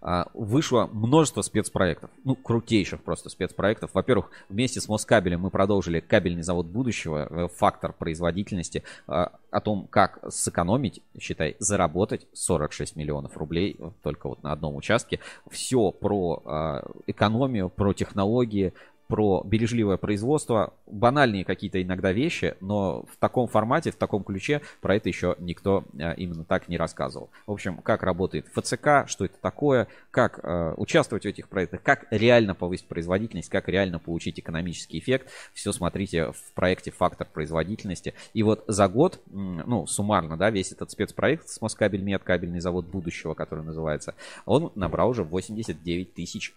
А, 0.00 0.28
вышло 0.32 0.88
множество 0.92 1.42
спецпроектов, 1.42 2.10
ну, 2.24 2.36
крутейших 2.36 3.02
просто 3.02 3.28
спецпроектов. 3.28 3.90
Во-первых, 3.94 4.30
вместе 4.48 4.80
с 4.80 4.88
Москабелем 4.88 5.40
мы 5.40 5.50
продолжили 5.50 5.98
кабельный 5.98 6.42
завод 6.42 6.66
будущего, 6.66 7.26
э, 7.28 7.48
фактор 7.48 7.92
производительности, 7.92 8.84
а, 9.08 9.32
о 9.50 9.60
том, 9.60 9.88
как 9.88 10.20
сэкономить, 10.30 11.02
считай, 11.18 11.56
заработать 11.58 12.28
46 12.32 12.94
миллионов 12.94 13.36
рублей 13.36 13.76
только 14.02 14.28
вот 14.28 14.42
на 14.44 14.52
одном 14.52 14.76
участке. 14.76 15.18
Все 15.50 15.90
про 15.90 16.84
экономию, 17.06 17.68
про 17.68 17.92
технологии, 17.92 18.74
про 19.08 19.42
бережливое 19.44 19.96
производство, 19.96 20.74
банальные 20.86 21.44
какие-то 21.44 21.82
иногда 21.82 22.12
вещи, 22.12 22.54
но 22.60 23.04
в 23.10 23.16
таком 23.18 23.48
формате, 23.48 23.90
в 23.90 23.96
таком 23.96 24.22
ключе 24.22 24.60
про 24.80 24.96
это 24.96 25.08
еще 25.08 25.34
никто 25.38 25.84
э, 25.98 26.14
именно 26.16 26.44
так 26.44 26.68
не 26.68 26.76
рассказывал. 26.76 27.30
В 27.46 27.52
общем, 27.52 27.78
как 27.78 28.02
работает 28.02 28.46
ФЦК, 28.54 29.06
что 29.06 29.24
это 29.24 29.36
такое, 29.40 29.88
как 30.10 30.40
э, 30.42 30.74
участвовать 30.76 31.24
в 31.24 31.28
этих 31.28 31.48
проектах, 31.48 31.82
как 31.82 32.06
реально 32.10 32.54
повысить 32.54 32.86
производительность, 32.86 33.48
как 33.48 33.68
реально 33.68 33.98
получить 33.98 34.38
экономический 34.38 34.98
эффект, 34.98 35.30
все 35.54 35.72
смотрите 35.72 36.32
в 36.32 36.52
проекте 36.54 36.90
«Фактор 36.90 37.26
производительности». 37.32 38.14
И 38.34 38.42
вот 38.42 38.64
за 38.66 38.88
год, 38.88 39.20
ну, 39.30 39.86
суммарно, 39.86 40.36
да, 40.36 40.50
весь 40.50 40.72
этот 40.72 40.90
спецпроект 40.90 41.48
с 41.48 41.60
Москабельмет, 41.62 42.22
кабельный 42.24 42.60
завод 42.60 42.86
будущего, 42.86 43.32
который 43.32 43.64
называется, 43.64 44.14
он 44.44 44.70
набрал 44.74 45.10
уже 45.10 45.24
89 45.24 46.10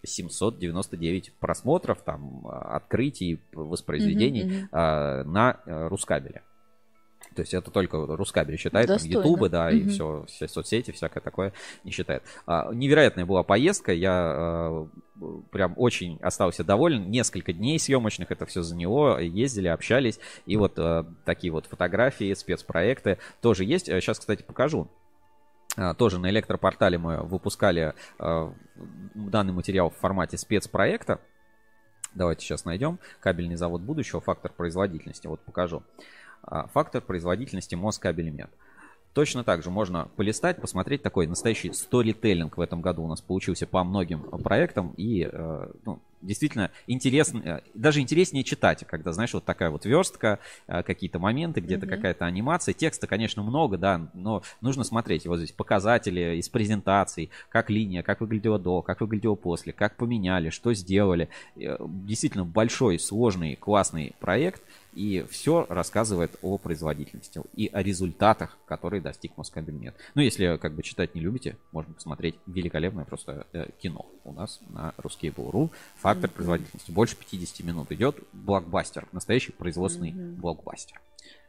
799 0.03 1.33
просмотров, 1.39 2.01
там 2.01 2.40
открытий, 2.43 3.39
воспроизведений 3.53 4.43
mm-hmm, 4.43 4.69
mm-hmm. 4.71 5.23
на 5.23 5.59
э, 5.65 5.87
Рускабеле. 5.87 6.41
То 7.35 7.41
есть 7.41 7.53
это 7.53 7.71
только 7.71 7.97
Рускабель 7.97 8.57
считает, 8.57 8.87
Достойно. 8.87 9.13
там 9.13 9.23
Ютубы, 9.23 9.49
да, 9.49 9.71
mm-hmm. 9.71 9.77
и 9.77 9.87
все, 9.87 10.25
все 10.27 10.47
соцсети, 10.47 10.91
всякое 10.91 11.21
такое 11.21 11.53
не 11.83 11.91
считает. 11.91 12.23
А, 12.45 12.73
невероятная 12.73 13.25
была 13.25 13.43
поездка, 13.43 13.93
я 13.93 14.11
а, 14.13 14.87
прям 15.51 15.73
очень 15.77 16.17
остался 16.21 16.63
доволен. 16.63 17.09
Несколько 17.09 17.53
дней 17.53 17.79
съемочных, 17.79 18.31
это 18.31 18.45
все 18.45 18.61
за 18.63 18.75
него, 18.75 19.17
ездили, 19.17 19.69
общались, 19.69 20.19
и 20.45 20.57
вот 20.57 20.77
а, 20.77 21.05
такие 21.23 21.53
вот 21.53 21.67
фотографии, 21.67 22.33
спецпроекты 22.33 23.17
тоже 23.41 23.63
есть. 23.63 23.85
Сейчас, 23.85 24.19
кстати, 24.19 24.43
покажу. 24.43 24.89
Тоже 25.97 26.19
на 26.19 26.29
электропортале 26.29 26.97
мы 26.97 27.23
выпускали 27.23 27.93
данный 28.19 29.53
материал 29.53 29.89
в 29.89 29.95
формате 29.95 30.37
спецпроекта. 30.37 31.21
Давайте 32.13 32.45
сейчас 32.45 32.65
найдем. 32.65 32.99
Кабельный 33.19 33.55
завод 33.55 33.81
будущего, 33.81 34.21
фактор 34.21 34.51
производительности. 34.51 35.27
Вот 35.27 35.39
покажу. 35.41 35.83
А, 36.43 36.67
фактор 36.67 37.01
производительности 37.01 37.75
Москабельмет. 37.75 38.49
Точно 39.13 39.43
так 39.43 39.61
же 39.61 39.69
можно 39.69 40.09
полистать, 40.15 40.61
посмотреть 40.61 41.03
такой 41.03 41.27
настоящий 41.27 41.73
сторителлинг 41.73 42.57
в 42.57 42.61
этом 42.61 42.81
году 42.81 43.03
у 43.03 43.07
нас 43.07 43.19
получился 43.19 43.67
по 43.67 43.83
многим 43.83 44.21
проектам. 44.21 44.93
И 44.95 45.29
э, 45.29 45.71
ну, 45.85 45.99
действительно 46.21 46.71
интересно, 46.87 47.39
э, 47.39 47.61
даже 47.73 47.99
интереснее 47.99 48.43
читать, 48.43 48.85
когда, 48.87 49.11
знаешь, 49.13 49.33
вот 49.33 49.45
такая 49.45 49.69
вот 49.69 49.85
верстка, 49.85 50.39
э, 50.67 50.83
какие-то 50.83 51.19
моменты, 51.19 51.61
где-то 51.61 51.85
mm-hmm. 51.85 51.89
какая-то 51.89 52.25
анимация. 52.25 52.73
Текста, 52.73 53.07
конечно, 53.07 53.43
много, 53.43 53.77
да, 53.77 54.09
но 54.13 54.43
нужно 54.61 54.83
смотреть. 54.83 55.25
Вот 55.25 55.37
здесь 55.37 55.51
показатели 55.51 56.37
из 56.37 56.49
презентаций, 56.49 57.29
как 57.49 57.69
линия, 57.69 58.03
как 58.03 58.21
выглядело 58.21 58.59
до, 58.59 58.81
как 58.81 59.01
выглядело 59.01 59.35
после, 59.35 59.73
как 59.73 59.97
поменяли, 59.97 60.49
что 60.49 60.73
сделали. 60.73 61.29
Действительно 61.55 62.45
большой, 62.45 62.99
сложный, 62.99 63.55
классный 63.55 64.15
проект 64.19 64.61
и 64.93 65.25
все 65.29 65.65
рассказывает 65.69 66.31
о 66.41 66.57
производительности 66.57 67.41
и 67.55 67.67
о 67.67 67.81
результатах, 67.81 68.57
которые 68.65 69.01
достиг 69.01 69.37
Москабельмет. 69.37 69.95
Ну, 70.15 70.21
если 70.21 70.57
как 70.57 70.73
бы 70.73 70.83
читать 70.83 71.15
не 71.15 71.21
любите, 71.21 71.57
можно 71.71 71.93
посмотреть 71.93 72.35
великолепное 72.45 73.05
просто 73.05 73.47
э, 73.53 73.67
кино 73.81 74.05
у 74.23 74.33
нас 74.33 74.59
на 74.69 74.93
ruskable.ru. 74.97 75.69
Фактор 75.97 76.29
mm-hmm. 76.29 76.33
производительности. 76.33 76.91
Больше 76.91 77.15
50 77.15 77.65
минут 77.65 77.91
идет. 77.91 78.17
Блокбастер. 78.33 79.07
Настоящий 79.11 79.51
производственный 79.51 80.11
mm-hmm. 80.11 80.35
блокбастер. 80.35 80.99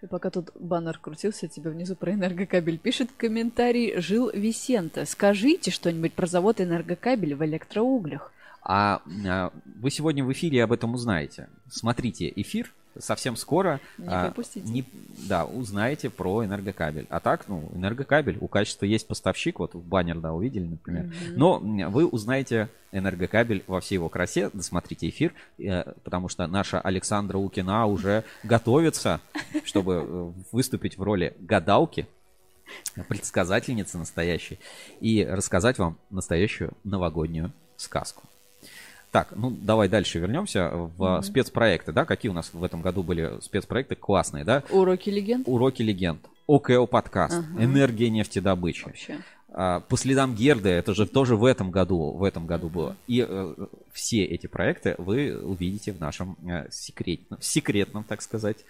И 0.03 0.07
пока 0.07 0.31
тут 0.31 0.51
баннер 0.59 0.99
крутился, 0.99 1.49
тебе 1.49 1.71
внизу 1.71 1.97
про 1.97 2.13
энергокабель 2.13 2.79
пишет 2.79 3.11
комментарий 3.17 4.01
Жил 4.01 4.31
Висента. 4.33 5.05
Скажите 5.05 5.71
что-нибудь 5.71 6.13
про 6.13 6.27
завод 6.27 6.61
энергокабель 6.61 7.35
в 7.35 7.45
электроуглях. 7.45 8.33
А, 8.63 9.03
а 9.27 9.53
вы 9.65 9.91
сегодня 9.91 10.25
в 10.25 10.33
эфире 10.33 10.63
об 10.63 10.73
этом 10.73 10.95
узнаете. 10.95 11.49
Смотрите 11.69 12.33
эфир 12.35 12.73
совсем 12.99 13.37
скоро 13.37 13.81
не 13.99 14.07
а, 14.09 14.35
не, 14.57 14.85
да, 15.29 15.45
узнаете 15.45 16.11
про 16.11 16.45
энергокабель. 16.45 17.07
А 17.11 17.21
так, 17.21 17.49
ну, 17.49 17.71
энергокабель, 17.75 18.39
у 18.41 18.49
качества 18.49 18.85
есть 18.85 19.07
поставщик, 19.07 19.59
вот 19.59 19.75
в 19.75 19.83
баннер, 19.83 20.19
да, 20.21 20.33
увидели, 20.33 20.67
например. 20.67 21.05
Mm-hmm. 21.05 21.37
Но 21.37 21.59
вы 21.91 22.07
узнаете 22.07 22.69
энергокабель 22.93 23.65
во 23.67 23.81
всей 23.81 23.95
его 23.95 24.09
красе, 24.09 24.51
досмотрите 24.53 25.09
эфир, 25.09 25.33
э, 25.59 25.93
потому 26.05 26.29
что 26.29 26.47
наша 26.47 26.81
Александра 26.81 27.39
Укина 27.39 27.87
уже 27.87 28.25
готовится, 28.43 29.21
чтобы 29.65 29.95
э, 29.95 30.33
выступить 30.53 30.99
в 30.99 31.03
роли 31.03 31.35
гадалки, 31.41 32.07
предсказательницы 33.09 33.99
настоящей, 33.99 34.59
и 35.01 35.25
рассказать 35.25 35.79
вам 35.79 35.99
настоящую 36.11 36.73
новогоднюю 36.85 37.53
сказку. 37.77 38.29
Так, 39.13 39.29
ну 39.37 39.51
давай 39.51 39.91
дальше 39.91 40.19
вернемся 40.19 40.71
в 40.71 41.03
mm-hmm. 41.03 41.23
спецпроекты, 41.23 41.93
да? 41.93 42.07
Какие 42.07 42.31
у 42.31 42.35
нас 42.35 42.55
в 42.55 42.65
этом 42.65 42.81
году 42.81 43.03
были 43.03 43.39
спецпроекты 43.43 43.95
классные, 43.95 44.43
да? 44.43 44.65
Уроки 44.71 45.11
легенд. 45.11 45.47
Уроки 45.47 45.83
легенд. 45.83 46.25
ОКО 46.47 46.87
подкаст. 46.87 47.35
Ага. 47.35 47.63
Энергия 47.63 48.09
нефтедобычи. 48.09 48.87
Вообще. 48.87 49.19
А, 49.51 49.81
по 49.81 49.99
следам 49.99 50.35
Герды, 50.35 50.71
это 50.71 50.95
же 50.95 51.07
тоже 51.07 51.37
в 51.37 51.45
этом 51.45 51.71
году, 51.71 52.13
в 52.13 52.25
этом 52.25 52.47
году 52.47 52.71
было. 52.71 52.97
И 53.07 53.25
э, 53.29 53.55
все 53.93 54.25
эти 54.25 54.47
проекты 54.47 54.95
вы 54.97 55.39
увидите 55.39 55.93
в 55.93 56.01
нашем 56.01 56.39
э, 56.49 56.69
секретном, 56.71 57.39
секретном, 57.43 58.05
так 58.05 58.23
сказать, 58.23 58.65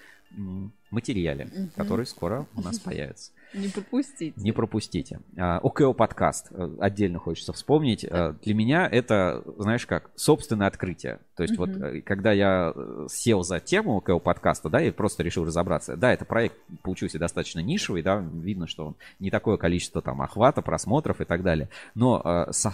материале, 0.90 1.44
угу. 1.54 1.68
который 1.76 2.04
скоро 2.04 2.46
у 2.56 2.62
нас 2.62 2.80
появится. 2.80 3.30
Не 3.54 3.68
пропустите. 3.68 4.32
Не 4.36 4.52
пропустите. 4.52 5.20
А, 5.36 5.58
ОКО 5.58 5.92
подкаст 5.92 6.48
э, 6.50 6.76
отдельно 6.80 7.18
хочется 7.18 7.52
вспомнить. 7.52 8.04
А, 8.08 8.34
для 8.42 8.54
меня 8.54 8.88
это, 8.90 9.42
знаешь 9.58 9.86
как, 9.86 10.10
собственное 10.14 10.66
открытие. 10.66 11.18
То 11.36 11.42
есть 11.42 11.56
вот 11.58 11.70
э, 11.70 12.00
когда 12.00 12.32
я 12.32 12.72
э, 12.74 13.06
сел 13.10 13.42
за 13.42 13.60
тему 13.60 13.98
ОКО 13.98 14.18
подкаста, 14.18 14.70
да, 14.70 14.82
и 14.82 14.90
просто 14.90 15.22
решил 15.22 15.44
разобраться. 15.44 15.96
Да, 15.96 16.12
это 16.12 16.24
проект 16.24 16.56
получился 16.82 17.18
достаточно 17.18 17.60
нишевый, 17.60 18.02
да, 18.02 18.18
видно, 18.18 18.66
что 18.66 18.86
он 18.86 18.94
не 19.18 19.30
такое 19.30 19.56
количество 19.56 20.00
там 20.00 20.22
охвата, 20.22 20.62
просмотров 20.62 21.20
и 21.20 21.24
так 21.24 21.42
далее. 21.42 21.68
Но 21.94 22.46
со, 22.50 22.72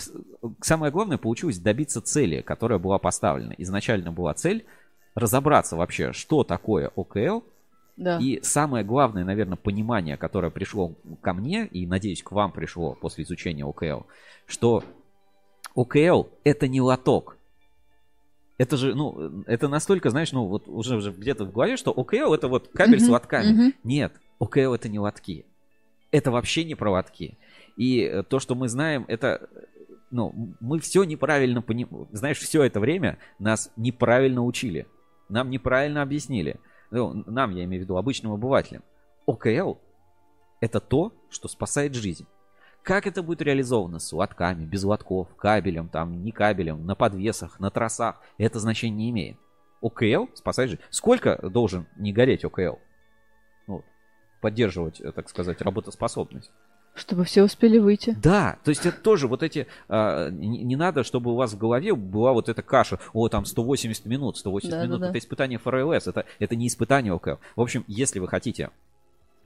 самое 0.61 0.93
главное 0.93 1.19
получилось 1.19 1.59
добиться 1.59 2.01
цели, 2.01 2.41
которая 2.41 2.79
была 2.79 2.99
поставлена. 2.99 3.55
Изначально 3.59 4.13
была 4.13 4.35
цель 4.35 4.65
разобраться 5.15 5.77
вообще, 5.77 6.13
что 6.13 6.45
такое 6.45 6.91
ОКЛ, 6.95 7.43
да. 7.99 8.19
И 8.21 8.41
самое 8.43 8.85
главное, 8.85 9.25
наверное, 9.25 9.57
понимание, 9.57 10.17
которое 10.17 10.51
пришло 10.51 10.95
ко 11.21 11.33
мне, 11.35 11.67
и, 11.67 11.85
надеюсь, 11.85 12.23
к 12.23 12.31
вам 12.31 12.53
пришло 12.53 12.95
после 12.95 13.25
изучения 13.25 13.65
ОКЛ, 13.65 14.07
что 14.47 14.85
ОКЛ— 15.75 16.29
это 16.45 16.69
не 16.69 16.81
лоток. 16.81 17.37
Это 18.57 18.77
же, 18.77 18.95
ну, 18.95 19.43
это 19.47 19.67
настолько, 19.67 20.11
знаешь, 20.11 20.31
ну, 20.31 20.47
вот 20.47 20.69
уже, 20.69 20.97
уже 20.97 21.11
где-то 21.11 21.45
в 21.45 21.53
голове, 21.53 21.77
что 21.77 21.91
ОКЛ— 21.91 22.35
это 22.35 22.47
вот 22.47 22.69
кабель 22.69 22.99
uh-huh, 22.99 23.07
с 23.07 23.09
лотками. 23.09 23.69
Uh-huh. 23.69 23.75
Нет, 23.83 24.13
ОКЛ— 24.39 24.75
это 24.75 24.89
не 24.89 25.01
лотки. 25.01 25.45
Это 26.13 26.31
вообще 26.31 26.65
не 26.65 26.77
про 26.77 26.93
лотки. 26.93 27.37
И 27.77 28.23
то, 28.29 28.39
что 28.39 28.55
мы 28.55 28.69
знаем, 28.69 29.07
это 29.09 29.49
ну, 30.13 30.55
мы 30.61 30.79
все 30.79 31.03
неправильно 31.03 31.63
понимаем. 31.63 32.07
Знаешь, 32.13 32.39
все 32.39 32.63
это 32.63 32.79
время 32.79 33.19
нас 33.41 33.73
неправильно 33.77 34.45
учили. 34.45 34.87
Нам 35.29 35.51
неправильно 35.51 36.01
объяснили 36.03 36.61
ну, 36.91 37.25
нам, 37.27 37.55
я 37.55 37.65
имею 37.65 37.83
в 37.83 37.85
виду, 37.85 37.97
обычным 37.97 38.33
обывателям, 38.33 38.83
ОКЛ– 39.27 39.75
это 40.61 40.81
то, 40.81 41.13
что 41.31 41.49
спасает 41.49 41.95
жизнь. 41.95 42.27
Как 42.83 43.07
это 43.07 43.23
будет 43.23 43.43
реализовано 43.43 43.99
с 43.99 44.13
лотками, 44.13 44.65
без 44.65 44.83
лотков, 44.85 45.29
кабелем, 45.37 45.89
там, 45.89 46.25
не 46.25 46.33
кабелем, 46.33 46.87
на 46.87 46.95
подвесах, 46.95 47.61
на 47.61 47.71
тросах, 47.71 48.21
это 48.39 48.59
значение 48.59 48.97
не 48.97 49.11
имеет. 49.11 49.37
ОКЛ 49.81 50.33
спасает 50.35 50.71
жизнь. 50.71 50.83
Сколько 50.91 51.37
должен 51.49 51.87
не 51.97 52.13
гореть 52.13 52.45
ОКЛ? 52.45 52.79
Ну, 53.67 53.85
поддерживать, 54.41 55.01
э, 55.01 55.13
так 55.13 55.29
сказать, 55.29 55.61
работоспособность. 55.61 56.51
Чтобы 56.99 57.25
все 57.25 57.45
успели 57.45 57.79
выйти. 57.79 58.17
Да, 58.21 58.59
то 58.65 58.71
есть 58.71 58.85
это 58.85 59.01
тоже 59.01 59.29
вот 59.29 59.43
эти... 59.43 59.67
А, 59.89 60.31
не, 60.31 60.65
не 60.65 60.77
надо, 60.77 61.05
чтобы 61.05 61.33
у 61.33 61.37
вас 61.37 61.53
в 61.53 61.59
голове 61.59 61.95
была 61.95 62.33
вот 62.33 62.49
эта 62.49 62.61
каша. 62.63 62.99
О, 63.13 63.29
там 63.29 63.45
180 63.45 64.05
минут, 64.07 64.37
180 64.37 64.71
да, 64.71 64.85
минут. 64.85 65.01
Да, 65.01 65.07
да. 65.07 65.11
Это 65.11 65.19
испытание 65.19 65.59
ФРЛС, 65.59 66.09
это, 66.09 66.25
это 66.39 66.57
не 66.57 66.67
испытание 66.67 67.13
ОКЛ. 67.13 67.37
В 67.57 67.61
общем, 67.61 67.85
если 67.87 68.19
вы 68.19 68.27
хотите 68.27 68.71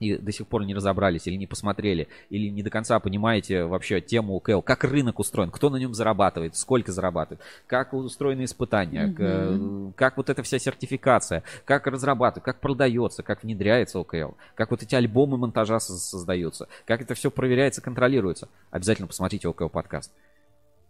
и 0.03 0.17
до 0.17 0.31
сих 0.31 0.47
пор 0.47 0.65
не 0.65 0.73
разобрались 0.73 1.27
или 1.27 1.35
не 1.35 1.47
посмотрели, 1.47 2.07
или 2.29 2.49
не 2.49 2.63
до 2.63 2.69
конца 2.69 2.99
понимаете 2.99 3.63
вообще 3.63 4.01
тему 4.01 4.39
КЛ, 4.39 4.61
как 4.61 4.83
рынок 4.83 5.19
устроен, 5.19 5.51
кто 5.51 5.69
на 5.69 5.77
нем 5.77 5.93
зарабатывает, 5.93 6.55
сколько 6.55 6.91
зарабатывает, 6.91 7.41
как 7.67 7.93
устроены 7.93 8.43
испытания, 8.45 9.07
mm-hmm. 9.07 9.93
как 9.95 10.17
вот 10.17 10.29
эта 10.29 10.43
вся 10.43 10.59
сертификация, 10.59 11.43
как 11.65 11.87
разрабатывают, 11.87 12.45
как 12.45 12.59
продается, 12.59 13.23
как 13.23 13.43
внедряется 13.43 13.99
ОКЛ, 13.99 14.33
как 14.55 14.71
вот 14.71 14.83
эти 14.83 14.95
альбомы 14.95 15.37
монтажа 15.37 15.79
создаются, 15.79 16.67
как 16.85 17.01
это 17.01 17.13
все 17.13 17.31
проверяется, 17.31 17.81
контролируется. 17.81 18.49
Обязательно 18.71 19.07
посмотрите 19.07 19.47
ОКЛ 19.47 19.67
подкаст. 19.67 20.11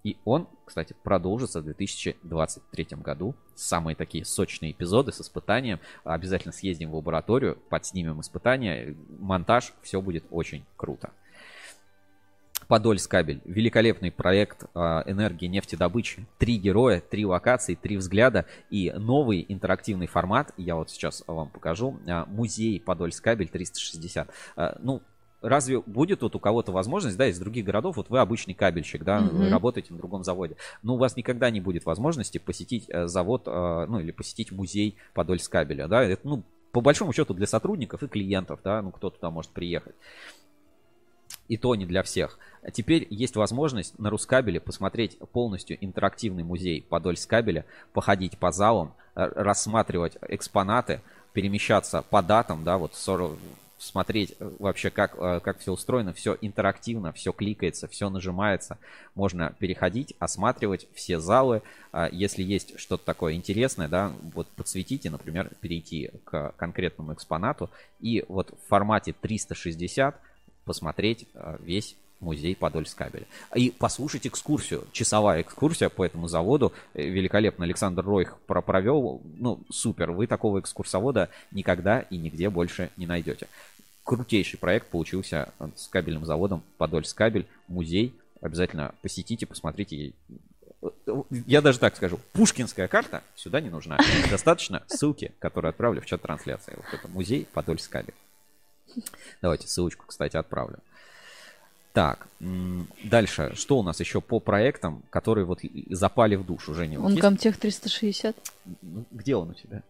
И 0.03 0.17
он, 0.25 0.47
кстати, 0.65 0.95
продолжится 1.03 1.61
в 1.61 1.63
2023 1.63 2.87
году. 2.97 3.35
Самые 3.55 3.95
такие 3.95 4.25
сочные 4.25 4.71
эпизоды 4.71 5.11
с 5.11 5.21
испытанием. 5.21 5.79
Обязательно 6.03 6.51
съездим 6.51 6.91
в 6.91 6.95
лабораторию, 6.95 7.57
подснимем 7.69 8.19
испытания. 8.19 8.95
Монтаж, 9.19 9.73
все 9.81 10.01
будет 10.01 10.25
очень 10.29 10.65
круто. 10.75 11.11
Подольскабель. 12.67 13.41
Великолепный 13.45 14.11
проект 14.11 14.65
а, 14.73 15.03
энергии 15.05 15.47
нефтедобычи. 15.47 16.25
Три 16.37 16.57
героя, 16.57 17.01
три 17.01 17.25
локации, 17.25 17.75
три 17.75 17.97
взгляда 17.97 18.45
и 18.69 18.91
новый 18.91 19.45
интерактивный 19.47 20.07
формат. 20.07 20.53
Я 20.57 20.75
вот 20.75 20.89
сейчас 20.89 21.23
вам 21.27 21.49
покажу. 21.49 21.99
А, 22.07 22.25
музей 22.25 22.79
Подольскабель 22.79 23.49
360. 23.49 24.29
А, 24.55 24.77
ну, 24.81 25.01
разве 25.43 25.81
будет 25.81 26.21
вот 26.21 26.35
у 26.35 26.39
кого-то 26.39 26.71
возможность, 26.71 27.17
да, 27.17 27.27
из 27.27 27.37
других 27.37 27.65
городов, 27.65 27.97
вот 27.97 28.09
вы 28.09 28.19
обычный 28.19 28.53
кабельщик, 28.53 29.03
да, 29.03 29.19
mm-hmm. 29.19 29.29
вы 29.29 29.49
работаете 29.49 29.93
на 29.93 29.99
другом 29.99 30.23
заводе, 30.23 30.55
но 30.81 30.95
у 30.95 30.97
вас 30.97 31.17
никогда 31.17 31.51
не 31.51 31.59
будет 31.59 31.85
возможности 31.85 32.37
посетить 32.37 32.85
э, 32.87 33.07
завод, 33.07 33.43
э, 33.45 33.85
ну, 33.87 33.99
или 33.99 34.11
посетить 34.11 34.51
музей 34.51 34.95
Подольск 35.13 35.51
кабеля, 35.51 35.87
да, 35.87 36.03
это, 36.03 36.27
ну, 36.27 36.43
по 36.71 36.81
большому 36.81 37.13
счету 37.13 37.33
для 37.33 37.45
сотрудников 37.45 38.01
и 38.01 38.07
клиентов, 38.07 38.61
да, 38.63 38.81
ну, 38.81 38.91
кто 38.91 39.09
туда 39.09 39.29
может 39.29 39.51
приехать. 39.51 39.93
И 41.49 41.57
то 41.57 41.75
не 41.75 41.85
для 41.85 42.03
всех. 42.03 42.39
Теперь 42.71 43.05
есть 43.09 43.35
возможность 43.35 43.99
на 43.99 44.09
Рускабеле 44.09 44.61
посмотреть 44.61 45.19
полностью 45.33 45.77
интерактивный 45.81 46.43
музей 46.43 46.85
Подольск 46.87 47.29
кабеля, 47.29 47.65
походить 47.91 48.37
по 48.37 48.51
залам, 48.51 48.93
рассматривать 49.13 50.17
экспонаты, 50.21 51.01
перемещаться 51.33 52.01
по 52.01 52.21
датам, 52.23 52.63
да, 52.63 52.77
вот 52.77 52.95
40, 52.95 53.37
смотреть 53.83 54.35
э, 54.39 54.51
вообще, 54.59 54.89
как, 54.89 55.15
э, 55.17 55.39
как 55.41 55.59
все 55.59 55.73
устроено, 55.73 56.13
все 56.13 56.37
интерактивно, 56.41 57.11
все 57.11 57.31
кликается, 57.31 57.87
все 57.87 58.09
нажимается. 58.09 58.77
Можно 59.15 59.53
переходить, 59.59 60.13
осматривать 60.19 60.87
все 60.93 61.19
залы. 61.19 61.61
А 61.91 62.09
если 62.11 62.43
есть 62.43 62.79
что-то 62.79 63.05
такое 63.05 63.33
интересное, 63.33 63.87
да, 63.87 64.13
вот 64.33 64.47
подсветите, 64.47 65.09
например, 65.09 65.51
перейти 65.61 66.11
к 66.23 66.53
конкретному 66.57 67.13
экспонату 67.13 67.69
и 67.99 68.23
вот 68.27 68.51
в 68.51 68.67
формате 68.69 69.13
360 69.19 70.19
посмотреть 70.65 71.27
э, 71.33 71.57
весь 71.61 71.95
музей 72.23 72.55
Подольскабеля. 72.55 73.25
И 73.53 73.69
послушать 73.69 74.25
экскурсию, 74.25 74.85
часовая 74.91 75.41
экскурсия 75.41 75.89
по 75.89 76.05
этому 76.05 76.27
заводу. 76.27 76.73
Великолепно 76.93 77.65
Александр 77.65 78.03
Ройх 78.03 78.37
провел. 78.47 79.21
Ну, 79.37 79.59
супер, 79.69 80.11
вы 80.11 80.25
такого 80.25 80.59
экскурсовода 80.59 81.29
никогда 81.51 81.99
и 81.99 82.17
нигде 82.17 82.49
больше 82.49 82.89
не 82.97 83.05
найдете 83.05 83.47
крутейший 84.03 84.59
проект 84.59 84.87
получился 84.87 85.53
с 85.75 85.87
кабельным 85.87 86.25
заводом 86.25 86.63
Подольск 86.77 87.17
кабель, 87.17 87.47
музей. 87.67 88.13
Обязательно 88.41 88.93
посетите, 89.01 89.45
посмотрите. 89.45 90.13
Я 91.47 91.61
даже 91.61 91.79
так 91.79 91.95
скажу, 91.95 92.19
пушкинская 92.33 92.87
карта 92.87 93.23
сюда 93.35 93.61
не 93.61 93.69
нужна. 93.69 93.97
Достаточно 94.29 94.83
ссылки, 94.87 95.33
которую 95.39 95.69
отправлю 95.69 96.01
в 96.01 96.05
чат 96.05 96.21
трансляции. 96.21 96.73
Вот 96.75 96.85
это 96.91 97.07
музей 97.07 97.47
Подольск 97.53 97.89
кабель. 97.89 98.13
Давайте 99.41 99.67
ссылочку, 99.67 100.05
кстати, 100.07 100.35
отправлю. 100.35 100.79
Так, 101.93 102.27
дальше. 103.03 103.53
Что 103.55 103.77
у 103.77 103.83
нас 103.83 103.99
еще 103.99 104.19
по 104.19 104.39
проектам, 104.39 105.03
которые 105.09 105.45
вот 105.45 105.59
запали 105.89 106.35
в 106.35 106.45
душу, 106.45 106.73
Женя? 106.73 106.99
Он 106.99 107.17
Комтех 107.17 107.57
360. 107.57 108.35
Ну, 108.81 109.05
где 109.11 109.35
он 109.35 109.51
у 109.51 109.53
тебя? 109.53 109.83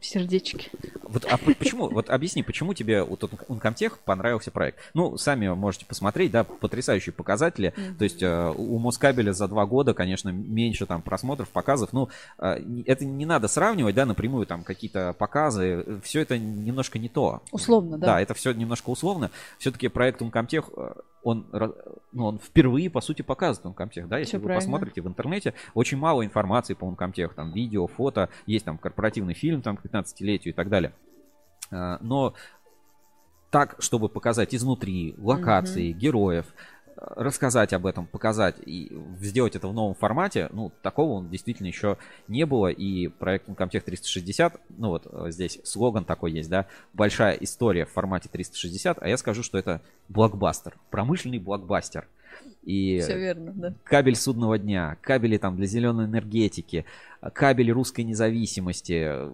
В 0.00 0.04
сердечке. 0.06 0.70
Вот, 1.02 1.24
а 1.24 1.36
почему, 1.36 1.88
вот 1.88 2.08
объясни, 2.08 2.44
почему 2.44 2.72
тебе 2.72 3.02
вот 3.02 3.22
Uncomtech 3.48 3.94
понравился 4.04 4.52
проект? 4.52 4.78
Ну, 4.94 5.16
сами 5.16 5.48
можете 5.48 5.86
посмотреть, 5.86 6.30
да, 6.30 6.44
потрясающие 6.44 7.12
показатели. 7.12 7.74
Mm-hmm. 7.76 7.94
То 7.96 8.04
есть 8.04 8.22
э, 8.22 8.54
у 8.56 8.78
Москабеля 8.78 9.32
за 9.32 9.48
два 9.48 9.66
года, 9.66 9.92
конечно, 9.92 10.28
меньше 10.28 10.86
там 10.86 11.02
просмотров, 11.02 11.48
показов. 11.48 11.92
Ну, 11.92 12.08
э, 12.38 12.58
это 12.86 13.04
не 13.04 13.26
надо 13.26 13.48
сравнивать, 13.48 13.96
да, 13.96 14.06
напрямую 14.06 14.46
там 14.46 14.62
какие-то 14.62 15.14
показы. 15.14 16.00
Все 16.04 16.20
это 16.20 16.38
немножко 16.38 17.00
не 17.00 17.08
то. 17.08 17.42
Условно, 17.50 17.98
да. 17.98 18.06
Да, 18.06 18.20
это 18.20 18.34
все 18.34 18.52
немножко 18.52 18.90
условно. 18.90 19.32
Все-таки 19.58 19.88
проект 19.88 20.22
Uncomtech 20.22 21.02
он, 21.22 21.46
ну, 22.12 22.24
он 22.24 22.38
впервые, 22.38 22.90
по 22.90 23.00
сути, 23.00 23.22
показывает 23.22 23.76
Uncomtech, 23.76 24.06
да, 24.06 24.18
если 24.18 24.30
Все 24.30 24.38
вы 24.38 24.44
правильно. 24.44 24.60
посмотрите 24.60 25.02
в 25.02 25.08
интернете, 25.08 25.54
очень 25.74 25.98
мало 25.98 26.24
информации 26.24 26.74
по 26.74 26.84
Uncomtech, 26.84 27.34
там 27.34 27.52
видео, 27.52 27.86
фото, 27.86 28.28
есть 28.46 28.64
там 28.64 28.78
корпоративный 28.78 29.34
фильм 29.34 29.62
там 29.62 29.76
к 29.76 29.84
15-летию 29.84 30.52
и 30.52 30.56
так 30.56 30.68
далее. 30.68 30.92
А, 31.70 31.98
но 32.00 32.34
так, 33.50 33.76
чтобы 33.80 34.08
показать 34.08 34.54
изнутри 34.54 35.14
локации, 35.18 35.90
mm-hmm. 35.90 35.98
героев, 35.98 36.46
рассказать 37.16 37.72
об 37.72 37.86
этом, 37.86 38.06
показать 38.06 38.56
и 38.64 38.92
сделать 39.20 39.56
это 39.56 39.68
в 39.68 39.74
новом 39.74 39.94
формате, 39.94 40.48
ну, 40.52 40.72
такого 40.82 41.14
он 41.14 41.28
действительно 41.28 41.66
еще 41.66 41.98
не 42.28 42.46
было. 42.46 42.68
И 42.68 43.08
проект 43.08 43.48
Uncomtech 43.48 43.80
360, 43.80 44.60
ну 44.78 44.88
вот 44.88 45.06
э, 45.10 45.30
здесь 45.30 45.58
слоган 45.64 46.04
такой 46.04 46.32
есть, 46.32 46.48
да, 46.48 46.66
большая 46.92 47.34
история 47.34 47.84
в 47.84 47.90
формате 47.90 48.28
360, 48.30 48.98
а 49.00 49.08
я 49.08 49.16
скажу, 49.16 49.42
что 49.42 49.58
это 49.58 49.80
блокбастер, 50.08 50.74
промышленный 50.90 51.38
блокбастер. 51.38 52.06
И 52.62 53.00
Все 53.00 53.18
верно, 53.18 53.52
да. 53.52 53.74
кабель 53.84 54.16
судного 54.16 54.58
дня, 54.58 54.96
кабели 55.00 55.36
там 55.36 55.56
для 55.56 55.66
зеленой 55.66 56.06
энергетики, 56.06 56.84
кабель 57.32 57.70
русской 57.72 58.02
независимости, 58.02 59.32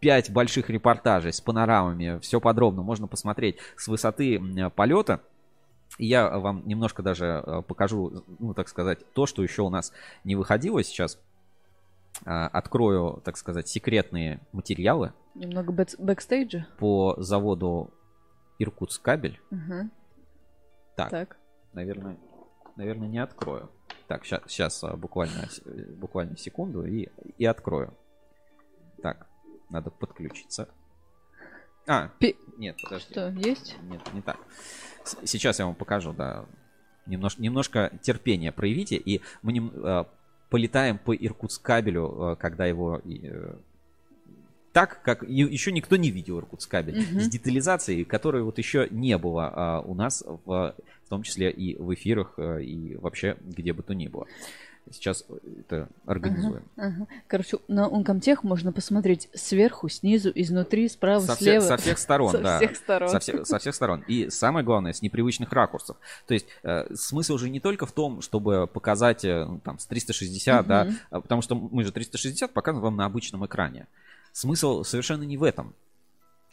пять 0.00 0.30
больших 0.30 0.70
репортажей 0.70 1.32
с 1.32 1.40
панорамами, 1.40 2.18
все 2.20 2.40
подробно 2.40 2.82
можно 2.82 3.06
посмотреть 3.06 3.56
с 3.76 3.88
высоты 3.88 4.40
полета. 4.74 5.20
Я 5.98 6.38
вам 6.38 6.62
немножко 6.66 7.02
даже 7.02 7.42
э, 7.44 7.62
покажу, 7.62 8.24
ну, 8.38 8.52
так 8.54 8.68
сказать, 8.68 9.10
то, 9.14 9.26
что 9.26 9.42
еще 9.42 9.62
у 9.62 9.70
нас 9.70 9.92
не 10.24 10.36
выходило 10.36 10.82
сейчас. 10.84 11.18
А, 12.24 12.46
открою, 12.48 13.20
так 13.24 13.36
сказать, 13.36 13.68
секретные 13.68 14.40
материалы. 14.52 15.12
Немного 15.34 15.72
бэк- 15.72 15.96
бэкстейджа. 15.98 16.66
По 16.78 17.14
заводу 17.18 17.92
Иркутск 18.58 19.02
кабель. 19.02 19.40
Ага. 19.50 19.88
Так, 20.96 21.10
Так. 21.10 21.36
наверное, 21.72 22.18
наверное, 22.76 23.08
не 23.08 23.18
открою. 23.18 23.70
Так, 24.08 24.24
сейчас, 24.24 24.42
сейчас 24.48 24.84
буквально, 24.96 25.48
э, 25.64 25.70
буквально 25.94 26.36
секунду 26.36 26.84
и, 26.84 27.08
и 27.38 27.44
открою. 27.44 27.94
Так, 29.02 29.26
надо 29.70 29.90
подключиться. 29.90 30.68
А, 31.86 32.08
Пи- 32.18 32.36
нет, 32.56 32.76
подожди. 32.82 33.12
Что, 33.12 33.28
есть? 33.30 33.76
Нет, 33.82 34.02
не 34.12 34.22
так. 34.22 34.38
Сейчас 35.24 35.58
я 35.58 35.66
вам 35.66 35.74
покажу, 35.74 36.12
да. 36.12 36.44
Немнож- 37.06 37.36
немножко 37.40 37.90
терпения 38.02 38.52
проявите, 38.52 38.96
и 38.96 39.22
мы 39.42 39.52
нем- 39.52 39.72
э, 39.74 40.04
полетаем 40.50 40.98
по 40.98 41.14
Иркутск 41.14 41.62
кабелю, 41.62 42.32
э, 42.32 42.36
когда 42.36 42.66
его 42.66 43.00
э, 43.04 43.54
так, 44.72 45.02
как 45.02 45.22
еще 45.22 45.72
никто 45.72 45.96
не 45.96 46.10
видел 46.10 46.38
Иркутск 46.38 46.70
кабель, 46.70 47.00
Мгм. 47.00 47.20
с 47.20 47.28
детализацией, 47.28 48.04
которой 48.04 48.42
вот 48.42 48.58
еще 48.58 48.86
не 48.90 49.16
было 49.18 49.50
а, 49.54 49.80
у 49.80 49.94
нас, 49.94 50.22
в, 50.26 50.74
в 51.04 51.08
том 51.08 51.22
числе 51.22 51.50
и 51.50 51.74
в 51.76 51.92
эфирах, 51.94 52.34
э, 52.36 52.62
и 52.62 52.96
вообще 52.96 53.36
где 53.40 53.72
бы 53.72 53.82
то 53.82 53.94
ни 53.94 54.08
было. 54.08 54.26
Сейчас 54.92 55.24
это 55.60 55.88
организуем. 56.06 56.62
Ага. 56.76 57.06
Короче, 57.26 57.58
на 57.68 57.86
Uncomtech 57.88 58.38
можно 58.42 58.72
посмотреть 58.72 59.28
сверху, 59.34 59.88
снизу, 59.88 60.30
изнутри, 60.34 60.88
справа, 60.88 61.20
Со, 61.20 61.34
все- 61.34 61.44
слева. 61.44 61.64
со 61.64 61.76
всех 61.76 61.98
сторон, 61.98 62.32
Со 62.32 62.38
да. 62.38 62.56
всех 62.58 62.76
сторон. 62.76 63.08
Со, 63.10 63.18
всех- 63.18 63.46
со 63.46 63.58
всех 63.58 63.74
сторон. 63.74 64.04
И 64.08 64.30
самое 64.30 64.64
главное, 64.64 64.92
с 64.92 65.02
непривычных 65.02 65.52
ракурсов. 65.52 65.96
То 66.26 66.34
есть 66.34 66.46
э, 66.62 66.94
смысл 66.94 67.36
же 67.38 67.50
не 67.50 67.60
только 67.60 67.86
в 67.86 67.92
том, 67.92 68.20
чтобы 68.22 68.66
показать 68.66 69.24
э, 69.24 69.44
ну, 69.44 69.58
там 69.60 69.78
с 69.78 69.86
360, 69.86 70.66
да, 70.66 70.84
Мгм. 70.84 70.96
а 71.10 71.20
потому 71.20 71.42
что 71.42 71.54
мы 71.54 71.84
же 71.84 71.92
360 71.92 72.52
показываем 72.52 72.84
вам 72.84 72.96
на 72.96 73.04
обычном 73.04 73.44
экране. 73.46 73.86
Смысл 74.32 74.84
совершенно 74.84 75.24
не 75.24 75.36
в 75.36 75.42
этом. 75.42 75.74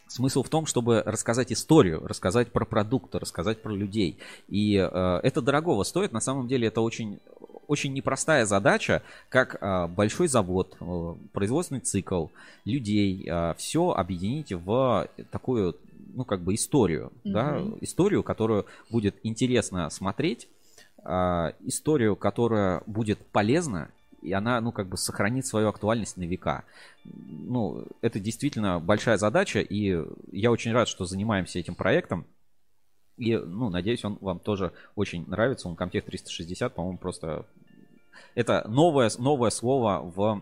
Смысл 0.07 0.43
в 0.43 0.49
том, 0.49 0.65
чтобы 0.65 1.01
рассказать 1.05 1.51
историю, 1.51 2.05
рассказать 2.05 2.51
про 2.51 2.65
продукты, 2.65 3.19
рассказать 3.19 3.61
про 3.61 3.71
людей. 3.71 4.17
И 4.47 4.75
э, 4.75 5.19
это 5.23 5.41
дорогого 5.41 5.83
стоит. 5.83 6.11
На 6.11 6.19
самом 6.19 6.47
деле 6.47 6.67
это 6.67 6.81
очень, 6.81 7.19
очень 7.67 7.93
непростая 7.93 8.45
задача, 8.45 9.01
как 9.29 9.57
э, 9.59 9.87
большой 9.87 10.27
завод, 10.27 10.77
э, 10.79 11.15
производственный 11.33 11.81
цикл, 11.81 12.27
людей, 12.65 13.29
все 13.57 13.91
объединить 13.91 14.51
в 14.51 15.07
такую, 15.31 15.75
ну, 16.13 16.23
как 16.23 16.41
бы 16.41 16.53
историю. 16.53 17.11
Да? 17.23 17.53
Мгм. 17.53 17.77
Историю, 17.81 18.23
которую 18.23 18.65
будет 18.89 19.15
интересно 19.23 19.89
смотреть, 19.89 20.47
а, 21.07 21.53
историю, 21.61 22.15
которая 22.15 22.81
будет 22.87 23.19
полезна, 23.27 23.89
и 24.25 24.31
она, 24.33 24.59
ну, 24.59 24.71
как 24.71 24.87
бы 24.87 24.97
сохранит 24.97 25.45
свою 25.45 25.69
актуальность 25.69 26.17
на 26.17 26.23
века. 26.23 26.63
Ну, 27.03 27.85
это 28.01 28.19
действительно 28.19 28.79
большая 28.79 29.17
задача, 29.17 29.59
и 29.59 30.03
я 30.31 30.51
очень 30.51 30.71
рад, 30.73 30.87
что 30.87 31.05
занимаемся 31.05 31.59
этим 31.59 31.75
проектом. 31.75 32.25
И, 33.17 33.37
ну, 33.37 33.69
надеюсь, 33.69 34.03
он 34.03 34.17
вам 34.19 34.39
тоже 34.39 34.73
очень 34.95 35.27
нравится. 35.29 35.69
Он 35.69 35.75
Comtech 35.75 36.01
360, 36.01 36.73
по-моему, 36.73 36.97
просто... 36.97 37.45
Это 38.33 38.65
новое, 38.67 39.09
новое 39.17 39.49
слово 39.49 40.01
в 40.01 40.41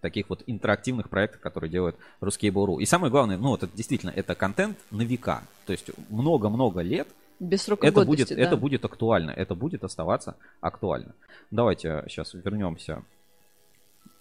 таких 0.00 0.28
вот 0.30 0.42
интерактивных 0.46 1.08
проектах, 1.08 1.40
которые 1.40 1.70
делает 1.70 1.96
Ruskable.ru. 2.20 2.80
И 2.80 2.86
самое 2.86 3.10
главное, 3.10 3.36
ну, 3.36 3.54
это 3.54 3.68
действительно, 3.72 4.10
это 4.10 4.34
контент 4.34 4.78
на 4.90 5.02
века. 5.02 5.42
То 5.66 5.72
есть 5.72 5.90
много-много 6.08 6.80
лет 6.80 7.08
Без 7.40 7.62
срока 7.62 7.86
это 7.86 8.04
годности, 8.04 8.34
будет, 8.34 8.36
да. 8.36 8.42
это 8.42 8.56
будет 8.56 8.84
актуально, 8.84 9.30
это 9.30 9.54
будет 9.54 9.84
оставаться 9.84 10.36
актуально. 10.60 11.14
Давайте 11.50 12.04
сейчас 12.08 12.34
вернемся 12.34 13.04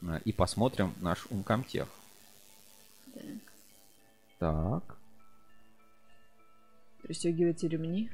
э, 0.02 0.20
и 0.24 0.32
посмотрим 0.32 0.94
наш 1.02 1.26
Uncomtech. 1.28 1.88
Так. 4.40 4.84
Пристегивайте 7.02 7.68
ремни. 7.68 8.10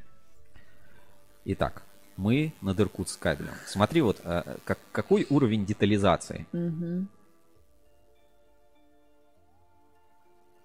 Итак, 1.45 1.83
мы 2.15 2.53
над 2.61 2.79
Иркутск 2.79 3.19
кабелем. 3.19 3.53
Смотри, 3.65 4.01
вот 4.01 4.21
э, 4.23 4.57
как, 4.63 4.79
какой 4.91 5.27
уровень 5.29 5.65
детализации. 5.65 6.45
Мгм. 6.53 7.09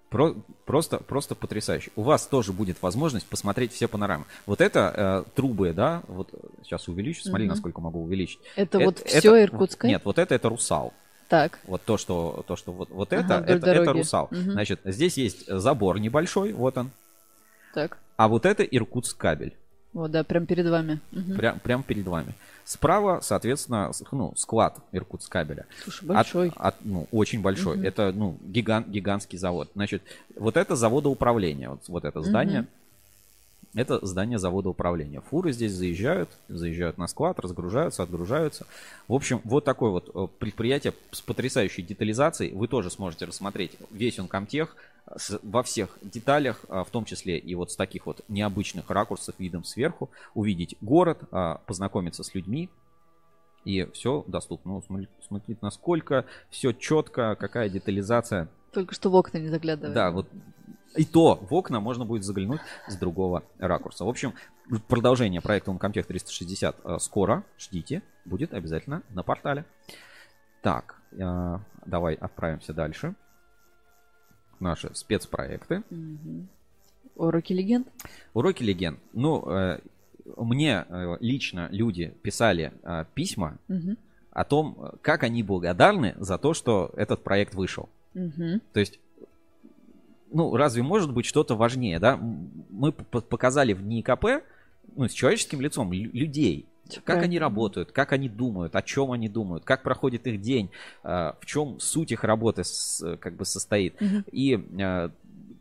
Про- 0.09 0.35
просто, 0.65 0.97
просто 0.97 1.35
потрясающе. 1.35 1.91
У 1.95 2.01
вас 2.01 2.25
тоже 2.25 2.51
будет 2.51 2.81
возможность 2.81 3.27
посмотреть 3.27 3.73
все 3.73 3.87
панорамы. 3.87 4.25
Вот 4.47 4.59
это 4.59 5.23
э, 5.27 5.31
трубы, 5.35 5.71
да, 5.71 6.01
вот 6.07 6.31
сейчас 6.63 6.87
увеличу, 6.87 7.21
смотри, 7.23 7.45
Мгм. 7.45 7.53
насколько 7.53 7.79
могу 7.79 8.01
увеличить. 8.03 8.39
Это, 8.55 8.79
вот 8.79 8.99
это- 9.01 9.19
все 9.19 9.43
Иркутское? 9.43 9.89
Нет, 9.91 10.01
вот 10.05 10.17
это 10.17 10.33
это 10.33 10.49
Русал. 10.49 10.93
Так. 11.27 11.59
Вот 11.65 11.83
то, 11.83 11.97
что, 11.97 12.43
то, 12.47 12.55
что 12.55 12.71
вот, 12.71 12.89
вот 12.89 13.13
Ага, 13.13 13.41
это, 13.45 13.53
это, 13.53 13.69
это. 13.69 13.93
Русал. 13.93 14.29
Мгм. 14.31 14.51
Значит, 14.53 14.79
здесь 14.83 15.15
есть 15.17 15.45
забор 15.47 15.99
небольшой, 15.99 16.53
вот 16.53 16.75
он. 16.79 16.89
Так. 17.75 17.99
А 18.17 18.27
вот 18.27 18.47
это 18.47 18.63
Иркутск 18.63 19.15
кабель. 19.15 19.53
Вот, 19.93 20.11
да, 20.11 20.23
прям 20.23 20.45
перед 20.45 20.67
вами. 20.67 20.99
Мгм. 21.11 21.35
Прям, 21.35 21.59
прям 21.59 21.83
перед 21.83 22.05
вами. 22.05 22.33
Справа, 22.63 23.21
соответственно, 23.23 23.91
ну, 24.11 24.33
склад 24.35 24.77
Иркутск 24.91 25.31
кабеля. 25.31 25.65
Слушай, 25.83 26.01
От- 26.09 26.15
большой. 26.15 26.51
от- 26.55 26.85
ну, 26.85 27.07
очень 27.11 27.41
большой. 27.41 27.77
Мгм. 27.77 27.85
Это, 27.85 28.11
ну, 28.11 28.37
гигант, 28.43 28.87
гигантский 28.87 29.39
завод. 29.39 29.69
Значит, 29.73 30.03
вот 30.35 30.55
это 30.57 30.75
заводоуправление. 30.75 31.69
Вот, 31.69 31.81
вот 31.87 32.05
это 32.05 32.21
здание. 32.21 32.61
Мгм. 32.61 32.69
Это 33.75 34.03
здание 34.03 34.39
завода 34.39 34.69
управления. 34.69 35.21
Фуры 35.29 35.51
здесь 35.51 35.71
заезжают, 35.73 36.29
заезжают 36.47 36.97
на 36.97 37.07
склад, 37.07 37.39
разгружаются, 37.39 38.01
отгружаются. 38.01 38.65
В 39.07 39.13
общем, 39.13 39.41
вот 39.43 39.63
такое 39.63 39.91
вот 39.91 40.09
э, 40.13 40.27
предприятие 40.39 40.93
с 41.11 41.21
потрясающей 41.21 41.83
детализацией. 41.83 42.51
Вы 42.53 42.67
тоже 42.67 42.89
сможете 42.89 43.25
рассмотреть 43.25 43.73
весь 43.91 44.17
он 44.17 44.27
комтех 44.27 44.75
во 45.43 45.63
всех 45.63 45.97
деталях, 46.01 46.65
а, 46.69 46.83
в 46.83 46.89
том 46.89 47.05
числе 47.05 47.37
и 47.37 47.55
вот 47.55 47.71
с 47.71 47.75
таких 47.75 48.05
вот 48.05 48.21
необычных 48.27 48.89
ракурсов 48.89 49.35
видом 49.39 49.63
сверху, 49.63 50.09
увидеть 50.33 50.75
город, 50.81 51.19
а, 51.31 51.61
познакомиться 51.65 52.23
с 52.23 52.33
людьми, 52.35 52.69
и 53.65 53.85
все 53.93 54.23
доступно. 54.27 54.73
Ну, 54.73 54.81
смотри- 54.81 55.09
смотрите, 55.27 55.59
насколько 55.61 56.25
все 56.49 56.71
четко, 56.71 57.35
какая 57.35 57.69
детализация. 57.69 58.47
Только 58.71 58.93
что 58.93 59.09
в 59.09 59.15
окна 59.15 59.37
не 59.37 59.49
заглядывай. 59.49 59.93
Да, 59.93 60.11
вот 60.11 60.27
и 60.95 61.05
то 61.05 61.35
в 61.35 61.53
окна 61.53 61.79
можно 61.79 62.05
будет 62.05 62.23
заглянуть 62.23 62.61
с 62.87 62.95
другого 62.95 63.43
ракурса. 63.59 64.05
В 64.05 64.09
общем, 64.09 64.33
продолжение 64.87 65.41
проекта 65.41 65.71
Uncomtech 65.71 66.03
360 66.03 66.75
э, 66.83 66.97
скоро, 66.99 67.43
ждите, 67.59 68.01
будет 68.25 68.53
обязательно 68.53 69.03
на 69.09 69.23
портале. 69.23 69.65
Так, 70.61 70.95
давай 71.11 72.15
отправимся 72.15 72.73
дальше. 72.73 73.15
Наши 74.59 74.93
спецпроекты. 74.93 75.83
Мгм. 75.89 76.47
Уроки 77.15 77.53
легенд? 77.53 77.87
Уроки 78.33 78.63
легенд. 78.63 78.99
Ну, 79.13 79.43
э, 79.49 79.79
мне 80.37 80.85
э, 80.87 81.17
лично 81.19 81.67
люди 81.71 82.13
писали 82.21 82.73
э, 82.83 83.05
письма 83.13 83.57
Мгм. 83.67 83.97
о 84.31 84.43
том, 84.43 84.91
как 85.01 85.23
они 85.23 85.43
благодарны 85.43 86.15
за 86.19 86.37
то, 86.37 86.53
что 86.53 86.91
этот 86.95 87.23
проект 87.23 87.55
вышел. 87.55 87.89
Мгм. 88.13 88.61
То 88.73 88.79
есть, 88.79 88.99
ну, 90.31 90.55
разве 90.55 90.83
может 90.83 91.11
быть 91.13 91.25
что-то 91.25 91.55
важнее, 91.55 91.99
да? 91.99 92.17
Мы 92.17 92.91
показали 92.91 93.73
в 93.73 93.81
НИКП, 93.81 94.43
ну, 94.95 95.07
с 95.07 95.11
человеческим 95.13 95.61
лицом 95.61 95.91
лю- 95.93 96.11
людей, 96.13 96.65
как 97.03 97.23
они 97.23 97.39
работают, 97.39 97.91
как 97.91 98.11
они 98.13 98.29
думают, 98.29 98.75
о 98.75 98.81
чем 98.81 99.11
они 99.11 99.29
думают, 99.29 99.65
как 99.65 99.83
проходит 99.83 100.27
их 100.27 100.41
день, 100.41 100.69
э, 101.03 101.33
в 101.39 101.45
чем 101.45 101.79
суть 101.79 102.11
их 102.11 102.23
работы 102.23 102.63
как 103.19 103.35
бы 103.35 103.45
состоит. 103.45 103.99
Мгм. 104.01 104.25
И 104.31 104.55
э, 104.55 105.09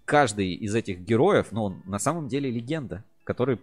каждый 0.05 0.53
из 0.53 0.75
этих 0.75 1.01
героев, 1.01 1.49
ну, 1.51 1.65
он 1.65 1.83
на 1.85 1.99
самом 1.99 2.29
деле 2.29 2.51
легенда, 2.51 3.05
который 3.25 3.59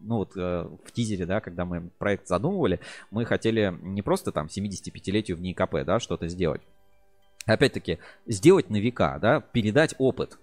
ну 0.00 0.16
вот 0.16 0.36
э, 0.36 0.68
в 0.84 0.92
тизере, 0.92 1.26
да, 1.26 1.40
когда 1.40 1.64
мы 1.64 1.90
проект 1.98 2.26
задумывали, 2.26 2.80
мы 3.10 3.24
хотели 3.24 3.74
не 3.82 4.02
просто 4.02 4.32
там 4.32 4.46
75-летию 4.46 5.36
в 5.36 5.40
НИКП, 5.40 5.84
да, 5.84 6.00
что-то 6.00 6.26
сделать. 6.28 6.62
Опять-таки, 7.46 7.98
сделать 8.26 8.70
на 8.70 8.76
века, 8.76 9.18
да, 9.20 9.40
передать 9.40 9.94
опыт. 9.98 10.38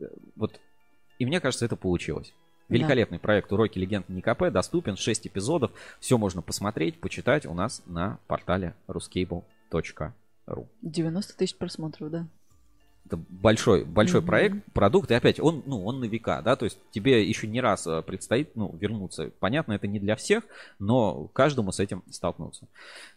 Э, 0.00 0.06
Вот. 0.36 0.60
И 1.18 1.26
мне 1.26 1.40
кажется, 1.40 1.64
это 1.64 1.76
получилось. 1.76 2.32
Да. 2.68 2.74
Великолепный 2.74 3.18
проект 3.18 3.52
«Уроки 3.52 3.78
легенд 3.78 4.08
НИКП» 4.08 4.50
доступен, 4.50 4.96
6 4.96 5.26
эпизодов. 5.28 5.70
Все 6.00 6.18
можно 6.18 6.42
посмотреть, 6.42 7.00
почитать 7.00 7.46
у 7.46 7.54
нас 7.54 7.82
на 7.86 8.18
портале 8.26 8.74
ruscable.ru. 8.88 10.66
90 10.82 11.36
тысяч 11.36 11.56
просмотров, 11.56 12.10
да. 12.10 12.26
Это 13.06 13.16
большой, 13.16 13.86
большой 13.86 14.20
Мгм. 14.20 14.26
проект, 14.26 14.72
продукт, 14.74 15.10
и 15.10 15.14
опять 15.14 15.40
он, 15.40 15.62
ну, 15.64 15.82
он 15.86 16.00
на 16.00 16.04
века, 16.04 16.42
да, 16.42 16.56
то 16.56 16.66
есть 16.66 16.78
тебе 16.90 17.26
еще 17.26 17.46
не 17.46 17.62
раз 17.62 17.86
э, 17.86 18.02
предстоит, 18.02 18.54
ну, 18.54 18.76
вернуться. 18.78 19.30
Понятно, 19.40 19.72
это 19.72 19.86
не 19.86 19.98
для 19.98 20.14
всех, 20.14 20.44
но 20.78 21.24
каждому 21.28 21.72
с 21.72 21.80
этим 21.80 22.02
столкнуться. 22.10 22.66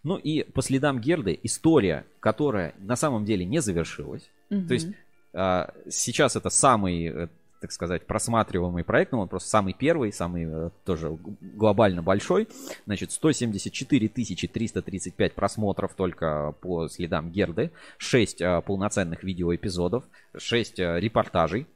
Ну 0.03 0.15
и 0.15 0.43
по 0.43 0.61
следам 0.61 1.01
Герды 1.01 1.37
история, 1.43 2.05
которая 2.21 2.73
на 2.77 2.95
самом 2.95 3.25
деле 3.25 3.43
не 3.43 3.59
завершилась. 3.61 4.29
То 4.47 4.73
есть 4.73 4.87
а, 5.33 5.73
сейчас 5.89 6.35
это 6.35 6.49
самый, 6.49 7.05
э, 7.07 7.27
так 7.61 7.71
сказать, 7.71 8.05
просматриваемый 8.05 8.83
проект, 8.83 9.11
ну, 9.11 9.19
он 9.19 9.27
просто 9.27 9.49
самый 9.49 9.73
первый, 9.73 10.11
самый 10.11 10.45
э, 10.45 10.69
тоже 10.83 11.17
глобально 11.41 12.01
большой. 12.01 12.47
Значит, 12.85 13.11
174 13.11 14.09
335 14.09 15.33
просмотров 15.33 15.93
только 15.93 16.53
по 16.61 16.87
следам 16.87 17.31
Герды, 17.31 17.71
6 17.97 18.41
полноценных 18.65 19.23
видеоэпизодов, 19.23 20.03
6 20.35 20.79
репортажей. 20.79 21.67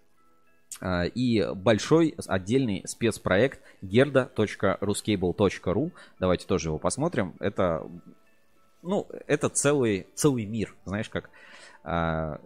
А, 0.81 1.05
и 1.05 1.45
большой 1.53 2.15
отдельный 2.27 2.83
спецпроект 2.85 3.61
gerda.ruscable.ru. 3.81 5.91
Давайте 6.19 6.47
тоже 6.47 6.69
его 6.69 6.77
посмотрим. 6.77 7.33
Это, 7.39 7.89
ну, 8.81 9.07
это 9.27 9.49
целый, 9.49 10.07
целый 10.15 10.45
мир, 10.45 10.73
знаешь, 10.85 11.09
как 11.09 11.29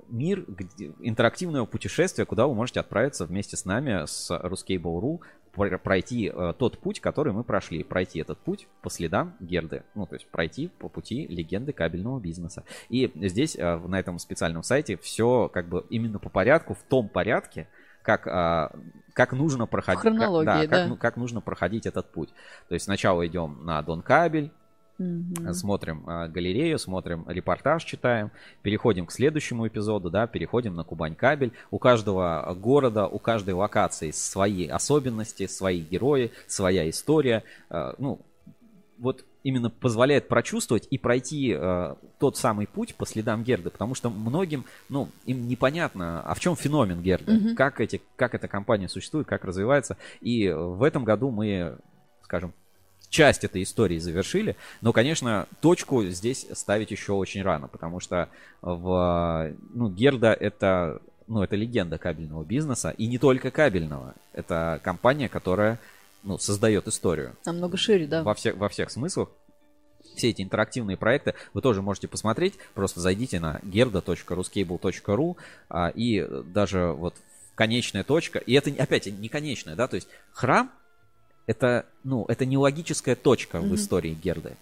мир 0.09 0.43
где, 0.47 0.91
интерактивного 0.99 1.65
путешествия, 1.65 2.25
куда 2.25 2.47
вы 2.47 2.55
можете 2.55 2.81
отправиться 2.81 3.25
вместе 3.25 3.55
с 3.55 3.65
нами, 3.65 4.05
с 4.05 4.29
Ruscable.ru, 4.31 5.21
пройти 5.51 6.31
э, 6.33 6.53
тот 6.57 6.79
путь, 6.79 6.99
который 6.99 7.33
мы 7.33 7.43
прошли. 7.43 7.83
Пройти 7.83 8.19
этот 8.19 8.37
путь 8.39 8.67
по 8.81 8.89
следам 8.89 9.35
Герды. 9.39 9.83
Ну, 9.95 10.05
то 10.05 10.15
есть 10.15 10.27
пройти 10.27 10.67
по 10.67 10.89
пути 10.89 11.27
легенды 11.27 11.73
кабельного 11.73 12.19
бизнеса. 12.19 12.63
И 12.89 13.11
здесь, 13.15 13.55
э, 13.57 13.77
на 13.77 13.99
этом 13.99 14.19
специальном 14.19 14.63
сайте, 14.63 14.97
все 14.97 15.49
как 15.49 15.67
бы 15.67 15.85
именно 15.89 16.19
по 16.19 16.29
порядку, 16.29 16.73
в 16.73 16.83
том 16.83 17.09
порядке, 17.09 17.67
как, 18.01 18.27
а, 18.27 18.71
как 19.13 19.33
нужно 19.33 19.67
проходить, 19.67 20.01
Хронологии, 20.01 20.45
как, 20.45 20.61
да, 20.61 20.67
да. 20.67 20.77
Как, 20.77 20.89
ну, 20.89 20.95
как 20.95 21.17
нужно 21.17 21.41
проходить 21.41 21.85
этот 21.85 22.11
путь. 22.11 22.29
То 22.69 22.73
есть 22.73 22.85
сначала 22.85 23.27
идем 23.27 23.59
на 23.65 23.81
Дон 23.81 24.01
Кабель, 24.01 24.51
Мгм. 24.99 25.53
смотрим 25.53 26.03
а, 26.05 26.27
галерею, 26.27 26.77
смотрим 26.77 27.25
репортаж, 27.27 27.83
читаем, 27.85 28.31
переходим 28.61 29.05
к 29.05 29.11
следующему 29.11 29.67
эпизоду, 29.67 30.09
да, 30.09 30.27
переходим 30.27 30.75
на 30.75 30.83
Кубань 30.83 31.15
кабель. 31.15 31.53
У 31.71 31.79
каждого 31.79 32.55
города, 32.59 33.07
у 33.07 33.17
каждой 33.17 33.53
локации 33.53 34.11
свои 34.11 34.67
особенности, 34.67 35.47
свои 35.47 35.79
герои, 35.79 36.31
своя 36.47 36.89
история. 36.89 37.43
А, 37.69 37.95
ну, 37.97 38.19
вот 38.97 39.23
именно 39.43 39.69
позволяет 39.69 40.27
прочувствовать 40.27 40.87
и 40.91 40.97
пройти 40.97 41.55
э, 41.57 41.95
тот 42.19 42.35
самый 42.35 42.67
путь 42.67 42.95
по 42.95 43.05
следам 43.05 43.43
Герды, 43.43 43.69
потому 43.69 43.95
что 43.95 44.09
многим, 44.09 44.65
ну, 44.89 45.07
им 45.25 45.47
непонятно, 45.47 46.21
а 46.21 46.33
в 46.33 46.41
чем 46.41 46.57
феномен 46.57 47.01
Герды, 47.01 47.31
Мгм. 47.31 47.55
как, 47.55 47.79
эти, 47.79 48.01
как 48.17 48.35
эта 48.35 48.49
компания 48.49 48.89
существует, 48.89 49.27
как 49.27 49.45
развивается. 49.45 49.95
И 50.19 50.49
в 50.49 50.83
этом 50.83 51.05
году 51.05 51.31
мы, 51.31 51.77
скажем, 52.23 52.53
часть 53.09 53.43
этой 53.43 53.63
истории 53.63 53.97
завершили, 53.97 54.55
но, 54.81 54.93
конечно, 54.93 55.47
точку 55.61 56.03
здесь 56.05 56.45
ставить 56.53 56.91
еще 56.91 57.13
очень 57.13 57.41
рано, 57.41 57.67
потому 57.67 57.99
что 57.99 58.29
в, 58.61 59.53
ну, 59.73 59.89
Герда 59.89 60.33
это, 60.33 61.01
ну, 61.27 61.43
это 61.43 61.55
легенда 61.55 61.97
кабельного 61.97 62.43
бизнеса, 62.43 62.93
и 62.97 63.07
не 63.07 63.17
только 63.17 63.51
кабельного. 63.51 64.13
Это 64.33 64.79
компания, 64.83 65.27
которая 65.27 65.79
ну, 66.23 66.37
создает 66.37 66.87
историю 66.87 67.35
Намного 67.45 67.77
шире, 67.77 68.07
да. 68.07 68.23
во, 68.23 68.33
всех, 68.33 68.57
во 68.57 68.69
всех 68.69 68.91
смыслах. 68.91 69.29
Все 70.15 70.29
эти 70.29 70.41
интерактивные 70.41 70.97
проекты 70.97 71.33
вы 71.53 71.61
тоже 71.61 71.81
можете 71.81 72.07
посмотреть. 72.07 72.55
Просто 72.73 72.99
зайдите 72.99 73.39
на 73.39 73.59
gerda.ruscable.ru 73.63 75.37
а, 75.69 75.89
и 75.89 76.27
даже 76.45 76.87
вот 76.87 77.15
конечная 77.55 78.03
точка. 78.03 78.39
И 78.39 78.53
это 78.53 78.69
опять 78.81 79.07
не 79.07 79.29
конечная, 79.29 79.75
да, 79.75 79.87
то 79.87 79.95
есть 79.95 80.07
храм 80.31 80.71
это, 81.49 81.87
ну, 82.03 82.25
это 82.27 82.45
не 82.45 82.57
логическая 82.57 83.15
точка 83.15 83.59
в 83.59 83.65
Мгм. 83.65 83.75
истории 83.75 84.13
Герды. 84.13 84.55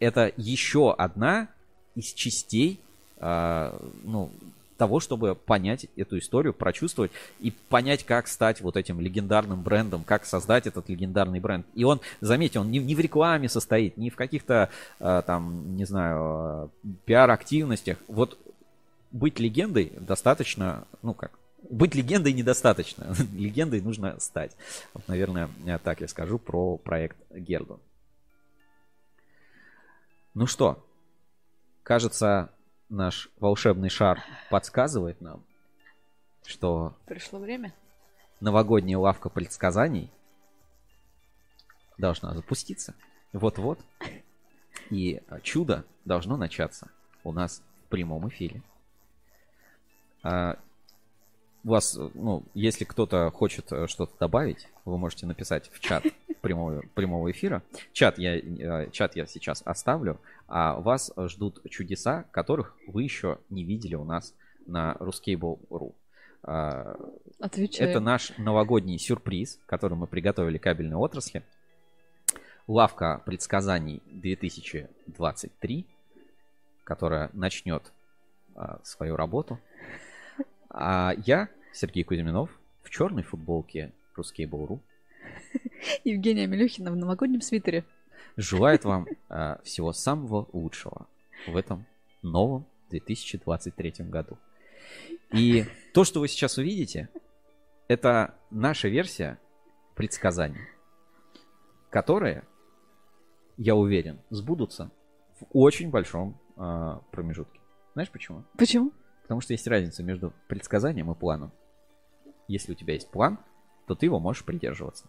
Это 0.00 0.32
еще 0.38 0.90
одна 0.90 1.48
из 1.94 2.14
частей 2.14 2.80
а, 3.18 3.78
ну, 4.04 4.30
того, 4.78 5.00
чтобы 5.00 5.34
понять 5.34 5.86
эту 5.96 6.18
историю, 6.18 6.54
прочувствовать 6.54 7.10
и 7.40 7.50
понять, 7.50 8.04
как 8.04 8.26
стать 8.26 8.62
вот 8.62 8.78
этим 8.78 9.02
легендарным 9.02 9.60
брендом, 9.60 10.02
как 10.02 10.24
создать 10.24 10.66
этот 10.66 10.88
легендарный 10.88 11.40
бренд. 11.40 11.66
И 11.74 11.84
он, 11.84 12.00
заметьте, 12.22 12.58
он 12.58 12.70
не, 12.70 12.78
не 12.78 12.94
в 12.94 13.00
рекламе 13.00 13.50
состоит, 13.50 13.98
не 13.98 14.08
в 14.08 14.16
каких-то 14.16 14.70
а, 15.00 15.20
там, 15.20 15.76
не 15.76 15.84
знаю, 15.84 16.18
а, 16.18 16.68
пиар-активностях. 17.04 17.98
Вот 18.08 18.38
быть 19.10 19.38
легендой 19.38 19.92
достаточно, 20.00 20.84
ну 21.02 21.12
как, 21.12 21.32
быть 21.62 21.94
легендой 21.94 22.32
недостаточно. 22.32 23.14
Легендой 23.32 23.80
нужно 23.80 24.18
стать. 24.20 24.56
Вот, 24.94 25.06
наверное, 25.08 25.50
так 25.84 26.00
я 26.00 26.08
скажу 26.08 26.38
про 26.38 26.76
проект 26.76 27.16
Герду. 27.30 27.80
Ну 30.34 30.46
что, 30.46 30.86
кажется, 31.82 32.52
наш 32.88 33.28
волшебный 33.38 33.88
шар 33.88 34.22
подсказывает 34.50 35.20
нам, 35.20 35.42
что 36.46 36.96
Пришло 37.06 37.38
время. 37.38 37.74
новогодняя 38.40 38.98
лавка 38.98 39.28
предсказаний 39.28 40.10
должна 41.96 42.34
запуститься. 42.34 42.94
Вот-вот. 43.32 43.80
И 44.90 45.20
чудо 45.42 45.84
должно 46.04 46.36
начаться 46.36 46.88
у 47.24 47.32
нас 47.32 47.62
в 47.84 47.88
прямом 47.88 48.28
эфире. 48.28 48.62
У 51.68 51.70
вас, 51.70 51.98
ну, 52.14 52.44
если 52.54 52.84
кто-то 52.84 53.30
хочет 53.30 53.70
э, 53.72 53.88
что-то 53.88 54.14
добавить, 54.18 54.68
вы 54.86 54.96
можете 54.96 55.26
написать 55.26 55.68
в 55.70 55.80
чат 55.80 56.02
прямого, 56.40 56.82
прямого 56.94 57.30
эфира. 57.30 57.62
Чат 57.92 58.18
я, 58.18 58.38
э, 58.38 58.90
чат 58.90 59.16
я 59.16 59.26
сейчас 59.26 59.60
оставлю, 59.66 60.18
а 60.46 60.80
вас 60.80 61.12
ждут 61.26 61.60
чудеса, 61.68 62.24
которых 62.30 62.74
вы 62.86 63.02
еще 63.02 63.38
не 63.50 63.64
видели 63.64 63.96
у 63.96 64.04
нас 64.04 64.32
на 64.66 64.96
Ruscable.ru. 64.98 65.92
А, 66.42 66.96
Отвечаю. 67.38 67.90
это 67.90 68.00
наш 68.00 68.32
новогодний 68.38 68.98
сюрприз, 68.98 69.60
который 69.66 69.98
мы 69.98 70.06
приготовили 70.06 70.56
кабельной 70.56 70.96
отрасли. 70.96 71.42
Лавка 72.66 73.20
предсказаний 73.26 74.00
2023, 74.06 75.86
которая 76.84 77.28
начнет 77.34 77.92
а, 78.54 78.80
свою 78.84 79.16
работу. 79.16 79.60
А 80.70 81.12
я, 81.26 81.48
Сергей 81.72 82.04
Кузьминов, 82.04 82.50
в 82.82 82.90
черной 82.90 83.22
футболке 83.22 83.92
Ruscable.ru 84.16 84.80
Евгения 86.04 86.46
Милюхина 86.46 86.90
в 86.90 86.96
новогоднем 86.96 87.40
свитере. 87.40 87.84
желает 88.36 88.84
вам 88.84 89.06
а, 89.28 89.60
всего 89.64 89.92
самого 89.92 90.48
лучшего 90.52 91.06
в 91.46 91.56
этом 91.56 91.86
новом 92.22 92.66
2023 92.90 94.06
году. 94.06 94.38
И 95.32 95.66
то, 95.92 96.04
что 96.04 96.20
вы 96.20 96.28
сейчас 96.28 96.56
увидите, 96.58 97.08
это 97.86 98.34
наша 98.50 98.88
версия 98.88 99.38
предсказаний, 99.94 100.60
которые, 101.90 102.44
я 103.56 103.74
уверен, 103.74 104.20
сбудутся 104.30 104.90
в 105.40 105.46
очень 105.52 105.90
большом 105.90 106.38
а, 106.56 107.02
промежутке. 107.10 107.60
Знаешь 107.94 108.10
почему? 108.10 108.44
Почему? 108.56 108.92
Потому 109.28 109.42
что 109.42 109.52
есть 109.52 109.66
разница 109.66 110.02
между 110.02 110.32
предсказанием 110.48 111.12
и 111.12 111.14
планом. 111.14 111.52
Если 112.48 112.72
у 112.72 112.74
тебя 112.74 112.94
есть 112.94 113.10
план, 113.10 113.38
то 113.86 113.94
ты 113.94 114.06
его 114.06 114.18
можешь 114.18 114.42
придерживаться. 114.42 115.04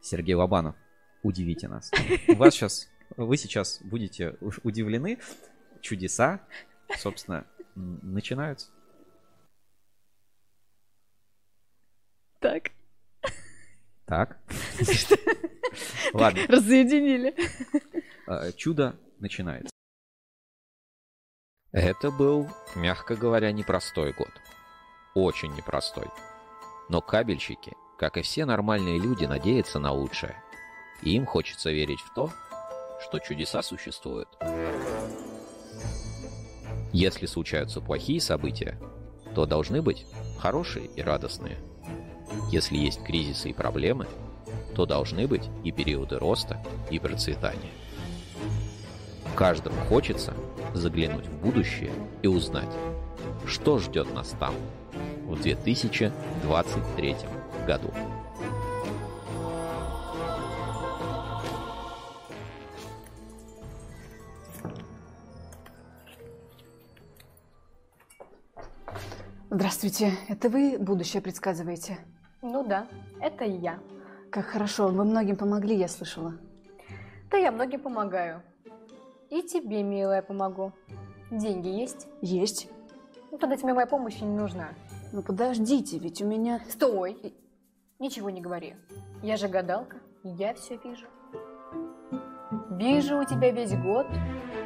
Сергей 0.00 0.34
Лобанов, 0.34 0.74
удивите 1.22 1.68
нас. 1.68 1.90
У 2.28 2.34
вас 2.36 2.54
сейчас, 2.54 2.88
вы 3.18 3.36
сейчас 3.36 3.82
будете 3.82 4.38
уж 4.40 4.58
удивлены. 4.62 5.18
Чудеса, 5.82 6.40
собственно, 6.96 7.46
начинаются. 7.74 8.70
Так. 12.38 12.70
Так. 14.06 14.38
Ладно, 16.14 16.40
Разъединили. 16.48 17.34
э, 18.28 18.52
чудо 18.52 18.98
начинается. 19.18 19.70
Это 21.72 22.10
был, 22.10 22.48
мягко 22.74 23.14
говоря, 23.14 23.52
непростой 23.52 24.14
год. 24.14 24.30
Очень 25.14 25.52
непростой. 25.54 26.06
Но 26.88 27.02
кабельщики, 27.02 27.74
как 27.98 28.16
и 28.16 28.22
все 28.22 28.46
нормальные 28.46 28.98
люди, 28.98 29.26
надеются 29.26 29.78
на 29.78 29.92
лучшее. 29.92 30.42
И 31.02 31.14
им 31.14 31.26
хочется 31.26 31.70
верить 31.70 32.00
в 32.00 32.14
то, 32.14 32.30
что 33.02 33.18
чудеса 33.18 33.62
существуют. 33.62 34.28
Если 36.94 37.26
случаются 37.26 37.82
плохие 37.82 38.22
события, 38.22 38.80
то 39.34 39.44
должны 39.44 39.82
быть 39.82 40.06
хорошие 40.38 40.86
и 40.86 41.02
радостные. 41.02 41.58
Если 42.50 42.78
есть 42.78 43.04
кризисы 43.04 43.50
и 43.50 43.54
проблемы, 43.54 44.06
то 44.74 44.86
должны 44.86 45.26
быть 45.26 45.50
и 45.64 45.70
периоды 45.70 46.18
роста 46.18 46.64
и 46.90 46.98
процветания. 46.98 47.72
Каждому 49.36 49.76
хочется 49.82 50.34
заглянуть 50.74 51.26
в 51.26 51.40
будущее 51.40 51.92
и 52.22 52.28
узнать, 52.28 52.74
что 53.46 53.78
ждет 53.78 54.12
нас 54.14 54.34
там 54.38 54.54
в 55.26 55.40
2023 55.40 57.16
году. 57.66 57.92
Здравствуйте, 69.50 70.12
это 70.28 70.50
вы 70.50 70.78
будущее 70.78 71.22
предсказываете? 71.22 71.98
Ну 72.42 72.66
да, 72.66 72.86
это 73.20 73.44
я. 73.44 73.80
Как 74.30 74.46
хорошо, 74.46 74.88
вы 74.88 75.04
многим 75.04 75.36
помогли, 75.36 75.74
я 75.74 75.88
слышала. 75.88 76.34
Да 77.30 77.38
я 77.38 77.50
многим 77.50 77.80
помогаю. 77.80 78.42
И 79.30 79.42
тебе, 79.42 79.82
милая, 79.82 80.22
помогу. 80.22 80.72
Деньги 81.30 81.68
есть? 81.68 82.06
Есть. 82.22 82.68
Ну 83.30 83.36
тогда 83.36 83.56
тебе 83.56 83.74
моя 83.74 83.86
помощь 83.86 84.20
не 84.20 84.26
нужна. 84.26 84.70
Ну 85.12 85.22
подождите, 85.22 85.98
ведь 85.98 86.22
у 86.22 86.26
меня... 86.26 86.60
Стой! 86.70 87.34
Ничего 87.98 88.30
не 88.30 88.40
говори. 88.40 88.74
Я 89.22 89.36
же 89.36 89.48
гадалка, 89.48 89.96
я 90.22 90.54
все 90.54 90.78
вижу. 90.82 91.06
Вижу, 92.70 93.18
у 93.18 93.24
тебя 93.24 93.50
весь 93.50 93.74
год 93.74 94.06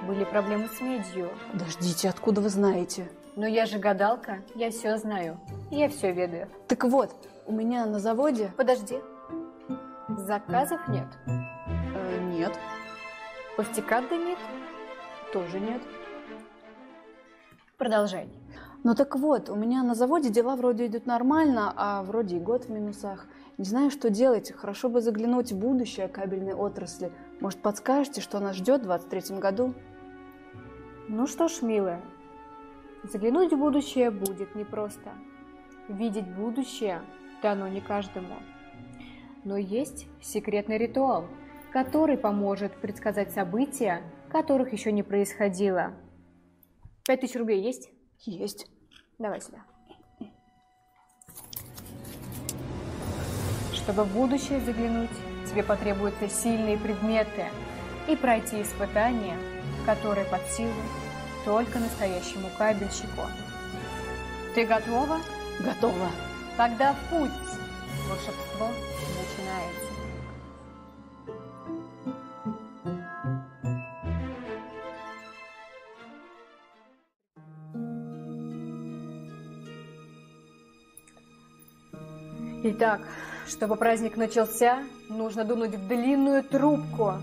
были 0.06 0.24
проблемы 0.24 0.68
с 0.68 0.80
медью. 0.80 1.30
Подождите, 1.52 2.08
откуда 2.08 2.40
вы 2.40 2.48
знаете? 2.48 3.10
Но 3.34 3.46
я 3.46 3.66
же 3.66 3.78
гадалка, 3.78 4.42
я 4.54 4.70
все 4.70 4.98
знаю. 4.98 5.40
Я 5.70 5.88
все 5.88 6.12
ведаю. 6.12 6.48
Так 6.68 6.84
вот, 6.84 7.10
у 7.46 7.52
меня 7.52 7.86
на 7.86 7.98
заводе... 7.98 8.52
Подожди. 8.56 8.98
Заказов 10.08 10.86
нет? 10.88 11.06
Э, 11.26 12.20
нет. 12.30 12.52
Пустяка 13.56 14.00
дымит? 14.00 14.38
Тоже 15.32 15.60
нет. 15.60 15.82
Продолжай. 17.76 18.28
Ну 18.82 18.94
так 18.94 19.14
вот, 19.14 19.50
у 19.50 19.54
меня 19.54 19.82
на 19.82 19.94
заводе 19.94 20.30
дела 20.30 20.56
вроде 20.56 20.86
идут 20.86 21.04
нормально, 21.04 21.72
а 21.76 22.02
вроде 22.02 22.36
и 22.36 22.40
год 22.40 22.64
в 22.64 22.70
минусах. 22.70 23.26
Не 23.58 23.64
знаю, 23.64 23.90
что 23.90 24.08
делать. 24.08 24.52
Хорошо 24.52 24.88
бы 24.88 25.02
заглянуть 25.02 25.52
в 25.52 25.58
будущее 25.58 26.08
кабельной 26.08 26.54
отрасли. 26.54 27.12
Может, 27.40 27.60
подскажете, 27.60 28.22
что 28.22 28.40
нас 28.40 28.56
ждет 28.56 28.80
в 28.80 28.84
23 28.84 29.36
году? 29.38 29.74
Ну 31.08 31.26
что 31.26 31.48
ж, 31.48 31.60
милая, 31.60 32.00
заглянуть 33.02 33.52
в 33.52 33.58
будущее 33.58 34.10
будет 34.10 34.54
непросто. 34.54 35.10
Видеть 35.88 36.26
будущее 36.26 37.02
дано 37.42 37.68
не 37.68 37.82
каждому. 37.82 38.36
Но 39.44 39.58
есть 39.58 40.06
секретный 40.22 40.78
ритуал, 40.78 41.26
который 41.72 42.18
поможет 42.18 42.72
предсказать 42.76 43.32
события, 43.32 44.02
которых 44.30 44.72
еще 44.72 44.92
не 44.92 45.02
происходило. 45.02 45.94
Пять 47.06 47.20
тысяч 47.20 47.36
рублей 47.36 47.62
есть? 47.62 47.90
Есть. 48.20 48.66
Давай 49.18 49.40
сюда. 49.40 49.64
Чтобы 53.72 54.04
в 54.04 54.14
будущее 54.14 54.60
заглянуть, 54.60 55.10
тебе 55.50 55.62
потребуются 55.62 56.28
сильные 56.28 56.78
предметы 56.78 57.46
и 58.08 58.16
пройти 58.16 58.62
испытания, 58.62 59.36
которые 59.86 60.26
под 60.26 60.42
силу 60.42 60.70
только 61.44 61.78
настоящему 61.78 62.48
кабельщику. 62.56 63.22
Ты 64.54 64.66
готова? 64.66 65.18
Готова. 65.58 66.10
Тогда 66.56 66.94
путь! 67.10 67.30
Волшебство 68.08 68.68
начинается. 69.18 69.91
Итак, 82.64 83.00
чтобы 83.48 83.74
праздник 83.74 84.16
начался, 84.16 84.84
нужно 85.08 85.44
дунуть 85.44 85.74
в 85.74 85.88
длинную 85.88 86.44
трубку. 86.44 87.14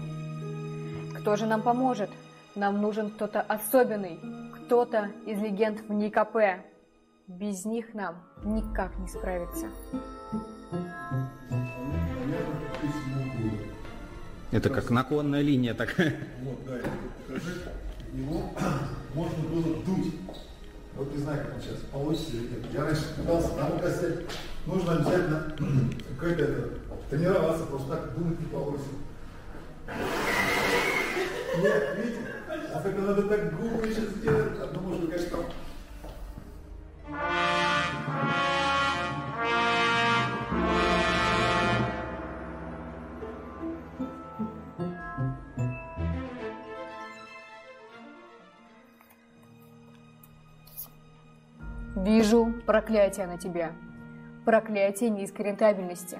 Кто 1.18 1.38
же 1.38 1.46
нам 1.46 1.62
поможет? 1.62 2.10
Нам 2.56 2.82
нужен 2.82 3.10
кто-то 3.10 3.40
особенный, 3.40 4.20
кто-то 4.54 5.12
из 5.26 5.40
легенд 5.40 5.80
в 5.88 5.94
НИКП. 5.94 6.66
Без 7.28 7.64
них 7.64 7.94
нам 7.94 8.18
никак 8.44 8.98
не 8.98 9.08
справиться. 9.08 9.68
Это 14.52 14.70
как 14.70 14.90
наклонная 14.90 15.42
линия 15.42 15.74
такая. 15.74 16.18
Вот, 16.44 16.58
да, 16.66 16.80
его 18.12 18.52
можно 19.14 19.48
было 19.48 19.76
дуть. 19.86 20.14
Вот 21.00 21.16
не 21.16 21.22
знаю, 21.22 21.46
как 21.46 21.56
он 21.56 21.62
сейчас 21.62 21.78
получится 21.94 22.32
или 22.34 22.50
нет. 22.50 22.74
Я 22.74 22.84
раньше 22.84 23.16
пытался, 23.16 23.56
нам 23.56 23.80
сказать, 23.80 24.26
нужно 24.66 24.98
обязательно 24.98 25.56
какое-то 26.10 26.44
это, 26.44 26.70
тренироваться, 27.10 27.66
просто 27.68 27.88
так 27.88 28.18
думать 28.18 28.38
не 28.38 28.46
получится. 28.48 28.90
Нет, 31.58 31.84
видите? 31.98 32.20
А 32.74 32.82
только 32.82 33.00
надо 33.00 33.24
так 33.24 33.58
губы 33.58 33.88
еще 33.88 34.02
сделать, 34.08 34.52
ну 34.74 34.82
можно, 34.82 35.08
конечно, 35.08 35.38
там 35.38 35.46
Вижу 52.00 52.54
проклятие 52.66 53.28
на 53.28 53.38
тебя. 53.38 53.74
Проклятие 54.46 55.10
низкой 55.10 55.48
рентабельности. 55.48 56.18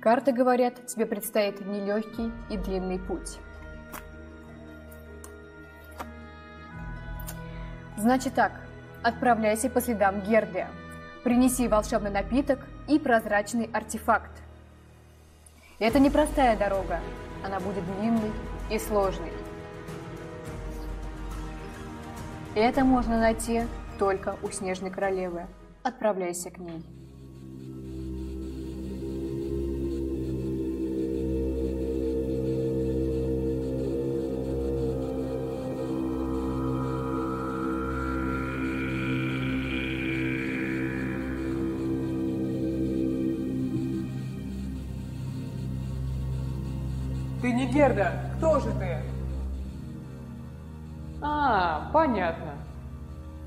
Карты 0.00 0.30
говорят, 0.30 0.86
тебе 0.86 1.06
предстоит 1.06 1.60
нелегкий 1.60 2.30
и 2.48 2.56
длинный 2.56 3.00
путь. 3.00 3.38
Значит 7.96 8.34
так, 8.34 8.52
отправляйся 9.02 9.68
по 9.68 9.80
следам 9.80 10.20
Герды. 10.20 10.66
Принеси 11.24 11.66
волшебный 11.66 12.12
напиток 12.12 12.60
и 12.86 13.00
прозрачный 13.00 13.68
артефакт. 13.72 14.30
Это 15.80 15.98
непростая 15.98 16.56
дорога, 16.56 17.00
она 17.44 17.58
будет 17.58 17.84
длинной 17.98 18.30
и 18.70 18.78
сложной. 18.78 19.32
Это 22.54 22.84
можно 22.84 23.18
найти 23.18 23.62
только 23.98 24.36
у 24.42 24.50
Снежной 24.50 24.90
Королевы. 24.90 25.46
Отправляйся 25.82 26.50
к 26.50 26.58
ней. 26.58 26.84
Ты 47.40 47.50
не 47.50 47.66
Герда, 47.72 48.12
кто 48.36 48.60
же 48.60 48.70
ты? 48.78 48.81
Понятно. 51.92 52.54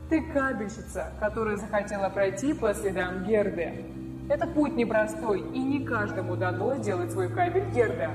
Ты 0.10 0.22
кабельщица, 0.22 1.12
которая 1.20 1.58
захотела 1.58 2.10
пройти 2.10 2.54
по 2.54 2.74
следам 2.74 3.24
Герды. 3.26 3.86
Это 4.30 4.48
путь 4.48 4.76
непростой, 4.76 5.42
и 5.42 5.60
не 5.60 5.84
каждому 5.84 6.36
дано 6.36 6.76
сделать 6.76 7.12
свой 7.12 7.30
кабель 7.30 7.70
Герда. 7.72 8.12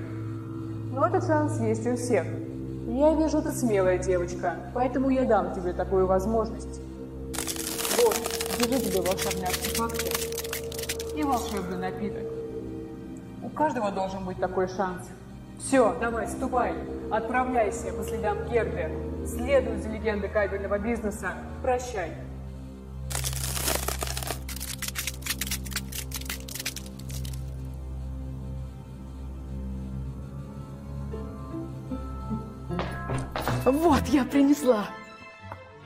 Но 0.92 1.06
этот 1.06 1.26
шанс 1.26 1.60
есть 1.60 1.86
у 1.86 1.96
всех. 1.96 2.26
Я 2.86 3.14
вижу, 3.14 3.42
ты 3.42 3.50
смелая 3.52 3.98
девочка, 3.98 4.56
поэтому 4.74 5.10
я 5.10 5.24
дам 5.24 5.52
тебе 5.54 5.72
такую 5.72 6.06
возможность. 6.06 6.80
Вот, 7.96 8.16
держи 8.58 8.80
тебе 8.80 9.00
волшебные 9.00 9.48
артефакты 9.48 11.16
и 11.16 11.22
волшебный 11.22 11.78
напиток. 11.78 12.24
У 13.42 13.48
каждого 13.50 13.90
должен 13.90 14.24
быть 14.24 14.38
такой 14.38 14.68
шанс. 14.68 15.08
Все, 15.58 15.94
давай, 16.00 16.26
ступай, 16.26 16.74
отправляйся 17.10 17.92
по 17.92 18.02
следам 18.02 18.48
Герды, 18.48 18.90
следуй 19.30 19.76
за 19.76 19.88
легендой 19.88 20.28
кабельного 20.28 20.78
бизнеса, 20.78 21.34
прощай. 21.62 22.12
Вот, 33.64 34.02
я 34.06 34.24
принесла. 34.24 34.86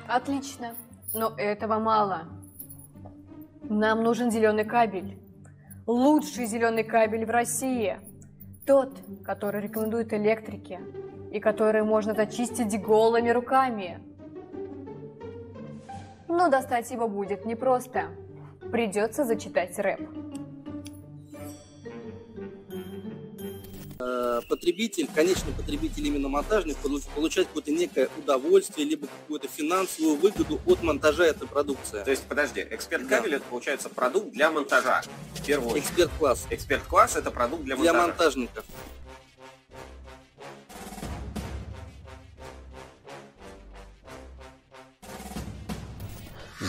Отлично, 0.09 0.75
но 1.13 1.35
этого 1.37 1.79
мало. 1.79 2.23
Нам 3.63 4.03
нужен 4.03 4.31
зеленый 4.31 4.65
кабель. 4.65 5.19
Лучший 5.87 6.47
зеленый 6.47 6.85
кабель 6.85 7.27
в 7.27 7.31
России. 7.31 7.99
Тот, 8.67 8.97
который 9.25 9.61
рекомендуют 9.61 10.13
электрики 10.15 10.81
и 11.35 11.41
который 11.41 11.83
можно 11.83 12.15
зачистить 12.15 12.81
голыми 12.81 13.29
руками. 13.31 14.01
Но 16.29 16.49
достать 16.49 16.89
его 16.93 17.09
будет 17.09 17.45
непросто. 17.45 18.05
Придется 18.71 19.25
зачитать 19.25 19.77
рэп. 19.77 20.01
Э, 23.99 24.41
потребитель, 24.49 25.09
конечный 25.13 25.53
потребитель 25.53 26.07
именно 26.07 26.29
монтажник 26.29 26.77
получает 27.17 27.49
какое-то 27.49 27.73
некое 27.73 28.09
удовольствие, 28.17 28.87
либо 28.87 29.09
какую-то 29.09 29.49
финансовую 29.49 30.17
выгоду 30.17 30.61
от 30.67 30.85
монтажа 30.85 31.25
этой 31.25 31.49
продукции. 31.49 32.05
То 32.05 32.11
есть, 32.13 32.23
подожди, 32.29 32.65
эксперт 32.71 33.09
кабель 33.09 33.31
да. 33.31 33.37
это 33.39 33.45
получается 33.47 33.89
продукт 33.89 34.31
для 34.31 34.53
монтажа. 34.53 35.03
В 35.35 35.45
первую 35.45 35.71
очередь. 35.71 35.85
Эксперт 35.85 36.11
класс. 36.17 36.47
Эксперт 36.51 36.83
класс 36.85 37.17
это 37.17 37.33
продукт 37.33 37.65
для 37.65 37.75
монтажа. 37.75 37.93
Для 37.93 38.07
монтажников. 38.07 38.65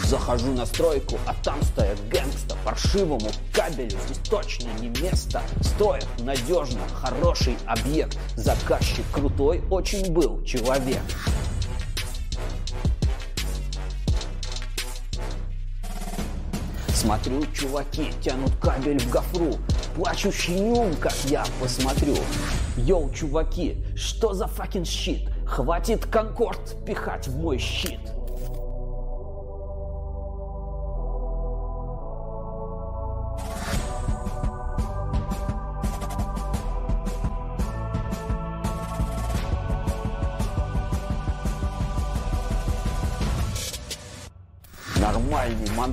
Захожу 0.04 0.52
на 0.52 0.66
стройку, 0.66 1.18
а 1.26 1.34
там 1.44 1.62
стоят 1.64 1.98
гэнгста 2.10 2.56
Паршивому 2.64 3.32
кабелю 3.54 3.98
здесь 4.06 4.20
точно 4.30 4.70
не 4.80 4.90
место. 5.02 5.42
Строят 5.62 6.08
надежно, 6.20 6.82
хороший 6.94 7.58
объект. 7.66 8.18
Заказчик 8.36 9.06
крутой 9.12 9.64
очень 9.72 10.12
был 10.12 10.44
человек. 10.44 11.02
Смотрю, 16.94 17.46
чуваки 17.54 18.12
тянут 18.22 18.52
кабель 18.62 19.00
в 19.00 19.10
гофру. 19.10 19.56
Плачущий 19.96 20.60
нем, 20.60 20.94
как 20.96 21.14
я 21.26 21.46
посмотрю. 21.60 22.16
Йоу, 22.78 23.12
чуваки, 23.12 23.78
что 23.96 24.34
за 24.34 24.48
факин 24.48 24.86
щит? 24.86 25.30
Хватит 25.48 26.06
конкорд 26.06 26.84
пихать 26.86 27.28
в 27.28 27.38
мой 27.38 27.58
щит 27.60 28.15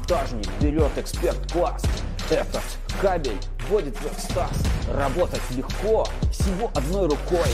монтажник 0.02 0.48
берет 0.60 0.96
эксперт-класс. 0.98 1.82
Этот 2.30 2.62
кабель 3.00 3.38
вводит 3.68 3.96
в 3.96 4.06
экстаз. 4.12 4.50
Работать 4.92 5.42
легко, 5.50 6.06
всего 6.32 6.70
одной 6.74 7.08
рукой. 7.08 7.48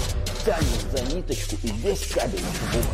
Тянешь 0.45 0.85
за 0.91 1.15
ниточку 1.15 1.57
и 1.63 1.69
весь 1.69 2.13
кабель 2.13 2.39
живой. 2.39 2.85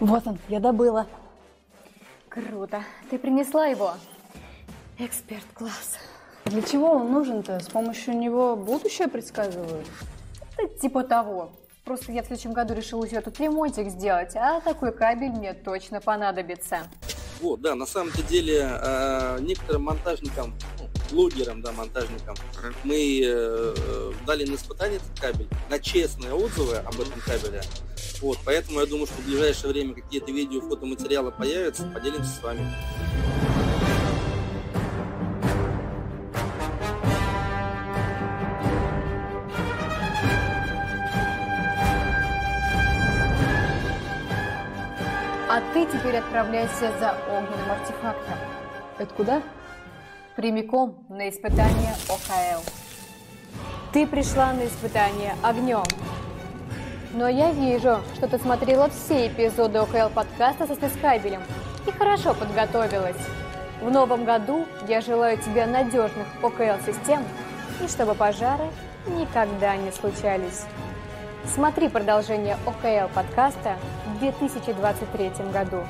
Вот 0.00 0.26
он, 0.26 0.38
я 0.48 0.58
добыла. 0.58 1.06
Круто. 2.28 2.82
Ты 3.08 3.18
принесла 3.18 3.66
его? 3.66 3.94
Эксперт-класс. 4.98 5.98
Для 6.46 6.62
чего 6.62 6.92
он 6.92 7.12
нужен-то? 7.12 7.60
С 7.60 7.68
помощью 7.68 8.16
него 8.16 8.56
будущее 8.56 9.08
предсказывают? 9.08 9.86
Да, 10.58 10.66
типа 10.80 11.04
того. 11.04 11.52
Просто 11.84 12.12
я 12.12 12.22
в 12.22 12.26
следующем 12.26 12.52
году 12.52 12.74
решила 12.74 13.06
себе 13.08 13.20
тут 13.20 13.40
ремонтик 13.40 13.88
сделать, 13.90 14.36
а 14.36 14.60
такой 14.60 14.92
кабель 14.92 15.30
мне 15.30 15.52
точно 15.52 16.00
понадобится. 16.00 16.88
Вот, 17.40 17.60
да, 17.60 17.74
на 17.74 17.86
самом-то 17.86 18.22
деле 18.22 18.68
э, 18.70 19.38
некоторым 19.40 19.82
монтажникам, 19.82 20.54
ну, 20.78 20.88
блогерам, 21.10 21.60
да, 21.60 21.72
монтажникам, 21.72 22.36
мы 22.84 23.20
э, 23.24 24.12
дали 24.24 24.44
на 24.44 24.54
испытание 24.54 24.98
этот 24.98 25.20
кабель, 25.20 25.48
на 25.68 25.80
честные 25.80 26.34
отзывы 26.34 26.76
об 26.76 27.00
этом 27.00 27.20
кабеле. 27.26 27.62
Вот, 28.20 28.38
поэтому 28.44 28.78
я 28.78 28.86
думаю, 28.86 29.06
что 29.06 29.20
в 29.20 29.26
ближайшее 29.26 29.72
время 29.72 29.94
какие-то 29.94 30.30
видео, 30.30 30.60
фотоматериалы 30.60 31.32
появятся, 31.32 31.84
поделимся 31.92 32.30
с 32.30 32.42
вами. 32.44 32.72
А 45.54 45.60
ты 45.74 45.84
теперь 45.84 46.16
отправляйся 46.16 46.90
за 46.98 47.14
огненным 47.28 47.70
артефактом. 47.70 48.38
Это 48.98 49.14
куда? 49.14 49.42
Прямиком 50.34 51.04
на 51.10 51.28
испытание 51.28 51.94
ОКЛ. 52.08 52.62
Ты 53.92 54.06
пришла 54.06 54.54
на 54.54 54.64
испытание 54.64 55.34
огнем. 55.42 55.84
Но 57.12 57.28
я 57.28 57.52
вижу, 57.52 57.98
что 58.14 58.28
ты 58.28 58.38
смотрела 58.38 58.88
все 58.88 59.26
эпизоды 59.26 59.80
ОКЛ 59.80 60.08
подкаста 60.14 60.66
со 60.66 60.74
спецкабелем 60.74 61.42
и 61.86 61.90
хорошо 61.90 62.32
подготовилась. 62.32 63.20
В 63.82 63.90
новом 63.90 64.24
году 64.24 64.64
я 64.88 65.02
желаю 65.02 65.36
тебе 65.36 65.66
надежных 65.66 66.28
ОКЛ-систем 66.42 67.22
и 67.84 67.88
чтобы 67.88 68.14
пожары 68.14 68.70
никогда 69.06 69.76
не 69.76 69.92
случались. 69.92 70.64
Смотри 71.44 71.90
продолжение 71.90 72.56
ОКЛ 72.64 73.12
подкаста 73.12 73.76
2023 74.22 75.30
году. 75.52 75.84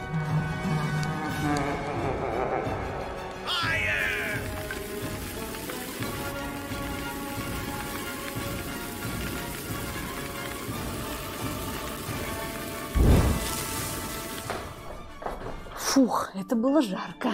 Фух, 15.76 16.30
это 16.34 16.56
было 16.56 16.80
жарко. 16.80 17.32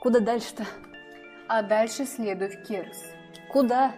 Куда 0.00 0.20
дальше-то? 0.20 0.64
А 1.46 1.60
дальше 1.60 2.06
следуй 2.06 2.48
в 2.48 2.62
Кирс. 2.66 3.02
Куда? 3.52 3.92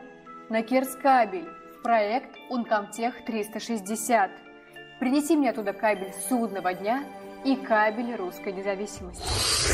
На 0.49 0.63
Кирс 0.63 0.97
кабель. 0.97 1.47
Проект 1.85 2.37
Uncomtech 2.51 3.25
360. 3.25 4.50
Принеси 5.01 5.35
мне 5.35 5.49
оттуда 5.49 5.73
кабель 5.73 6.13
судного 6.29 6.75
дня 6.75 7.03
и 7.43 7.57
кабель 7.57 8.17
русской 8.17 8.53
независимости. 8.53 9.23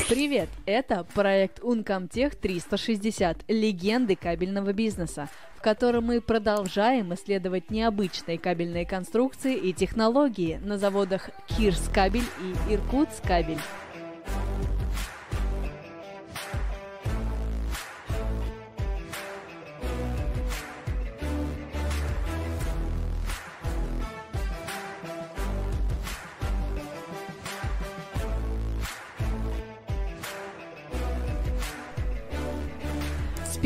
Привет! 0.09 0.49
Это 0.67 1.05
проект 1.15 1.59
Uncomtech 1.59 2.37
360 2.41 3.39
«Легенды 3.49 4.15
кабельного 4.15 4.73
бизнеса», 4.73 5.29
в 5.57 5.63
котором 5.63 6.05
мы 6.05 6.21
продолжаем 6.21 7.13
исследовать 7.13 7.73
необычные 7.73 8.39
кабельные 8.39 8.87
конструкции 8.87 9.57
и 9.57 9.73
технологии 9.73 10.61
на 10.63 10.79
заводах 10.79 11.31
Кирс 11.49 11.91
Кабель 11.93 12.23
и 12.69 12.75
Иркутс 12.75 13.21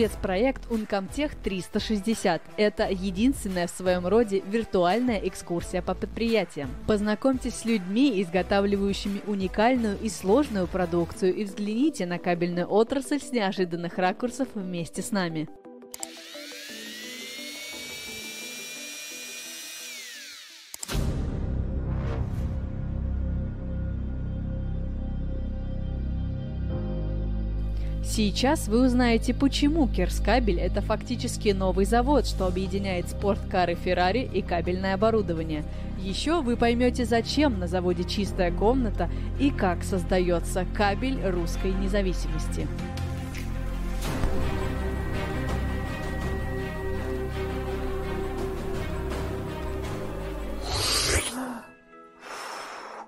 Спецпроект 0.00 0.62
Uncomtech 0.70 1.32
360– 1.44 2.40
это 2.56 2.88
единственная 2.88 3.66
в 3.66 3.70
своем 3.70 4.06
роде 4.06 4.42
виртуальная 4.46 5.18
экскурсия 5.18 5.82
по 5.82 5.94
предприятиям. 5.94 6.70
Познакомьтесь 6.86 7.56
с 7.56 7.64
людьми, 7.66 8.22
изготавливающими 8.22 9.20
уникальную 9.26 9.98
и 10.00 10.08
сложную 10.08 10.68
продукцию, 10.68 11.34
и 11.34 11.44
взгляните 11.44 12.06
на 12.06 12.18
кабельную 12.18 12.66
отрасль 12.66 13.20
с 13.20 13.30
неожиданных 13.30 13.98
ракурсов 13.98 14.48
вместе 14.54 15.02
с 15.02 15.10
нами. 15.10 15.50
Сейчас 28.12 28.66
вы 28.66 28.84
узнаете, 28.86 29.32
почему 29.32 29.86
Керскабель– 29.86 30.58
это 30.60 30.82
фактически 30.82 31.50
новый 31.50 31.84
завод, 31.84 32.26
что 32.26 32.48
объединяет 32.48 33.08
спорткары 33.08 33.74
Ferrari 33.74 34.28
и 34.28 34.42
кабельное 34.42 34.94
оборудование. 34.94 35.62
Еще 35.96 36.40
вы 36.40 36.56
поймете, 36.56 37.04
зачем 37.04 37.60
на 37.60 37.68
заводе 37.68 38.02
чистая 38.02 38.50
комната 38.50 39.08
и 39.38 39.52
как 39.52 39.84
создается 39.84 40.66
кабель 40.74 41.24
русской 41.24 41.72
независимости. 41.72 42.66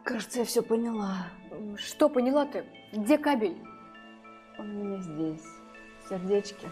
Кажется, 0.05 0.39
я 0.39 0.45
все 0.45 0.63
поняла. 0.63 1.27
Что 1.77 2.09
поняла 2.09 2.47
ты? 2.47 2.63
Где 2.93 3.19
кабель? 3.19 3.57
Он 4.59 4.69
у 4.69 4.85
меня 4.85 5.01
здесь, 5.01 5.43
в 6.05 6.09
сердечке. 6.09 6.67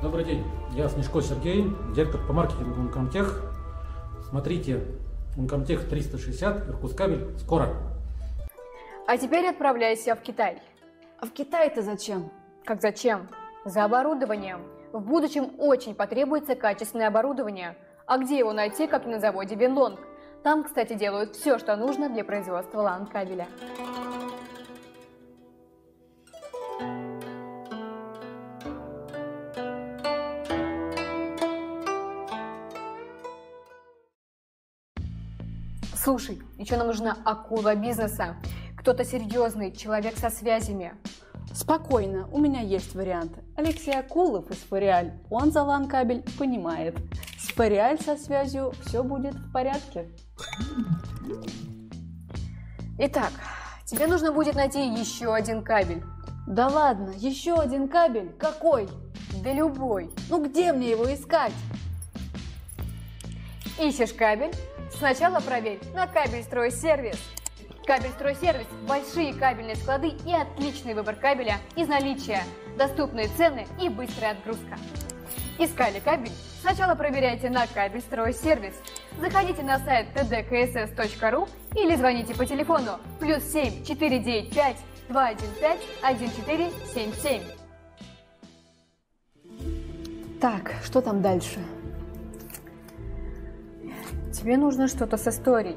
Добрый 0.00 0.24
день, 0.24 0.44
я 0.74 0.88
Снежко 0.88 1.20
Сергей, 1.20 1.66
директор 1.94 2.20
по 2.26 2.32
маркетингу 2.32 2.80
Uncomtech. 2.80 3.28
Смотрите 4.28 4.80
Uncomtech 5.36 5.88
360, 5.88 6.68
Иркутскабель, 6.68 7.36
скоро. 7.38 7.68
А 9.06 9.16
теперь 9.18 9.48
отправляйся 9.48 10.14
в 10.14 10.20
Китай. 10.20 10.62
А 11.20 11.26
в 11.26 11.30
Китай-то 11.30 11.82
зачем? 11.82 12.30
Как 12.64 12.80
зачем? 12.80 13.28
За 13.64 13.84
оборудованием. 13.84 14.60
В 14.92 15.00
будущем 15.00 15.52
очень 15.58 15.94
потребуется 15.94 16.54
качественное 16.54 17.08
оборудование. 17.08 17.76
А 18.06 18.18
где 18.18 18.38
его 18.38 18.52
найти, 18.52 18.86
как 18.86 19.06
на 19.06 19.18
заводе 19.18 19.54
Винлонг? 19.54 19.98
Там, 20.42 20.64
кстати, 20.64 20.94
делают 20.94 21.36
все, 21.36 21.58
что 21.58 21.76
нужно 21.76 22.08
для 22.08 22.24
производства 22.24 22.80
лан-кабеля. 22.82 23.46
Слушай, 36.02 36.42
еще 36.58 36.76
нам 36.76 36.88
нужна 36.88 37.16
акула 37.24 37.76
бизнеса. 37.76 38.34
Кто-то 38.76 39.04
серьезный, 39.04 39.70
человек 39.70 40.16
со 40.16 40.30
связями. 40.30 40.94
Спокойно, 41.54 42.26
у 42.32 42.40
меня 42.40 42.60
есть 42.60 42.96
вариант. 42.96 43.38
Алексей 43.54 43.94
Акулов 43.94 44.50
из 44.50 44.56
Фориаль. 44.56 45.12
Он 45.30 45.52
за 45.52 45.62
лан-кабель 45.62 46.24
понимает. 46.40 46.98
С 47.38 47.52
Фориаль 47.52 48.00
со 48.00 48.16
связью 48.16 48.72
все 48.84 49.04
будет 49.04 49.36
в 49.36 49.52
порядке. 49.52 50.08
Итак, 52.98 53.30
тебе 53.84 54.08
нужно 54.08 54.32
будет 54.32 54.56
найти 54.56 54.84
еще 54.84 55.32
один 55.32 55.62
кабель. 55.62 56.02
Да 56.48 56.66
ладно, 56.66 57.12
еще 57.16 57.54
один 57.54 57.86
кабель? 57.86 58.32
Какой? 58.40 58.88
Да 59.44 59.52
любой. 59.52 60.10
Ну 60.28 60.44
где 60.44 60.72
мне 60.72 60.90
его 60.90 61.14
искать? 61.14 61.52
Ищешь 63.78 64.12
кабель? 64.14 64.52
Сначала 64.96 65.40
проверь 65.40 65.80
на 65.94 66.06
кабель 66.06 66.42
стройсервис. 66.42 67.18
Кабель 67.86 68.10
стройсервис– 68.10 68.66
большие 68.88 69.34
кабельные 69.34 69.76
склады 69.76 70.08
и 70.08 70.32
отличный 70.32 70.94
выбор 70.94 71.16
кабеля 71.16 71.56
из 71.74 71.88
наличия, 71.88 72.42
доступные 72.78 73.28
цены 73.36 73.66
и 73.80 73.88
быстрая 73.88 74.32
отгрузка. 74.32 74.78
Искали 75.58 75.98
кабель? 75.98 76.30
Сначала 76.60 76.94
проверяйте 76.94 77.50
на 77.50 77.66
кабель 77.66 78.00
стройсервис. 78.00 78.74
Заходите 79.20 79.62
на 79.62 79.78
сайт 79.80 80.06
tdkss.ru 80.14 81.48
или 81.74 81.96
звоните 81.96 82.34
по 82.34 82.46
телефону 82.46 82.98
плюс 83.18 83.42
7 83.44 83.84
495 83.84 84.76
215 85.08 85.80
1477. 86.02 87.42
Так, 90.40 90.72
что 90.84 91.00
там 91.00 91.22
дальше? 91.22 91.58
Тебе 94.32 94.56
нужно 94.56 94.88
что-то 94.88 95.16
с 95.16 95.28
историей. 95.28 95.76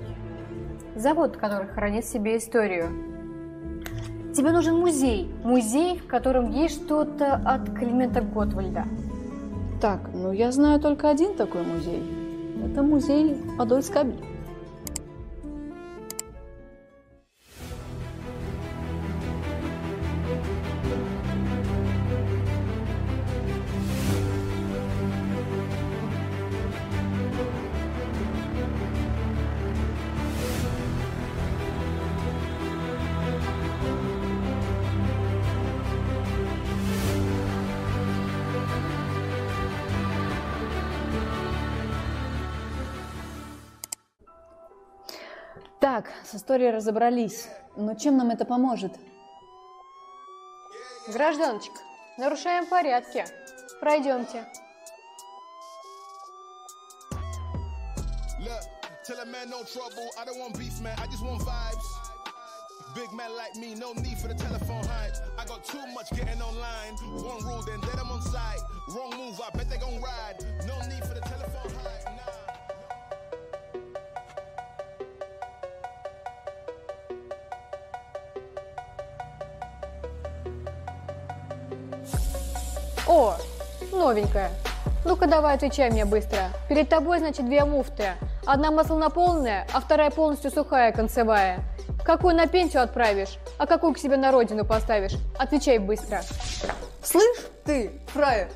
Завод, 0.95 1.36
который 1.36 1.68
хранит 1.68 2.06
в 2.06 2.11
себе 2.11 2.38
историю. 2.38 2.88
Тебе 4.34 4.52
нужен 4.52 4.77
музей. 4.77 5.30
Музей, 5.44 5.99
в 5.99 6.07
котором 6.07 6.52
есть 6.52 6.84
что-то 6.84 7.36
от 7.36 7.69
Климента 7.77 8.22
Готвальда. 8.22 8.86
Так, 9.82 10.10
ну 10.14 10.32
я 10.32 10.52
знаю 10.52 10.80
только 10.80 11.10
один 11.10 11.36
такой 11.36 11.64
музей. 11.64 12.02
Это 12.65 12.82
музей 12.82 13.38
Подольскабель. 13.57 14.35
Так, 45.95 46.11
с 46.30 46.35
историей 46.35 46.72
разобрались. 46.72 47.47
Но 47.77 47.95
чем 47.95 48.17
нам 48.17 48.30
это 48.30 48.43
поможет? 48.43 48.91
Гражданочка, 51.07 51.80
нарушаем 52.17 52.67
порядки. 52.67 53.23
Пройдемте. 53.80 54.45
Tell 59.07 59.19
a 59.22 59.26
man 59.26 59.49
no 59.49 59.63
trouble, 59.63 60.09
I 60.19 60.26
don't 60.26 60.38
want 60.38 60.57
beef, 60.57 60.81
man, 60.81 60.97
I 60.99 61.05
just 61.05 61.23
want 61.23 61.39
vibes. 61.43 61.88
Big 62.93 63.13
man 63.13 63.31
like 63.38 63.55
me, 63.55 63.73
no 63.76 63.93
need 63.93 64.17
for 64.17 64.27
the 64.27 64.34
telephone 64.34 64.84
hype. 64.84 65.15
I 65.38 65.45
got 65.45 65.63
too 65.63 65.85
much 65.93 66.09
getting 66.09 66.41
online. 66.41 66.95
One 67.23 67.41
rule, 67.45 67.63
then 67.65 67.80
let 67.80 67.95
them 67.95 68.11
on 68.11 68.22
side. 68.22 68.59
Wrong 68.89 69.15
move, 69.15 69.39
I 69.39 69.55
bet 69.55 69.69
they 69.69 69.77
gon' 69.77 70.01
ride. 70.01 70.43
No 70.67 70.76
need 70.89 71.05
for 71.05 71.13
the 71.13 71.22
telephone 71.22 71.72
hype. 71.85 72.24
О, 83.07 83.36
новенькая. 83.91 84.49
Ну-ка 85.03 85.27
давай 85.27 85.56
отвечай 85.56 85.91
мне 85.91 86.06
быстро. 86.06 86.49
Перед 86.68 86.90
тобой, 86.90 87.19
значит, 87.19 87.45
две 87.45 87.64
муфты. 87.64 88.14
Одна 88.48 88.72
маслонаполненная, 88.72 89.68
а 89.72 89.80
вторая 89.80 90.10
полностью 90.10 90.49
сухая, 90.49 90.91
концевая. 90.91 91.60
Какую 92.03 92.36
на 92.36 92.48
пенсию 92.48 92.82
отправишь, 92.82 93.38
а 93.60 93.68
какую 93.68 93.94
к 93.94 93.99
себе 93.99 94.18
на 94.18 94.32
родину 94.32 94.65
поставишь? 94.65 95.14
Отвечай 95.38 95.77
быстро. 95.77 96.22
Слышь, 97.03 97.45
ты, 97.64 97.91
фраер, 98.07 98.48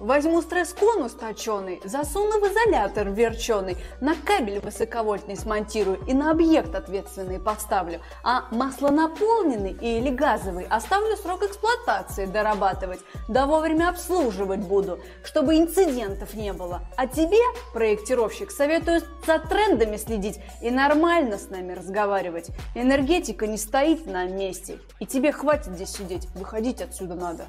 возьму 0.00 0.42
стресс-конус 0.42 1.12
точеный, 1.12 1.80
засуну 1.84 2.40
в 2.40 2.44
изолятор 2.44 3.08
верченый, 3.10 3.76
на 4.00 4.14
кабель 4.14 4.60
высоковольтный 4.60 5.36
смонтирую 5.36 6.00
и 6.06 6.14
на 6.14 6.30
объект 6.30 6.74
ответственный 6.74 7.38
поставлю, 7.38 8.00
а 8.22 8.46
масло 8.50 8.90
наполненный 8.90 9.72
или 9.72 10.10
газовый 10.10 10.64
оставлю 10.64 11.16
срок 11.16 11.42
эксплуатации 11.42 12.26
дорабатывать, 12.26 13.00
да 13.28 13.46
вовремя 13.46 13.90
обслуживать 13.90 14.60
буду, 14.60 14.98
чтобы 15.24 15.56
инцидентов 15.56 16.34
не 16.34 16.52
было. 16.52 16.82
А 16.96 17.06
тебе, 17.06 17.42
проектировщик, 17.72 18.50
советую 18.50 19.02
за 19.26 19.38
трендами 19.38 19.96
следить 19.96 20.40
и 20.62 20.70
нормально 20.70 21.38
с 21.38 21.50
нами 21.50 21.72
разговаривать. 21.72 22.50
Энергетика 22.74 23.46
не 23.46 23.58
стоит 23.58 24.06
на 24.06 24.26
месте, 24.26 24.78
и 25.00 25.06
тебе 25.06 25.32
хватит 25.32 25.74
здесь 25.74 25.90
сидеть, 25.90 26.26
выходить 26.34 26.80
отсюда 26.80 27.14
надо. 27.14 27.46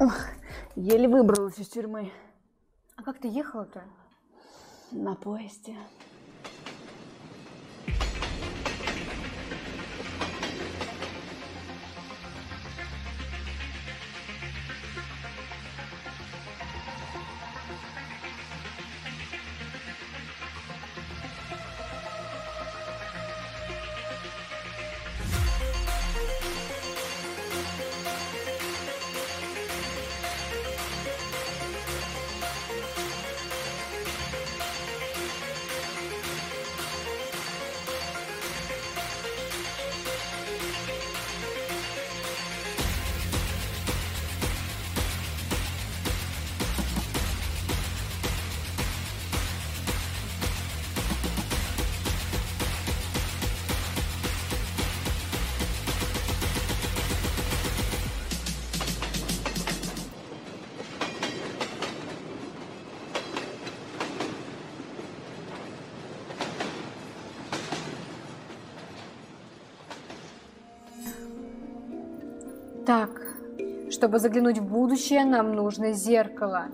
Ох, 0.00 0.14
еле 0.74 1.08
выбралась 1.08 1.58
из 1.58 1.68
тюрьмы. 1.68 2.10
А 2.96 3.02
как 3.02 3.18
ты 3.18 3.28
ехала-то? 3.28 3.82
На 4.90 5.14
поезде. 5.14 5.76
Чтобы 74.02 74.18
заглянуть 74.18 74.58
в 74.58 74.64
будущее, 74.64 75.24
нам 75.24 75.54
нужно 75.54 75.92
зеркало. 75.92 76.64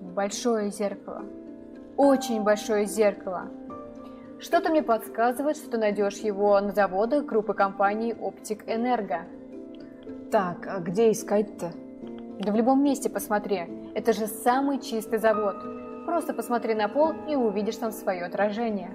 Большое 0.00 0.70
зеркало. 0.70 1.24
Очень 1.96 2.44
большое 2.44 2.86
зеркало. 2.86 3.50
Что-то 4.38 4.70
мне 4.70 4.80
подсказывает, 4.80 5.56
что 5.56 5.70
ты 5.70 5.78
найдешь 5.78 6.18
его 6.18 6.60
на 6.60 6.70
заводах 6.70 7.24
группы 7.24 7.52
компаний 7.52 8.14
Оптик 8.14 8.62
Энерго. 8.68 9.22
Так, 10.30 10.68
а 10.68 10.78
где 10.78 11.10
искать-то? 11.10 11.72
Да 12.38 12.52
в 12.52 12.54
любом 12.54 12.84
месте 12.84 13.10
посмотри. 13.10 13.62
Это 13.96 14.12
же 14.12 14.28
самый 14.28 14.78
чистый 14.78 15.18
завод. 15.18 15.56
Просто 16.06 16.32
посмотри 16.32 16.74
на 16.74 16.86
пол 16.86 17.12
и 17.28 17.34
увидишь 17.34 17.78
там 17.78 17.90
свое 17.90 18.22
отражение. 18.22 18.92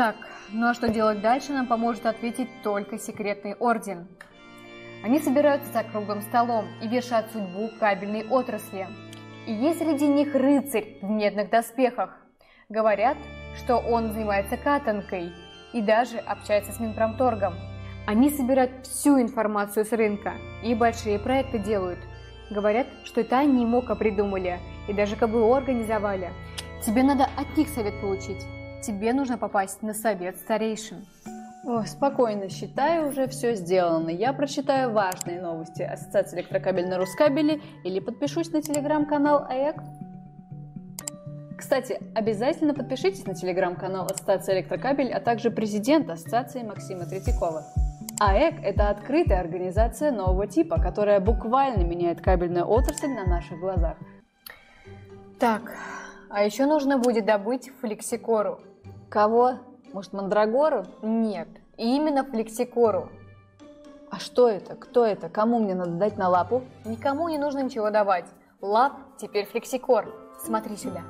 Так, 0.00 0.16
ну 0.50 0.68
а 0.68 0.72
что 0.72 0.88
делать 0.88 1.20
дальше, 1.20 1.52
нам 1.52 1.66
поможет 1.66 2.06
ответить 2.06 2.48
только 2.62 2.98
секретный 2.98 3.52
орден. 3.52 4.08
Они 5.04 5.18
собираются 5.18 5.70
за 5.74 5.82
круглым 5.82 6.22
столом 6.22 6.64
и 6.80 6.88
решат 6.88 7.30
судьбу 7.32 7.68
кабельной 7.78 8.26
отрасли. 8.26 8.86
И 9.46 9.52
есть 9.52 9.78
среди 9.78 10.08
них 10.08 10.34
рыцарь 10.34 10.96
в 11.02 11.10
медных 11.10 11.50
доспехах. 11.50 12.16
Говорят, 12.70 13.18
что 13.58 13.76
он 13.76 14.14
занимается 14.14 14.56
катанкой 14.56 15.34
и 15.74 15.82
даже 15.82 16.16
общается 16.16 16.72
с 16.72 16.80
Минпромторгом. 16.80 17.52
Они 18.06 18.30
собирают 18.30 18.86
всю 18.86 19.20
информацию 19.20 19.84
с 19.84 19.92
рынка 19.92 20.32
и 20.64 20.74
большие 20.74 21.18
проекты 21.18 21.58
делают. 21.58 21.98
Говорят, 22.50 22.86
что 23.04 23.20
это 23.20 23.40
они 23.40 23.66
МОКа 23.66 23.96
придумали 23.96 24.60
и 24.88 24.94
даже 24.94 25.16
КБО 25.16 25.58
организовали. 25.58 26.30
Тебе 26.86 27.02
надо 27.02 27.28
от 27.36 27.54
них 27.54 27.68
совет 27.68 28.00
получить. 28.00 28.46
Тебе 28.82 29.12
нужно 29.12 29.36
попасть 29.36 29.82
на 29.82 29.92
совет 29.92 30.36
старейшин. 30.38 31.04
О, 31.66 31.84
спокойно, 31.84 32.48
считаю, 32.48 33.08
уже 33.08 33.28
все 33.28 33.54
сделано. 33.54 34.08
Я 34.08 34.32
прочитаю 34.32 34.92
важные 34.92 35.40
новости 35.42 35.82
Ассоциации 35.82 36.38
электрокабель 36.38 36.88
на 36.88 36.96
Рускабеле 36.96 37.60
или 37.84 38.00
подпишусь 38.00 38.50
на 38.50 38.62
телеграм-канал 38.62 39.44
АЭК. 39.46 39.76
Кстати, 41.58 42.00
обязательно 42.14 42.72
подпишитесь 42.72 43.26
на 43.26 43.34
телеграм-канал 43.34 44.06
Ассоциации 44.06 44.54
электрокабель, 44.54 45.12
а 45.12 45.20
также 45.20 45.50
президента 45.50 46.14
Ассоциации 46.14 46.62
Максима 46.62 47.04
Третьякова. 47.04 47.62
АЭК– 48.18 48.54
это 48.62 48.88
открытая 48.88 49.40
организация 49.40 50.10
нового 50.10 50.46
типа, 50.46 50.80
которая 50.80 51.20
буквально 51.20 51.84
меняет 51.84 52.22
кабельную 52.22 52.66
отрасль 52.66 53.08
на 53.08 53.26
наших 53.26 53.60
глазах. 53.60 53.98
Так, 55.38 55.74
а 56.30 56.42
еще 56.42 56.64
нужно 56.64 56.96
будет 56.96 57.26
добыть 57.26 57.70
флексикору. 57.80 58.60
Кого? 59.10 59.54
Может, 59.92 60.12
мандрагору? 60.12 60.84
Нет, 61.02 61.48
именно 61.76 62.24
флексикору. 62.24 63.08
А 64.08 64.20
что 64.20 64.48
это? 64.48 64.76
Кто 64.76 65.04
это? 65.04 65.28
Кому 65.28 65.58
мне 65.58 65.74
надо 65.74 65.90
дать 65.92 66.16
на 66.16 66.28
лапу? 66.28 66.62
Никому 66.84 67.28
не 67.28 67.36
нужно 67.36 67.58
ничего 67.58 67.90
давать. 67.90 68.26
Лап 68.60 68.92
теперь 69.18 69.46
флексикор. 69.46 70.14
Смотри 70.38 70.76
сюда. 70.76 71.02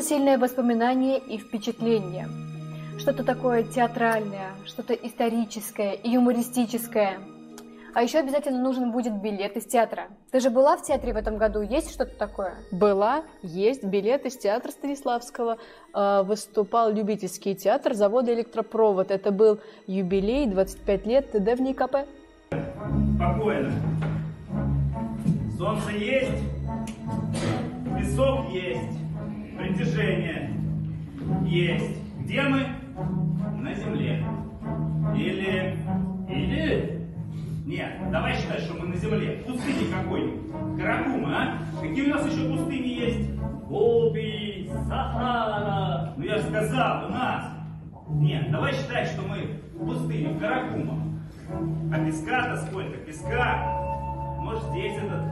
Нужно 0.00 0.16
сильное 0.16 0.38
воспоминание 0.38 1.18
и 1.18 1.36
впечатление. 1.36 2.26
Что-то 2.98 3.22
такое 3.22 3.64
театральное, 3.64 4.52
что-то 4.64 4.94
историческое 4.94 5.92
и 5.92 6.12
юмористическое. 6.12 7.18
А 7.92 8.02
еще 8.02 8.20
обязательно 8.20 8.62
нужен 8.62 8.92
будет 8.92 9.12
билет 9.20 9.58
из 9.58 9.66
театра. 9.66 10.04
Ты 10.30 10.40
же 10.40 10.48
была 10.48 10.78
в 10.78 10.82
театре 10.82 11.12
в 11.12 11.18
этом 11.18 11.36
году? 11.36 11.60
Есть 11.60 11.90
что-то 11.92 12.16
такое? 12.16 12.54
Была, 12.72 13.24
есть 13.42 13.84
билет 13.84 14.24
из 14.24 14.38
театра 14.38 14.70
Станиславского. 14.70 15.58
Э, 15.92 16.22
выступал 16.22 16.90
любительский 16.90 17.54
театр 17.54 17.92
завода 17.92 18.32
«Электропровод». 18.32 19.10
Это 19.10 19.30
был 19.30 19.60
юбилей, 19.86 20.46
25 20.46 21.06
лет 21.06 21.32
ТД 21.32 21.58
в 21.58 21.60
НИКП. 21.60 22.08
Спокойно. 23.16 23.70
Солнце 25.58 25.90
есть, 25.90 26.42
песок 27.98 28.48
есть, 28.48 29.09
притяжение 29.60 30.50
есть. 31.44 32.00
Где 32.20 32.42
мы? 32.42 32.66
На 33.60 33.74
Земле. 33.74 34.24
Или... 35.14 35.76
Или... 36.28 37.08
Нет, 37.66 38.10
давай 38.10 38.34
считать, 38.36 38.60
что 38.60 38.74
мы 38.74 38.88
на 38.88 38.96
Земле. 38.96 39.42
В 39.42 39.52
пустыне 39.52 39.92
какой-нибудь. 39.92 40.80
Каракума, 40.80 41.36
а? 41.36 41.58
Какие 41.80 42.10
у 42.10 42.14
нас 42.14 42.26
еще 42.26 42.48
пустыни 42.48 42.88
есть? 42.88 43.30
Гоби, 43.68 44.70
Сахара. 44.88 46.14
Ну 46.16 46.24
я 46.24 46.38
же 46.38 46.44
сказал, 46.44 47.06
у 47.06 47.08
нас. 47.10 47.52
Нет, 48.08 48.50
давай 48.50 48.72
считать, 48.72 49.08
что 49.08 49.22
мы 49.22 49.60
в 49.74 49.86
пустыне, 49.86 50.30
в 50.30 50.40
Каракума. 50.40 50.98
А 51.92 52.04
песка-то 52.04 52.56
сколько? 52.66 52.96
Песка. 52.98 54.36
Может, 54.40 54.64
здесь 54.70 54.96
этот 54.96 55.22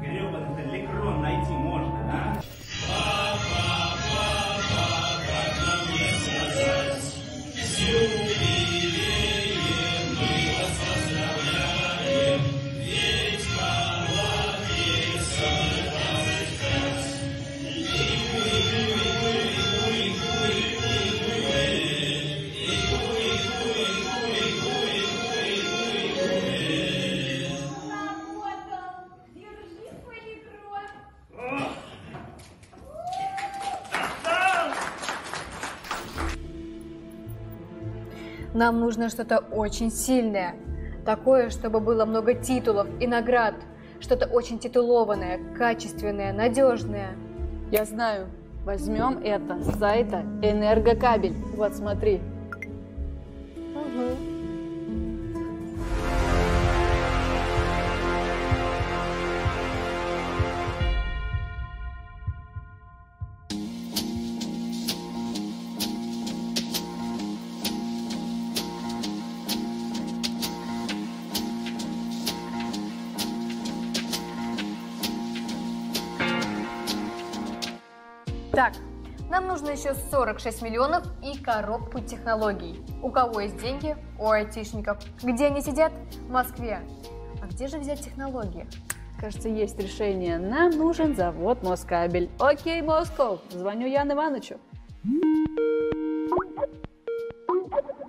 гребаный 0.00 0.64
электрон 0.64 1.22
найти 1.22 1.52
можно, 1.52 2.40
а? 7.86 8.23
Нам 38.54 38.78
нужно 38.78 39.08
что-то 39.08 39.38
очень 39.38 39.90
сильное. 39.90 40.54
Такое, 41.04 41.50
чтобы 41.50 41.80
было 41.80 42.04
много 42.04 42.34
титулов 42.34 42.86
и 43.00 43.06
наград. 43.06 43.54
Что-то 44.00 44.26
очень 44.26 44.60
титулованное, 44.60 45.40
качественное, 45.58 46.32
надежное. 46.32 47.16
Я 47.72 47.84
знаю. 47.84 48.28
Возьмем 48.64 49.18
это 49.22 49.60
с 49.60 49.78
сайта 49.78 50.22
Энергокабель. 50.40 51.34
Вот 51.56 51.74
смотри. 51.74 52.20
Угу. 53.74 54.33
Еще 79.74 79.92
46 79.94 80.62
миллионов 80.62 81.02
и 81.20 81.36
коробку 81.36 81.98
технологий. 82.00 82.80
У 83.02 83.10
кого 83.10 83.40
есть 83.40 83.60
деньги? 83.60 83.96
У 84.20 84.30
айтишников. 84.30 84.98
Где 85.20 85.46
они 85.46 85.60
сидят? 85.62 85.92
В 86.28 86.30
Москве. 86.30 86.80
А 87.42 87.46
где 87.46 87.66
же 87.66 87.78
взять 87.78 88.00
технологии? 88.00 88.68
Кажется, 89.20 89.48
есть 89.48 89.76
решение. 89.80 90.38
Нам 90.38 90.70
нужен 90.70 91.16
завод 91.16 91.64
Москабель. 91.64 92.30
Окей, 92.38 92.82
Москов. 92.82 93.40
Звоню 93.50 93.88
Яну 93.88 94.14
Ивановичу. 94.14 94.60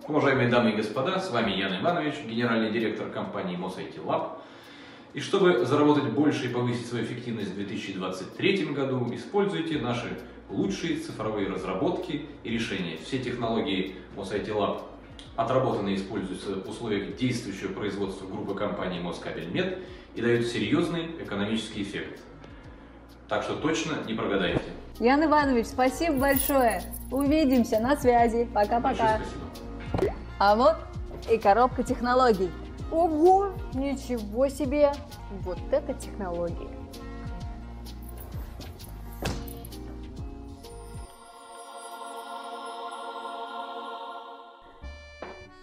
Уважаемые 0.07 0.49
дамы 0.49 0.71
и 0.71 0.75
господа, 0.75 1.19
с 1.19 1.31
вами 1.31 1.51
Ян 1.51 1.81
Иванович, 1.81 2.13
генеральный 2.27 2.71
директор 2.71 3.09
компании 3.09 3.57
MosIT 3.57 4.05
Lab. 4.05 4.37
И 5.15 5.19
чтобы 5.19 5.65
заработать 5.65 6.11
больше 6.11 6.45
и 6.45 6.53
повысить 6.53 6.85
свою 6.85 7.05
эффективность 7.05 7.51
в 7.51 7.55
2023 7.55 8.65
году, 8.67 9.09
используйте 9.15 9.79
наши 9.79 10.19
лучшие 10.49 10.99
цифровые 10.99 11.49
разработки 11.49 12.25
и 12.43 12.49
решения. 12.49 12.97
Все 12.97 13.19
технологии 13.19 13.95
MosIT 14.15 14.47
Lab 14.47 14.81
отработаны 15.35 15.89
и 15.89 15.95
используются 15.95 16.55
в 16.55 16.69
условиях 16.69 17.17
действующего 17.17 17.73
производства 17.73 18.25
группы 18.25 18.53
компаний 18.55 18.99
Москабельмет 18.99 19.79
и 20.15 20.21
дают 20.21 20.45
серьезный 20.47 21.07
экономический 21.19 21.83
эффект. 21.83 22.21
Так 23.27 23.43
что 23.43 23.55
точно 23.55 23.95
не 24.07 24.13
прогадайте. 24.13 24.61
Ян 24.99 25.25
Иванович, 25.25 25.67
спасибо 25.67 26.17
большое. 26.17 26.81
Увидимся 27.11 27.79
на 27.79 27.97
связи. 27.97 28.47
Пока-пока. 28.53 29.19
А 30.39 30.55
вот 30.55 30.75
и 31.29 31.37
коробка 31.37 31.83
технологий. 31.83 32.49
Ого, 32.91 33.51
ничего 33.73 34.47
себе! 34.47 34.91
Вот 35.41 35.57
это 35.71 35.93
технология. 35.95 36.69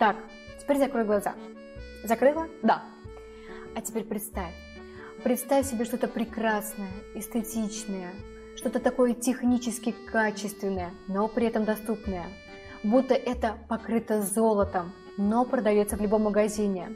Так, 0.03 0.17
теперь 0.61 0.79
закрой 0.79 1.05
глаза. 1.05 1.37
Закрыла? 2.03 2.49
Да. 2.61 2.83
А 3.77 3.81
теперь 3.81 4.03
представь. 4.03 4.53
Представь 5.23 5.65
себе 5.65 5.85
что-то 5.85 6.09
прекрасное, 6.09 6.91
эстетичное, 7.15 8.11
что-то 8.57 8.81
такое 8.81 9.15
технически 9.15 9.95
качественное, 10.11 10.91
но 11.07 11.29
при 11.29 11.47
этом 11.47 11.65
доступное. 11.65 12.27
Будто 12.83 13.15
это 13.15 13.59
покрыто 13.69 14.23
золотом, 14.23 14.93
но 15.19 15.45
продается 15.45 15.97
в 15.97 16.01
любом 16.01 16.23
магазине. 16.23 16.89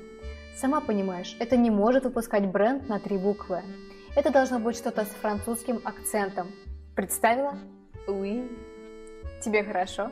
Сама 0.57 0.81
понимаешь, 0.81 1.37
это 1.39 1.57
не 1.57 1.71
может 1.71 2.03
выпускать 2.07 2.47
бренд 2.47 2.89
на 2.89 2.99
три 2.99 3.19
буквы. 3.19 3.63
Это 4.17 4.33
должно 4.33 4.59
быть 4.59 4.77
что-то 4.77 5.05
с 5.05 5.11
французским 5.11 5.81
акцентом. 5.85 6.49
Представила? 6.97 7.57
Уи. 8.09 8.51
Тебе 9.41 9.63
хорошо? 9.63 10.11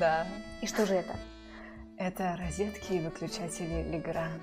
Да. 0.00 0.26
И 0.62 0.66
что 0.66 0.86
же 0.86 0.94
это? 0.94 1.12
Это 2.00 2.34
розетки 2.42 2.94
и 2.94 3.00
выключатели 3.00 3.82
Легран. 3.92 4.40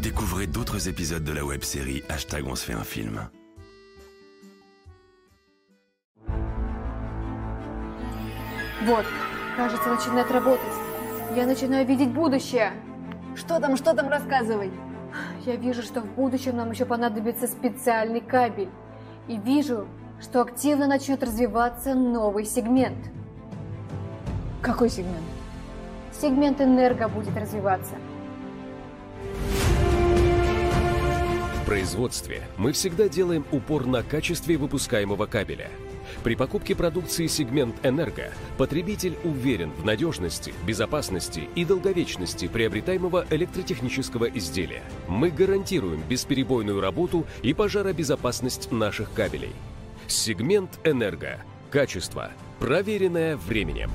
Découvrez 0.00 0.46
d'autres 0.46 0.86
épisodes 0.86 1.24
de 1.24 1.32
la 1.32 1.44
web-série 1.44 2.04
Hashtag 2.08 2.46
on 2.46 2.54
se 2.54 2.64
fait 2.64 2.74
un 2.74 2.84
film. 2.84 3.28
Вот, 8.84 9.04
кажется, 9.56 9.88
начинает 9.88 10.30
работать. 10.30 10.62
Я 11.34 11.44
начинаю 11.46 11.84
видеть 11.84 12.10
будущее. 12.10 12.70
Что 13.34 13.58
там, 13.58 13.76
что 13.76 13.94
там, 13.94 14.08
рассказывай. 14.08 14.70
Я 15.44 15.56
вижу, 15.56 15.82
что 15.82 16.02
в 16.02 16.14
будущем 16.14 16.56
нам 16.56 16.70
еще 16.70 16.84
понадобится 16.84 17.48
специальный 17.48 18.20
кабель. 18.20 18.70
И 19.26 19.38
вижу, 19.38 19.88
что 20.20 20.40
активно 20.40 20.86
начнет 20.86 21.22
развиваться 21.22 21.94
новый 21.94 22.44
сегмент. 22.44 22.98
Какой 24.62 24.88
сегмент? 24.88 25.24
Сегмент 26.12 26.60
энерго 26.60 27.08
будет 27.08 27.36
развиваться. 27.36 27.94
В 31.62 31.66
производстве 31.66 32.42
мы 32.56 32.72
всегда 32.72 33.08
делаем 33.08 33.44
упор 33.50 33.86
на 33.86 34.02
качестве 34.02 34.56
выпускаемого 34.56 35.26
кабеля. 35.26 35.68
При 36.22 36.36
покупке 36.36 36.74
продукции 36.74 37.26
сегмент 37.26 37.74
«Энерго» 37.84 38.32
потребитель 38.56 39.16
уверен 39.24 39.72
в 39.72 39.84
надежности, 39.84 40.54
безопасности 40.64 41.48
и 41.56 41.64
долговечности 41.64 42.46
приобретаемого 42.46 43.26
электротехнического 43.30 44.26
изделия. 44.26 44.82
Мы 45.08 45.30
гарантируем 45.30 46.02
бесперебойную 46.08 46.80
работу 46.80 47.26
и 47.42 47.52
пожаробезопасность 47.52 48.70
наших 48.70 49.12
кабелей. 49.12 49.52
Сегмент 50.08 50.78
«Энерго». 50.84 51.40
Качество, 51.70 52.30
проверенное 52.60 53.36
временем. 53.36 53.90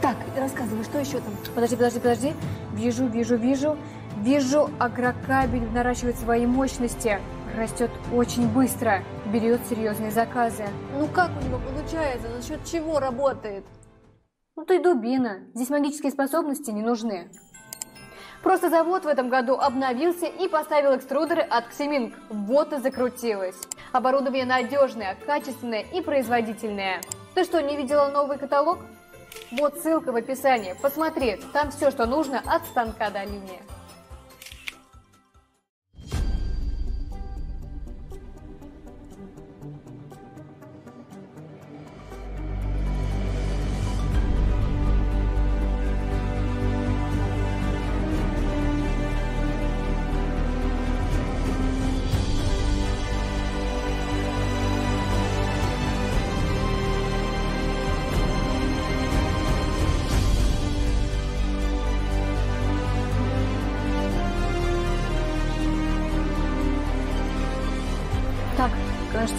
Так, 0.00 0.16
рассказывай, 0.36 0.84
что 0.84 0.98
еще 0.98 1.20
там? 1.20 1.34
Подожди, 1.54 1.76
подожди, 1.76 2.00
подожди. 2.00 2.32
Вижу, 2.72 3.06
вижу, 3.06 3.36
вижу. 3.36 3.76
Вижу, 4.18 4.70
агрокабель 4.78 5.70
наращивает 5.70 6.16
свои 6.16 6.46
мощности. 6.46 7.20
Растет 7.56 7.90
очень 8.12 8.48
быстро. 8.48 9.04
Берет 9.26 9.60
серьезные 9.68 10.10
заказы. 10.10 10.64
Ну 10.98 11.06
как 11.08 11.30
у 11.40 11.44
него 11.46 11.58
получается? 11.58 12.28
За 12.34 12.46
счет 12.46 12.64
чего 12.64 13.00
работает? 13.00 13.64
Ну 14.56 14.64
ты 14.64 14.82
дубина. 14.82 15.40
Здесь 15.54 15.68
магические 15.68 16.12
способности 16.12 16.70
не 16.70 16.82
нужны. 16.82 17.30
Просто 18.44 18.68
завод 18.68 19.04
в 19.04 19.08
этом 19.08 19.30
году 19.30 19.54
обновился 19.54 20.26
и 20.26 20.48
поставил 20.48 20.94
экструдеры 20.94 21.40
от 21.40 21.66
Ксиминг. 21.68 22.14
Вот 22.28 22.74
и 22.74 22.76
закрутилось. 22.76 23.56
Оборудование 23.90 24.44
надежное, 24.44 25.16
качественное 25.24 25.80
и 25.80 26.02
производительное. 26.02 27.00
Ты 27.34 27.44
что, 27.44 27.62
не 27.62 27.74
видела 27.74 28.08
новый 28.10 28.36
каталог? 28.36 28.80
Вот 29.50 29.78
ссылка 29.78 30.12
в 30.12 30.16
описании. 30.16 30.76
Посмотри, 30.82 31.40
там 31.54 31.70
все, 31.70 31.90
что 31.90 32.04
нужно 32.04 32.42
от 32.44 32.62
станка 32.66 33.08
до 33.08 33.24
линии. 33.24 33.62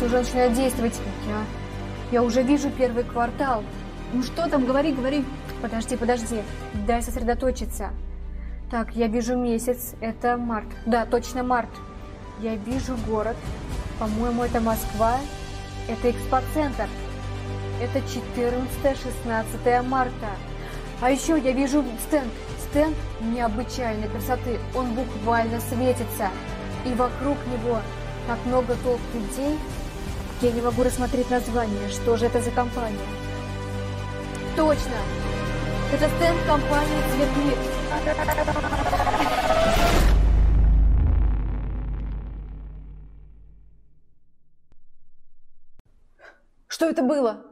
Уже 0.06 0.20
начинает 0.20 0.54
действовать. 0.54 1.00
Я, 1.28 1.46
я 2.12 2.24
уже 2.24 2.44
вижу 2.44 2.70
первый 2.70 3.04
квартал. 3.04 3.64
Ну 4.14 4.24
что 4.24 4.48
там, 4.48 4.66
говори, 4.66 4.92
говори. 4.94 5.26
Подожди, 5.62 5.98
подожди, 5.98 6.42
дай 6.86 7.02
сосредоточиться. 7.02 7.90
Так, 8.70 8.96
я 8.96 9.08
вижу 9.08 9.38
месяц, 9.38 9.94
это 10.02 10.38
март. 10.38 10.68
Да, 10.86 11.06
точно 11.06 11.44
март. 11.44 11.70
Я 12.40 12.56
вижу 12.56 12.98
город. 13.08 13.38
По-моему, 14.00 14.44
это 14.44 14.60
Москва. 14.60 15.18
Это 15.88 16.12
экспоцентр. 16.12 16.88
Это 17.82 18.00
14-16 18.00 19.84
марта. 19.84 20.30
А 21.02 21.12
еще 21.12 21.38
я 21.40 21.52
вижу 21.52 21.84
стенд. 22.08 22.32
Стенд 22.70 22.96
необычайной 23.22 24.08
красоты. 24.10 24.60
Он 24.74 24.94
буквально 24.94 25.60
светится. 25.60 26.30
И 26.86 26.90
вокруг 26.94 27.38
него 27.48 27.80
так 28.28 28.38
много 28.46 28.76
толп 28.84 29.00
людей. 29.14 29.58
Я 30.42 30.52
не 30.52 30.62
могу 30.62 30.84
рассмотреть 30.84 31.30
название. 31.30 31.88
Что 31.90 32.18
же 32.18 32.26
это 32.26 32.42
за 32.42 32.52
компания? 32.52 33.00
Точно! 34.58 34.92
Это 35.94 36.10
стенд 36.10 36.38
компании 36.46 37.02
«Цветмир». 37.12 37.58
Что 46.68 46.90
это 46.90 47.02
было? 47.02 47.46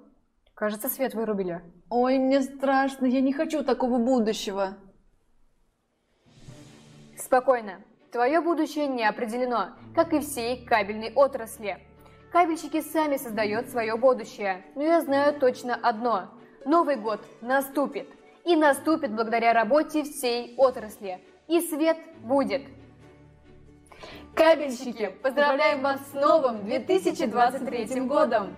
Кажется, 0.53 0.89
свет 0.89 1.14
вырубили. 1.14 1.61
Ой, 1.89 2.18
мне 2.18 2.41
страшно, 2.41 3.05
я 3.05 3.22
не 3.22 3.31
хочу 3.31 3.64
такого 3.64 3.97
будущего. 3.97 4.76
Спокойно. 7.18 7.80
Твое 8.11 8.41
будущее 8.41 8.88
не 8.88 9.07
определено, 9.07 9.69
как 9.95 10.11
и 10.11 10.19
всей 10.19 10.65
кабельной 10.65 11.14
отрасли. 11.14 11.80
Кабельщики 12.34 12.81
сами 12.81 13.18
создают 13.18 13.69
свое 13.69 13.95
будущее. 13.95 14.65
Но 14.73 14.81
я 14.81 15.01
знаю 15.01 15.39
точно 15.39 15.76
одно. 15.76 16.31
Новый 16.65 16.95
год 16.95 17.23
наступит. 17.41 18.10
И 18.43 18.55
наступит 18.55 19.14
благодаря 19.14 19.53
работе 19.53 20.01
всей 20.03 20.55
отрасли. 20.57 21.23
И 21.47 21.61
свет 21.61 21.97
будет. 22.23 22.64
Кабельщики, 24.34 25.14
поздравляем 25.22 25.84
вас 25.84 26.01
с 26.10 26.14
новым 26.15 26.65
2023 26.65 28.01
годом! 28.01 28.55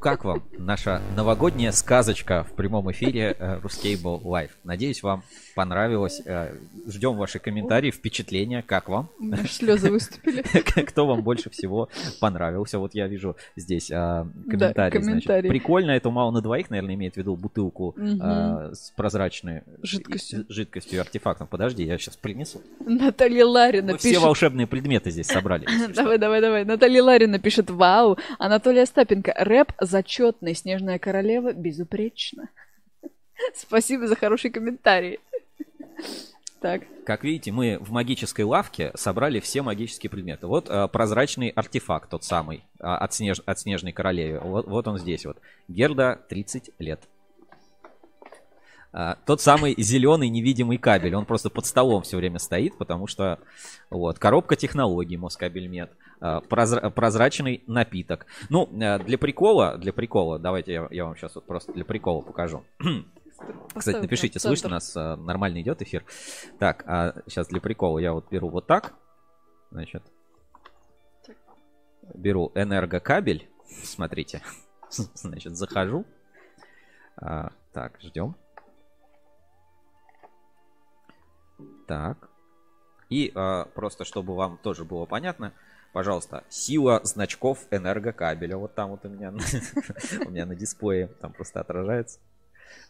Как 0.00 0.24
вам 0.24 0.49
наша 0.70 1.02
новогодняя 1.16 1.72
сказочка 1.72 2.44
в 2.44 2.52
прямом 2.54 2.92
эфире 2.92 3.34
э, 3.36 3.58
Ruscable 3.58 4.22
Live? 4.22 4.50
Надеюсь, 4.62 5.02
вам 5.02 5.24
понравилось. 5.56 6.22
Э, 6.24 6.54
Ждем 6.86 7.16
ваши 7.16 7.40
комментарии, 7.40 7.90
впечатления. 7.90 8.62
Как 8.62 8.88
вам? 8.88 9.08
Слезы 9.48 9.90
выступили. 9.90 10.42
Кто 10.86 11.08
вам 11.08 11.22
больше 11.22 11.50
всего 11.50 11.88
понравился? 12.20 12.78
Вот 12.78 12.94
я 12.94 13.08
вижу 13.08 13.36
здесь 13.56 13.90
а, 13.90 14.28
Да, 14.46 14.72
комментарий. 14.72 15.02
значит. 15.02 15.26
комментарий. 15.26 15.50
Прикольно, 15.50 15.90
это 15.90 16.08
мало 16.10 16.30
на 16.30 16.40
двоих, 16.40 16.70
наверное, 16.70 16.94
имеет 16.94 17.14
в 17.14 17.16
виду 17.16 17.34
бутылку 17.34 17.96
а, 18.20 18.70
с 18.72 18.92
прозрачной 18.94 19.62
Жидкостью. 19.82 20.46
жидкостью 20.48 21.00
артефактом. 21.00 21.48
Подожди, 21.48 21.82
я 21.82 21.98
сейчас 21.98 22.16
принесу. 22.16 22.62
Наталья 22.78 23.44
Ларина 23.44 23.92
Мы 23.94 23.98
все 23.98 24.10
пишет... 24.10 24.22
волшебные 24.22 24.68
предметы 24.68 25.10
здесь 25.10 25.26
собрали. 25.26 25.66
Давай, 25.96 26.18
давай, 26.18 26.40
давай. 26.40 26.64
Наталья 26.64 27.02
Ларина 27.02 27.40
пишет 27.40 27.70
«Вау!» 27.70 28.16
Анатолий 28.38 28.82
Остапенко 28.82 29.34
«Рэп 29.36 29.72
зачетный, 29.80 30.54
Снежная 30.60 30.98
королева 30.98 31.52
безупречно». 31.52 32.48
Спасибо 33.54 34.06
за 34.06 34.16
хороший 34.16 34.50
комментарий. 34.50 35.18
Так. 36.60 36.82
Как 37.06 37.24
видите, 37.24 37.52
мы 37.52 37.78
в 37.80 37.90
магической 37.90 38.44
лавке 38.44 38.92
собрали 38.94 39.40
все 39.40 39.62
магические 39.62 40.10
предметы. 40.10 40.46
Вот 40.46 40.68
а, 40.68 40.88
прозрачный 40.88 41.48
артефакт, 41.48 42.10
тот 42.10 42.22
самый, 42.22 42.64
а, 42.78 42.98
от, 42.98 43.12
снеж- 43.12 43.42
от 43.46 43.58
Снежной 43.58 43.92
Королевы. 43.92 44.40
Вот, 44.40 44.66
вот 44.66 44.86
он 44.86 44.98
здесь 44.98 45.24
вот. 45.24 45.38
Герда 45.68 46.20
30 46.28 46.70
лет. 46.78 47.00
А, 48.92 49.16
тот 49.24 49.40
самый 49.40 49.74
зеленый 49.78 50.28
невидимый 50.28 50.76
кабель, 50.76 51.14
он 51.14 51.24
просто 51.24 51.48
под 51.48 51.64
столом 51.64 52.02
все 52.02 52.16
время 52.16 52.38
стоит, 52.38 52.76
потому 52.76 53.06
что 53.06 53.38
вот 53.88 54.18
коробка 54.18 54.56
технологий 54.56 55.16
Москабельмет, 55.16 55.92
а, 56.20 56.40
прозра- 56.40 56.90
прозрачный 56.90 57.62
напиток. 57.66 58.26
Ну, 58.48 58.68
а, 58.82 58.98
для 58.98 59.16
прикола, 59.16 59.78
для 59.78 59.92
прикола, 59.92 60.38
давайте 60.38 60.72
я, 60.72 60.88
я 60.90 61.04
вам 61.04 61.16
сейчас 61.16 61.36
вот 61.36 61.46
просто 61.46 61.72
для 61.72 61.84
прикола 61.84 62.22
покажу. 62.22 62.64
Кстати, 63.74 63.98
напишите, 63.98 64.38
слышно 64.40 64.68
нас, 64.70 64.96
а, 64.96 65.16
нормально 65.16 65.60
идет 65.60 65.82
эфир. 65.82 66.04
Так, 66.58 66.82
а 66.86 67.14
сейчас 67.26 67.46
для 67.46 67.60
прикола 67.60 67.98
я 68.00 68.12
вот 68.12 68.28
беру 68.28 68.48
вот 68.48 68.66
так, 68.66 68.94
значит, 69.70 70.02
беру 72.12 72.50
энергокабель, 72.56 73.48
смотрите, 73.84 74.42
значит, 74.90 75.56
захожу, 75.56 76.04
А, 77.16 77.52
так, 77.72 78.00
ждем. 78.00 78.34
Так. 81.90 82.28
И 83.08 83.32
а, 83.34 83.64
просто, 83.74 84.04
чтобы 84.04 84.36
вам 84.36 84.58
тоже 84.62 84.84
было 84.84 85.06
понятно, 85.06 85.52
пожалуйста, 85.92 86.44
сила 86.48 87.00
значков 87.02 87.66
энергокабеля. 87.72 88.56
Вот 88.56 88.76
там 88.76 88.90
вот 88.90 89.04
у 89.04 89.08
меня, 89.08 89.32
у 90.24 90.30
меня 90.30 90.46
на 90.46 90.54
дисплее, 90.54 91.08
там 91.20 91.32
просто 91.32 91.58
отражается. 91.58 92.20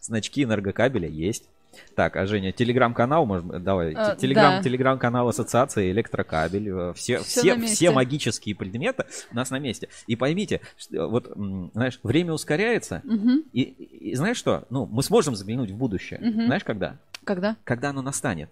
Значки 0.01 0.43
энергокабеля 0.43 1.07
есть. 1.09 1.49
Так, 1.95 2.15
а 2.15 2.27
Женя, 2.27 2.51
телеграм-канал, 2.51 3.25
может 3.25 3.63
давай, 3.63 3.95
А, 3.95 4.11
те- 4.13 4.21
телеграм, 4.21 4.57
да. 4.57 4.61
телеграм-канал 4.61 5.27
ассоциации 5.29 5.89
электрокабель, 5.89 6.69
э, 6.69 6.93
все, 6.93 7.21
все, 7.21 7.55
месте. 7.55 7.75
все 7.77 7.91
магические 7.91 8.53
предметы 8.55 9.05
у 9.31 9.35
нас 9.35 9.49
на 9.49 9.57
месте. 9.57 9.89
И 10.05 10.15
поймите, 10.15 10.61
что, 10.77 11.07
вот, 11.07 11.27
м, 11.35 11.71
знаешь, 11.73 11.99
время 12.03 12.33
ускоряется, 12.33 13.01
Мгм. 13.03 13.45
и, 13.51 13.61
и- 13.63 14.13
знаешь 14.15 14.37
что? 14.37 14.67
Ну, 14.69 14.85
мы 14.85 15.01
сможем 15.01 15.35
заглянуть 15.35 15.71
в 15.71 15.75
будущее. 15.75 16.19
Мгм. 16.19 16.45
Знаешь, 16.45 16.63
когда? 16.63 16.99
Когда? 17.23 17.55
Когда 17.63 17.89
оно 17.89 18.03
настанет. 18.03 18.51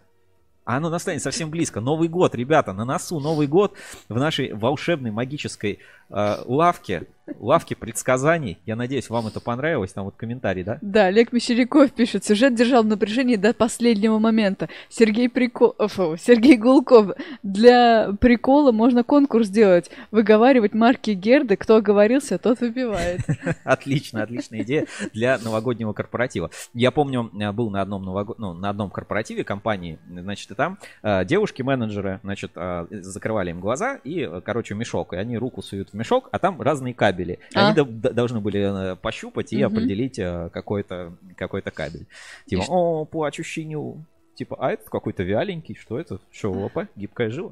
А 0.70 0.78
оно 0.78 0.92
настанет 0.92 1.24
совсем 1.24 1.50
близко. 1.50 1.82
Новый 1.82 2.10
год, 2.10 2.36
ребята, 2.36 2.74
на 2.74 2.86
носу 2.86 3.20
Новый 3.20 3.48
год 3.48 3.74
в 4.08 4.16
нашей 4.20 4.54
волшебной 4.54 5.10
магической 5.10 5.80
э, 6.12 6.36
лавке, 6.46 7.08
лавке 7.40 7.76
предсказаний. 7.76 8.60
Я 8.66 8.76
надеюсь, 8.76 9.10
вам 9.10 9.28
это 9.28 9.40
понравилось. 9.40 9.94
Там 9.94 10.06
вот 10.06 10.16
комментарий, 10.16 10.64
да? 10.64 10.78
Да, 10.82 11.06
Олег 11.06 11.32
Мещеряков 11.32 11.92
пишет, 11.92 12.26
сюжет 12.26 12.56
держал 12.56 12.84
в 12.84 12.88
напряжении 12.88 13.36
до 13.36 13.54
последнего 13.54 14.20
момента. 14.20 14.70
Сергей, 14.90 15.30
Прико... 15.30 15.74
Фу, 15.88 16.16
Сергей 16.18 16.58
Гулков, 16.58 17.16
для 17.44 18.12
прикола 18.20 18.72
можно 18.72 19.04
конкурс 19.04 19.48
сделать. 19.48 19.90
Выговаривать 20.12 20.74
марки 20.74 21.12
Герды, 21.12 21.56
кто 21.56 21.78
оговорился, 21.78 22.38
тот 22.38 22.62
выпивает. 22.62 23.22
Отлично, 23.64 24.24
отличная 24.24 24.62
идея 24.62 24.86
для 25.14 25.38
новогоднего 25.38 25.94
корпоратива. 25.94 26.50
Я 26.74 26.92
помню, 26.92 27.32
э, 27.40 27.52
был 27.52 27.70
на 27.70 27.82
одном, 27.82 28.04
нового... 28.04 28.36
ну, 28.38 28.54
на 28.54 28.70
одном 28.70 28.90
корпоративе 28.90 29.44
компании, 29.44 30.00
значит, 30.10 30.52
и 30.52 30.56
там 30.56 30.78
э, 31.04 31.26
девушки-менеджеры, 31.26 32.20
значит, 32.24 32.52
э, 32.56 32.88
закрывали 32.90 33.52
им 33.52 33.60
глаза 33.60 34.00
и, 34.04 34.22
э, 34.22 34.42
короче, 34.42 34.76
мешок. 34.76 35.14
И 35.14 35.18
они 35.18 35.38
руку 35.38 35.62
суют 35.62 35.90
в 35.90 35.94
мешок, 35.94 36.30
а 36.32 36.40
там 36.40 36.62
разные 36.62 36.94
кабели. 36.94 37.19
И 37.24 37.38
А. 37.56 37.68
Они 37.68 37.76
до- 37.76 38.14
должны 38.14 38.40
были 38.40 38.92
э, 38.94 38.96
пощупать 38.96 39.54
и 39.54 39.58
Мгм. 39.64 39.74
определить 39.76 40.20
э, 40.20 40.50
какой-то 40.52 41.14
какой 41.36 41.62
кабель. 41.62 42.06
Типа, 42.48 42.64
ш- 42.64 42.72
о, 42.72 43.06
плачущий 43.06 43.66
ню. 43.66 44.04
Типа, 44.36 44.56
а 44.60 44.72
это 44.72 44.90
какой-то 44.90 45.24
вяленький, 45.24 45.76
что 45.76 46.00
это? 46.00 46.20
Что, 46.32 46.52
ОП? 46.52 46.88
Гибкая 46.96 47.30
жила? 47.30 47.52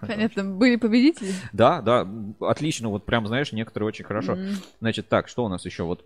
Понятно, 0.00 0.44
были 0.44 0.76
победители? 0.76 1.32
Да, 1.52 1.82
да, 1.82 2.08
отлично, 2.40 2.88
вот 2.88 3.04
прям, 3.04 3.26
знаешь, 3.26 3.52
некоторые 3.52 3.88
очень 3.88 4.04
хорошо. 4.04 4.38
Значит, 4.80 5.08
так, 5.08 5.28
что 5.28 5.44
у 5.44 5.48
нас 5.48 5.64
еще? 5.66 5.82
Вот 5.84 6.04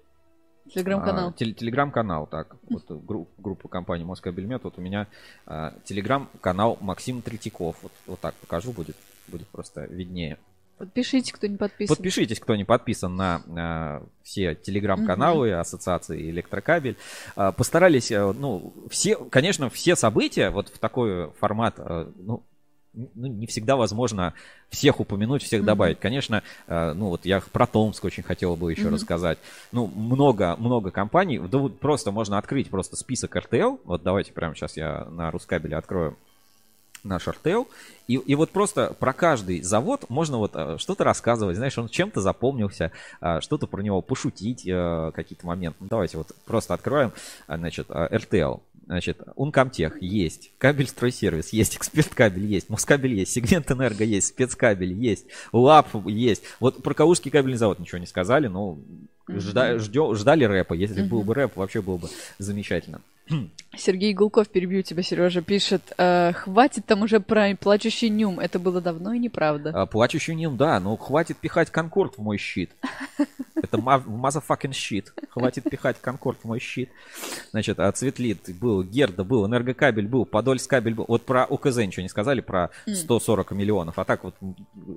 Телеграм-канал. 0.73 1.29
а, 1.31 1.33
теле- 1.33 1.53
Телеграм-канал, 1.55 2.27
так, 2.29 2.55
вот 2.69 2.85
э, 2.91 2.95
гру- 2.95 3.29
группа 3.39 3.69
компании 3.69 4.05
Москабельмет, 4.05 4.63
вот 4.63 4.75
у 4.79 4.81
меня 4.81 5.09
а, 5.47 5.75
телеграм-канал 5.85 6.79
Максим 6.81 7.23
Третьяков, 7.23 7.77
вот, 7.83 7.93
вот 8.07 8.21
так 8.21 8.35
покажу, 8.37 8.71
будет, 8.73 8.95
будет 9.27 9.49
просто 9.49 9.87
виднее. 9.87 10.39
Подпишите, 10.81 11.35
кто 11.35 11.47
не 11.47 11.59
подписан. 11.59 11.95
Подпишитесь, 11.95 12.41
кто 12.41 12.57
не 12.57 12.65
подписан 12.65 13.15
на 13.15 13.43
а, 13.55 14.03
все 14.23 14.55
телеграм-каналы 14.55 15.53
ассоциации 15.53 16.31
Электрокабель. 16.31 16.97
А, 17.37 17.53
постарались, 17.53 18.11
а, 18.11 18.33
ну, 18.33 18.73
все, 18.89 19.17
конечно, 19.17 19.69
все 19.69 19.95
события 19.95 20.49
вот 20.49 20.71
в 20.71 20.79
такой 20.79 21.33
формат, 21.33 21.75
а, 21.77 22.11
ну, 22.17 22.43
ну, 22.95 23.27
не 23.27 23.47
всегда 23.47 23.77
возможно 23.77 24.33
всех 24.71 25.01
упомянуть, 25.01 25.43
всех 25.43 25.61
Мгм. 25.61 25.67
добавить. 25.67 26.01
Конечно, 26.01 26.43
а, 26.67 26.95
ну 26.95 27.09
вот 27.09 27.27
я 27.27 27.43
про 27.53 27.67
Томск 27.67 28.03
очень 28.03 28.23
хотел 28.23 28.57
бы 28.57 28.73
еще 28.73 28.85
Мгм. 28.85 28.95
рассказать. 28.95 29.37
Ну, 29.73 29.87
много, 29.87 30.57
много 30.57 30.91
компаний. 30.91 31.39
Да 31.39 31.59
вот 31.59 31.79
просто 31.79 32.11
можно 32.11 32.39
открыть 32.39 32.71
просто 32.71 32.97
список 32.97 33.37
РТЛ. 33.37 33.77
Вот 33.85 34.03
давайте 34.03 34.33
прямо 34.33 34.55
сейчас 34.55 34.79
я 34.79 35.05
на 35.11 35.31
Рускабеле 35.31 35.77
открою 35.77 36.17
наш 37.05 37.27
РТЛ. 37.27 37.65
И, 38.07 38.15
и 38.15 38.35
вот 38.35 38.51
просто 38.51 38.95
про 38.99 39.13
каждый 39.13 39.63
завод 39.63 40.07
можно 40.09 40.39
вот 40.39 40.53
э, 40.55 40.77
что-то 40.79 41.05
рассказывать. 41.05 41.57
Знаешь, 41.57 41.79
он 41.79 41.89
чем-то 41.89 42.21
запомнился, 42.21 42.93
э, 43.21 43.41
что-то 43.41 43.67
про 43.67 43.83
него 43.83 44.03
пошутить, 44.03 44.67
э, 44.67 45.13
какие-то 45.15 45.47
моменты. 45.47 45.79
Ну, 45.81 45.87
давайте 45.89 46.17
вот 46.19 46.29
просто 46.45 46.75
откроем, 46.75 47.13
значит, 47.47 47.89
РТЛ. 47.91 48.59
Значит, 48.87 49.23
Ункомтех 49.37 50.03
есть, 50.03 50.51
кабель 50.59 50.89
стройсервис 50.89 51.53
есть, 51.53 51.77
эксперт 51.77 52.13
кабель 52.13 52.47
есть, 52.47 52.69
Москабель 52.69 53.15
есть, 53.15 53.33
сегмент 53.33 53.71
энерго 53.71 54.03
есть, 54.03 54.27
спецкабель 54.29 54.93
есть, 54.93 55.27
ЛАП 55.53 56.07
есть. 56.07 56.43
Вот 56.59 56.83
про 56.83 56.93
Калужский 56.93 57.31
кабельный 57.31 57.57
завод 57.57 57.79
ничего 57.79 57.99
не 57.99 58.07
сказали, 58.07 58.49
но 58.49 58.81
жда- 59.37 59.79
ждё- 59.79 60.15
ждали 60.15 60.45
рэпа. 60.45 60.75
Если 60.75 61.03
был 61.03 61.23
бы 61.23 61.35
рэп, 61.35 61.57
вообще 61.57 61.81
было 61.83 61.97
бы 61.99 62.09
замечательно. 62.39 63.01
Сергей 63.77 64.13
Гулков, 64.13 64.49
перебью 64.49 64.83
тебя, 64.83 65.05
Сережа, 65.05 65.41
пишет, 65.41 65.93
«Э, 65.97 66.33
хватит 66.33 66.85
там 66.87 67.03
уже 67.03 67.21
про 67.21 67.55
плачущий 67.55 68.09
нюм, 68.11 68.41
это 68.41 68.59
было 68.59 68.81
давно 68.81 69.13
и 69.13 69.21
неправда. 69.21 69.71
А, 69.73 69.87
Плачущий 69.87 70.35
ним, 70.35 70.57
да, 70.57 70.81
но 70.81 70.97
хватит 70.97 71.37
пихать 71.37 71.71
Конкорд 71.71 72.15
в 72.19 72.23
мой 72.23 72.39
щит. 72.39 72.71
Это 73.55 73.77
motherfucking 73.77 74.73
щит. 74.73 75.13
Хватит 75.29 75.65
пихать 75.71 75.99
Конкорд 76.01 76.39
в 76.43 76.45
мой 76.47 76.59
щит. 76.59 76.91
Значит, 77.53 77.79
а 77.79 77.93
Цветлит 77.93 78.49
был, 78.59 78.83
Герда 78.83 79.23
был, 79.23 79.47
Энергокабель 79.47 80.09
был, 80.09 80.25
Подольскабель 80.25 80.95
был. 80.95 81.05
Вот 81.07 81.25
про 81.25 81.45
ОКЗ 81.45 81.77
ничего 81.77 82.03
не 82.03 82.09
сказали, 82.09 82.41
про 82.41 82.71
М. 82.89 82.95
140 82.97 83.53
миллионов. 83.53 83.99
А 83.99 84.05
так 84.05 84.25
вот 84.25 84.35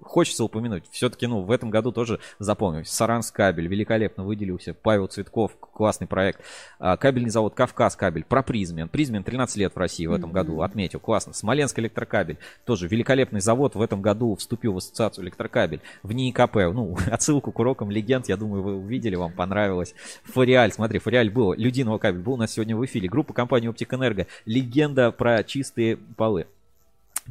хочется 0.01 0.43
упомянуть. 0.43 0.85
Все-таки, 0.91 1.27
ну, 1.27 1.41
в 1.41 1.51
этом 1.51 1.69
году 1.69 1.91
тоже 1.91 2.19
запомнилось. 2.39 2.89
Саранскабель 2.89 3.67
великолепно 3.67 4.22
выделился. 4.23 4.73
Павел 4.73 5.07
Цветков, 5.07 5.55
классный 5.59 6.07
проект. 6.07 6.41
А, 6.79 6.97
Кабельный 6.97 7.29
завод 7.29 7.53
Кавказ 7.53 7.95
кабель. 7.95 8.23
Про 8.23 8.43
Призмен. 8.43 8.89
Призмен 8.89 9.23
13 9.23 9.57
лет 9.57 9.75
в 9.75 9.77
России 9.77 10.05
в 10.05 10.13
этом 10.13 10.29
Мгм. 10.29 10.33
году. 10.35 10.61
Отметил. 10.61 10.99
Классно. 10.99 11.33
Смоленск 11.33 11.77
электрокабель. 11.79 12.37
Тоже 12.65 12.87
великолепный 12.87 13.41
завод. 13.41 13.75
В 13.75 13.81
этом 13.81 14.01
году 14.01 14.35
вступил 14.35 14.73
в 14.73 14.77
ассоциацию 14.77 15.25
электрокабель. 15.25 15.81
В 16.01 16.11
НИИКП. 16.13 16.55
Ну, 16.73 16.97
отсылку 17.11 17.51
к 17.51 17.59
урокам 17.59 17.91
легенд, 17.91 18.27
я 18.29 18.37
думаю, 18.37 18.63
вы 18.63 18.75
увидели, 18.75 19.15
вам 19.15 19.33
понравилось. 19.33 19.93
Фориаль, 20.23 20.71
смотри, 20.71 20.99
Фориаль 20.99 21.29
был. 21.29 21.53
Людиного 21.53 21.97
кабель 21.97 22.21
был 22.21 22.33
у 22.33 22.37
нас 22.37 22.51
сегодня 22.51 22.75
в 22.75 22.85
эфире. 22.85 23.09
Группа 23.09 23.33
компании 23.33 23.67
Оптик 23.67 23.93
Энерго. 23.93 24.27
Легенда 24.45 25.11
про 25.11 25.43
чистые 25.43 25.97
полы. 25.97 26.47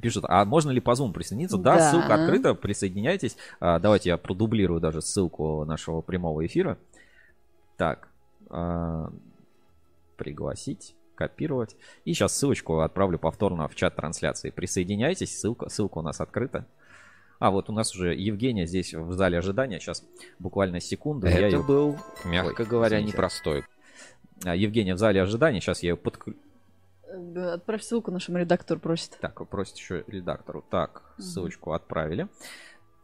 Пишут, 0.01 0.25
а 0.29 0.45
можно 0.45 0.71
ли 0.71 0.81
по 0.81 0.93
Zoom 0.93 1.13
присоединиться? 1.13 1.59
Да, 1.59 1.77
Да. 1.77 1.91
ссылка 1.91 2.15
открыта, 2.15 2.55
присоединяйтесь. 2.55 3.37
А, 3.61 3.79
давайте 3.79 4.09
я 4.11 4.17
продублирую 4.17 4.81
даже 4.81 5.03
ссылку 5.03 5.65
нашего 5.65 6.01
прямого 6.01 6.45
эфира. 6.47 6.79
Так, 7.77 8.09
а, 8.49 9.11
пригласить, 10.17 10.95
копировать. 11.15 11.77
И 12.05 12.15
сейчас 12.15 12.37
ссылочку 12.37 12.81
отправлю 12.81 13.19
повторно 13.19 13.69
в 13.69 13.75
чат 13.75 13.97
трансляции. 13.97 14.51
Присоединяйтесь, 14.51 15.39
ссылка, 15.39 15.69
ссылка 15.69 15.99
у 15.99 16.03
нас 16.03 16.21
открыта. 16.21 16.67
А, 17.39 17.51
вот 17.51 17.69
у 17.69 17.73
нас 17.73 17.95
уже 17.95 18.15
Евгения 18.15 18.67
здесь 18.67 18.95
в 18.95 19.13
зале 19.13 19.39
ожидания. 19.39 19.81
Сейчас 19.81 20.05
буквально 20.39 20.81
секунду. 20.81 21.27
я 21.27 21.39
Это 21.49 21.57
ее- 21.57 21.63
был, 21.63 21.99
мягко 22.25 22.63
Ой, 22.63 22.69
говоря, 22.69 22.97
извините. 22.99 23.13
непростой. 23.17 23.65
А, 24.45 24.55
Евгения 24.55 24.95
в 24.95 24.99
зале 24.99 25.21
ожидания. 25.21 25.61
Сейчас 25.61 25.83
я 25.83 25.91
ее 25.91 25.97
подключу. 25.97 26.39
Э, 27.13 27.55
Отправь 27.55 27.83
ссылку 27.83 28.11
нашему 28.11 28.39
редактору 28.39 28.81
просит. 28.81 29.19
Так, 29.21 29.47
просит 29.49 29.77
еще 29.77 30.05
редактору. 30.07 30.65
Так, 30.71 31.03
ссылочку 31.19 31.73
отправили. 31.73 32.29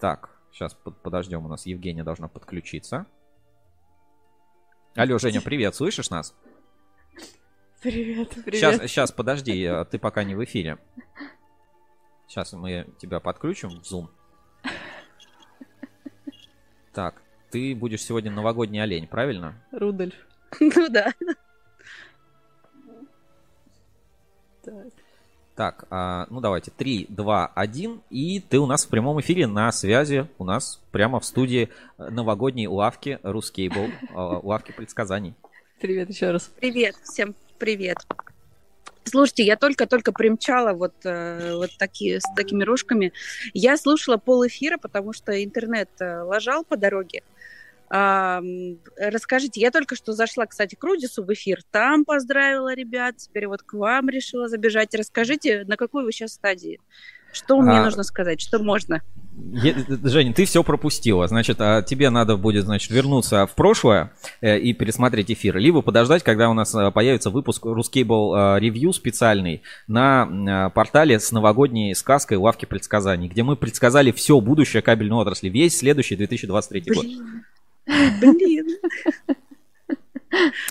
Так, 0.01 0.31
сейчас 0.53 0.75
подождем. 0.75 1.45
У 1.45 1.49
нас 1.49 1.67
Евгения 1.67 2.05
должна 2.05 2.29
подключиться. 2.29 3.07
Алло, 4.95 5.19
Женя, 5.19 5.41
привет, 5.41 5.75
слышишь 5.75 6.11
нас? 6.11 6.35
Привет, 7.83 8.31
привет. 8.45 8.55
Сейчас, 8.55 8.81
сейчас, 8.91 9.13
подожди, 9.13 9.63
э, 9.63 9.85
ты 9.85 9.99
пока 9.99 10.25
не 10.25 10.35
в 10.35 10.43
эфире. 10.45 10.79
Сейчас 12.27 12.53
мы 12.53 12.87
тебя 12.99 13.21
подключим 13.21 13.71
в 13.71 13.83
Zoom. 13.83 14.09
Так, 16.93 17.23
ты 17.51 17.77
будешь 17.77 18.03
сегодня 18.03 18.31
новогодний 18.33 18.83
олень, 18.83 19.07
правильно? 19.07 19.55
Рудольф. 19.73 20.15
Ну 20.61 20.89
да. 20.89 21.13
Так, 25.59 25.87
а, 25.91 26.29
ну 26.31 26.41
давайте, 26.41 26.71
3, 26.71 27.07
2, 27.09 27.47
1, 27.53 28.01
и 28.11 28.39
ты 28.39 28.61
у 28.61 28.67
нас 28.67 28.85
в 28.87 28.89
прямом 28.91 29.21
эфире 29.21 29.49
на 29.49 29.73
связи, 29.73 30.29
у 30.39 30.45
нас 30.45 30.81
прямо 30.93 31.19
в 31.19 31.25
студии 31.25 31.69
э, 31.99 32.11
новогодней 32.11 32.69
лавки 32.69 33.19
Рускейбл, 33.25 33.87
э, 33.87 33.91
лавки 34.15 34.71
предсказаний. 34.71 35.35
Привет 35.81 36.11
еще 36.11 36.31
раз. 36.31 36.53
Привет, 36.61 36.95
всем 37.03 37.35
привет. 37.59 37.97
Слушайте, 39.03 39.43
я 39.43 39.57
только-только 39.57 40.13
примчала 40.13 40.75
вот, 40.75 40.95
э, 41.03 41.57
вот 41.57 41.71
такие, 41.77 42.21
с 42.21 42.35
такими 42.37 42.63
рожками. 42.63 43.13
Я 43.53 43.77
слушала 43.77 44.17
пол 44.17 44.47
эфира, 44.47 44.79
потому 44.79 45.13
что 45.13 45.43
интернет 45.43 45.91
э, 45.99 46.23
лажал 46.23 46.63
по 46.63 46.77
дороге. 46.77 47.23
А, 47.23 47.25
м, 47.25 47.38
расскажите, 47.91 49.61
я 49.61 49.71
только 49.71 49.97
что 49.97 50.13
зашла, 50.13 50.47
кстати, 50.47 50.75
к 50.75 50.85
Рудису 50.85 51.25
в 51.25 51.33
эфир, 51.33 51.61
там 51.71 52.05
поздравила 52.05 52.75
ребят, 52.75 53.17
теперь 53.17 53.47
вот 53.47 53.63
к 53.63 53.75
вам 53.75 54.09
решила 54.09 54.49
забежать. 54.49 54.95
Расскажите, 54.95 55.65
на 55.67 55.77
какой 55.77 56.05
вы 56.05 56.13
сейчас 56.13 56.33
стадии? 56.33 56.81
Что 57.33 57.61
мне 57.61 57.79
А, 57.79 57.85
нужно 57.85 58.03
сказать, 58.03 58.41
что 58.41 58.59
можно? 58.59 59.03
Женя, 60.05 60.33
ты 60.33 60.45
все 60.45 60.65
пропустила. 60.65 61.29
Значит, 61.29 61.61
а, 61.61 61.83
тебе 61.83 62.11
надо 62.11 62.37
будет, 62.37 62.65
значит, 62.65 62.91
вернуться 62.91 63.47
в 63.47 63.55
прошлое 63.55 64.13
э, 64.41 64.59
и 64.59 64.73
пересмотреть 64.73 65.31
эфир, 65.31 65.59
либо 65.59 65.83
подождать, 65.83 66.23
когда 66.23 66.49
у 66.51 66.55
нас 66.55 66.75
э, 66.75 66.91
появится 66.91 67.31
выпуск 67.31 67.65
Ruscable 67.65 68.59
э, 68.59 68.61
Review 68.61 68.93
специальный 68.93 69.63
на 69.87 70.71
портале 70.71 71.21
с 71.21 71.31
новогодней 71.31 71.95
сказкой 71.95 72.39
«Лавки 72.39 72.65
предсказаний», 72.65 73.29
где 73.29 73.43
мы 73.43 73.57
предсказали 73.57 74.11
все 74.11 74.41
будущее 74.41 74.83
кабельной 74.83 75.19
отрасли, 75.19 75.49
весь 75.49 75.79
следующий 75.79 76.17
2023 76.17 76.83
год. 76.95 77.07
Блин. 78.21 78.79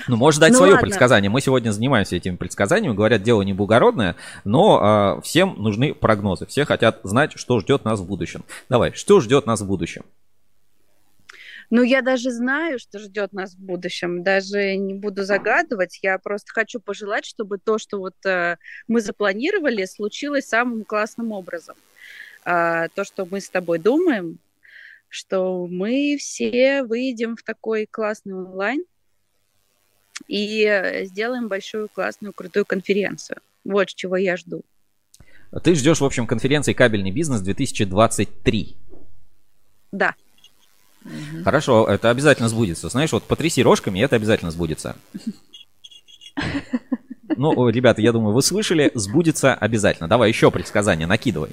Ну, 0.08 0.18
можешь 0.18 0.40
дать 0.40 0.52
Ну 0.52 0.58
свое 0.58 0.74
ладно. 0.74 0.86
предсказание. 0.86 1.30
Мы 1.32 1.42
сегодня 1.42 1.72
занимаемся 1.72 2.16
этими 2.16 2.36
предсказаниями. 2.36 2.96
Говорят, 2.96 3.24
дело 3.24 3.42
не 3.42 3.54
благородное, 3.54 4.16
но 4.44 5.18
э, 5.18 5.22
всем 5.24 5.56
нужны 5.58 5.96
прогнозы. 5.96 6.46
Все 6.46 6.64
хотят 6.64 7.00
знать, 7.04 7.34
что 7.36 7.60
ждет 7.60 7.84
нас 7.84 8.00
в 8.00 8.06
будущем. 8.06 8.46
Давай, 8.70 8.94
что 8.94 9.20
ждет 9.20 9.48
нас 9.48 9.62
в 9.62 9.68
будущем? 9.68 10.04
Ну, 11.70 11.82
я 11.82 12.02
даже 12.02 12.32
знаю, 12.32 12.80
что 12.80 13.00
ждет 13.00 13.34
нас 13.34 13.56
в 13.56 13.60
будущем. 13.60 14.24
Даже 14.24 14.76
не 14.78 14.94
буду 14.94 15.24
загадывать. 15.24 16.00
Я 16.02 16.18
просто 16.18 16.54
хочу 16.54 16.80
пожелать, 16.80 17.26
чтобы 17.26 17.58
то, 17.58 17.78
что 17.78 17.98
вот 17.98 18.14
э, 18.26 18.58
мы 18.88 19.02
запланировали, 19.02 19.86
случилось 19.86 20.48
самым 20.48 20.86
классным 20.86 21.32
образом. 21.32 21.76
А, 22.46 22.88
то, 22.90 23.04
что 23.04 23.28
мы 23.30 23.42
с 23.42 23.50
тобой 23.50 23.80
думаем, 23.80 24.40
что 25.10 25.68
мы 25.68 26.18
все 26.20 26.84
выйдем 26.84 27.36
в 27.36 27.44
такой 27.44 27.86
классный 27.86 28.34
онлайн 28.34 28.84
и 30.28 30.64
э, 30.64 31.06
сделаем 31.06 31.48
большую 31.48 31.90
классную 31.90 32.34
крутую 32.34 32.66
конференцию. 32.66 33.38
Вот 33.64 33.88
чего 33.88 34.18
я 34.18 34.38
жду. 34.38 34.64
Ты 35.64 35.76
ждешь, 35.76 36.02
в 36.02 36.06
общем, 36.06 36.28
конференции 36.28 36.74
«Кабельный 36.74 37.12
бизнес 37.12 37.42
2023». 37.42 38.76
Да. 39.92 40.16
Хорошо, 41.44 41.88
это 41.88 42.10
обязательно 42.10 42.50
сбудется. 42.50 42.90
Знаешь, 42.90 43.14
вот 43.14 43.24
потряси 43.24 43.64
рожками, 43.64 44.00
и 44.00 44.02
это 44.02 44.18
обязательно 44.18 44.52
сбудется. 44.52 44.96
Ну, 47.38 47.70
ребята, 47.70 48.02
я 48.02 48.12
думаю, 48.12 48.34
вы 48.34 48.42
слышали, 48.42 48.92
сбудется 48.96 49.54
обязательно. 49.54 50.10
Давай 50.10 50.30
еще 50.30 50.50
предсказание, 50.52 51.08
накидывай. 51.08 51.52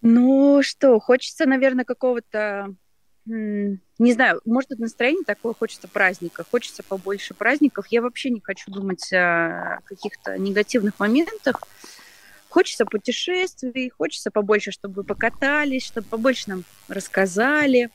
Ну 0.00 0.62
что, 0.62 0.98
хочется, 1.00 1.46
наверное, 1.46 1.84
какого-то, 1.84 2.74
не 3.26 4.12
знаю, 4.12 4.40
может, 4.44 4.70
настроение 4.78 5.24
такое, 5.26 5.54
хочется 5.54 5.88
праздника, 5.88 6.44
хочется 6.50 6.82
побольше 6.88 7.34
праздников. 7.34 7.86
Я 7.90 8.02
вообще 8.02 8.30
не 8.30 8.40
хочу 8.40 8.70
думать 8.70 9.12
о 9.12 9.78
каких-то 9.84 10.38
негативных 10.38 10.98
моментах. 10.98 11.60
Хочется 12.48 12.86
путешествий, 12.86 13.90
хочется 13.90 14.30
побольше, 14.30 14.70
чтобы 14.70 15.04
покатались, 15.04 15.84
чтобы 15.86 16.08
побольше 16.08 16.44
нам 16.46 16.64
рассказали 16.88 17.90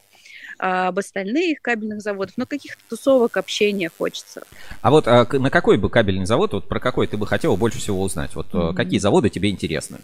а, 0.60 0.90
об 0.90 1.00
остальных 1.00 1.60
кабельных 1.62 2.02
заводах, 2.02 2.36
но 2.38 2.46
каких-то 2.46 2.82
тусовок, 2.88 3.38
общения 3.38 3.90
хочется. 3.98 4.44
А 4.82 4.92
вот 4.92 5.08
а, 5.08 5.26
на 5.32 5.50
какой 5.50 5.78
бы 5.78 5.90
кабельный 5.90 6.26
завод, 6.26 6.54
вот 6.54 6.70
про 6.70 6.80
какой 6.80 7.08
ты 7.08 7.18
бы 7.18 7.26
хотел 7.26 7.58
больше 7.58 7.80
всего 7.80 8.02
узнать? 8.02 8.36
Вот 8.36 8.54
э, 8.54 8.58
Мгм. 8.58 8.76
какие 8.76 9.00
заводы 9.00 9.32
тебе 9.32 9.50
интересны? 9.50 10.00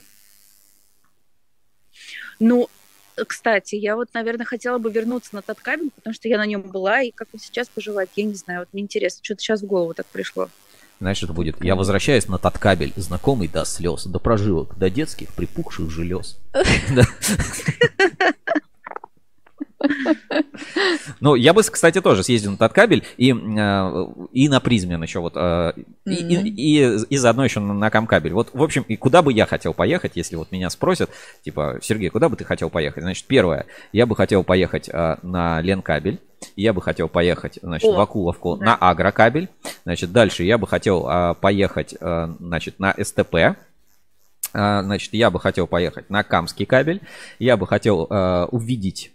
Ну, 2.40 2.70
кстати, 3.28 3.76
я 3.76 3.96
вот, 3.96 4.10
наверное, 4.14 4.46
хотела 4.46 4.78
бы 4.78 4.92
вернуться 4.92 5.36
на 5.36 5.42
тот 5.42 5.60
кабель, 5.60 5.92
потому 5.92 6.14
что 6.14 6.28
я 6.28 6.38
на 6.38 6.46
нем 6.46 6.62
была, 6.62 7.02
и 7.02 7.12
как 7.12 7.28
он 7.34 7.40
сейчас 7.40 7.68
поживает, 7.68 8.10
я 8.16 8.24
не 8.24 8.36
знаю, 8.36 8.62
вот 8.62 8.70
мне 8.72 8.84
интересно, 8.84 9.20
что-то 9.24 9.42
сейчас 9.42 9.62
в 9.62 9.66
голову 9.66 9.94
так 9.94 10.06
пришло. 10.08 10.50
Знаешь, 11.00 11.24
это 11.24 11.32
будет 11.32 11.64
«Я 11.64 11.76
возвращаюсь 11.76 12.28
на 12.28 12.38
таткабель, 12.38 12.92
знакомый 12.98 13.48
до 13.48 13.64
слез, 13.64 14.06
до 14.06 14.20
прожилок, 14.20 14.78
до 14.78 14.90
детских 14.90 15.34
припухших 15.34 15.90
желез». 15.90 16.38
Ну, 21.20 21.36
я 21.36 21.54
бы, 21.54 21.64
кстати, 21.64 22.02
тоже 22.02 22.24
съездил 22.24 22.52
на 22.52 22.58
таткабель 22.58 23.04
и, 23.18 23.32
э, 23.32 24.06
и 24.34 24.50
на 24.50 24.60
призмен 24.60 25.02
еще 25.04 25.20
вот. 25.20 25.34
э, 25.36 25.74
И, 26.06 26.14
и- 26.14 26.50
и- 26.50 27.06
и 27.10 27.18
заодно 27.18 27.44
еще 27.46 27.60
на, 27.60 27.90
камкабель. 27.90 28.34
Вот, 28.34 28.50
в 28.54 28.62
общем, 28.64 28.84
и 28.88 28.96
куда 28.96 29.22
бы 29.22 29.32
я 29.34 29.46
хотел 29.46 29.74
поехать, 29.74 30.14
если 30.16 30.36
вот 30.36 30.52
меня 30.52 30.70
спросят, 30.70 31.10
типа, 31.44 31.80
Сергей, 31.82 32.10
куда 32.10 32.30
бы 32.30 32.36
ты 32.36 32.44
хотел 32.46 32.70
поехать? 32.70 33.04
Значит, 33.04 33.26
первое, 33.28 33.66
я 33.94 34.06
бы 34.06 34.16
хотел 34.16 34.44
поехать 34.44 34.90
э, 34.90 35.18
на 35.22 35.62
Ленкабель. 35.62 36.20
Я 36.56 36.72
бы 36.74 36.82
хотел 36.82 37.10
поехать, 37.10 37.60
значит, 37.62 37.90
О, 37.90 37.96
в 37.96 38.00
Акуловку 38.00 38.56
да. 38.56 38.66
на 38.66 38.76
Агрокабель. 38.76 39.50
Значит, 39.84 40.12
дальше 40.14 40.44
я 40.44 40.58
бы 40.58 40.68
хотел 40.68 41.06
а, 41.06 41.34
поехать, 41.34 41.96
а, 42.00 42.34
значит, 42.40 42.80
на 42.80 42.96
СТП. 42.98 43.58
А, 44.54 44.82
значит, 44.84 45.14
я 45.14 45.32
бы 45.32 45.40
хотел 45.42 45.68
поехать 45.68 46.10
на 46.10 46.24
Камский 46.24 46.66
кабель. 46.66 47.02
Я 47.40 47.58
бы 47.58 47.68
хотел 47.68 48.08
а, 48.10 48.46
увидеть 48.52 49.12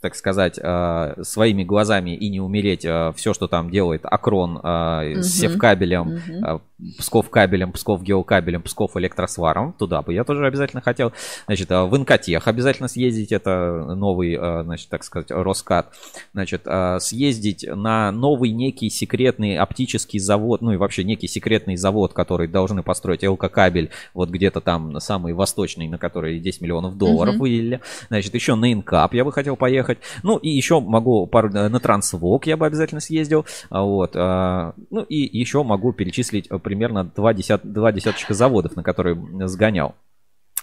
так 0.00 0.14
сказать, 0.14 0.58
а, 0.62 1.14
своими 1.22 1.64
глазами 1.64 2.14
и 2.14 2.28
не 2.28 2.40
умереть 2.40 2.80
все, 3.16 3.34
что 3.34 3.48
там 3.48 3.70
делает 3.70 4.02
Акрон 4.04 4.60
а, 4.62 5.02
Мгм. 5.04 5.22
с 5.22 5.28
Севкабелем, 5.38 6.20
Мгм. 6.28 6.44
а, 6.44 6.60
Псков 6.96 7.28
кабелем, 7.28 7.72
Псков 7.72 8.04
геокабелем, 8.04 8.62
Псков 8.62 8.96
электросваром. 8.96 9.72
Туда 9.72 10.00
бы 10.02 10.14
я 10.14 10.22
тоже 10.22 10.46
обязательно 10.46 10.80
хотел. 10.80 11.12
Значит, 11.46 11.72
а, 11.72 11.86
в 11.86 11.96
Инкотех 11.96 12.46
обязательно 12.46 12.86
съездить. 12.86 13.32
Это 13.32 13.94
новый, 13.96 14.36
а, 14.40 14.62
значит, 14.62 14.88
так 14.88 15.02
сказать, 15.02 15.32
Роскат. 15.32 15.92
Значит, 16.32 16.62
а, 16.66 17.00
съездить 17.00 17.66
на 17.68 18.12
новый 18.12 18.52
некий 18.52 18.90
секретный 18.90 19.56
оптический 19.56 20.20
завод, 20.20 20.60
ну 20.62 20.70
и 20.72 20.76
вообще 20.76 21.02
некий 21.02 21.26
секретный 21.26 21.74
завод, 21.76 22.12
который 22.12 22.46
должны 22.46 22.84
построить 22.84 23.24
ЛК 23.26 23.50
кабель, 23.50 23.90
вот 24.14 24.28
где-то 24.30 24.60
там 24.60 25.00
самый 25.00 25.32
восточный, 25.32 25.88
на 25.88 25.98
который 25.98 26.38
10 26.38 26.60
миллионов 26.60 26.96
долларов 26.96 27.34
Мгм. 27.34 27.40
выделили. 27.42 27.80
Значит, 28.08 28.34
еще 28.34 28.54
на 28.54 28.72
Инкап 28.72 29.14
я 29.14 29.24
бы 29.24 29.32
хотел 29.32 29.56
поехать. 29.56 29.87
Ну 30.22 30.36
и 30.36 30.48
еще 30.48 30.80
могу 30.80 31.26
пару 31.26 31.48
э, 31.48 31.68
на 31.68 31.80
Трансвок 31.80 32.46
я 32.46 32.56
бы 32.56 32.66
обязательно 32.66 33.00
съездил. 33.00 33.46
А, 33.70 33.82
Вот. 33.82 34.12
а, 34.14 34.74
Ну 34.90 35.02
и 35.02 35.38
еще 35.38 35.62
могу 35.62 35.92
перечислить 35.92 36.46
э, 36.50 36.58
примерно 36.58 37.04
два, 37.04 37.34
десят, 37.34 37.62
два 37.64 37.92
десяточка 37.92 38.34
заводов, 38.34 38.76
на 38.76 38.82
которые 38.82 39.16
сгонял. 39.48 39.94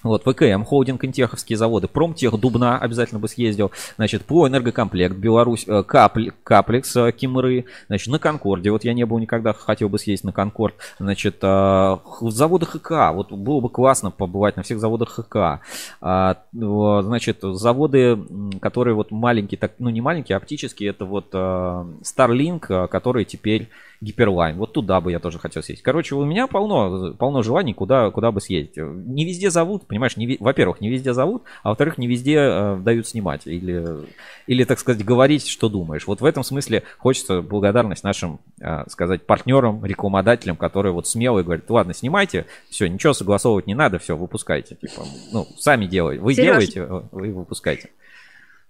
Вот, 0.06 0.24
ВКМ, 0.24 0.64
холдинг, 0.64 1.04
Интеховские 1.04 1.58
заводы, 1.58 1.88
Промтех, 1.88 2.40
Дубна 2.40 2.78
обязательно 2.78 3.20
бы 3.20 3.28
съездил, 3.28 3.72
значит, 3.96 4.24
ПО, 4.24 4.48
Энергокомплект, 4.48 5.16
Беларусь, 5.16 5.66
э, 5.68 5.82
Капль, 5.82 6.30
Каплекс, 6.44 6.96
э, 6.96 7.12
Кимры, 7.12 7.66
значит, 7.88 8.10
на 8.10 8.20
Конкорде, 8.20 8.70
вот 8.70 8.84
я 8.84 8.94
не 8.94 9.04
был 9.04 9.18
никогда, 9.18 9.54
хотел 9.54 9.90
бы 9.90 9.98
съездить 9.98 10.24
на 10.24 10.32
Конкорд, 10.32 10.76
значит, 11.00 11.40
э, 11.42 11.98
заводы 12.22 12.68
ХК, 12.68 13.14
вот 13.14 13.32
было 13.32 13.60
бы 13.62 13.70
классно 13.70 14.12
побывать 14.12 14.58
на 14.58 14.62
всех 14.62 14.80
заводах 14.80 15.10
ХК, 15.10 15.66
А, 16.02 16.38
вот, 16.54 17.06
значит, 17.06 17.40
заводы, 17.42 18.20
которые 18.62 18.94
вот 18.94 19.10
маленькие, 19.10 19.58
так, 19.58 19.72
ну 19.80 19.90
не 19.90 20.02
маленькие, 20.02 20.36
а 20.36 20.38
оптические, 20.38 20.92
это 20.92 21.06
вот 21.06 21.34
Starlink, 21.34 22.88
который 22.90 23.26
теперь 23.26 23.70
Гиперлайн, 24.06 24.56
вот 24.56 24.74
туда 24.74 25.02
бы 25.02 25.12
я 25.12 25.20
тоже 25.20 25.40
хотел 25.40 25.64
съездить. 25.64 25.84
Короче, 25.84 26.14
у 26.14 26.24
меня 26.24 26.46
полно, 26.46 27.14
полно 27.14 27.42
желаний, 27.42 27.74
куда, 27.74 28.12
куда 28.12 28.32
бы 28.32 28.40
съездить. 28.40 28.78
Не 28.78 29.26
везде 29.26 29.50
зовут, 29.50 29.88
понимаешь, 29.88 30.16
не, 30.16 30.38
во-первых, 30.40 30.80
не 30.80 30.90
везде 30.90 31.14
зовут, 31.14 31.44
а 31.64 31.70
во-вторых, 31.70 31.98
не 31.98 32.06
везде 32.06 32.36
э, 32.38 32.78
дают 32.78 33.08
снимать 33.08 33.48
или, 33.48 34.06
или, 34.46 34.64
так 34.64 34.78
сказать, 34.78 35.04
говорить, 35.04 35.48
что 35.48 35.70
думаешь. 35.70 36.06
Вот 36.06 36.22
в 36.22 36.26
этом 36.26 36.44
смысле 36.44 36.84
хочется 37.00 37.42
благодарность 37.42 38.04
нашим, 38.04 38.40
э, 38.62 38.84
сказать, 38.90 39.26
партнерам, 39.26 39.84
рекламодателям, 39.84 40.56
которые 40.56 40.94
вот 40.94 41.08
смелые 41.08 41.44
говорят, 41.44 41.68
ладно, 41.72 41.96
снимайте, 41.96 42.46
все, 42.70 42.88
ничего 42.88 43.14
согласовывать 43.14 43.66
не 43.66 43.74
надо, 43.74 43.98
все, 43.98 44.16
выпускайте. 44.16 44.76
Типа, 44.76 45.04
ну, 45.34 45.48
сами 45.58 45.88
делайте. 45.88 46.22
Вы 46.22 46.36
Сереж, 46.36 46.70
делаете, 46.70 47.08
вы 47.12 47.34
выпускайте. 47.34 47.90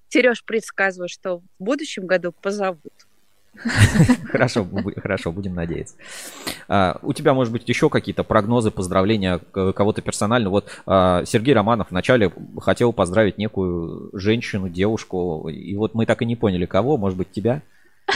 Сереж 0.07 0.45
предсказывает, 0.45 1.11
что 1.11 1.39
в 1.39 1.43
будущем 1.59 2.05
году 2.05 2.31
позовут. 2.31 2.93
Хорошо, 4.31 4.67
хорошо, 5.01 5.31
будем 5.31 5.55
надеяться. 5.55 5.95
А, 6.67 6.99
у 7.01 7.13
тебя, 7.13 7.33
может 7.33 7.53
быть, 7.53 7.67
еще 7.67 7.89
какие-то 7.89 8.23
прогнозы, 8.23 8.71
поздравления 8.71 9.39
кого-то 9.53 10.01
персонально? 10.01 10.49
Вот 10.49 10.69
а, 10.85 11.23
Сергей 11.25 11.53
Романов 11.53 11.91
вначале 11.91 12.31
хотел 12.59 12.93
поздравить 12.93 13.37
некую 13.37 14.09
женщину, 14.13 14.69
девушку, 14.69 15.49
и 15.49 15.75
вот 15.75 15.93
мы 15.95 16.05
так 16.05 16.21
и 16.21 16.25
не 16.25 16.35
поняли, 16.35 16.65
кого, 16.65 16.97
может 16.97 17.17
быть, 17.17 17.31
тебя? 17.31 17.61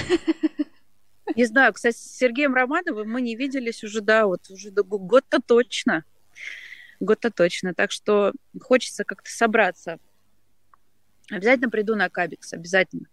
Не 1.35 1.45
знаю, 1.45 1.73
кстати, 1.73 1.95
с 1.95 2.17
Сергеем 2.17 2.55
Романовым 2.55 3.09
мы 3.09 3.21
не 3.21 3.35
виделись 3.35 3.83
уже, 3.83 4.01
да, 4.01 4.25
вот 4.25 4.49
уже 4.49 4.71
год-то 4.71 5.39
точно. 5.39 6.03
Год-то 6.99 7.29
точно. 7.31 7.73
Так 7.73 7.91
что 7.91 8.33
хочется 8.59 9.03
как-то 9.03 9.29
собраться. 9.29 9.99
Обязательно 11.31 11.69
приду 11.69 11.95
на 11.95 12.09
Кабикс, 12.09 12.51
обязательно. 12.53 13.05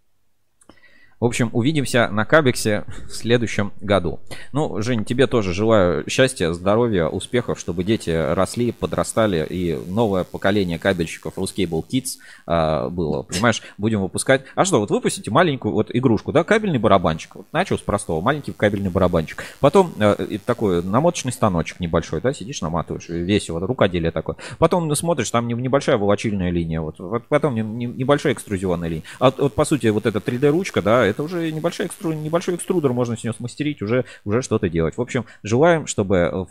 В 1.19 1.25
общем, 1.25 1.49
увидимся 1.51 2.09
на 2.09 2.25
Кабексе 2.25 2.83
в 3.07 3.11
следующем 3.11 3.73
году. 3.81 4.19
Ну, 4.51 4.83
Жень, 4.83 5.03
тебе 5.03 5.25
тоже 5.25 5.51
желаю 5.51 6.07
счастья, 6.07 6.53
здоровья, 6.53 7.07
успехов, 7.07 7.59
чтобы 7.59 7.83
дети 7.83 8.11
росли, 8.11 8.71
подрастали 8.71 9.43
и 9.49 9.79
новое 9.87 10.25
поколение 10.25 10.77
кабельщиков 10.77 11.35
Ruscable 11.37 11.83
Kids 11.91 12.17
э, 12.45 12.89
было. 12.89 13.23
Понимаешь, 13.23 13.63
будем 13.79 14.01
выпускать. 14.01 14.43
А 14.53 14.63
что, 14.63 14.79
вот 14.79 14.91
выпустите 14.91 15.31
маленькую 15.31 15.73
вот 15.73 15.89
игрушку, 15.91 16.31
да, 16.31 16.43
кабельный 16.43 16.77
барабанчик. 16.77 17.33
Вот 17.35 17.47
начал 17.51 17.79
с 17.79 17.81
простого, 17.81 18.21
маленький 18.21 18.51
кабельный 18.51 18.91
барабанчик. 18.91 19.43
Потом 19.59 19.93
э, 19.99 20.37
такой 20.45 20.83
намоточный 20.83 21.31
станочек 21.31 21.79
небольшой, 21.79 22.21
да, 22.21 22.31
сидишь, 22.31 22.61
наматываешь, 22.61 23.09
весело, 23.09 23.59
рукоделие 23.59 24.11
такое. 24.11 24.35
Потом 24.59 24.93
смотришь, 24.95 25.31
там 25.31 25.47
небольшая 25.47 25.97
волочильная 25.97 26.51
линия, 26.51 26.79
вот, 26.79 26.99
вот 26.99 27.23
потом 27.27 27.55
небольшая 27.55 28.33
экструзионная 28.33 28.89
линия. 28.89 29.03
А 29.19 29.31
вот, 29.35 29.55
по 29.55 29.65
сути, 29.65 29.87
вот 29.87 30.05
эта 30.05 30.19
3D-ручка, 30.19 30.83
да, 30.83 31.06
это 31.09 31.23
уже 31.23 31.51
небольшой, 31.51 31.87
экстру, 31.87 32.13
небольшой 32.13 32.55
экструдер, 32.55 32.93
можно 32.93 33.17
с 33.17 33.23
нее 33.23 33.33
смастерить, 33.33 33.81
уже, 33.81 34.05
уже 34.25 34.41
что-то 34.41 34.69
делать. 34.69 34.97
В 34.97 35.01
общем, 35.01 35.25
желаем, 35.43 35.87
чтобы 35.87 36.15
э, 36.17 36.45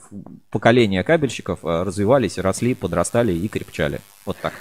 поколения 0.51 1.03
кабельщиков 1.03 1.65
э, 1.65 1.83
развивались, 1.83 2.39
росли, 2.39 2.75
подрастали 2.75 3.33
и 3.33 3.49
крепчали. 3.49 4.01
Вот 4.25 4.37
так. 4.39 4.53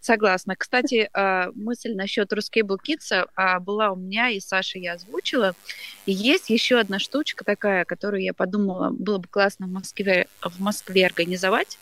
Согласна. 0.00 0.56
Кстати, 0.56 1.10
э, 1.12 1.50
мысль 1.54 1.94
насчет 1.94 2.32
Ruscable 2.32 2.78
Kids 2.86 3.60
была 3.60 3.90
у 3.90 3.96
меня, 3.96 4.30
и 4.30 4.40
Саша 4.40 4.78
я 4.78 4.94
озвучила. 4.94 5.54
И 6.06 6.12
есть 6.12 6.50
еще 6.50 6.78
одна 6.78 6.98
штучка 6.98 7.44
такая, 7.44 7.84
которую 7.84 8.22
я 8.22 8.32
подумала, 8.32 8.90
было 8.90 9.18
бы 9.18 9.28
классно 9.28 9.66
в 9.66 9.70
Москве, 9.70 10.26
в 10.42 10.60
Москве 10.60 11.06
организовать. 11.06 11.78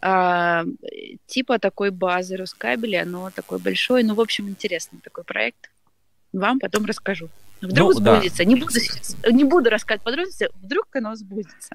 А, 0.00 0.64
типа 1.26 1.58
такой 1.58 1.90
базы 1.90 2.36
Рускабеля, 2.36 3.04
но 3.04 3.30
такой 3.30 3.58
большой, 3.58 4.02
ну, 4.04 4.14
в 4.14 4.20
общем, 4.20 4.48
интересный 4.48 5.00
такой 5.02 5.24
проект. 5.24 5.70
Вам 6.32 6.60
потом 6.60 6.84
расскажу. 6.84 7.28
Вдруг 7.60 7.94
ну, 7.94 8.00
сбудется. 8.00 8.38
Да. 8.38 8.44
Не, 8.44 8.54
буду, 8.54 8.72
не 9.32 9.44
буду 9.44 9.70
рассказывать 9.70 10.04
подробности, 10.04 10.48
вдруг 10.62 10.86
оно 10.94 11.16
сбудется. 11.16 11.74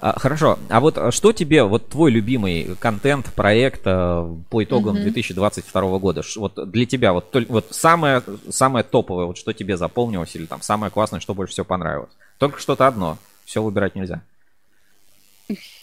А, 0.00 0.18
хорошо. 0.18 0.58
А 0.68 0.80
вот 0.80 0.98
а 0.98 1.12
что 1.12 1.32
тебе, 1.32 1.62
вот 1.62 1.88
твой 1.90 2.10
любимый 2.10 2.74
контент, 2.80 3.32
проект 3.34 3.82
а, 3.84 4.24
по 4.50 4.64
итогам 4.64 4.96
mm-hmm. 4.96 5.02
2022 5.02 5.98
года? 5.98 6.22
Вот 6.36 6.70
для 6.70 6.86
тебя, 6.86 7.12
вот, 7.12 7.36
вот 7.48 7.68
самое, 7.70 8.22
самое 8.48 8.84
топовое, 8.84 9.26
вот 9.26 9.38
что 9.38 9.52
тебе 9.52 9.76
запомнилось, 9.76 10.34
или 10.34 10.46
там 10.46 10.62
самое 10.62 10.90
классное, 10.90 11.20
что 11.20 11.34
больше 11.34 11.52
всего 11.52 11.66
понравилось? 11.66 12.10
Только 12.38 12.58
что-то 12.58 12.88
одно. 12.88 13.18
Все 13.44 13.62
выбирать 13.62 13.94
нельзя. 13.94 14.22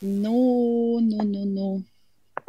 Ну, 0.00 1.00
ну, 1.00 1.22
ну, 1.22 1.44
ну. 1.44 1.82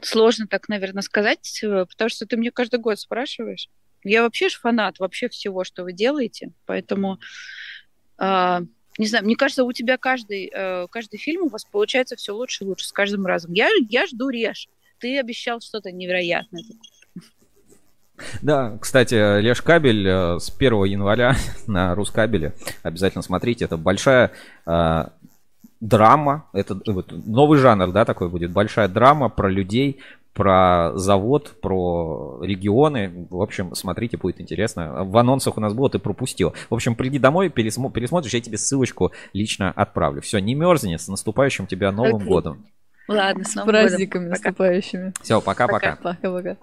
Сложно 0.02 0.48
так, 0.48 0.70
наверное, 0.70 1.02
сказать, 1.02 1.60
э, 1.64 1.86
потому 1.86 2.10
что 2.10 2.26
ты 2.26 2.38
мне 2.38 2.52
каждый 2.52 2.80
год 2.80 3.00
спрашиваешь. 3.00 3.70
Я 4.04 4.24
вообще 4.24 4.50
же 4.50 4.58
фанат 4.58 5.00
вообще 5.00 5.28
всего, 5.28 5.64
что 5.64 5.84
вы 5.84 5.92
делаете, 5.92 6.52
поэтому 6.66 7.20
э, 8.18 8.60
не 9.00 9.08
знаю, 9.08 9.26
мне 9.26 9.36
кажется, 9.36 9.64
у 9.64 9.72
тебя 9.72 9.98
каждый, 9.98 10.52
э, 10.54 10.88
каждый 10.92 11.18
фильм 11.18 11.44
у 11.44 11.50
вас 11.50 11.66
получается 11.66 12.16
все 12.18 12.36
лучше 12.36 12.64
и 12.64 12.68
лучше 12.68 12.86
с 12.86 12.92
каждым 12.92 13.26
разом. 13.26 13.54
Я, 13.54 13.70
я 13.90 14.06
жду 14.06 14.30
режь. 14.30 14.68
Ты 15.00 15.18
обещал 15.18 15.62
что-то 15.62 15.92
невероятное. 15.92 16.64
Да, 18.42 18.78
кстати, 18.82 19.40
Леш 19.42 19.62
Кабель 19.62 20.06
э, 20.06 20.40
с 20.40 20.54
1 20.54 20.84
января 20.84 21.36
на 21.68 21.96
Рускабеле. 21.96 22.54
Обязательно 22.84 23.22
смотрите. 23.22 23.66
Это 23.66 23.78
большая 23.78 24.32
э, 24.66 25.06
драма, 25.80 26.46
это 26.54 26.80
вот, 26.88 27.12
новый 27.12 27.60
жанр, 27.60 27.92
да, 27.92 28.06
такой 28.06 28.30
будет, 28.30 28.52
большая 28.52 28.88
драма 28.88 29.30
про 29.30 29.50
людей, 29.50 30.00
про 30.34 30.92
завод, 30.96 31.54
про 31.62 32.40
регионы. 32.42 33.28
В 33.30 33.42
общем, 33.42 33.76
смотрите, 33.76 34.16
будет 34.16 34.40
интересно. 34.40 35.04
В 35.04 35.18
анонсах 35.18 35.58
у 35.58 35.62
нас 35.62 35.74
было, 35.74 35.90
ты 35.90 36.00
пропустил. 36.00 36.54
В 36.70 36.76
общем, 36.76 36.96
приди 36.96 37.20
домой, 37.20 37.50
пересмо- 37.50 37.92
пересмотришь, 37.92 38.34
я 38.34 38.42
тебе 38.42 38.58
ссылочку 38.58 39.12
лично 39.34 39.72
отправлю. 39.72 40.22
Все, 40.22 40.40
не 40.40 40.56
мерзни, 40.56 40.96
с 40.96 41.08
наступающим 41.08 41.68
тебя 41.68 41.92
Новым 41.92 42.22
okay. 42.22 42.26
годом. 42.26 42.66
Ладно, 43.10 43.44
с, 43.44 43.52
с 43.52 43.66
праздниками 43.66 44.24
годом. 44.24 44.32
наступающими. 44.32 45.14
Все, 45.22 45.42
пока-пока. 45.42 45.98
Пока-пока. 46.02 46.56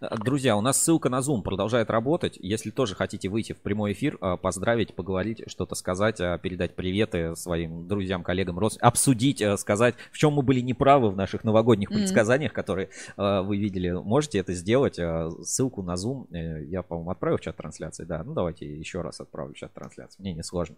Друзья, 0.00 0.56
у 0.56 0.60
нас 0.60 0.80
ссылка 0.82 1.08
на 1.08 1.20
Zoom 1.20 1.42
продолжает 1.42 1.90
работать. 1.90 2.38
Если 2.40 2.70
тоже 2.70 2.94
хотите 2.94 3.28
выйти 3.28 3.52
в 3.52 3.60
прямой 3.60 3.92
эфир, 3.92 4.18
а, 4.20 4.36
поздравить, 4.36 4.94
поговорить, 4.94 5.42
что-то 5.46 5.74
сказать, 5.74 6.20
а, 6.20 6.38
передать 6.38 6.74
приветы 6.74 7.36
своим 7.36 7.86
друзьям, 7.86 8.22
коллегам, 8.22 8.58
родственникам, 8.58 8.88
обсудить, 8.88 9.42
сказать, 9.58 9.94
в 10.12 10.18
чем 10.18 10.34
мы 10.34 10.42
были 10.42 10.60
неправы 10.60 11.10
в 11.10 11.16
наших 11.16 11.44
новогодних 11.44 11.90
предсказаниях, 11.90 12.52
которые 12.52 12.90
вы 13.16 13.56
видели, 13.56 13.90
можете 13.90 14.38
это 14.38 14.52
сделать. 14.52 14.98
Ссылку 15.42 15.82
на 15.82 15.94
Zoom 15.94 16.26
э, 16.32 16.64
я, 16.64 16.82
по-моему, 16.82 17.10
отправил 17.10 17.38
в 17.38 17.40
чат 17.40 17.56
трансляции. 17.56 18.04
Да, 18.04 18.22
ну 18.24 18.34
давайте 18.34 18.66
еще 18.66 19.00
раз 19.00 19.20
отправлю 19.20 19.54
в 19.54 19.56
чат 19.56 19.72
трансляции. 19.72 20.20
Мне 20.20 20.32
не 20.32 20.42
сложно. 20.42 20.76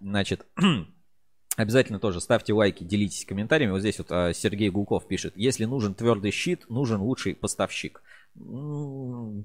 Значит, 0.00 0.46
Обязательно 1.56 1.98
тоже 1.98 2.20
ставьте 2.20 2.52
лайки, 2.52 2.84
делитесь 2.84 3.24
комментариями. 3.24 3.72
Вот 3.72 3.80
здесь 3.80 3.98
вот 3.98 4.08
Сергей 4.36 4.68
Гулков 4.68 5.08
пишет, 5.08 5.32
если 5.36 5.64
нужен 5.64 5.94
твердый 5.94 6.30
щит, 6.30 6.68
нужен 6.68 7.00
лучший 7.00 7.34
поставщик. 7.34 8.02
Ну, 8.38 9.44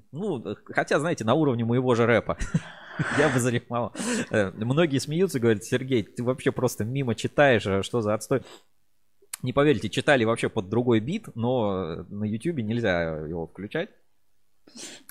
хотя, 0.66 1.00
знаете, 1.00 1.24
на 1.24 1.34
уровне 1.34 1.66
моего 1.66 1.96
же 1.96 2.06
рэпа. 2.06 2.38
Я 3.18 3.30
бы 3.30 3.40
зарифмовал. 3.40 3.94
Э, 4.30 4.52
многие 4.52 5.00
смеются, 5.00 5.40
говорят, 5.40 5.64
Сергей, 5.64 6.04
ты 6.04 6.24
вообще 6.24 6.52
просто 6.52 6.84
мимо 6.84 7.16
читаешь, 7.16 7.66
а 7.66 7.84
что 7.84 8.02
за 8.02 8.14
отстой. 8.14 8.42
Не 9.44 9.54
поверите, 9.54 9.90
читали 9.90 10.24
вообще 10.24 10.50
под 10.50 10.70
другой 10.70 11.00
бит, 11.00 11.28
но 11.36 12.06
на 12.10 12.26
YouTube 12.26 12.58
нельзя 12.58 13.26
его 13.28 13.48
включать. 13.48 13.90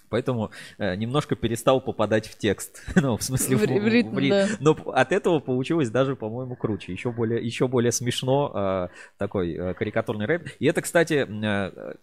Поэтому 0.09 0.51
э, 0.78 0.97
немножко 0.97 1.36
перестал 1.36 1.81
попадать 1.81 2.27
в 2.27 2.36
текст. 2.36 2.82
ну, 2.97 3.16
в 3.16 3.23
смысле, 3.23 3.57
в, 3.57 3.61
в, 3.61 3.65
ритм, 3.65 4.15
в 4.15 4.19
ритм. 4.19 4.35
Да. 4.35 4.48
Но 4.59 4.73
от 4.93 5.12
этого 5.12 5.39
получилось 5.39 5.89
даже, 5.89 6.16
по-моему, 6.16 6.57
круче. 6.57 6.93
Еще 6.93 7.12
более, 7.12 7.44
еще 7.44 7.69
более 7.69 7.93
смешно 7.93 8.52
э, 8.55 8.89
такой 9.19 9.55
э, 9.55 9.74
карикатурный 9.74 10.27
рэп. 10.27 10.48
И 10.59 10.66
это, 10.66 10.82
кстати, 10.82 11.27
э, 11.28 11.94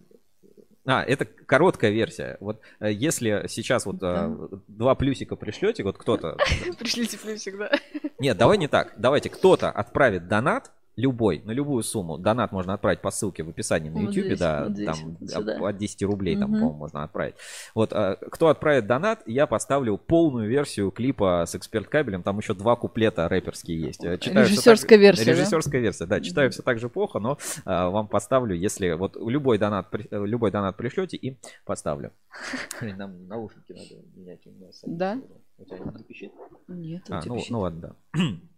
а, 0.88 1.04
это 1.04 1.26
короткая 1.26 1.92
версия. 1.92 2.38
Вот 2.40 2.62
э, 2.80 2.92
если 2.92 3.46
сейчас 3.50 3.86
вот 3.86 3.98
да. 3.98 4.32
два 4.68 4.96
плюсика 4.96 5.36
пришлете, 5.36 5.84
вот 5.84 5.98
кто-то... 5.98 6.38
Пришлите 6.80 7.18
плюсик, 7.18 7.58
да. 7.58 7.72
Нет, 8.20 8.38
давай 8.38 8.58
не 8.58 8.70
так. 8.70 8.94
Давайте 8.98 9.30
кто-то 9.30 9.70
отправит 9.70 10.30
донат, 10.30 10.72
любой, 10.98 11.42
на 11.46 11.52
любую 11.52 11.84
сумму. 11.84 12.18
Донат 12.18 12.52
можно 12.52 12.74
отправить 12.74 13.02
по 13.02 13.12
ссылке 13.12 13.44
в 13.44 13.50
описании 13.50 13.90
на 13.90 14.00
YouTube, 14.00 14.32
вот 14.32 14.40
да, 14.40 14.66
вот 14.68 14.86
там 14.86 15.18
сюда. 15.28 15.70
от 15.70 15.78
10 15.78 16.04
рублей 16.04 16.36
угу. 16.36 16.42
там, 16.42 16.52
по-моему, 16.52 16.74
можно 16.74 17.04
отправить. 17.04 17.36
Вот, 17.76 17.94
а, 17.94 18.16
кто 18.16 18.48
отправит 18.48 18.88
донат, 18.88 19.22
я 19.28 19.46
поставлю 19.46 19.98
полную 19.98 20.50
версию 20.50 20.92
клипа 20.92 21.46
с 21.48 21.56
эксперт-кабелем, 21.56 22.24
там 22.24 22.40
еще 22.40 22.56
два 22.56 22.76
куплета 22.76 23.30
рэперские 23.30 23.80
есть. 23.80 24.02
Читаю 24.20 24.46
Режиссерская 24.46 24.98
так... 24.98 25.00
версия, 25.00 25.24
Режиссерская 25.26 25.80
да? 25.80 25.84
версия, 25.84 26.06
да, 26.08 26.20
читаю 26.20 26.52
все 26.52 26.64
так 26.64 26.80
же 26.80 26.90
плохо, 26.90 27.20
но 27.20 27.38
а, 27.64 27.90
вам 27.90 28.08
поставлю, 28.08 28.56
если 28.56 28.92
вот 28.94 29.16
любой 29.16 29.60
донат, 29.60 29.88
любой 30.12 30.52
донат 30.52 30.78
пришлете, 30.78 31.18
и 31.18 31.38
поставлю. 31.64 32.12
Нам 32.82 33.28
наушники 33.28 33.74
надо 33.74 34.04
менять. 34.16 34.42
Да? 34.86 35.22
У 35.58 35.66
тебя 35.66 35.78
не 35.78 36.04
пищит? 36.04 36.32
Нет, 36.68 37.04
а, 37.10 37.22
ну, 37.26 37.42
ну 37.50 37.60
ладно, 37.60 37.96
да. 38.14 38.20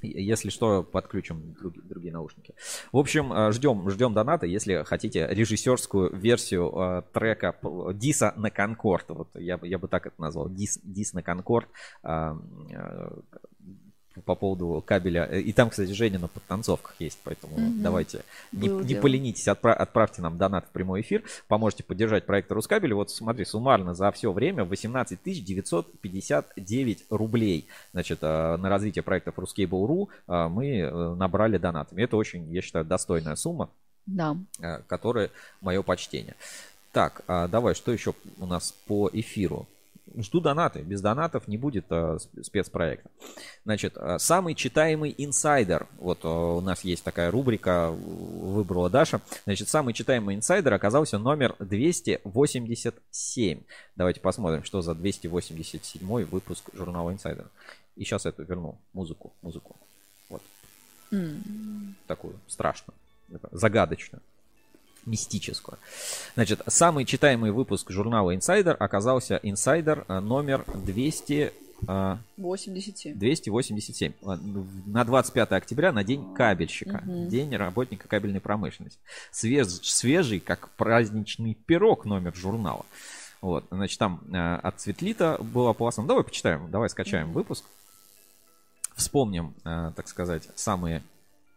Если 0.00 0.50
что, 0.50 0.82
подключим 0.82 1.54
другие, 1.60 1.84
другие 1.84 2.12
наушники. 2.12 2.54
В 2.92 2.98
общем, 2.98 3.32
э, 3.32 3.52
ждем, 3.52 3.88
ждем 3.90 4.14
доната, 4.14 4.46
если 4.46 4.82
хотите 4.84 5.26
режиссерскую 5.30 6.14
версию 6.16 6.72
э, 6.74 7.02
трека 7.12 7.56
Диса 7.94 8.32
на 8.36 8.50
Конкорд. 8.50 9.10
Вот 9.10 9.28
я, 9.34 9.58
я 9.62 9.78
бы 9.78 9.88
так 9.88 10.06
это 10.06 10.20
назвал. 10.20 10.48
Дис, 10.48 10.78
Дис 10.82 11.12
на 11.12 11.22
Конкорд. 11.22 11.68
э, 12.02 12.34
э, 12.70 13.10
по 14.24 14.34
поводу 14.34 14.82
кабеля. 14.86 15.24
И 15.24 15.52
там, 15.52 15.70
кстати, 15.70 15.90
Женя 15.92 16.18
на 16.18 16.28
подтанцовках 16.28 16.94
есть, 16.98 17.18
поэтому 17.24 17.56
Мгм. 17.58 17.82
давайте 17.82 18.24
не, 18.52 18.68
не 18.68 18.94
поленитесь, 18.94 19.48
отпра- 19.48 19.72
отправьте 19.72 20.22
нам 20.22 20.38
донат 20.38 20.66
в 20.66 20.68
прямой 20.68 21.00
эфир, 21.00 21.22
поможете 21.48 21.82
поддержать 21.84 22.26
проект 22.26 22.50
Рускабель. 22.52 22.94
Вот 22.94 23.10
смотри, 23.10 23.44
суммарно 23.44 23.94
за 23.94 24.10
все 24.12 24.32
время 24.32 24.64
18 24.64 25.22
959 25.22 27.04
рублей. 27.10 27.66
Значит, 27.92 28.18
э, 28.22 28.56
на 28.56 28.68
развитие 28.68 29.02
проектов 29.02 29.38
Ruskable.ru 29.38 30.08
э, 30.28 30.48
мы 30.48 30.78
э, 30.78 31.14
набрали 31.14 31.58
донатами. 31.58 32.02
Это 32.02 32.16
очень, 32.16 32.52
я 32.52 32.62
считаю, 32.62 32.84
достойная 32.84 33.36
сумма 33.36 33.70
Да. 34.06 34.36
э, 34.60 34.78
которое 34.86 35.30
мое 35.60 35.82
почтение. 35.82 36.34
Так, 36.92 37.22
а 37.26 37.48
давай, 37.48 37.74
что 37.74 37.92
еще 37.92 38.14
у 38.38 38.46
нас 38.46 38.72
по 38.86 39.08
эфиру? 39.12 39.66
Жду 40.16 40.40
донаты. 40.40 40.80
Без 40.82 41.00
донатов 41.00 41.48
не 41.48 41.56
будет 41.56 41.86
э, 41.90 42.18
сп- 42.20 42.42
спецпроекта. 42.44 43.08
Значит, 43.64 43.96
э, 43.96 44.18
самый 44.18 44.54
читаемый 44.54 45.14
инсайдер. 45.16 45.86
Вот 45.98 46.24
э, 46.24 46.28
у 46.28 46.60
нас 46.60 46.84
есть 46.84 47.02
такая 47.04 47.30
рубрика, 47.30 47.88
э, 47.90 47.94
выбрала 47.94 48.90
Даша. 48.90 49.20
Значит, 49.44 49.68
самый 49.68 49.94
читаемый 49.94 50.36
инсайдер 50.36 50.74
оказался 50.74 51.18
номер 51.18 51.54
287. 51.60 53.60
Давайте 53.96 54.20
посмотрим, 54.20 54.64
что 54.64 54.82
за 54.82 54.94
287 54.94 56.24
выпуск 56.24 56.64
журнала 56.74 57.10
Инсайдер. 57.12 57.46
И 57.96 58.04
сейчас 58.04 58.26
эту 58.26 58.42
верну. 58.44 58.76
Музыку, 58.92 59.32
музыку. 59.42 59.76
Вот 60.28 60.42
М. 61.10 61.94
такую 62.06 62.34
страшную, 62.48 62.94
загадочную, 63.50 64.22
мистическую. 65.06 65.78
Значит, 66.34 66.60
самый 66.68 67.04
читаемый 67.04 67.50
выпуск 67.50 67.90
журнала 67.90 68.34
Insider 68.34 68.72
оказался 68.72 69.40
Insider 69.42 70.04
э, 70.08 70.20
номер 70.20 70.64
200, 70.74 71.52
э, 71.88 72.16
87. 72.36 73.14
287. 73.18 74.12
Э, 74.22 74.36
На 74.86 75.04
25 75.04 75.52
октября, 75.52 75.92
на 75.92 76.04
день 76.04 76.34
кабельщика, 76.34 77.02
Мгм. 77.04 77.28
день 77.28 77.54
работника 77.56 78.06
кабельной 78.08 78.40
промышленности. 78.40 78.98
Свеж- 79.32 79.82
свежий, 79.82 80.40
как 80.40 80.68
праздничный 80.70 81.54
пирог 81.54 82.04
номер 82.04 82.34
журнала. 82.34 82.84
Вот, 83.40 83.64
значит, 83.72 83.98
там 83.98 84.20
э, 84.32 84.54
от 84.62 84.80
Цветлита 84.80 85.36
было 85.40 85.72
классно. 85.72 86.06
Давай 86.06 86.22
почитаем, 86.22 86.70
давай 86.70 86.88
скачаем 86.88 87.26
Мгм. 87.28 87.34
выпуск. 87.34 87.64
Вспомним, 88.94 89.54
э, 89.64 89.90
так 89.96 90.06
сказать, 90.06 90.48
самые 90.54 91.02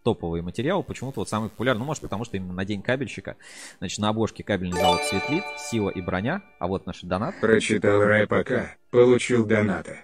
топовые 0.05 0.43
материалы. 0.43 0.83
Почему-то 0.83 1.19
вот 1.21 1.29
самый 1.29 1.49
популярный, 1.49 1.79
ну, 1.79 1.85
может, 1.85 2.03
потому 2.03 2.23
что 2.25 2.37
именно 2.37 2.53
на 2.53 2.63
день 2.63 2.83
кабельщика. 2.83 3.35
Значит, 3.79 3.97
на 3.99 4.09
обложке 4.09 4.43
кабельный 4.43 4.79
завод 4.79 5.01
Светлит, 5.01 5.43
сила 5.57 5.89
и 5.89 5.99
броня. 5.99 6.43
А 6.59 6.67
вот 6.67 6.85
наш 6.85 7.01
донат. 7.01 7.35
Прочитал 7.41 8.01
рэпака, 8.03 8.75
получил 8.91 9.45
доната. 9.45 9.97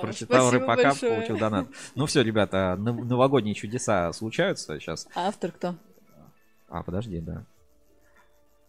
Прочитал 0.00 0.48
спасибо 0.48 0.50
рэпака, 0.52 0.82
большое. 0.90 1.14
получил 1.14 1.36
донат. 1.36 1.66
Ну 1.96 2.06
все, 2.06 2.22
ребята, 2.22 2.76
нов- 2.78 3.04
новогодние 3.04 3.56
чудеса 3.56 4.12
случаются 4.12 4.78
сейчас. 4.78 5.08
А 5.14 5.26
автор 5.26 5.50
кто? 5.50 5.74
А, 6.68 6.84
подожди, 6.84 7.18
да. 7.18 7.44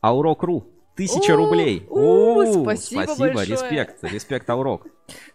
Аурок.ру. 0.01 0.67
Тысяча 0.95 1.35
рублей. 1.35 1.87
спасибо 1.87 3.03
спасибо, 3.03 3.33
большое. 3.33 3.47
респект, 3.47 4.03
респект, 4.03 4.49
Аурок. 4.49 4.87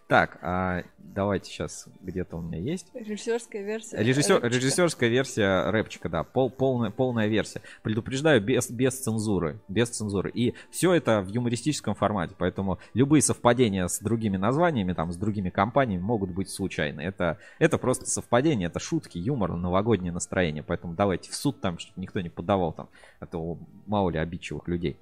Так, 0.07 0.39
а, 0.41 0.83
давайте 1.19 1.51
сейчас 1.51 1.85
где-то 1.99 2.37
у 2.37 2.41
меня 2.41 2.57
есть. 2.59 2.87
Режиссерская 2.93 3.61
версия. 3.61 3.97
Режиссер, 3.97 4.35
рэпчика. 4.35 4.55
режиссерская 4.55 5.09
версия 5.09 5.69
рэпчика, 5.69 6.07
да, 6.07 6.23
пол, 6.23 6.49
полная, 6.49 6.91
полная 6.91 7.27
версия. 7.27 7.61
Предупреждаю, 7.83 8.41
без, 8.41 8.71
без 8.71 8.97
цензуры, 8.97 9.59
без 9.67 9.89
цензуры. 9.89 10.31
И 10.33 10.53
все 10.71 10.93
это 10.93 11.19
в 11.19 11.27
юмористическом 11.27 11.93
формате, 11.93 12.35
поэтому 12.37 12.79
любые 12.93 13.21
совпадения 13.21 13.87
с 13.87 13.99
другими 13.99 14.37
названиями, 14.37 14.93
там, 14.93 15.11
с 15.11 15.17
другими 15.17 15.49
компаниями 15.49 16.01
могут 16.01 16.29
быть 16.29 16.49
случайны. 16.49 17.01
Это, 17.01 17.37
это 17.59 17.77
просто 17.77 18.05
совпадение, 18.05 18.67
это 18.67 18.79
шутки, 18.79 19.17
юмор, 19.17 19.57
новогоднее 19.57 20.13
настроение. 20.13 20.63
Поэтому 20.63 20.93
давайте 20.93 21.31
в 21.31 21.35
суд 21.35 21.59
там, 21.59 21.79
чтобы 21.79 21.99
никто 21.99 22.21
не 22.21 22.29
подавал 22.29 22.71
там, 22.71 22.87
а 23.19 23.25
то 23.25 23.57
мало 23.87 24.09
ли 24.09 24.19
обидчивых 24.19 24.69
людей. 24.69 24.95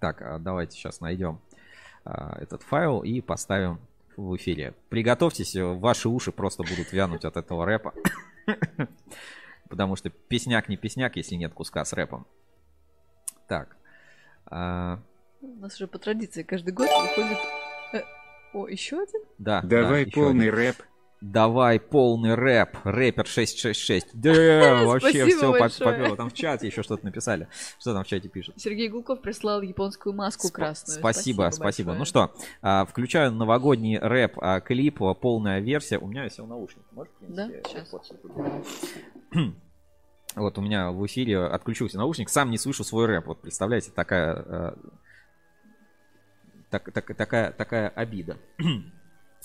Так, 0.00 0.20
а 0.20 0.40
давайте 0.40 0.76
сейчас 0.76 1.00
найдем 1.00 1.38
а, 2.04 2.36
этот 2.40 2.64
файл 2.64 3.04
и 3.04 3.20
поставим 3.20 3.78
в 4.16 4.36
эфире. 4.36 4.74
Приготовьтесь, 4.88 5.54
э, 5.56 5.64
ваши 5.64 6.08
уши 6.08 6.32
просто 6.32 6.62
будут 6.62 6.92
вянуть 6.92 7.24
от 7.24 7.36
этого 7.36 7.64
рэпа. 7.66 7.94
Потому 9.68 9.96
что 9.96 10.10
песняк 10.10 10.68
не 10.68 10.76
песняк, 10.76 11.16
если 11.16 11.34
нет 11.36 11.54
куска 11.54 11.84
с 11.84 11.92
рэпом. 11.92 12.26
Так. 13.48 13.76
а, 14.46 15.00
У 15.40 15.46
нас 15.60 15.74
уже 15.74 15.86
по 15.86 15.98
традиции 15.98 16.42
каждый 16.42 16.72
год 16.72 16.88
выходит... 16.88 17.38
э, 17.94 18.02
О, 18.52 18.68
еще 18.68 19.00
один? 19.02 19.22
да. 19.38 19.62
Давай 19.62 20.04
да, 20.04 20.10
полный 20.14 20.48
один. 20.48 20.54
рэп. 20.54 20.76
Давай 21.22 21.78
полный 21.78 22.34
рэп. 22.34 22.78
Рэпер 22.82 23.26
666. 23.26 24.08
Да, 24.14 24.84
вообще 24.84 25.24
Спасибо 25.24 25.68
все 25.68 25.84
поперло. 25.84 26.16
Там 26.16 26.30
в 26.30 26.34
чате 26.34 26.66
еще 26.66 26.82
что-то 26.82 27.04
написали. 27.04 27.46
Что 27.78 27.94
там 27.94 28.02
в 28.02 28.08
чате 28.08 28.28
пишут? 28.28 28.60
Сергей 28.60 28.88
Гулков 28.88 29.20
прислал 29.20 29.62
японскую 29.62 30.14
маску 30.14 30.50
красную. 30.50 30.98
Спасибо, 30.98 31.48
спасибо. 31.52 31.92
большое. 31.94 31.98
Ну 31.98 32.04
что, 32.04 32.34
а, 32.60 32.84
включаю 32.86 33.30
новогодний 33.30 33.98
рэп 33.98 34.36
а, 34.40 34.60
клип, 34.60 35.00
а, 35.00 35.14
полная 35.14 35.60
версия. 35.60 35.98
У 35.98 36.08
меня 36.08 36.28
сел 36.28 36.46
наушник. 36.46 36.82
Можешь 36.90 37.12
Да, 37.20 37.46
принести? 37.46 37.70
сейчас. 37.70 37.94
Вот, 40.34 40.58
у 40.58 40.60
меня 40.60 40.90
в 40.90 41.06
эфире 41.06 41.44
отключился 41.44 41.98
наушник, 41.98 42.30
сам 42.30 42.50
не 42.50 42.58
слышу 42.58 42.82
свой 42.82 43.06
рэп. 43.06 43.26
Вот 43.26 43.42
представляете, 43.42 43.92
такая, 43.92 44.34
э, 44.34 44.72
так- 46.70 46.90
так- 46.92 47.14
такая, 47.14 47.52
такая 47.52 47.90
обида. 47.90 48.38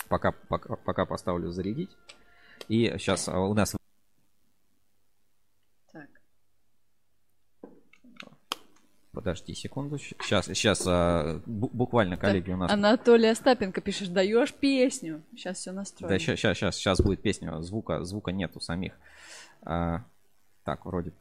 Пока, 0.09 0.31
пока, 0.31 0.75
пока 0.75 1.05
поставлю 1.05 1.49
зарядить. 1.51 1.95
И 2.67 2.87
сейчас 2.97 3.27
у 3.27 3.53
нас 3.53 3.75
Так. 5.91 6.09
Подожди 9.11 9.53
секунду. 9.53 9.97
Сейчас, 9.97 10.45
сейчас 10.45 10.83
буквально 11.45 12.17
коллеги 12.17 12.51
у 12.51 12.57
нас. 12.57 12.71
Анатолий 12.71 13.29
Остапенко 13.29 13.81
пишешь, 13.81 14.09
даешь 14.09 14.53
песню. 14.53 15.23
Сейчас 15.35 15.57
все 15.57 15.71
настроим. 15.71 16.09
Да, 16.09 16.19
сейчас, 16.19 16.39
сейчас, 16.39 16.75
сейчас 16.75 17.01
будет 17.01 17.21
песня. 17.21 17.59
Звука, 17.61 18.03
звука 18.03 18.31
нету 18.31 18.59
самих. 18.59 18.93
А, 19.63 20.03
так, 20.63 20.85
вроде, 20.85 21.13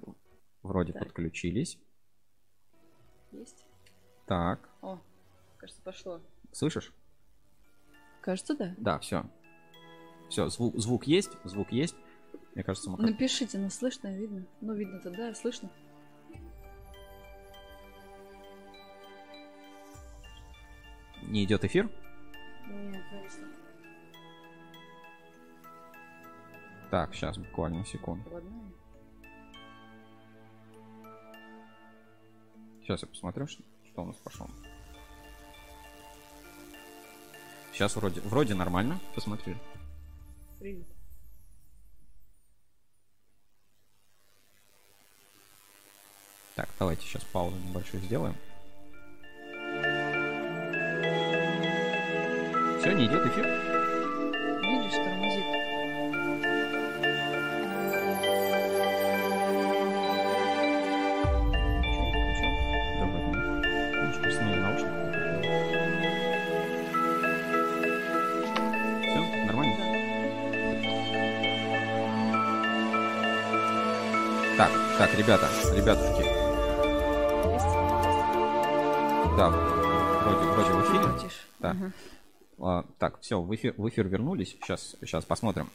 вроде 0.63 0.93
Так. 0.93 1.05
подключились. 1.05 1.79
Есть? 3.33 3.65
Так, 4.27 4.69
О, 4.83 4.99
кажется, 5.59 5.81
пошло. 5.83 6.21
слышишь? 6.53 6.93
Кажется, 8.27 8.57
да. 8.57 8.75
Да, 8.77 8.99
все. 8.99 9.25
Все, 10.29 10.49
звук, 10.49 10.77
звук 10.77 11.07
есть, 11.07 11.31
звук 11.45 11.71
есть. 11.71 11.95
Мне 12.57 12.65
кажется, 12.65 12.91
мы 12.91 12.97
как- 12.97 13.07
Напишите, 13.11 13.57
нас 13.57 13.77
слышно, 13.77 14.09
видно. 14.09 14.45
Ну, 14.61 14.75
видно-то, 14.75 15.11
да, 15.13 15.33
слышно. 15.33 15.71
не 21.23 21.45
идет 21.45 21.65
эфир. 21.65 21.89
Нет, 22.69 23.03
зависло. 23.11 23.45
Так, 26.91 27.15
сейчас 27.15 27.37
буквально 27.39 27.85
секунду. 27.85 28.31
Сейчас 32.83 33.03
я 33.03 33.09
посмотрю, 33.09 33.47
что, 33.47 33.63
что 33.85 34.03
у 34.03 34.07
нас 34.07 34.17
пошло. 34.17 34.47
Сейчас 37.77 37.95
вроде, 37.95 38.23
вроде 38.23 38.55
нормально. 38.55 38.99
Посмотри. 39.15 39.55
Привет. 40.59 40.87
Так, 46.55 46.71
давайте 46.79 47.03
сейчас 47.03 47.23
паузу 47.25 47.55
небольшую 47.59 48.03
сделаем. 48.03 48.35
Все, 52.81 52.93
не 52.93 53.05
идет 53.05 53.27
эфир. 53.27 53.45
Видишь, 53.45 54.95
тормозит. 54.95 55.76
Так, 74.99 75.15
ребята, 75.15 75.47
ребятушки. 75.75 76.25
Да, 79.37 79.51
вроде, 79.51 80.47
вроде 80.47 80.73
в 80.73 80.85
эфире. 80.85 81.31
Да. 81.59 81.75
Мгм. 81.75 81.93
А, 82.59 82.85
так, 82.99 83.21
все, 83.21 83.39
в 83.39 83.55
эфир, 83.55 83.75
в 83.77 83.87
эфир 83.91 84.09
вернулись. 84.09 84.57
Сейчас, 84.63 84.97
сейчас 85.03 85.27
посмотрим. 85.27 85.69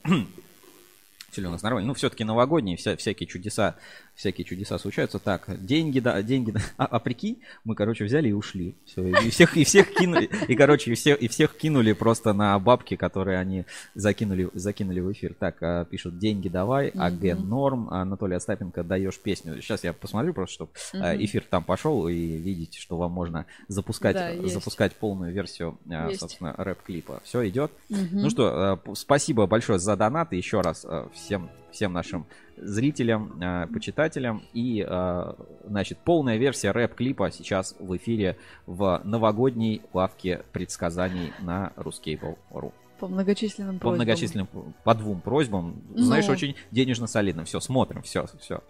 Ли 1.40 1.48
у 1.48 1.50
нас 1.52 1.62
нормально? 1.62 1.88
Ну, 1.88 1.94
все-таки 1.94 2.24
новогодние, 2.24 2.76
вся, 2.76 2.98
всякие 2.98 3.28
чудеса, 3.28 3.76
всякие 4.16 4.44
чудеса 4.44 4.78
случаются. 4.78 5.18
Так, 5.20 5.46
деньги, 5.66 6.00
да, 6.00 6.22
деньги, 6.22 6.52
да. 6.52 6.60
А, 6.78 6.86
а 6.86 7.00
прикинь, 7.00 7.40
мы, 7.64 7.76
короче, 7.76 8.04
взяли 8.04 8.30
и 8.30 8.32
ушли. 8.34 8.76
Все, 8.86 9.08
и 9.08 9.30
всех, 9.30 9.56
и 9.56 9.64
всех 9.64 9.94
кинули, 9.94 10.30
и, 10.48 10.56
короче, 10.56 10.92
и 10.92 10.96
всех, 10.96 11.22
и 11.22 11.28
всех 11.28 11.56
кинули 11.56 11.94
просто 11.94 12.34
на 12.34 12.58
бабки, 12.60 12.96
которые 12.96 13.40
они 13.40 13.66
закинули, 13.96 14.50
закинули 14.54 15.00
в 15.00 15.12
эфир. 15.14 15.34
Так, 15.34 15.58
а, 15.62 15.86
пишут, 15.86 16.18
деньги 16.20 16.50
давай, 16.50 16.90
АГ 16.90 17.40
норм, 17.40 17.90
Анатолий 17.90 18.36
Остапенко, 18.36 18.84
даешь 18.84 19.18
песню. 19.20 19.62
Сейчас 19.62 19.84
я 19.84 19.94
посмотрю 19.94 20.34
просто, 20.34 20.54
чтобы 20.56 20.72
Мгм. 20.94 21.24
эфир 21.24 21.46
там 21.50 21.64
пошел, 21.64 22.08
и 22.08 22.14
видите, 22.16 22.80
что 22.80 22.98
вам 22.98 23.12
можно 23.12 23.46
запускать, 23.68 24.16
Да, 24.16 24.48
запускать 24.48 24.94
полную 24.96 25.32
версию, 25.32 25.78
а, 25.90 26.10
Есть. 26.10 26.20
собственно, 26.20 26.54
рэп-клипа. 26.58 27.22
Все 27.24 27.48
идет. 27.48 27.72
Мгм. 27.90 28.22
Ну 28.24 28.30
что, 28.30 28.82
э, 28.86 28.94
спасибо 28.96 29.48
большое 29.48 29.80
за 29.80 29.96
донаты 29.96 30.36
еще 30.36 30.62
раз 30.62 30.86
э, 30.88 31.08
всем, 31.22 31.50
всем 31.72 31.94
нашим 31.94 32.26
зрителям, 32.58 33.42
э, 33.42 33.68
почитателям. 33.68 34.44
И, 34.54 34.86
э, 34.88 35.34
значит, 35.66 36.00
полная 36.00 36.38
версия 36.38 36.72
рэп-клипа 36.72 37.32
сейчас 37.32 37.76
в 37.80 37.96
эфире 37.98 38.38
в 38.66 39.02
новогодней 39.04 39.82
лавке 39.94 40.44
предсказаний 40.52 41.34
на 41.40 41.72
Ruskable.ru. 41.76 42.74
По 43.00 43.08
многочисленным 43.08 43.76
По 43.76 43.82
просьбам. 43.82 43.96
многочисленным, 43.96 44.48
по 44.84 44.94
двум 44.94 45.22
просьбам. 45.22 45.82
Ну. 45.90 46.04
Знаешь, 46.04 46.30
очень 46.30 46.56
денежно 46.70 47.08
солидно. 47.08 47.46
Все, 47.46 47.60
смотрим, 47.60 48.04
все, 48.04 48.26
все. 48.40 48.64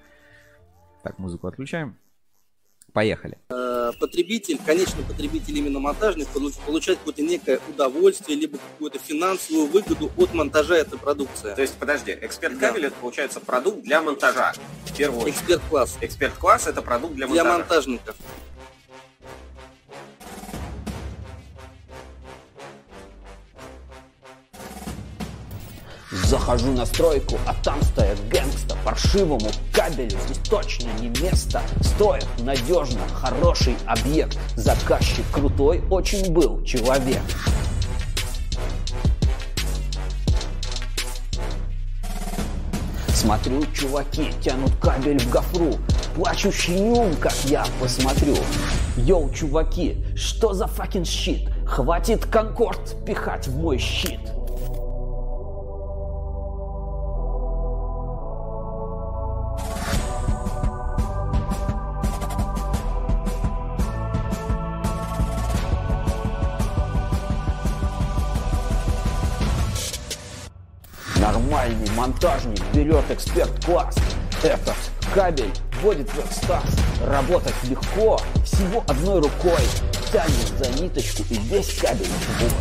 Так, 1.04 1.20
музыку 1.20 1.48
отключаем. 1.48 1.98
Поехали. 2.94 3.38
Э, 3.50 3.71
потребитель, 3.98 4.58
конечный 4.66 5.04
потребитель 5.04 5.58
именно 5.58 5.80
монтажник, 5.80 6.28
получ- 6.34 6.56
получать 6.66 6.98
какое-то 7.00 7.22
некое 7.22 7.60
удовольствие, 7.70 8.38
либо 8.38 8.58
какую-то 8.58 9.00
финансовую 9.00 9.68
выгоду 9.68 10.12
от 10.18 10.34
монтажа 10.34 10.76
этой 10.78 10.98
продукции. 11.00 11.54
То 11.56 11.62
есть, 11.62 11.76
подожди, 11.76 12.18
эксперт 12.22 12.58
кабель 12.58 12.86
это 12.86 12.96
получается 13.00 13.40
продукт 13.40 13.82
для 13.84 14.02
монтажа. 14.02 14.54
В 14.86 14.96
первую 14.96 15.22
очередь. 15.22 15.36
Эксперт-класс. 15.36 15.98
Эксперт-класс 16.02 16.68
это 16.68 16.82
продукт 16.82 17.16
для 17.16 17.28
Для 17.28 17.44
монтажа. 17.44 17.60
монтажников. 17.60 18.16
Захожу 26.12 26.74
на 26.74 26.86
стройку, 26.86 27.38
а 27.48 27.54
там 27.64 27.82
стоят 27.82 28.18
гэнгста 28.28 28.76
Паршивому 28.84 29.50
кабелю 29.72 30.18
здесь 30.26 30.40
точно 30.50 30.90
не 31.00 31.08
место. 31.22 31.62
Стоит 31.82 32.28
надежно, 32.40 33.00
хороший 33.14 33.78
объект. 33.86 34.38
Заказчик 34.58 35.24
крутой 35.32 35.82
очень 35.90 36.34
был 36.34 36.62
человек. 36.66 37.22
Смотрю, 43.14 43.64
чуваки 43.74 44.34
тянут 44.42 44.76
кабель 44.82 45.20
в 45.20 45.30
гофру. 45.30 45.78
Плачущий 46.16 46.78
нюм, 46.78 47.16
как 47.22 47.36
я 47.46 47.66
посмотрю. 47.80 48.36
Йоу, 48.98 49.32
чуваки, 49.32 50.04
что 50.18 50.54
за 50.54 50.68
факин 50.68 51.06
щит? 51.06 51.50
Хватит 51.66 52.26
конкорд 52.26 53.06
пихать 53.06 53.48
в 53.48 53.56
мой 53.56 53.78
щит 53.78 54.20
монтажник 72.22 72.62
берет 72.74 73.10
эксперт-класс. 73.10 73.96
Этот 74.44 74.76
кабель 75.14 75.52
вводит 75.82 76.10
в 76.10 76.20
экстаз. 76.20 76.64
Работать 77.08 77.56
легко, 77.64 78.20
всего 78.46 78.84
одной 78.88 79.22
рукой. 79.22 79.62
Тянет 80.12 80.54
за 80.58 80.82
ниточку 80.82 81.24
и 81.30 81.36
весь 81.36 81.80
кабель 81.80 82.06
живой. 82.06 82.52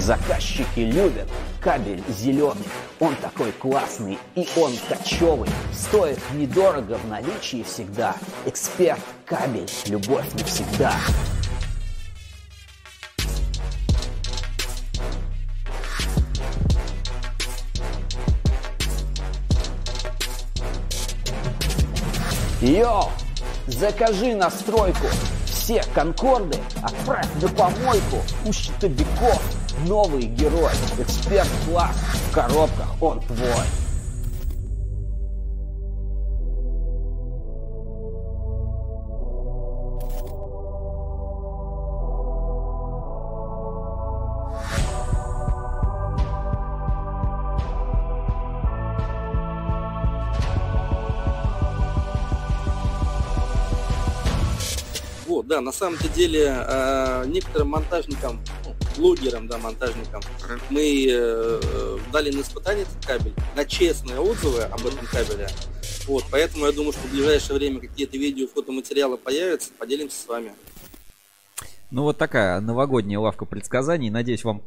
Заказчики 0.00 0.80
любят 0.80 1.28
кабель 1.62 2.02
зеленый. 2.08 2.68
Он 3.00 3.16
такой 3.16 3.50
классный 3.52 4.18
и 4.36 4.48
он 4.56 4.72
кочевый. 4.88 5.50
Стоит 5.72 6.18
недорого 6.34 6.94
в 6.98 7.08
наличии 7.08 7.62
всегда. 7.64 8.14
Эксперт 8.46 9.00
кабель, 9.26 9.68
любовь 9.86 10.32
навсегда. 10.34 10.94
Йоу, 22.60 23.10
закажи 23.66 24.34
настройку. 24.34 25.06
Все 25.64 25.82
конкорды 25.94 26.58
отправь 26.82 27.26
на 27.40 27.48
помойку. 27.48 28.18
У 28.44 28.52
щитовиков 28.52 29.40
новый 29.86 30.24
герой. 30.24 30.72
Эксперт-класс 30.98 31.96
в 32.28 32.34
коробках 32.34 32.88
он 33.00 33.22
твой. 33.22 33.83
Да, 55.54 55.60
на 55.60 55.70
самом-то 55.70 56.08
деле 56.08 56.52
э, 56.52 57.24
некоторым 57.26 57.68
монтажникам, 57.68 58.40
ну, 58.64 58.74
блогерам, 58.96 59.46
да, 59.46 59.56
монтажникам, 59.58 60.20
мы 60.68 61.06
э, 61.08 61.60
э, 61.62 61.98
дали 62.12 62.32
на 62.32 62.40
испытание 62.40 62.82
этот 62.82 63.06
кабель, 63.06 63.34
на 63.54 63.64
честные 63.64 64.18
отзывы 64.18 64.62
об 64.62 64.84
этом 64.84 65.06
кабеле. 65.06 65.48
Вот, 66.08 66.24
поэтому 66.28 66.66
я 66.66 66.72
думаю, 66.72 66.92
что 66.92 67.02
в 67.02 67.12
ближайшее 67.12 67.56
время 67.56 67.78
какие-то 67.78 68.16
видео, 68.18 68.48
фотоматериалы 68.48 69.16
появятся, 69.16 69.70
поделимся 69.78 70.20
с 70.20 70.26
вами. 70.26 70.52
Ну 71.92 72.02
вот 72.02 72.18
такая 72.18 72.60
новогодняя 72.60 73.20
лавка 73.20 73.44
предсказаний. 73.44 74.10
Надеюсь, 74.10 74.42
вам, 74.42 74.62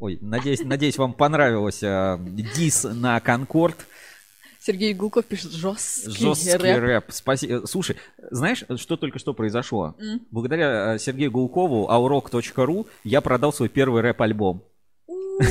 ой, 0.00 0.18
надеюсь, 0.20 0.64
надеюсь, 0.64 0.98
вам 0.98 1.12
понравилось 1.12 1.84
э, 1.84 2.18
дис 2.56 2.82
на 2.82 3.20
Конкорд. 3.20 3.76
Сергей 4.64 4.94
Гулков 4.94 5.24
пишет 5.24 5.50
жесткий, 5.50 6.10
Жесткий 6.12 6.56
рэп. 6.56 6.80
рэп. 6.82 7.04
Спасибо. 7.08 7.66
Слушай, 7.66 7.96
знаешь, 8.30 8.62
что 8.76 8.96
только 8.96 9.18
что 9.18 9.34
произошло? 9.34 9.96
М. 9.98 10.20
Благодаря 10.30 10.94
э, 10.94 10.98
Сергею 11.00 11.32
Гулкову, 11.32 11.88
aurok.ru, 11.90 12.86
я 13.02 13.20
продал 13.20 13.52
свой 13.52 13.68
первый 13.68 14.02
рэп-альбом. 14.02 14.62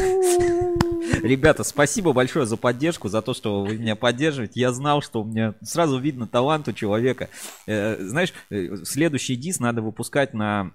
Ребята, 1.23 1.65
спасибо 1.65 2.14
большое 2.14 2.45
за 2.45 2.56
поддержку, 2.56 3.09
за 3.09 3.22
то, 3.22 3.33
что 3.33 3.64
вы 3.65 3.77
меня 3.77 3.98
поддерживаете. 3.98 4.61
Я 4.61 4.72
знал, 4.72 5.01
что 5.01 5.23
у 5.23 5.25
меня 5.25 5.56
сразу 5.61 5.99
видно 5.99 6.25
талант 6.25 6.69
у 6.69 6.72
человека. 6.72 7.27
Э, 7.67 7.98
знаешь, 7.99 8.33
э, 8.49 8.77
следующий 8.85 9.35
дис 9.35 9.59
надо 9.59 9.81
выпускать 9.81 10.33
на 10.33 10.72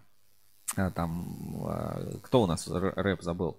там 0.74 1.64
а, 1.64 2.18
кто 2.22 2.42
у 2.42 2.46
нас 2.46 2.68
рэп 2.68 3.22
забыл? 3.22 3.56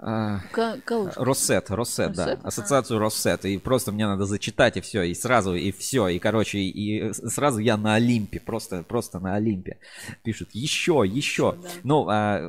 А. 0.00 0.40
Россет, 1.16 1.70
Россет, 1.70 2.12
да. 2.12 2.38
Ассоциацию 2.44 3.00
Россет. 3.00 3.44
И 3.44 3.58
просто 3.58 3.90
мне 3.90 4.06
надо 4.06 4.26
зачитать 4.26 4.76
и 4.76 4.80
все, 4.80 5.02
и 5.02 5.12
сразу, 5.12 5.54
и 5.54 5.72
все. 5.72 6.06
И, 6.08 6.20
короче, 6.20 6.58
и 6.58 7.12
сразу 7.12 7.58
я 7.58 7.76
на 7.76 7.94
Олимпе, 7.94 8.38
просто, 8.38 8.84
просто 8.84 9.18
на 9.18 9.34
Олимпе. 9.34 9.78
Пишут, 10.22 10.50
еще, 10.52 11.02
еще. 11.04 11.56
Ну, 11.82 12.06
а, 12.08 12.40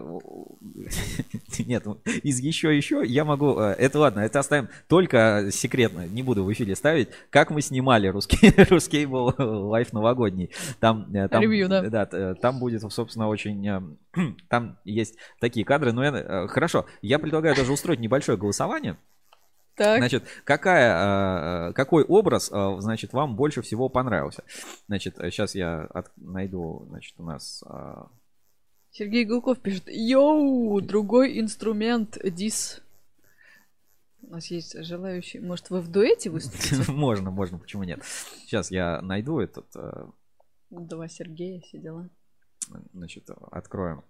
нет, 1.60 1.86
из 2.22 2.40
еще, 2.40 2.76
еще 2.76 3.04
я 3.04 3.26
могу, 3.26 3.60
э, 3.60 3.76
это 3.80 4.00
ладно, 4.00 4.20
это 4.20 4.40
оставим 4.40 4.70
только 4.88 5.50
секретно, 5.52 6.06
не 6.08 6.22
буду 6.22 6.44
в 6.44 6.54
эфире 6.54 6.76
ставить, 6.76 7.10
как 7.32 7.50
мы 7.50 7.62
снимали 7.62 8.08
русский, 8.08 8.54
русский 8.70 9.08
был 9.08 9.34
лайф 9.38 9.92
новогодний. 9.92 10.52
Там, 10.80 11.08
э, 11.16 11.28
там, 11.28 11.42
Ревью, 11.42 11.68
да. 11.68 11.82
да, 11.82 12.06
т- 12.06 12.36
там 12.36 12.60
будет, 12.60 12.82
собственно, 12.92 13.28
очень... 13.28 13.98
э, 14.16 14.20
Там 14.50 14.78
есть 14.86 15.18
такие 15.40 15.66
кадры, 15.66 15.92
но 15.94 16.04
я... 16.04 16.12
э, 16.12 16.48
Хорошо, 16.48 16.86
я 17.02 17.20
предлагаю 17.20 17.56
даже 17.56 17.72
устроить 17.72 18.00
небольшое 18.00 18.38
голосование. 18.38 18.98
Так. 19.76 20.00
Значит, 20.00 20.26
какая, 20.44 21.70
э, 21.70 21.74
какой 21.74 22.04
образ, 22.04 22.52
э, 22.52 22.76
значит, 22.80 23.14
вам 23.14 23.36
больше 23.36 23.62
всего 23.62 23.88
понравился? 23.88 24.44
Значит, 24.88 25.16
сейчас 25.18 25.56
я 25.56 25.84
от- 25.86 26.12
найду, 26.18 26.86
значит, 26.90 27.14
у 27.18 27.24
нас... 27.24 27.64
э, 27.66 27.96
Сергей 28.92 29.24
Гулков 29.24 29.60
пишет, 29.60 29.84
йоу, 29.88 30.82
другой 30.82 31.40
инструмент, 31.40 32.18
дис. 32.24 32.82
У 34.22 34.32
нас 34.34 34.48
есть 34.48 34.76
желающие. 34.84 35.42
Может, 35.42 35.70
вы 35.70 35.80
в 35.80 35.90
дуэте 35.90 36.30
выступите? 36.30 36.92
Можно, 36.92 37.32
можно, 37.32 37.58
почему 37.58 37.84
нет. 37.84 38.02
Сейчас 38.04 38.72
я 38.72 39.00
найду 39.02 39.40
этот... 39.40 39.68
э, 39.76 40.08
Два 40.72 41.08
Сергея, 41.08 41.62
все 41.62 41.78
дела. 41.80 42.10
Значит, 42.94 43.30
откроем 43.52 44.04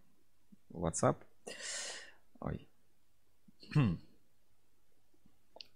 WhatsApp. 0.71 1.17
Ой. 2.39 2.67
Хм. 3.73 3.99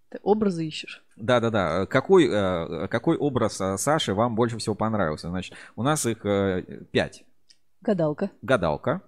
Ты 0.10 0.20
образы 0.22 0.68
ищешь? 0.68 1.04
Да, 1.16 1.40
да, 1.40 1.50
да. 1.50 1.86
Какой, 1.88 2.28
э, 2.28 2.88
какой 2.88 3.18
образ 3.18 3.60
э, 3.60 3.78
Саши 3.78 4.14
вам 4.14 4.36
больше 4.36 4.60
всего 4.60 4.76
понравился? 4.76 5.30
Значит, 5.30 5.56
у 5.76 5.82
нас 5.82 6.06
их 6.06 6.24
э, 6.24 6.86
пять. 6.92 7.26
Гадалка. 7.82 8.30
Гадалка. 8.44 9.02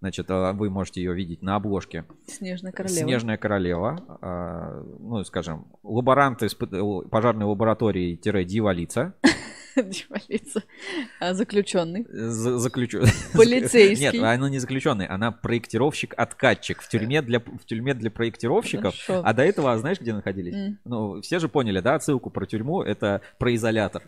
Значит, 0.00 0.30
вы 0.30 0.70
можете 0.70 1.02
ее 1.02 1.12
видеть 1.12 1.42
на 1.42 1.56
обложке. 1.56 2.04
Снежная 2.26 2.70
королева. 2.70 3.00
Снежная 3.00 3.36
королева. 3.36 4.96
Ну, 5.00 5.24
скажем, 5.24 5.66
лаборант 5.82 6.40
из 6.44 6.54
пожарной 6.54 7.46
лаборатории-дьяволица. 7.46 9.14
Дьяволица. 9.76 10.62
А 11.20 11.34
заключенный. 11.34 12.06
Заключенный. 12.08 13.10
Полицейский. 13.34 14.18
Нет, 14.18 14.22
она 14.22 14.48
не 14.48 14.58
заключенный, 14.58 15.06
она 15.06 15.30
проектировщик-откатчик 15.30 16.82
в 16.82 16.88
тюрьме 16.88 17.22
для, 17.22 17.40
в 17.40 17.64
тюрьме 17.64 17.94
для 17.94 18.10
проектировщиков. 18.10 18.94
Хорошо. 19.06 19.22
А 19.24 19.32
до 19.32 19.42
этого, 19.44 19.76
знаешь, 19.78 20.00
где 20.00 20.12
находились? 20.12 20.54
М. 20.54 20.78
Ну, 20.84 21.20
все 21.22 21.38
же 21.38 21.48
поняли, 21.48 21.80
да, 21.80 21.94
отсылку 21.96 22.30
про 22.30 22.46
тюрьму, 22.46 22.82
это 22.82 23.20
про 23.38 23.54
изолятор. 23.54 24.02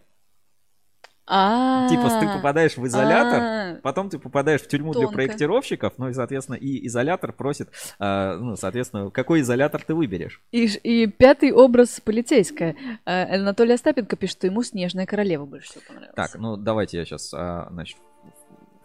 А. 1.33 1.89
Типа, 1.89 2.11
ты 2.21 2.27
попадаешь 2.27 2.77
в 2.77 2.85
изолятор, 2.87 3.41
А. 3.41 3.81
потом 3.83 4.11
ты 4.11 4.19
попадаешь 4.19 4.63
в 4.63 4.67
тюрьму 4.67 4.93
для 4.93 5.07
проектировщиков, 5.07 5.93
ну 5.97 6.09
и, 6.09 6.13
соответственно, 6.13 6.57
и 6.57 6.87
изолятор 6.89 7.33
просит, 7.33 7.71
а, 8.01 8.37
ну, 8.37 8.57
соответственно, 8.57 9.11
какой 9.11 9.43
изолятор 9.43 9.85
ты 9.85 9.95
выберешь. 9.95 10.43
И, 10.51 11.07
пятый 11.07 11.53
образ 11.53 12.01
полицейская. 12.01 12.75
А, 13.05 13.35
Анатолий 13.35 13.75
Остапенко 13.75 14.17
пишет, 14.17 14.39
что 14.39 14.47
ему 14.49 14.65
Снежная 14.65 15.07
королева 15.07 15.47
больше 15.47 15.69
всего 15.69 15.83
понравилась. 15.87 16.17
Так, 16.17 16.35
ну 16.35 16.57
давайте 16.57 16.99
я 16.99 17.05
сейчас, 17.05 17.29
значит, 17.31 17.97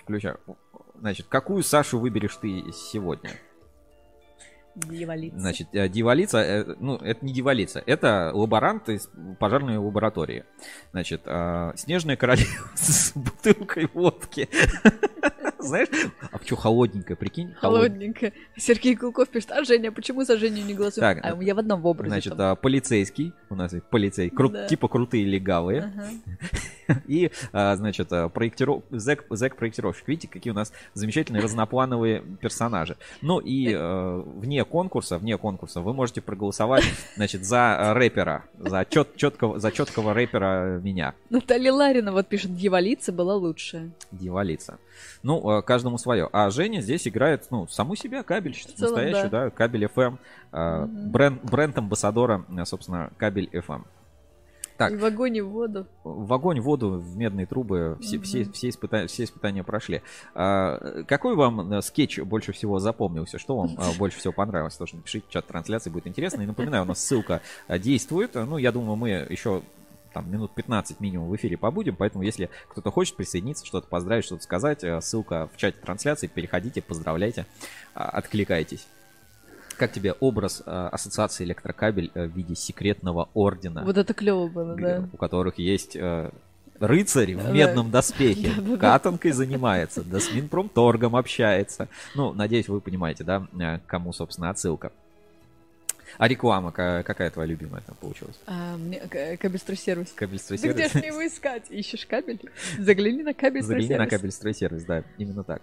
включаю. 0.03 0.39
Значит, 0.99 1.25
какую 1.27 1.63
Сашу 1.63 1.97
выберешь 1.99 2.35
ты 2.35 2.63
сегодня? 2.71 3.31
Дьяволица. 4.75 5.39
Значит, 5.39 5.69
э, 5.71 5.87
дьяволица, 5.87 6.39
э, 6.39 6.75
ну, 6.79 6.95
это 6.95 7.25
не 7.25 7.31
дьяволица, 7.31 7.81
это 7.85 8.31
лаборант 8.33 8.89
из 8.89 9.09
пожарной 9.39 9.77
лаборатории. 9.77 10.43
Значит, 10.91 11.21
э, 11.25 11.71
снежная 11.75 12.17
королева 12.17 12.49
с 12.75 13.13
бутылкой 13.15 13.89
водки. 13.93 14.49
Знаешь, 15.69 15.87
а 16.31 16.39
что 16.43 16.55
холодненькая, 16.55 17.15
прикинь? 17.17 17.53
Холодненько. 17.59 18.31
Сергей 18.57 18.95
Кулков 18.95 19.29
пишет, 19.29 19.51
а 19.51 19.63
Женя, 19.63 19.91
почему 19.91 20.23
за 20.23 20.37
Женю 20.37 20.63
не 20.63 20.73
голосуем? 20.73 21.01
Так, 21.15 21.19
а 21.23 21.43
я 21.43 21.55
в 21.55 21.59
одном 21.59 21.85
образе. 21.85 22.09
Значит, 22.09 22.37
там. 22.37 22.51
а, 22.51 22.55
полицейский, 22.55 23.33
у 23.49 23.55
нас 23.55 23.73
есть 23.73 23.85
полицей, 23.85 24.29
кру- 24.29 24.49
Да. 24.49 24.67
типа 24.67 24.87
крутые 24.87 25.25
легавые. 25.25 25.91
Ага. 25.95 26.09
И, 27.07 27.31
а, 27.51 27.75
значит, 27.75 28.13
а, 28.13 28.29
проектиров... 28.29 28.83
зэк, 28.91 29.25
зэк-проектировщик. 29.29 30.07
Видите, 30.07 30.27
какие 30.27 30.51
у 30.51 30.55
нас 30.55 30.71
замечательные 30.93 31.41
разноплановые 31.41 32.21
персонажи. 32.39 32.95
Ну 33.21 33.39
и 33.39 33.73
э, 33.73 34.23
вне 34.35 34.63
конкурса, 34.65 35.17
вне 35.17 35.37
конкурса 35.37 35.81
вы 35.81 35.93
можете 35.93 36.21
проголосовать, 36.21 36.83
значит, 37.15 37.43
за 37.43 37.77
э, 37.79 37.93
рэпера, 37.93 38.45
за, 38.57 38.85
чет, 38.85 39.15
четкого, 39.15 39.59
за 39.59 39.71
четкого 39.71 40.13
рэпера 40.13 40.79
меня, 40.83 41.15
Наталья 41.29 41.73
Ларина 41.73 42.11
вот 42.11 42.27
пишет, 42.27 42.55
дьяволица 42.55 43.11
была 43.11 43.35
лучшая. 43.35 43.89
Дьяволица. 44.11 44.77
Ну, 45.23 45.54
э, 45.54 45.54
каждому 45.61 45.97
свое. 45.97 46.29
А 46.31 46.49
Женя 46.49 46.81
здесь 46.81 47.07
играет, 47.07 47.47
ну, 47.51 47.67
саму 47.67 47.95
себя, 47.95 48.23
кабельщицу, 48.23 48.75
целом, 48.75 48.93
настоящую, 48.93 49.29
да, 49.31 49.49
кабель 49.49 49.85
FM, 49.85 50.17
э, 50.51 50.85
Мгм. 50.85 51.11
бренд, 51.11 51.43
бренд 51.43 51.77
амбассадора, 51.77 52.45
собственно, 52.65 53.11
кабель 53.17 53.49
FM. 53.51 53.83
Так. 54.77 54.91
И 54.91 54.95
в 54.97 55.05
огонь 55.05 55.37
и 55.37 55.41
в 55.41 55.47
воду. 55.49 55.87
В 56.03 56.33
огонь, 56.33 56.59
в 56.59 56.63
воду, 56.63 56.99
в 56.99 57.15
медные 57.15 57.45
трубы 57.45 57.97
все, 58.01 58.19
все, 58.19 58.41
Мгм. 58.41 58.51
все, 58.51 58.67
испыта- 58.69 59.07
все 59.07 59.23
испытания 59.23 59.63
прошли. 59.63 60.01
А, 60.33 61.03
какой 61.07 61.35
вам 61.35 61.71
э, 61.71 61.81
скетч 61.81 62.19
больше 62.19 62.51
всего 62.51 62.79
запомнился? 62.79 63.37
Что 63.39 63.55
вам 63.55 63.69
а, 63.77 63.91
больше 63.97 64.19
всего 64.19 64.33
понравилось? 64.33 64.75
Тоже 64.75 64.97
напишите 64.97 65.25
в 65.29 65.31
чат 65.31 65.47
трансляции, 65.47 65.89
будет 65.89 66.07
интересно. 66.07 66.41
И 66.41 66.45
напоминаю, 66.45 66.83
у 66.83 66.87
нас 66.87 66.99
ссылка 66.99 67.39
а, 67.69 67.79
действует. 67.79 68.35
Ну, 68.35 68.57
я 68.57 68.73
думаю, 68.73 68.97
мы 68.97 69.09
еще 69.29 69.61
там 70.15 70.31
минут 70.31 70.55
15 70.55 71.01
минимум 71.01 71.29
в 71.29 71.35
эфире 71.35 71.57
побудем, 71.57 71.97
поэтому 71.97 72.23
если 72.23 72.49
кто-то 72.69 72.89
хочет 72.89 73.17
присоединиться, 73.17 73.65
что-то 73.65 73.87
поздравить, 73.87 74.23
что-то 74.23 74.43
сказать, 74.43 74.81
э, 74.83 75.01
ссылка 75.01 75.49
в 75.53 75.57
чате 75.57 75.77
трансляции, 75.83 76.27
переходите, 76.27 76.81
поздравляйте, 76.81 77.45
а, 77.93 78.09
откликайтесь. 78.11 78.87
Как 79.77 79.91
тебе 79.91 80.13
образ 80.13 80.63
э, 80.65 80.71
ассоциации 80.71 81.43
электрокабель 81.43 82.11
э, 82.13 82.27
в 82.27 82.31
виде 82.31 82.55
секретного 82.55 83.27
ордена? 83.33 83.83
Вот 83.83 83.97
это 83.97 84.13
клево 84.13 84.47
было, 84.47 84.75
да. 84.77 85.05
у 85.11 85.17
которых 85.17 85.59
есть 85.59 85.97
э, 85.97 86.31
рыцарь 86.79 87.35
в 87.35 87.51
медном 87.51 87.91
доспехе, 87.91 88.51
катанкой 88.79 89.31
занимается, 89.31 90.01
да 90.01 90.21
с 90.21 90.33
Минпромторгом 90.33 91.17
общается. 91.17 91.89
Ну, 92.15 92.31
надеюсь, 92.31 92.69
вы 92.69 92.79
понимаете, 92.79 93.25
да, 93.25 93.47
э, 93.59 93.79
кому, 93.85 94.13
собственно, 94.13 94.49
отсылка. 94.49 94.93
А 96.17 96.27
реклама, 96.27 96.71
ка- 96.71 97.03
какая 97.05 97.29
твоя 97.29 97.47
любимая 97.47 97.81
там 97.85 97.95
получилась? 97.97 98.35
А, 98.47 98.77
мне, 98.77 98.99
к- 98.99 99.37
кабельстрой-сервис. 99.37 100.13
Кабельстрой-сервис? 100.15 100.75
Да 100.75 100.81
где 100.87 100.89
ж 100.89 100.95
мне 101.01 101.07
его 101.09 101.25
искать? 101.27 101.63
Ищешь 101.69 102.05
кабель? 102.05 102.39
Загляни 102.77 103.23
на 103.23 103.33
кабельстрой-сервис. 103.33 103.87
Загляни 103.87 103.97
на 104.03 104.07
кабельстрой 104.09 104.53
сервис, 104.53 104.83
да, 104.85 105.03
именно 105.17 105.43
так. 105.43 105.61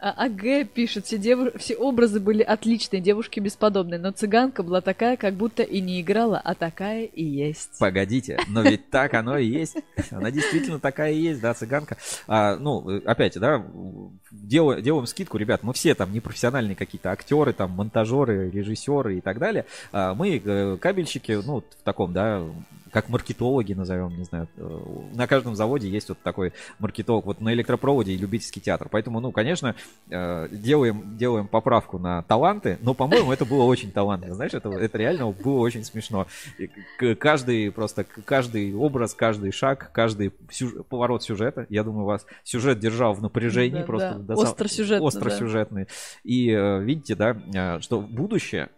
А, 0.00 0.26
АГ 0.26 0.68
пишет, 0.68 1.06
все, 1.06 1.16
деву- 1.16 1.56
все 1.56 1.76
образы 1.76 2.20
были 2.20 2.42
отличные, 2.42 3.00
девушки 3.00 3.40
бесподобные, 3.40 3.98
но 3.98 4.10
цыганка 4.10 4.62
была 4.62 4.80
такая, 4.80 5.16
как 5.16 5.34
будто 5.34 5.62
и 5.62 5.80
не 5.80 6.00
играла, 6.00 6.38
а 6.38 6.54
такая 6.54 7.04
и 7.04 7.24
есть. 7.24 7.78
Погодите, 7.78 8.38
но 8.48 8.62
ведь 8.62 8.90
так 8.90 9.14
оно 9.14 9.38
и 9.38 9.46
есть. 9.46 9.76
Она 10.10 10.30
действительно 10.30 10.78
такая 10.78 11.12
и 11.12 11.20
есть, 11.20 11.40
да, 11.40 11.54
цыганка. 11.54 11.96
А, 12.26 12.56
ну, 12.56 13.00
опять, 13.06 13.38
да, 13.38 13.64
делаем, 14.30 14.82
делаем 14.82 15.06
скидку, 15.06 15.38
ребят, 15.38 15.62
мы 15.62 15.72
все 15.72 15.94
там 15.94 16.12
непрофессиональные 16.12 16.76
какие-то 16.76 17.10
актеры, 17.10 17.52
там, 17.52 17.70
монтажеры, 17.70 18.50
режиссеры 18.50 19.18
и 19.18 19.20
так 19.20 19.38
далее. 19.38 19.64
А 19.92 20.14
мы 20.14 20.36
э, 20.44 20.76
кабельщики, 20.76 21.40
ну, 21.44 21.60
в 21.60 21.82
таком, 21.82 22.12
да, 22.12 22.44
как 22.94 23.08
маркетологи 23.08 23.72
назовем, 23.74 24.16
не 24.16 24.22
знаю. 24.24 24.48
э, 24.56 24.78
На 25.14 25.26
каждом 25.26 25.56
заводе 25.56 25.88
есть 25.88 26.08
вот 26.08 26.18
такой 26.22 26.52
маркетолог. 26.78 27.26
Вот 27.26 27.40
на 27.40 27.52
электропроводе 27.52 28.12
и 28.12 28.16
любительский 28.16 28.60
театр. 28.60 28.88
Поэтому, 28.90 29.18
ну, 29.20 29.32
конечно, 29.32 29.74
э, 30.10 30.48
делаем, 30.52 31.16
делаем 31.18 31.48
поправку 31.48 31.98
на 31.98 32.22
таланты, 32.22 32.78
но, 32.82 32.94
по-моему, 32.94 33.32
это 33.32 33.44
было 33.44 33.64
очень 33.64 33.90
талантливо. 33.90 34.34
Знаешь, 34.36 34.54
это, 34.54 34.68
это 34.70 34.96
реально 34.96 35.30
было 35.32 35.58
очень 35.58 35.82
смешно. 35.84 36.26
И 36.58 36.70
Каждый 37.16 37.72
просто, 37.72 38.04
каждый 38.04 38.72
образ, 38.74 39.12
каждый 39.14 39.50
шаг, 39.50 39.90
каждый 39.92 40.32
сюж- 40.50 40.84
поворот 40.88 41.22
сюжета, 41.24 41.66
я 41.68 41.82
думаю, 41.82 42.04
вас 42.06 42.24
сюжет 42.44 42.78
держал 42.78 43.12
в 43.14 43.22
напряжении 43.22 43.80
Да, 43.80 43.84
просто. 43.86 44.14
да. 44.20 44.34
до 44.36 44.42
Остросюжетно, 44.42 45.08
Остросюжетный. 45.08 45.88
И 46.22 46.48
э, 46.50 46.80
видите, 46.84 47.16
да, 47.16 47.80
что 47.80 48.00
будущее 48.00 48.68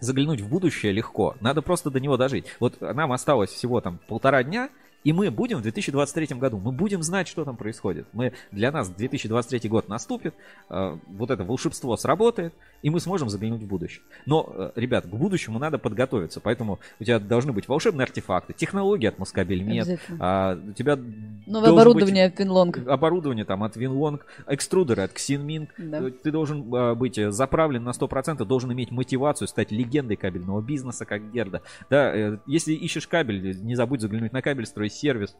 заглянуть 0.00 0.40
в 0.40 0.48
будущее 0.48 0.92
легко. 0.92 1.36
Надо 1.40 1.62
просто 1.62 1.90
до 1.90 2.00
него 2.00 2.16
дожить. 2.16 2.46
Вот 2.60 2.80
нам 2.80 3.12
осталось 3.12 3.50
всего 3.50 3.80
там 3.80 3.98
полтора 4.08 4.42
дня, 4.42 4.70
и 5.04 5.12
мы 5.12 5.30
будем 5.30 5.58
в 5.58 5.62
2023 5.62 6.36
году, 6.38 6.58
мы 6.58 6.72
будем 6.72 7.02
знать, 7.02 7.28
что 7.28 7.44
там 7.44 7.56
происходит. 7.56 8.06
Мы, 8.12 8.32
для 8.50 8.72
нас 8.72 8.88
2023 8.88 9.68
год 9.68 9.88
наступит, 9.88 10.34
э, 10.68 10.98
вот 11.06 11.30
это 11.30 11.44
волшебство 11.44 11.96
сработает, 11.96 12.52
и 12.82 12.90
мы 12.90 13.00
сможем 13.00 13.28
заглянуть 13.28 13.62
в 13.62 13.66
будущее. 13.66 14.02
Но, 14.26 14.52
э, 14.52 14.70
ребят, 14.76 15.06
к 15.06 15.08
будущему 15.08 15.58
надо 15.58 15.78
подготовиться, 15.78 16.40
поэтому 16.40 16.78
у 17.00 17.04
тебя 17.04 17.18
должны 17.18 17.52
быть 17.52 17.68
волшебные 17.68 18.04
артефакты, 18.04 18.52
технологии 18.52 19.06
от 19.06 19.18
Москабельмет, 19.18 19.86
Обязательно. 19.86 20.18
а, 20.20 20.58
у 20.68 20.72
тебя 20.72 20.98
Новое 21.46 21.70
оборудование 21.70 22.26
быть 22.26 22.34
от 22.34 22.40
Винлонг. 22.40 22.78
Оборудование 22.86 23.44
там 23.44 23.62
от 23.62 23.76
Винлонг, 23.76 24.26
экструдеры 24.46 25.02
от 25.02 25.12
Xinming. 25.12 25.68
Да. 25.78 26.10
Ты 26.10 26.30
должен 26.30 26.74
э, 26.74 26.94
быть 26.94 27.18
э, 27.18 27.30
заправлен 27.30 27.84
на 27.84 27.90
100%, 27.90 28.44
должен 28.44 28.72
иметь 28.72 28.90
мотивацию 28.90 29.48
стать 29.48 29.70
легендой 29.70 30.16
кабельного 30.16 30.60
бизнеса, 30.60 31.04
как 31.04 31.30
Герда. 31.32 31.62
Да, 31.90 32.14
э, 32.14 32.38
если 32.46 32.72
ищешь 32.72 33.06
кабель, 33.06 33.56
не 33.62 33.74
забудь 33.74 34.00
заглянуть 34.00 34.32
на 34.32 34.42
кабель, 34.42 34.66
строить 34.86 34.92
сервис. 34.92 35.36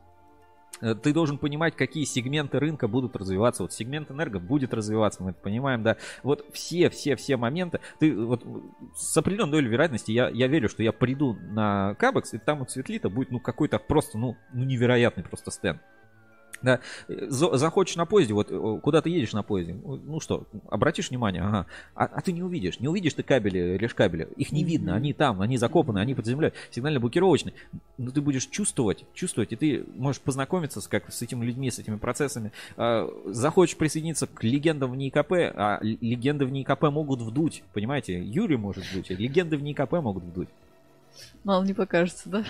Э, 0.80 0.94
Ты 0.94 1.12
должен 1.12 1.38
понимать, 1.38 1.76
какие 1.76 2.04
сегменты 2.04 2.58
рынка 2.58 2.88
будут 2.88 3.16
развиваться. 3.16 3.62
Вот 3.62 3.72
сегмент 3.72 4.10
энерго 4.10 4.38
будет 4.38 4.74
развиваться, 4.74 5.22
мы 5.22 5.30
это 5.30 5.40
понимаем, 5.40 5.82
да. 5.82 5.96
Вот 6.22 6.44
все, 6.52 6.90
все, 6.90 7.16
все 7.16 7.36
моменты. 7.36 7.80
Ты 7.98 8.14
вот 8.14 8.44
с 8.94 9.16
определенной 9.16 9.52
долей 9.52 9.68
вероятности 9.68 10.12
я, 10.12 10.28
я 10.28 10.48
верю, 10.48 10.68
что 10.68 10.82
я 10.82 10.92
приду 10.92 11.34
на 11.34 11.94
Кабекс, 11.94 12.34
и 12.34 12.38
там 12.38 12.62
у 12.62 12.66
Светлита 12.66 13.08
будет 13.08 13.30
ну 13.30 13.40
какой-то 13.40 13.78
просто, 13.78 14.18
ну, 14.18 14.36
ну 14.52 14.64
невероятный 14.64 15.24
просто 15.24 15.50
стенд. 15.50 15.80
Да, 16.66 16.80
захочешь 17.06 17.94
на 17.94 18.06
поезде, 18.06 18.34
вот 18.34 18.48
э, 18.50 18.80
куда 18.82 19.00
ты 19.00 19.08
едешь 19.08 19.32
на 19.32 19.44
поезде, 19.44 19.74
ну 19.74 20.18
что, 20.18 20.48
обратишь 20.68 21.10
внимание, 21.10 21.42
ага, 21.42 21.66
а, 21.94 22.06
а 22.06 22.20
ты 22.22 22.32
не 22.32 22.42
увидишь, 22.42 22.80
не 22.80 22.88
увидишь 22.88 23.14
ты 23.14 23.22
кабели, 23.22 23.78
решкабели, 23.78 24.28
их 24.36 24.50
не 24.50 24.64
видно, 24.64 24.96
они 24.96 25.12
там, 25.12 25.42
они 25.42 25.58
закопаны, 25.58 26.00
они 26.00 26.16
под 26.16 26.26
землей, 26.26 26.52
сигнально-блокировочные, 26.72 27.54
но 27.98 28.10
ты 28.10 28.20
будешь 28.20 28.46
чувствовать, 28.46 29.04
чувствовать, 29.14 29.52
и 29.52 29.56
ты 29.56 29.84
можешь 29.94 30.20
познакомиться 30.20 30.80
с, 30.80 30.88
как, 30.88 31.12
с 31.12 31.22
этими 31.22 31.44
людьми, 31.44 31.70
с 31.70 31.78
этими 31.78 31.98
процессами, 31.98 32.50
А, 32.76 33.08
захочешь 33.26 33.76
присоединиться 33.76 34.26
к 34.26 34.42
легендам 34.42 34.90
в 34.90 34.96
НИКП, 34.96 35.32
а 35.54 35.78
легенды 35.82 36.46
в 36.46 36.50
НИКП 36.50 36.82
могут 36.90 37.22
вдуть, 37.22 37.62
понимаете, 37.74 38.20
Юрий 38.20 38.56
может 38.56 38.84
вдуть, 38.90 39.12
а 39.12 39.14
легенды 39.14 39.56
в 39.56 39.62
НИКП 39.62 39.92
могут 39.92 40.24
вдуть. 40.24 40.48
Мало 41.44 41.62
не 41.62 41.74
покажется, 41.74 42.28
да? 42.28 42.44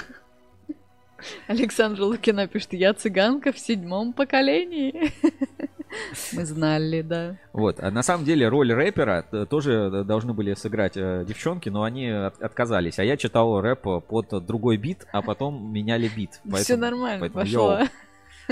Александр 1.46 2.02
Лукина 2.02 2.46
пишет, 2.46 2.72
я 2.72 2.92
цыганка 2.94 3.52
в 3.52 3.58
седьмом 3.58 4.12
поколении. 4.12 5.12
Мы 6.32 6.44
знали, 6.44 7.02
да. 7.02 7.36
Вот. 7.52 7.80
А 7.80 7.90
на 7.90 8.02
самом 8.02 8.24
деле 8.24 8.48
роль 8.48 8.72
рэпера 8.72 9.22
т- 9.30 9.46
тоже 9.46 10.04
должны 10.04 10.34
были 10.34 10.54
сыграть 10.54 10.96
э, 10.96 11.24
девчонки, 11.26 11.68
но 11.68 11.84
они 11.84 12.08
от- 12.08 12.42
отказались. 12.42 12.98
А 12.98 13.04
я 13.04 13.16
читал 13.16 13.60
рэп 13.60 14.04
под 14.06 14.44
другой 14.46 14.76
бит, 14.76 15.06
а 15.12 15.22
потом 15.22 15.72
меняли 15.72 16.08
бит. 16.08 16.40
Все 16.56 16.76
нормально, 16.76 17.20
поэтому, 17.20 17.44
пошло. 17.44 17.78
йоу. 17.78 17.88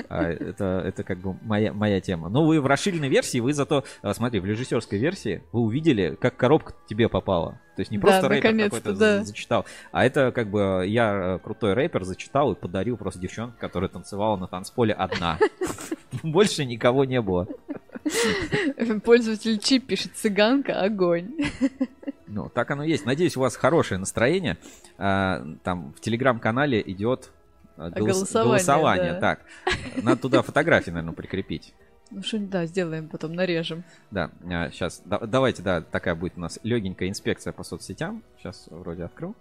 А, 0.08 0.24
это, 0.30 0.82
это 0.84 1.04
как 1.04 1.18
бы 1.18 1.36
моя, 1.42 1.72
моя 1.72 2.00
тема. 2.00 2.28
Но 2.28 2.44
вы 2.44 2.60
в 2.60 2.66
расширенной 2.66 3.08
версии, 3.08 3.38
вы 3.38 3.52
зато, 3.52 3.84
а, 4.02 4.12
смотри, 4.14 4.40
в 4.40 4.44
режиссерской 4.44 4.98
версии 4.98 5.42
вы 5.52 5.60
увидели, 5.60 6.16
как 6.20 6.36
коробка 6.36 6.74
тебе 6.88 7.08
попала. 7.08 7.60
То 7.76 7.80
есть 7.80 7.90
не 7.90 7.98
Да, 7.98 8.02
просто 8.02 8.28
рэпер 8.28 8.44
наконец-то, 8.44 8.76
какой-то 8.80 8.98
да. 8.98 9.18
за- 9.18 9.24
зачитал, 9.24 9.66
а 9.92 10.04
это 10.04 10.30
как 10.32 10.48
бы 10.48 10.84
я 10.86 11.34
э, 11.34 11.38
крутой 11.40 11.72
рэпер 11.74 12.04
зачитал 12.04 12.52
и 12.52 12.54
подарил 12.54 12.96
просто 12.96 13.18
девчонке, 13.20 13.56
которая 13.58 13.88
танцевала 13.88 14.36
на 14.36 14.46
танцполе 14.46 14.92
одна. 14.94 15.38
Больше 16.22 16.64
никого 16.64 17.04
не 17.04 17.20
было. 17.20 17.48
Пользователь 19.04 19.58
Чип 19.58 19.86
пишет, 19.86 20.12
цыганка, 20.14 20.80
огонь. 20.82 21.32
Ну, 22.26 22.48
так 22.48 22.70
оно 22.70 22.84
и 22.84 22.90
есть. 22.90 23.06
Надеюсь, 23.06 23.36
у 23.36 23.40
вас 23.40 23.56
хорошее 23.56 23.98
настроение. 23.98 24.56
А, 24.98 25.44
Там 25.62 25.92
в 25.96 26.00
телеграм-канале 26.00 26.82
идет 26.84 27.30
а, 27.30 27.43
голосование, 27.76 28.50
голосование. 28.50 29.12
да. 29.14 29.20
Так, 29.20 29.40
надо 30.02 30.20
туда 30.20 30.42
фотографии, 30.42 30.90
наверное, 30.90 31.14
прикрепить. 31.14 31.74
Ну 32.10 32.22
что, 32.22 32.38
да, 32.38 32.66
сделаем 32.66 33.08
потом, 33.08 33.32
нарежем. 33.32 33.82
Да, 34.10 34.30
сейчас, 34.70 35.02
давайте, 35.04 35.62
да, 35.62 35.80
такая 35.80 36.14
будет 36.14 36.34
у 36.36 36.40
нас 36.40 36.60
легенькая 36.62 37.08
инспекция 37.08 37.52
по 37.52 37.64
соцсетям. 37.64 38.22
Сейчас 38.38 38.66
вроде 38.70 39.04
открыл. 39.04 39.34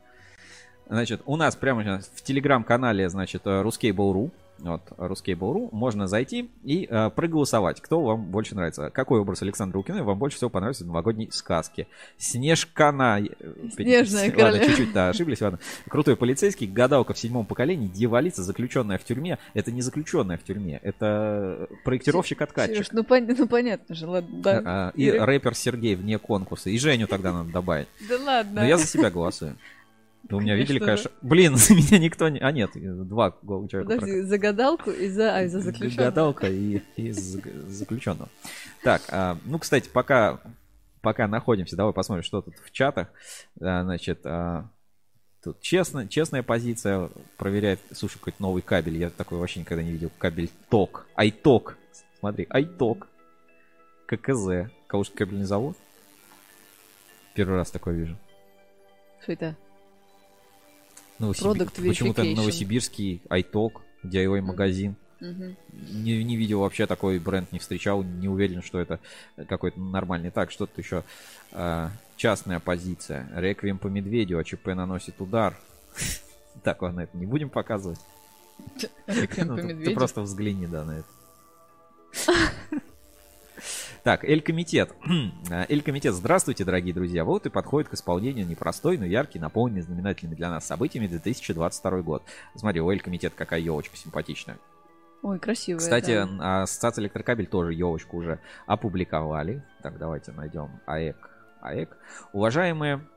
Значит, 0.87 1.21
у 1.25 1.35
нас 1.35 1.55
прямо 1.55 1.83
сейчас 1.83 2.11
в 2.13 2.23
телеграм-канале, 2.23 3.09
значит, 3.09 3.45
Ruskable.ru, 3.45 4.31
вот, 4.71 4.81
Ruskable.ru, 4.97 5.69
можно 5.71 6.07
зайти 6.07 6.49
и 6.63 6.87
э, 6.89 7.09
проголосовать, 7.09 7.81
кто 7.81 8.01
вам 8.01 8.23
больше 8.25 8.55
нравится. 8.55 8.89
Какой 8.89 9.19
образ 9.19 9.41
Александра 9.41 9.77
Лукина 9.77 10.03
вам 10.03 10.17
больше 10.17 10.37
всего 10.37 10.49
понравился 10.49 10.83
в 10.83 10.87
новогодней 10.87 11.29
сказке? 11.31 11.87
Снежкана. 12.17 13.19
э, 13.21 13.27
Снежная 13.75 14.25
Ладно, 14.29 14.35
королева. 14.37 14.65
чуть-чуть, 14.65 14.93
да, 14.93 15.09
ошиблись, 15.09 15.41
ладно. 15.41 15.59
Крутой 15.87 16.15
полицейский, 16.15 16.67
гадалка 16.67 17.13
в 17.13 17.19
седьмом 17.19 17.45
поколении, 17.45 17.87
дьяволица, 17.87 18.43
заключенная 18.43 18.97
в 18.97 19.03
тюрьме. 19.03 19.37
Это 19.53 19.71
не 19.71 19.81
заключенная 19.81 20.37
в 20.37 20.43
тюрьме, 20.43 20.79
это 20.83 21.67
проектировщик-откатчик. 21.85 22.87
Ну, 22.91 23.01
пон- 23.03 23.35
ну 23.37 23.47
понятно 23.47 23.95
же, 23.95 24.07
ладно, 24.07 24.39
да. 24.41 24.61
А, 24.65 24.91
И 24.95 25.09
рэпер 25.11 25.55
Сергей 25.55 25.95
вне 25.95 26.17
конкурса. 26.19 26.69
И 26.69 26.77
Женю 26.77 27.07
тогда 27.07 27.33
надо 27.33 27.51
добавить. 27.51 27.87
Да 28.09 28.17
ладно. 28.23 28.61
Но 28.61 28.67
я 28.67 28.77
за 28.77 28.87
себя 28.87 29.09
голосую. 29.11 29.55
Да 30.23 30.37
у 30.37 30.39
меня 30.39 30.55
видели, 30.55 30.79
Конечно. 30.79 31.11
Блин, 31.21 31.55
за 31.57 31.75
меня 31.75 31.99
никто 31.99 32.29
не. 32.29 32.39
А 32.39 32.51
нет, 32.51 32.71
два 32.73 33.31
человека. 33.41 33.83
Подожди, 33.83 34.21
за 34.21 34.37
гадалку 34.37 34.89
и 34.91 35.09
за, 35.09 35.35
а, 35.35 35.43
и 35.43 35.47
за 35.47 35.59
заключенного. 35.59 36.09
Гадалка 36.09 36.47
и, 36.47 36.81
и 36.95 37.11
за- 37.11 37.41
заключенного. 37.67 38.29
Так, 38.83 39.01
а, 39.09 39.37
ну, 39.45 39.59
кстати, 39.59 39.89
пока, 39.89 40.39
пока 41.01 41.27
находимся, 41.27 41.75
давай 41.75 41.93
посмотрим, 41.93 42.23
что 42.23 42.41
тут 42.41 42.55
в 42.57 42.71
чатах. 42.71 43.09
А, 43.59 43.83
значит, 43.83 44.25
тут 45.43 45.59
честно, 45.59 46.07
честная 46.07 46.41
позиция 46.41 47.09
проверяет, 47.37 47.81
слушай, 47.91 48.17
какой-то 48.17 48.41
новый 48.41 48.61
кабель. 48.61 48.97
Я 48.97 49.09
такой 49.09 49.37
вообще 49.37 49.59
никогда 49.59 49.83
не 49.83 49.91
видел. 49.91 50.09
Кабель 50.17 50.49
ТОК. 50.69 51.05
Айток. 51.15 51.77
Смотри, 52.19 52.47
Айток. 52.49 53.09
ККЗ. 54.05 54.69
Же 54.93 55.11
кабельный 55.15 55.45
завод? 55.45 55.75
Первый 57.33 57.55
раз 57.57 57.71
такое 57.71 57.95
вижу. 57.95 58.15
Что 59.21 59.33
это? 59.33 59.57
Новосиб- 61.19 61.43
Product 61.43 61.87
Почему-то 61.87 62.23
новосибирский 62.23 63.21
iTalk, 63.29 63.73
DIY 64.03 64.41
магазин. 64.41 64.95
Мгм. 65.19 65.55
Не, 65.71 66.21
не 66.23 66.35
видел 66.35 66.59
вообще 66.59 66.85
такой 66.85 67.17
бренд, 67.19 67.51
не 67.53 67.59
встречал, 67.59 68.03
не 68.03 68.27
уверен, 68.27 68.61
что 68.61 68.79
это 68.79 68.99
какой-то 69.47 69.79
нормальный. 69.79 70.31
Так, 70.31 70.51
что 70.51 70.65
тут 70.65 70.77
еще? 70.83 71.03
А, 71.53 71.91
частная 72.17 72.59
позиция. 72.59 73.29
Реквием 73.33 73.77
по 73.77 73.87
медведю, 73.87 74.37
АЧП 74.39 74.67
наносит 74.67 75.19
удар. 75.21 75.57
Так, 76.63 76.83
ладно, 76.83 77.01
это 77.01 77.17
не 77.17 77.25
будем 77.25 77.49
показывать. 77.49 77.99
Ну, 79.37 79.55
ты- 79.55 79.91
просто 79.95 80.21
взгляни, 80.21 80.67
да, 80.67 80.83
на 80.85 80.99
это. 80.99 81.07
Так, 84.03 84.25
Эль-Комитет. 84.25 84.93
А, 85.49 85.65
Эль-Комитет, 85.69 86.13
здравствуйте, 86.13 86.65
дорогие 86.65 86.93
друзья. 86.93 87.23
Вот 87.23 87.45
и 87.45 87.49
подходит 87.49 87.89
к 87.89 87.93
исполнению 87.93 88.45
непростой, 88.45 88.97
но 88.97 89.05
яркий, 89.05 89.39
наполненный 89.39 89.81
знаменательными 89.81 90.35
для 90.35 90.49
нас 90.49 90.67
событиями 90.67 91.07
2022 91.07 92.01
год. 92.01 92.23
Смотри, 92.53 92.81
у 92.81 92.91
Эль-Комитет 92.91 93.33
какая 93.33 93.61
елочка 93.61 93.95
симпатичная. 93.95 94.57
Ой, 95.21 95.39
красивая. 95.39 95.79
Кстати, 95.79 96.25
да. 96.25 96.63
Ассоциация 96.63 97.03
Электрокабель 97.03 97.47
тоже 97.47 97.73
елочку 97.73 98.17
уже 98.17 98.39
опубликовали. 98.65 99.63
Так, 99.81 99.97
давайте 99.97 100.33
найдем 100.33 100.69
АЭК. 100.85 101.29
АЭК. 101.61 101.97
Уважаемые... 102.33 103.07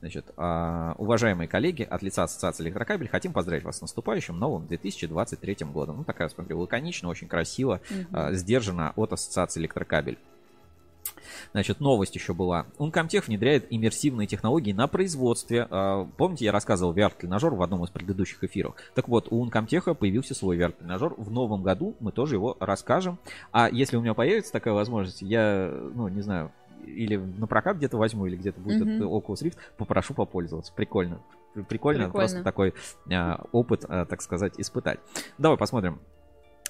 Значит, 0.00 0.26
а, 0.36 0.94
уважаемые 0.98 1.48
коллеги, 1.48 1.82
от 1.82 2.02
лица 2.02 2.24
Ассоциации 2.24 2.64
Электрокабель 2.64 3.08
хотим 3.08 3.32
поздравить 3.32 3.64
вас 3.64 3.78
с 3.78 3.80
наступающим 3.80 4.38
новым 4.38 4.66
2023 4.66 5.56
годом. 5.72 5.98
Ну, 5.98 6.04
такая, 6.04 6.28
смотрю, 6.28 6.60
лаконично, 6.60 7.08
очень 7.08 7.28
красиво, 7.28 7.80
Мгм. 7.90 8.06
а, 8.12 8.32
сдержанно 8.32 8.92
от 8.96 9.12
Ассоциации 9.12 9.60
Электрокабель. 9.60 10.18
Значит, 11.52 11.80
новость 11.80 12.14
еще 12.14 12.34
была. 12.34 12.66
Uncomtech 12.78 13.24
внедряет 13.26 13.66
иммерсивные 13.70 14.26
технологии 14.26 14.72
на 14.72 14.86
производстве. 14.86 15.66
А, 15.70 16.06
Помните, 16.16 16.44
я 16.44 16.52
рассказывал 16.52 16.92
VR-тренажер 16.94 17.54
в 17.54 17.62
одном 17.62 17.84
из 17.84 17.90
предыдущих 17.90 18.42
эфиров? 18.44 18.74
Так 18.94 19.08
вот, 19.08 19.28
у 19.30 19.44
Uncomtech 19.44 19.94
появился 19.94 20.34
свой 20.34 20.58
VR-тренажер. 20.58 21.14
В 21.16 21.30
новом 21.30 21.62
году 21.62 21.94
мы 22.00 22.12
тоже 22.12 22.36
его 22.36 22.56
расскажем. 22.60 23.18
А 23.52 23.68
если 23.68 23.96
у 23.96 24.00
меня 24.00 24.14
появится 24.14 24.52
такая 24.52 24.74
возможность, 24.74 25.22
я, 25.22 25.72
ну, 25.94 26.08
не 26.08 26.20
знаю, 26.20 26.52
или 26.84 27.16
на 27.16 27.46
прокат 27.46 27.76
где-то 27.76 27.96
возьму, 27.96 28.26
или 28.26 28.36
где-то 28.36 28.60
будет 28.60 28.82
этот 28.82 29.00
Oculus 29.00 29.42
Rift, 29.42 29.56
попрошу 29.76 30.14
попользоваться. 30.14 30.72
Прикольно. 30.72 31.20
Прикольно, 31.54 32.04
Прикольно. 32.04 32.10
просто 32.10 32.44
такой 32.44 32.74
а, 33.10 33.44
опыт, 33.52 33.84
а, 33.88 34.04
так 34.04 34.22
сказать, 34.22 34.54
испытать. 34.58 35.00
Давай 35.38 35.58
посмотрим. 35.58 36.00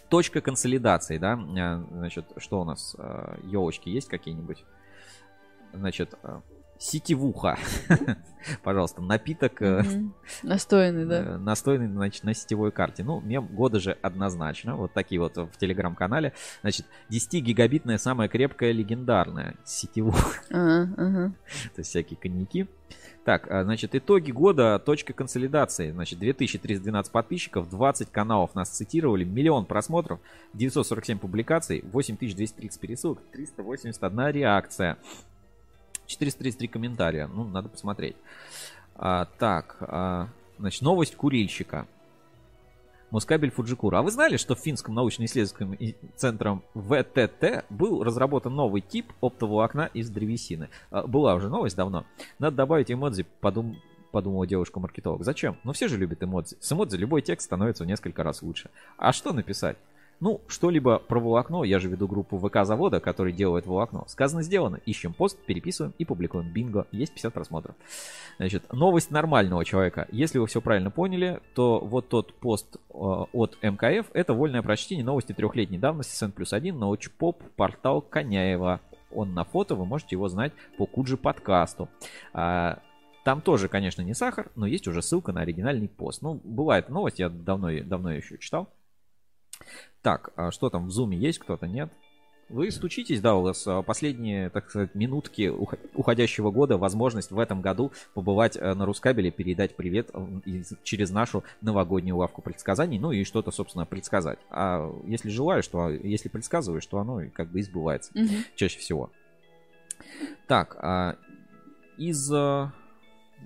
Точка 0.09 0.41
консолидации, 0.41 1.19
да, 1.19 1.39
А, 1.39 1.85
значит, 1.93 2.25
что 2.39 2.61
у 2.61 2.65
нас, 2.65 2.97
елочки 3.45 3.89
есть 3.91 4.09
какие-нибудь? 4.09 4.65
Значит, 5.73 6.15
а, 6.23 6.41
сетевуха, 6.79 7.59
пожалуйста, 8.63 9.03
напиток 9.03 9.61
э. 9.63 9.83
Настойный, 10.43 11.07
да. 11.07 11.23
э, 11.23 11.37
настойный 11.37 11.89
значит, 11.89 12.25
на 12.25 12.35
сетевой 12.35 12.71
карте. 12.71 13.03
Ну, 13.03 13.21
мем 13.21 13.47
года 13.47 13.81
же 13.81 13.93
однозначно. 14.01 14.77
Вот 14.77 14.93
такие 14.93 15.21
вот 15.21 15.37
в 15.37 15.51
телеграм-канале. 15.59 16.33
Значит, 16.63 16.87
10-гигабитная, 17.11 17.99
самая 17.99 18.29
крепкая, 18.29 18.73
легендарная 18.73 19.57
сетевуха. 19.65 20.39
Ага, 20.51 20.95
ага. 20.97 21.33
То 21.75 21.81
есть 21.81 21.91
всякие 21.91 22.17
коньяки. 22.17 22.67
Так, 23.25 23.51
а, 23.51 23.65
значит, 23.65 23.95
итоги 23.95 24.31
года, 24.31 24.79
точка 24.79 25.13
консолидации. 25.13 25.91
Значит, 25.91 26.19
2312 26.19 27.13
подписчиков, 27.13 27.69
20 27.69 28.11
каналов 28.11 28.55
нас 28.55 28.71
цитировали, 28.71 29.25
миллион 29.25 29.67
просмотров, 29.67 30.21
947 30.55 31.19
публикаций, 31.19 31.85
8230 31.93 32.81
пересылок, 32.81 33.19
381 33.33 34.31
реакция, 34.31 34.97
433 36.09 36.69
комментария. 36.69 37.29
Ну, 37.29 37.45
надо 37.45 37.69
посмотреть. 37.69 38.17
А, 38.97 39.27
так, 39.39 39.77
а, 39.81 40.29
значит, 40.59 40.83
новость 40.83 41.15
курильщика. 41.15 41.87
Москабель 43.11 43.51
Фуджикура. 43.51 43.99
А 43.99 44.03
вы 44.03 44.11
знали, 44.11 44.37
что 44.37 44.55
в 44.55 44.59
финском 44.59 44.95
научно-исследовательском 44.95 45.79
центром 46.17 46.63
ВТТ 46.75 47.65
был 47.71 48.03
разработан 48.03 48.55
новый 48.55 48.83
тип 48.83 49.13
оптоволокна 49.21 49.91
из 49.95 50.11
древесины? 50.11 50.69
А, 50.91 51.07
Была 51.07 51.35
уже 51.35 51.49
новость 51.49 51.77
давно. 51.77 52.05
Надо 52.39 52.57
добавить 52.57 52.91
эмодзи, 52.91 53.27
подум... 53.41 53.79
подумала 54.11 54.47
девушка-маркетолог. 54.47 55.25
Зачем? 55.25 55.57
Ну 55.65 55.73
все 55.73 55.89
же 55.89 55.97
любят 55.97 56.23
эмодзи. 56.23 56.57
С 56.61 56.73
эмодзи 56.73 56.97
любой 56.97 57.23
текст 57.23 57.47
становится 57.47 57.85
в 57.85 57.87
несколько 57.87 58.23
раз 58.23 58.43
лучше. 58.43 58.71
А 58.97 59.13
что 59.13 59.33
написать? 59.33 59.77
Ну, 60.21 60.41
что-либо 60.49 60.99
про 60.99 61.21
волокно, 61.21 61.63
я 61.63 61.79
же 61.79 61.89
веду 61.89 62.09
группу 62.09 62.39
ВК 62.39 62.65
завода, 62.65 62.99
который 62.99 63.33
делает 63.33 63.67
волокно. 63.67 64.05
Сказано, 64.09 64.43
сделано. 64.43 64.81
Ищем 64.85 65.13
пост, 65.15 65.39
переписываем 65.47 65.95
и 65.97 66.05
публикуем. 66.05 66.53
Бинго, 66.53 66.87
есть 66.91 67.13
50 67.13 67.33
просмотров. 67.33 67.77
Значит, 68.37 68.73
новость 68.73 69.13
нормального 69.13 69.65
человека. 69.65 70.09
Если 70.11 70.39
вы 70.39 70.47
все 70.49 70.61
правильно 70.61 70.91
поняли, 70.91 71.41
то 71.55 71.79
вот 71.79 72.09
тот 72.09 72.35
пост 72.35 72.77
э, 72.77 72.93
от 72.93 73.59
МКФ 73.63 74.11
это 74.13 74.35
вольное 74.35 74.63
прочтение 74.63 75.05
новости 75.05 75.33
трехлетней 75.33 75.79
давности 75.79 76.17
СН 76.17 76.31
плюс 76.31 76.53
один 76.53 76.81
научпоп 76.81 77.41
портал 77.55 78.01
Коняева. 78.03 78.81
Он 79.13 79.35
на 79.35 79.45
фото, 79.45 79.77
вы 79.77 79.87
можете 79.87 80.17
его 80.17 80.29
знать 80.29 80.53
по 80.77 80.87
Куджи 80.87 81.17
подкасту. 81.17 81.89
А, 82.33 82.81
Там 83.25 83.41
тоже, 83.41 83.69
конечно, 83.69 84.03
не 84.03 84.15
сахар, 84.15 84.51
но 84.57 84.67
есть 84.67 84.89
уже 84.89 85.01
ссылка 85.01 85.33
на 85.33 85.43
оригинальный 85.43 85.89
пост. 85.89 86.23
Ну, 86.23 86.41
бывает 86.43 86.89
новость, 86.89 87.21
я 87.21 87.29
давно, 87.29 87.69
давно 87.85 88.11
ее 88.11 88.19
еще 88.19 88.37
читал. 88.39 88.69
Так, 90.09 90.31
а 90.37 90.51
что 90.51 90.71
там 90.71 90.87
в 90.87 90.91
зуме 90.91 91.19
есть, 91.19 91.39
кто-то 91.39 91.67
нет? 91.67 91.93
Вы 92.49 92.71
стучитесь, 92.71 93.21
да, 93.21 93.35
у 93.35 93.43
вас 93.43 93.67
а, 93.67 93.83
последние, 93.83 94.49
так 94.49 94.71
сказать, 94.71 94.95
минутки 94.95 95.53
уходящего 95.93 96.51
года, 96.51 96.79
возможность 96.79 97.31
в 97.31 97.39
этом 97.39 97.61
году 97.61 97.93
побывать 98.15 98.57
э, 98.57 98.73
на 98.73 98.87
Рускабеле, 98.87 99.31
передать 99.31 99.77
привет 99.77 100.11
через 100.83 101.11
нашу 101.11 101.45
новогоднюю 101.61 102.17
лавку 102.17 102.41
предсказаний, 102.41 102.99
ну 102.99 103.13
и 103.13 103.23
что-то, 103.25 103.51
собственно, 103.51 103.85
предсказать. 103.85 104.39
А 104.49 104.91
если 105.05 105.29
желаешь, 105.29 105.67
что 105.67 105.91
если 105.91 106.31
предсказываешь, 106.31 106.87
то 106.87 107.01
оно 107.01 107.21
как 107.35 107.51
бы 107.51 107.61
и 107.61 107.63
сбывается 107.63 108.11
угу. 108.15 108.33
чаще 108.57 108.79
всего. 108.79 109.11
Так, 110.47 110.79
а 110.81 111.17
из, 111.99 112.33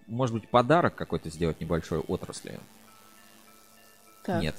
может 0.06 0.32
быть, 0.32 0.48
подарок 0.48 0.94
какой-то 0.94 1.28
сделать 1.28 1.60
небольшой 1.60 1.98
отрасли? 1.98 2.60
Так. 4.22 4.40
Нет. 4.40 4.54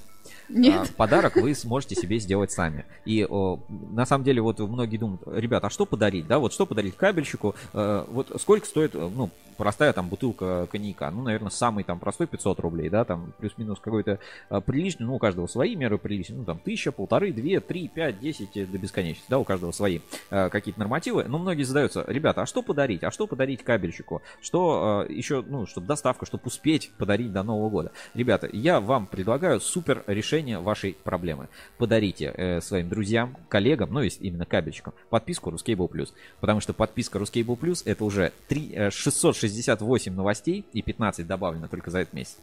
Нет. 0.50 0.90
А, 0.90 0.94
подарок 0.96 1.36
вы 1.36 1.54
сможете 1.56 1.96
себе 1.96 2.20
сделать 2.20 2.52
сами. 2.52 2.86
И 3.06 3.28
на 3.30 4.06
самом 4.06 4.24
деле 4.24 4.42
вот 4.42 4.60
многие 4.60 4.98
думают, 4.98 5.22
ребята, 5.28 5.68
а 5.68 5.70
что 5.70 5.86
подарить, 5.86 6.28
да, 6.28 6.40
вот 6.40 6.54
что 6.54 6.66
подарить 6.66 6.96
кабельщику, 6.96 7.56
э, 7.74 8.06
вот 8.10 8.32
сколько 8.40 8.66
стоит, 8.66 8.94
ну, 8.94 9.30
простая 9.54 9.94
там 9.94 10.10
бутылка 10.10 10.68
коньяка, 10.72 11.12
ну, 11.12 11.24
наверное, 11.24 11.50
самый 11.50 11.84
там 11.84 12.00
простой 12.00 12.28
500 12.28 12.60
рублей, 12.60 12.90
да, 12.90 13.06
там 13.06 13.34
плюс-минус 13.40 13.80
какой-то 13.80 14.20
э, 14.50 14.62
приличный, 14.62 15.06
ну, 15.06 15.16
у 15.16 15.20
каждого 15.20 15.48
свои 15.48 15.76
меры 15.76 15.98
приличные, 15.98 16.40
ну, 16.40 16.46
там, 16.46 16.60
тысяча, 16.60 16.92
полторы, 16.92 17.32
две, 17.32 17.60
три, 17.60 17.88
пять, 17.88 18.20
десять 18.20 18.54
до 18.54 18.78
бесконечности, 18.78 19.30
да, 19.30 19.40
у 19.40 19.44
каждого 19.44 19.72
свои 19.72 20.00
э, 20.30 20.50
какие-то 20.50 20.80
нормативы, 20.80 21.26
но 21.28 21.38
многие 21.38 21.64
задаются, 21.64 22.04
ребята, 22.08 22.42
а 22.42 22.46
что 22.46 22.62
подарить, 22.62 23.04
а 23.04 23.12
что 23.12 23.28
подарить 23.28 23.64
кабельщику, 23.64 24.22
что 24.42 25.06
э, 25.08 25.14
еще, 25.14 25.44
ну, 25.48 25.66
чтобы 25.66 25.88
доставка, 25.88 26.26
чтобы 26.26 26.44
успеть 26.46 26.92
подарить 26.98 27.32
до 27.32 27.44
Нового 27.44 27.70
года. 27.70 27.92
Ребята, 28.14 28.50
я 28.52 28.80
вам 28.80 29.08
предлагаю 29.08 29.60
супер 29.60 30.04
решение 30.14 30.60
вашей 30.60 30.96
проблемы. 31.04 31.48
Подарите 31.78 32.34
э, 32.36 32.62
своим 32.62 32.90
друзьям, 32.90 33.36
коллегам, 33.50 33.92
ну, 33.92 34.02
есть 34.02 34.22
именно 34.22 34.46
кабельщикам, 34.46 34.94
подписку 35.10 35.50
Ruscable 35.50 35.90
Plus, 35.90 36.10
потому 36.40 36.60
что 36.60 36.74
подписка 36.74 37.20
Ruscable 37.20 37.58
Plus 37.58 37.84
это 37.86 38.06
уже 38.06 38.32
3, 38.48 38.72
э, 38.74 38.92
660 38.92 39.74
68 39.84 40.14
новостей 40.14 40.66
и 40.74 40.82
15 40.82 41.28
добавлено 41.28 41.68
только 41.68 41.92
за 41.92 42.00
этот 42.00 42.14
месяц. 42.14 42.38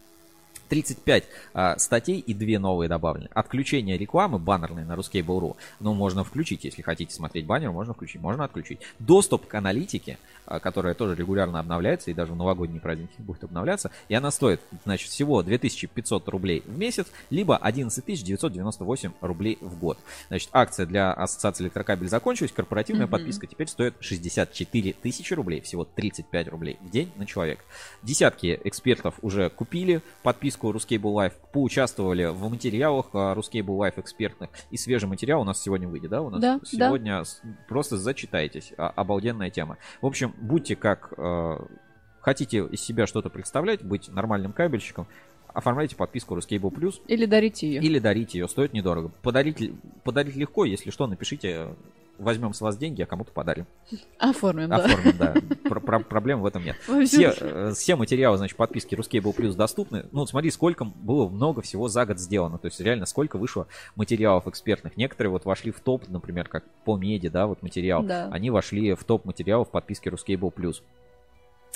35 0.70 1.24
а, 1.52 1.78
статей 1.78 2.20
и 2.20 2.32
две 2.32 2.58
новые 2.58 2.88
добавлены. 2.88 3.28
Отключение 3.34 3.98
рекламы 3.98 4.38
баннерной 4.38 4.84
на 4.84 4.92
Ruskable.ru. 4.92 5.56
Ну, 5.80 5.94
можно 5.94 6.24
включить, 6.24 6.64
если 6.64 6.80
хотите 6.80 7.12
смотреть 7.12 7.44
баннер, 7.44 7.72
можно 7.72 7.92
включить, 7.92 8.22
можно 8.22 8.44
отключить. 8.44 8.78
Доступ 9.00 9.46
к 9.46 9.54
аналитике, 9.54 10.18
а, 10.46 10.60
которая 10.60 10.94
тоже 10.94 11.16
регулярно 11.16 11.58
обновляется, 11.58 12.10
и 12.10 12.14
даже 12.14 12.32
в 12.32 12.36
новогодние 12.36 12.80
праздники 12.80 13.12
будет 13.18 13.44
обновляться. 13.44 13.90
И 14.08 14.14
она 14.14 14.30
стоит, 14.30 14.60
значит, 14.84 15.10
всего 15.10 15.42
2500 15.42 16.28
рублей 16.28 16.62
в 16.64 16.78
месяц, 16.78 17.08
либо 17.30 17.56
11 17.56 18.04
998 18.22 19.12
рублей 19.20 19.58
в 19.60 19.78
год. 19.78 19.98
Значит, 20.28 20.50
акция 20.52 20.86
для 20.86 21.12
Ассоциации 21.12 21.64
электрокабель 21.64 22.08
закончилась, 22.08 22.52
корпоративная 22.52 23.06
mm-hmm. 23.06 23.10
подписка 23.10 23.46
теперь 23.48 23.66
стоит 23.66 23.94
64 24.00 24.92
тысячи 24.94 25.34
рублей, 25.34 25.60
всего 25.60 25.84
35 25.84 26.48
рублей 26.48 26.78
в 26.80 26.90
день 26.90 27.10
на 27.16 27.26
человека. 27.26 27.64
Десятки 28.02 28.60
экспертов 28.64 29.16
уже 29.22 29.50
купили 29.50 30.00
подписку 30.22 30.59
подписку 30.60 30.70
Ruscable 30.72 31.14
Life, 31.14 31.34
поучаствовали 31.52 32.26
в 32.26 32.48
материалах 32.48 33.06
а, 33.12 33.34
Ruscable 33.34 33.76
Life 33.78 34.00
экспертных. 34.00 34.50
И 34.70 34.76
свежий 34.76 35.08
материал 35.08 35.40
у 35.40 35.44
нас 35.44 35.60
сегодня 35.60 35.88
выйдет, 35.88 36.10
да? 36.10 36.22
У 36.22 36.30
нас 36.30 36.40
да, 36.40 36.60
сегодня 36.64 37.22
да. 37.22 37.50
просто 37.68 37.96
зачитайтесь. 37.96 38.72
А, 38.76 38.88
обалденная 38.90 39.50
тема. 39.50 39.78
В 40.00 40.06
общем, 40.06 40.34
будьте 40.40 40.76
как 40.76 41.12
э, 41.16 41.58
хотите 42.20 42.58
из 42.66 42.80
себя 42.80 43.06
что-то 43.06 43.30
представлять, 43.30 43.82
быть 43.82 44.08
нормальным 44.08 44.52
кабельщиком, 44.52 45.06
оформляйте 45.48 45.96
подписку 45.96 46.36
Ruscable 46.36 46.72
Plus. 46.72 47.00
Или 47.08 47.26
дарите 47.26 47.66
ее. 47.66 47.82
Или 47.82 47.98
дарите 47.98 48.38
ее, 48.38 48.48
стоит 48.48 48.72
недорого. 48.72 49.10
Подарить, 49.22 49.72
подарить 50.04 50.36
легко, 50.36 50.64
если 50.64 50.90
что, 50.90 51.06
напишите 51.06 51.74
возьмем 52.20 52.52
с 52.52 52.60
вас 52.60 52.76
деньги, 52.76 53.02
а 53.02 53.06
кому-то 53.06 53.32
подарим. 53.32 53.66
Оформим, 54.18 54.72
Оформим 54.72 55.16
да. 55.18 55.34
-про 55.34 56.04
Проблем 56.04 56.40
в 56.40 56.46
этом 56.46 56.64
нет. 56.64 56.76
Все, 57.06 57.34
э, 57.38 57.72
все 57.74 57.96
материалы, 57.96 58.36
значит, 58.36 58.56
подписки 58.56 58.94
Ruscable 58.94 59.34
Plus 59.34 59.54
доступны. 59.54 60.06
Ну, 60.12 60.26
смотри, 60.26 60.50
сколько 60.50 60.84
было 60.84 61.28
много 61.28 61.62
всего 61.62 61.88
за 61.88 62.06
год 62.06 62.18
сделано. 62.18 62.58
То 62.58 62.66
есть, 62.66 62.80
реально, 62.80 63.06
сколько 63.06 63.38
вышло 63.38 63.66
материалов 63.96 64.46
экспертных. 64.46 64.96
Некоторые 64.96 65.30
вот 65.30 65.44
вошли 65.44 65.70
в 65.70 65.80
топ, 65.80 66.08
например, 66.08 66.48
как 66.48 66.64
по 66.84 66.96
меди, 66.96 67.28
да, 67.28 67.46
вот 67.46 67.62
материал. 67.62 68.02
Да. 68.02 68.28
Они 68.30 68.50
вошли 68.50 68.94
в 68.94 69.04
топ 69.04 69.24
материалов 69.24 69.70
подписки 69.70 70.08
Ruscable 70.08 70.52
Plus 70.52 70.82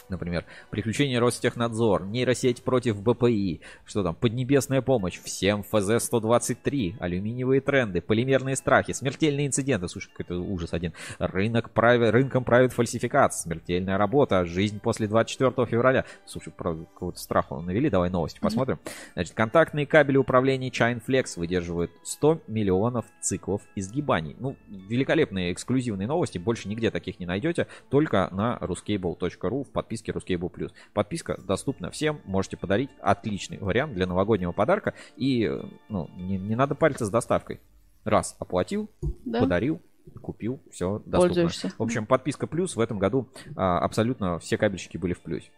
например, 0.08 0.44
приключения 0.70 1.20
Ростехнадзор, 1.20 2.06
нейросеть 2.06 2.62
против 2.62 3.00
БПИ, 3.02 3.60
что 3.84 4.02
там, 4.02 4.14
поднебесная 4.14 4.82
помощь, 4.82 5.20
всем 5.22 5.64
ФЗ-123, 5.70 6.96
алюминиевые 7.00 7.60
тренды, 7.60 8.00
полимерные 8.00 8.56
страхи, 8.56 8.92
смертельные 8.92 9.46
инциденты, 9.46 9.88
слушай, 9.88 10.10
какой-то 10.10 10.40
ужас 10.40 10.72
один, 10.72 10.92
рынок 11.18 11.70
правит, 11.70 12.12
рынком 12.12 12.44
правит 12.44 12.72
фальсификат, 12.72 13.34
смертельная 13.34 13.98
работа, 13.98 14.44
жизнь 14.44 14.80
после 14.80 15.08
24 15.08 15.66
февраля, 15.66 16.04
слушай, 16.26 16.52
про 16.52 16.74
какого-то 16.74 17.18
страха 17.18 17.56
навели, 17.56 17.90
давай 17.90 18.10
новости 18.10 18.40
посмотрим. 18.40 18.78
Значит, 19.14 19.34
контактные 19.34 19.86
кабели 19.86 20.16
управления 20.16 20.68
Chainflex 20.68 21.38
выдерживают 21.38 21.90
100 22.02 22.42
миллионов 22.48 23.06
циклов 23.20 23.62
изгибаний. 23.74 24.36
Ну, 24.38 24.56
великолепные 24.68 25.52
эксклюзивные 25.52 26.06
новости, 26.06 26.38
больше 26.38 26.68
нигде 26.68 26.90
таких 26.90 27.18
не 27.20 27.26
найдете, 27.26 27.66
только 27.88 28.28
на 28.30 28.58
ruscable.ru 28.60 29.64
в 29.64 29.70
подписке 29.70 29.93
подписке 29.94 30.12
Ruscable 30.12 30.50
Plus. 30.50 30.72
Подписка 30.92 31.40
доступна 31.40 31.90
всем, 31.90 32.20
можете 32.24 32.56
подарить 32.56 32.90
отличный 33.00 33.58
вариант 33.58 33.94
для 33.94 34.06
новогоднего 34.06 34.52
подарка. 34.52 34.94
И 35.16 35.50
ну, 35.88 36.10
не, 36.16 36.38
не 36.38 36.56
надо 36.56 36.74
париться 36.74 37.06
с 37.06 37.10
доставкой. 37.10 37.60
Раз 38.04 38.36
оплатил, 38.38 38.90
да. 39.24 39.40
подарил, 39.40 39.80
купил, 40.20 40.60
все 40.70 40.98
доступно. 41.06 41.18
Пользуешься. 41.18 41.72
В 41.78 41.82
общем, 41.82 42.06
подписка 42.06 42.46
плюс 42.46 42.76
в 42.76 42.80
этом 42.80 42.98
году 42.98 43.28
а, 43.56 43.78
абсолютно 43.78 44.38
все 44.38 44.58
кабельщики 44.58 44.98
были 44.98 45.14
в 45.14 45.20
плюсе. 45.20 45.50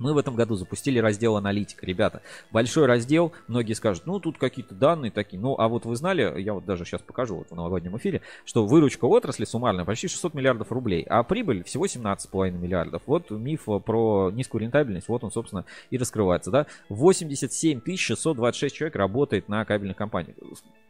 Мы 0.00 0.14
в 0.14 0.18
этом 0.18 0.34
году 0.34 0.56
запустили 0.56 0.98
раздел 0.98 1.36
аналитика. 1.36 1.84
Ребята, 1.84 2.22
большой 2.50 2.86
раздел. 2.86 3.32
Многие 3.48 3.74
скажут, 3.74 4.06
ну 4.06 4.18
тут 4.18 4.38
какие-то 4.38 4.74
данные 4.74 5.10
такие. 5.10 5.40
Ну 5.40 5.54
а 5.58 5.68
вот 5.68 5.84
вы 5.84 5.94
знали, 5.94 6.40
я 6.40 6.54
вот 6.54 6.64
даже 6.64 6.84
сейчас 6.86 7.02
покажу 7.02 7.36
вот 7.36 7.50
в 7.50 7.54
новогоднем 7.54 7.96
эфире, 7.98 8.22
что 8.46 8.66
выручка 8.66 9.04
отрасли 9.04 9.44
суммарная 9.44 9.84
почти 9.84 10.08
600 10.08 10.32
миллиардов 10.32 10.72
рублей, 10.72 11.04
а 11.08 11.22
прибыль 11.22 11.62
всего 11.64 11.84
17,5 11.84 12.50
миллиардов. 12.52 13.02
Вот 13.06 13.30
миф 13.30 13.66
про 13.84 14.30
низкую 14.32 14.62
рентабельность, 14.62 15.08
вот 15.08 15.22
он, 15.22 15.30
собственно, 15.30 15.66
и 15.90 15.98
раскрывается. 15.98 16.50
Да? 16.50 16.66
87 16.88 17.82
626 17.96 18.74
человек 18.74 18.96
работает 18.96 19.48
на 19.48 19.64
кабельных 19.66 19.96
компаниях 19.96 20.36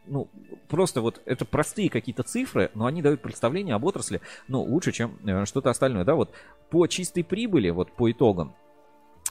ну, 0.06 0.28
просто 0.68 1.00
вот 1.00 1.20
это 1.24 1.44
простые 1.44 1.88
какие-то 1.88 2.22
цифры, 2.22 2.70
но 2.74 2.86
они 2.86 3.02
дают 3.02 3.22
представление 3.22 3.74
об 3.74 3.84
отрасли, 3.84 4.20
ну, 4.48 4.62
лучше, 4.62 4.92
чем 4.92 5.18
э, 5.24 5.44
что-то 5.44 5.70
остальное, 5.70 6.04
да, 6.04 6.14
вот 6.14 6.30
по 6.70 6.86
чистой 6.86 7.22
прибыли, 7.22 7.70
вот 7.70 7.92
по 7.92 8.10
итогам, 8.10 8.54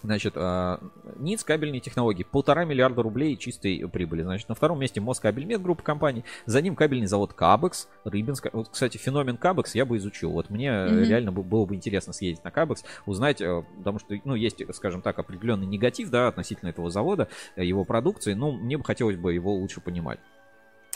Значит, 0.04 0.34
а, 0.36 0.80
НИЦ 1.18 1.44
кабельные 1.44 1.82
технологии. 1.82 2.24
Полтора 2.24 2.66
миллиарда 2.66 3.02
рублей 3.02 3.36
чистой 3.38 3.88
прибыли. 3.90 4.24
Значит, 4.24 4.50
на 4.50 4.56
втором 4.56 4.80
месте 4.80 5.02
Москабельмет 5.02 5.62
группа 5.62 5.84
компаний. 5.84 6.24
За 6.46 6.62
ним 6.62 6.76
кабельный 6.76 7.08
завод 7.08 7.34
Кабекс, 7.34 7.88
Рыбинск. 8.04 8.48
Вот, 8.54 8.70
кстати, 8.70 8.98
феномен 8.98 9.38
Кабекс 9.38 9.76
я 9.76 9.86
бы 9.86 9.98
изучил. 9.98 10.32
Вот 10.32 10.50
мне 10.50 10.68
mm-hmm. 10.68 11.04
реально 11.06 11.32
было 11.32 11.66
бы 11.66 11.76
интересно 11.76 12.14
съездить 12.14 12.44
на 12.44 12.52
Кабекс, 12.52 12.84
узнать, 13.06 13.42
э, 13.42 13.64
потому 13.78 14.00
что, 14.00 14.16
ну, 14.24 14.36
есть, 14.36 14.62
скажем 14.74 15.02
так, 15.02 15.20
определенный 15.20 15.68
негатив, 15.68 16.10
да, 16.10 16.28
относительно 16.28 16.70
этого 16.70 16.90
завода, 16.90 17.28
э, 17.56 17.66
его 17.66 17.84
продукции. 17.84 18.34
Но 18.34 18.52
мне 18.52 18.78
бы 18.78 18.84
хотелось 18.84 19.18
бы 19.18 19.34
его 19.34 19.54
лучше 19.54 19.82
понимать 19.82 20.20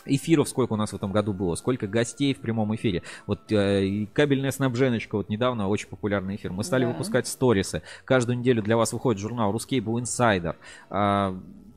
эфиров 0.06 0.50
сколько 0.50 0.74
у 0.74 0.76
нас 0.76 0.92
в 0.92 0.96
этом 0.96 1.12
году 1.12 1.34
было, 1.34 1.56
сколько 1.56 1.88
гостей 1.88 2.34
в 2.34 2.40
прямом 2.40 2.76
эфире. 2.76 3.04
Вот 3.28 3.52
э, 3.52 4.08
кабельная 4.14 4.52
снабженочка, 4.52 5.16
вот 5.16 5.30
недавно 5.30 5.68
очень 5.68 5.88
популярный 5.88 6.36
эфир. 6.36 6.52
Мы 6.52 6.64
стали 6.64 6.86
да. 6.86 6.92
выпускать 6.92 7.28
сторисы. 7.28 7.82
Каждую 8.06 8.40
неделю 8.40 8.62
для 8.62 8.78
вас 8.78 8.94
выходит 8.94 9.22
журнал 9.22 9.54
Ruscable 9.54 10.02
Insider. 10.02 10.56
Э, 10.90 11.36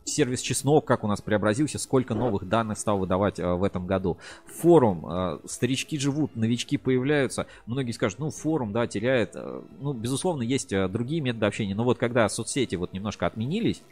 сервис 0.08 0.40
Чеснок, 0.40 0.84
как 0.84 1.04
у 1.04 1.08
нас 1.08 1.20
преобразился, 1.20 1.78
сколько 1.78 2.14
новых 2.14 2.48
данных 2.48 2.78
стал 2.78 2.98
выдавать 2.98 3.38
э, 3.38 3.54
в 3.54 3.62
этом 3.62 3.86
году. 3.86 4.18
Форум, 4.46 5.06
э, 5.06 5.38
старички 5.46 5.98
живут, 5.98 6.36
новички 6.36 6.76
появляются. 6.76 7.46
Многие 7.66 7.92
скажут, 7.92 8.18
ну 8.18 8.30
форум, 8.30 8.72
да, 8.72 8.86
теряет. 8.86 9.32
Э, 9.34 9.62
ну, 9.80 9.92
безусловно, 9.92 10.42
есть 10.42 10.72
э, 10.72 10.88
другие 10.88 11.20
методы 11.20 11.46
общения, 11.46 11.74
но 11.74 11.84
вот 11.84 11.98
когда 11.98 12.28
соцсети 12.28 12.76
вот 12.76 12.92
немножко 12.92 13.26
отменились, 13.26 13.82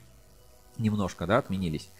немножко, 0.78 1.26
да, 1.26 1.38
отменились, 1.38 1.90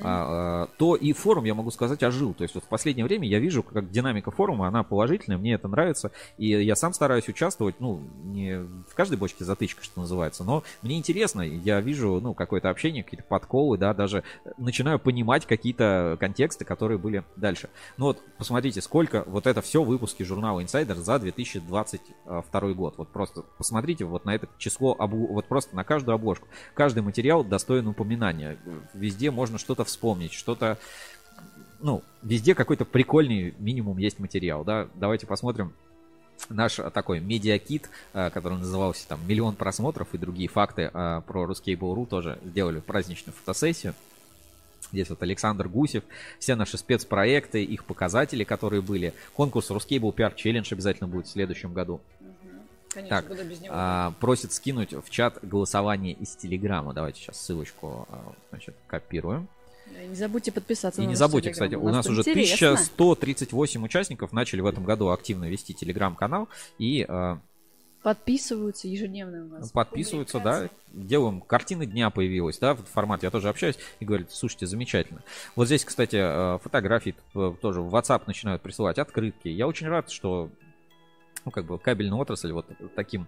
то 0.00 0.96
и 1.00 1.12
форум, 1.12 1.44
я 1.44 1.54
могу 1.54 1.70
сказать, 1.70 2.02
ожил. 2.02 2.34
То 2.34 2.42
есть 2.42 2.54
вот 2.54 2.64
в 2.64 2.68
последнее 2.68 3.04
время 3.04 3.26
я 3.28 3.38
вижу, 3.38 3.62
как 3.62 3.90
динамика 3.90 4.30
форума, 4.30 4.68
она 4.68 4.82
положительная, 4.82 5.38
мне 5.38 5.54
это 5.54 5.68
нравится, 5.68 6.12
и 6.38 6.48
я 6.48 6.76
сам 6.76 6.92
стараюсь 6.92 7.28
участвовать, 7.28 7.80
ну, 7.80 8.02
не 8.24 8.58
в 8.58 8.94
каждой 8.94 9.18
бочке 9.18 9.44
затычка, 9.44 9.82
что 9.82 10.00
называется, 10.00 10.44
но 10.44 10.62
мне 10.82 10.98
интересно, 10.98 11.42
я 11.42 11.80
вижу, 11.80 12.20
ну, 12.20 12.34
какое-то 12.34 12.70
общение, 12.70 13.02
какие-то 13.02 13.26
подколы, 13.26 13.78
да, 13.78 13.94
даже 13.94 14.22
начинаю 14.58 14.98
понимать 14.98 15.46
какие-то 15.46 16.16
контексты, 16.20 16.64
которые 16.64 16.98
были 16.98 17.24
дальше. 17.36 17.68
Ну 17.96 18.06
вот, 18.06 18.22
посмотрите, 18.38 18.80
сколько 18.80 19.24
вот 19.26 19.46
это 19.46 19.60
все 19.62 19.82
выпуски 19.82 20.22
журнала 20.22 20.60
Insider 20.60 20.94
за 20.94 21.18
2022 21.18 22.72
год. 22.72 22.94
Вот 22.98 23.08
просто 23.08 23.42
посмотрите 23.58 24.04
вот 24.04 24.24
на 24.24 24.34
это 24.34 24.48
число, 24.58 24.96
вот 24.98 25.46
просто 25.46 25.74
на 25.76 25.84
каждую 25.84 26.14
обложку. 26.14 26.48
Каждый 26.74 27.02
материал 27.02 27.44
достоин 27.44 27.86
упоминания. 27.86 28.58
Везде 28.94 29.30
можно 29.30 29.58
что-то 29.66 29.84
вспомнить, 29.84 30.32
что-то 30.32 30.78
ну, 31.80 32.04
везде 32.22 32.54
какой-то 32.54 32.84
прикольный 32.84 33.52
минимум 33.58 33.98
есть 33.98 34.20
материал, 34.20 34.62
да. 34.62 34.86
Давайте 34.94 35.26
посмотрим 35.26 35.72
наш 36.48 36.76
такой 36.94 37.18
медиакит, 37.18 37.90
который 38.12 38.58
назывался 38.58 39.08
там 39.08 39.20
«Миллион 39.26 39.56
просмотров» 39.56 40.08
и 40.12 40.18
другие 40.18 40.48
факты 40.48 40.88
про 40.92 41.44
Ruskable.ru 41.44 42.06
тоже 42.06 42.38
сделали 42.44 42.78
праздничную 42.78 43.34
фотосессию. 43.34 43.94
Здесь 44.92 45.10
вот 45.10 45.20
Александр 45.22 45.66
Гусев, 45.66 46.04
все 46.38 46.54
наши 46.54 46.78
спецпроекты, 46.78 47.64
их 47.64 47.84
показатели, 47.84 48.44
которые 48.44 48.82
были. 48.82 49.14
Конкурс 49.34 49.70
Ruskable 49.72 50.14
PR 50.14 50.32
Challenge 50.36 50.72
обязательно 50.72 51.08
будет 51.08 51.26
в 51.26 51.30
следующем 51.30 51.72
году. 51.72 52.00
Конечно, 52.94 53.20
так, 53.20 53.48
без 53.48 53.60
него. 53.60 53.74
а, 53.76 54.12
просит 54.20 54.52
скинуть 54.52 54.92
в 54.92 55.10
чат 55.10 55.38
голосование 55.42 56.14
из 56.14 56.36
Телеграма. 56.36 56.94
Давайте 56.94 57.20
сейчас 57.20 57.38
ссылочку 57.38 58.06
а, 58.08 58.32
значит, 58.50 58.74
копируем. 58.86 59.48
И 59.90 60.08
Не 60.08 60.14
забудьте 60.14 60.52
подписаться 60.52 61.00
И 61.00 61.04
на 61.04 61.10
не 61.10 61.14
забудьте, 61.14 61.50
Телеграм. 61.52 61.68
кстати, 61.70 61.82
у 61.82 61.88
нас 61.90 62.06
уже 62.06 62.20
интересно. 62.20 62.72
1138 62.72 63.84
участников 63.84 64.32
начали 64.32 64.60
в 64.60 64.66
этом 64.66 64.84
году 64.84 65.08
активно 65.10 65.48
вести 65.48 65.74
Телеграм-канал 65.74 66.48
и 66.78 67.04
а, 67.08 67.38
Подписываются 68.02 68.86
ежедневно 68.86 69.44
у 69.44 69.48
нас. 69.48 69.72
подписываются, 69.72 70.38
да, 70.38 70.68
делаем, 70.92 71.40
картины 71.40 71.86
дня 71.86 72.10
появилась, 72.10 72.56
да, 72.58 72.74
в 72.74 72.84
формат, 72.84 73.24
я 73.24 73.32
тоже 73.32 73.48
общаюсь 73.48 73.78
и 73.98 74.04
говорю, 74.04 74.26
слушайте, 74.30 74.66
замечательно. 74.66 75.24
Вот 75.56 75.66
здесь, 75.66 75.84
кстати, 75.84 76.14
э, 76.16 76.58
фотографии 76.62 77.16
э, 77.34 77.54
тоже 77.60 77.80
в 77.80 77.92
WhatsApp 77.92 78.22
начинают 78.28 78.62
присылать, 78.62 78.98
открытки. 78.98 79.48
Я 79.48 79.66
очень 79.66 79.88
рад, 79.88 80.08
что, 80.10 80.50
ну, 81.44 81.50
как 81.50 81.64
бы, 81.64 81.80
кабельная 81.80 82.16
отрасль 82.18 82.52
вот 82.52 82.66
таким 82.94 83.26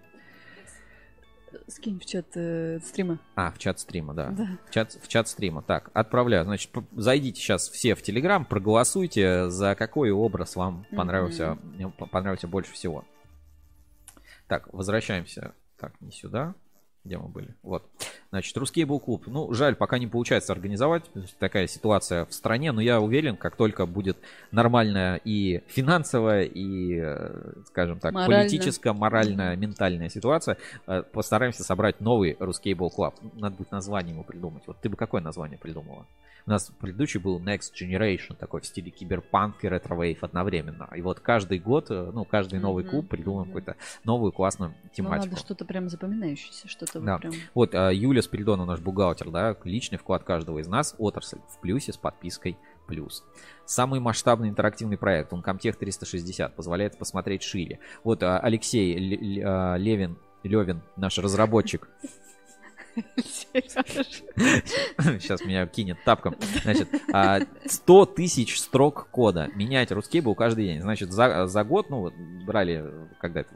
Скинь 1.67 1.99
в 1.99 2.05
чат 2.05 2.25
э, 2.35 2.79
стрима. 2.83 3.19
А, 3.35 3.51
в 3.51 3.57
чат 3.57 3.79
стрима, 3.79 4.13
да. 4.13 4.29
Да. 4.29 4.47
В, 4.67 4.71
чат, 4.73 4.93
в 4.93 5.07
чат 5.07 5.27
стрима. 5.27 5.61
Так, 5.61 5.89
отправляю. 5.93 6.43
Значит, 6.45 6.71
зайдите 6.95 7.39
сейчас 7.41 7.69
все 7.69 7.95
в 7.95 8.01
Телеграм, 8.01 8.45
проголосуйте, 8.45 9.49
за 9.49 9.75
какой 9.75 10.11
образ 10.11 10.55
вам 10.55 10.85
понравился, 10.95 11.57
п- 11.97 12.05
понравился 12.07 12.47
больше 12.47 12.73
всего. 12.73 13.05
Так, 14.47 14.71
возвращаемся. 14.73 15.53
Так, 15.77 15.99
не 16.01 16.11
сюда. 16.11 16.55
Где 17.03 17.17
мы 17.17 17.29
были? 17.29 17.55
Вот. 17.63 17.89
Значит, 18.31 18.55
русский 18.57 18.85
клуб. 18.85 19.23
Ну, 19.25 19.51
жаль, 19.53 19.75
пока 19.75 19.97
не 19.97 20.05
получается 20.05 20.53
организовать. 20.53 21.03
Такая 21.39 21.65
ситуация 21.65 22.25
в 22.25 22.33
стране, 22.33 22.71
но 22.71 22.79
я 22.79 23.01
уверен, 23.01 23.35
как 23.35 23.55
только 23.55 23.87
будет 23.87 24.17
нормальная 24.51 25.19
и 25.23 25.63
финансовая, 25.67 26.43
и, 26.43 26.99
э, 27.01 27.53
скажем 27.67 27.99
так, 27.99 28.13
Морально. 28.13 28.43
политическая, 28.43 28.93
моральная, 28.93 29.55
ментальная 29.55 30.09
ситуация, 30.09 30.57
э, 30.85 31.01
постараемся 31.11 31.63
собрать 31.63 32.01
новый 32.01 32.37
RusCable 32.39 32.91
Club. 32.95 33.15
Надо 33.33 33.55
будет 33.55 33.71
название 33.71 34.13
ему 34.13 34.23
придумать. 34.23 34.63
Вот 34.67 34.77
ты 34.79 34.89
бы 34.89 34.95
какое 34.95 35.21
название 35.21 35.57
придумала? 35.57 36.05
У 36.45 36.51
нас 36.51 36.71
предыдущий 36.79 37.19
был 37.19 37.39
Next 37.39 37.73
Generation, 37.79 38.35
такой 38.35 38.61
в 38.61 38.65
стиле 38.65 38.89
киберпанк 38.89 39.63
и 39.63 39.67
ретро-вейв 39.67 40.23
одновременно. 40.23 40.87
И 40.95 41.01
вот 41.01 41.19
каждый 41.19 41.59
год, 41.59 41.91
э, 41.91 42.11
ну, 42.13 42.25
каждый 42.25 42.59
новый 42.59 42.83
клуб 42.83 43.07
придумаем 43.07 43.47
какую-то 43.47 43.75
новую 44.03 44.31
классную 44.31 44.73
Ну, 44.83 44.89
тематику. 44.91 45.27
надо 45.27 45.39
что-то 45.39 45.65
прям 45.65 45.89
запоминающееся, 45.89 46.67
что-то 46.67 47.01
Да. 47.01 47.17
прям... 47.19 47.33
Вот 47.53 47.75
а, 47.75 47.89
Юля 48.19 48.23
Спиридонова, 48.23 48.65
наш 48.65 48.79
бухгалтер, 48.81 49.29
да, 49.29 49.55
личный 49.63 49.97
вклад 49.97 50.23
каждого 50.23 50.59
из 50.59 50.67
нас, 50.67 50.93
отрасль 50.97 51.39
в 51.49 51.59
плюсе 51.61 51.93
с 51.93 51.97
подпиской 51.97 52.57
плюс. 52.85 53.23
Самый 53.65 53.99
масштабный 54.01 54.49
интерактивный 54.49 54.97
проект, 54.97 55.31
Uncomtech 55.31 55.77
360, 55.77 56.55
позволяет 56.55 56.97
посмотреть 56.97 57.43
шире. 57.43 57.79
Вот 58.03 58.21
а, 58.23 58.39
Алексей 58.39 59.41
а, 59.43 59.75
Левин, 59.77 60.17
Левин, 60.43 60.81
наш 60.97 61.17
разработчик, 61.17 61.87
Сейчас 64.35 65.41
меня 65.45 65.65
кинет 65.67 66.03
тапком. 66.03 66.35
Значит, 66.63 66.89
а, 67.13 67.39
100 67.65 68.05
тысяч 68.07 68.59
строк 68.59 69.07
кода. 69.09 69.47
Менять 69.55 69.93
русский 69.93 70.19
был 70.19 70.35
каждый 70.35 70.65
день. 70.65 70.81
Значит, 70.81 71.11
за, 71.13 71.47
за 71.47 71.63
год, 71.63 71.89
ну, 71.89 71.99
вот, 71.99 72.13
брали, 72.45 72.83
когда 73.21 73.41
это 73.41 73.55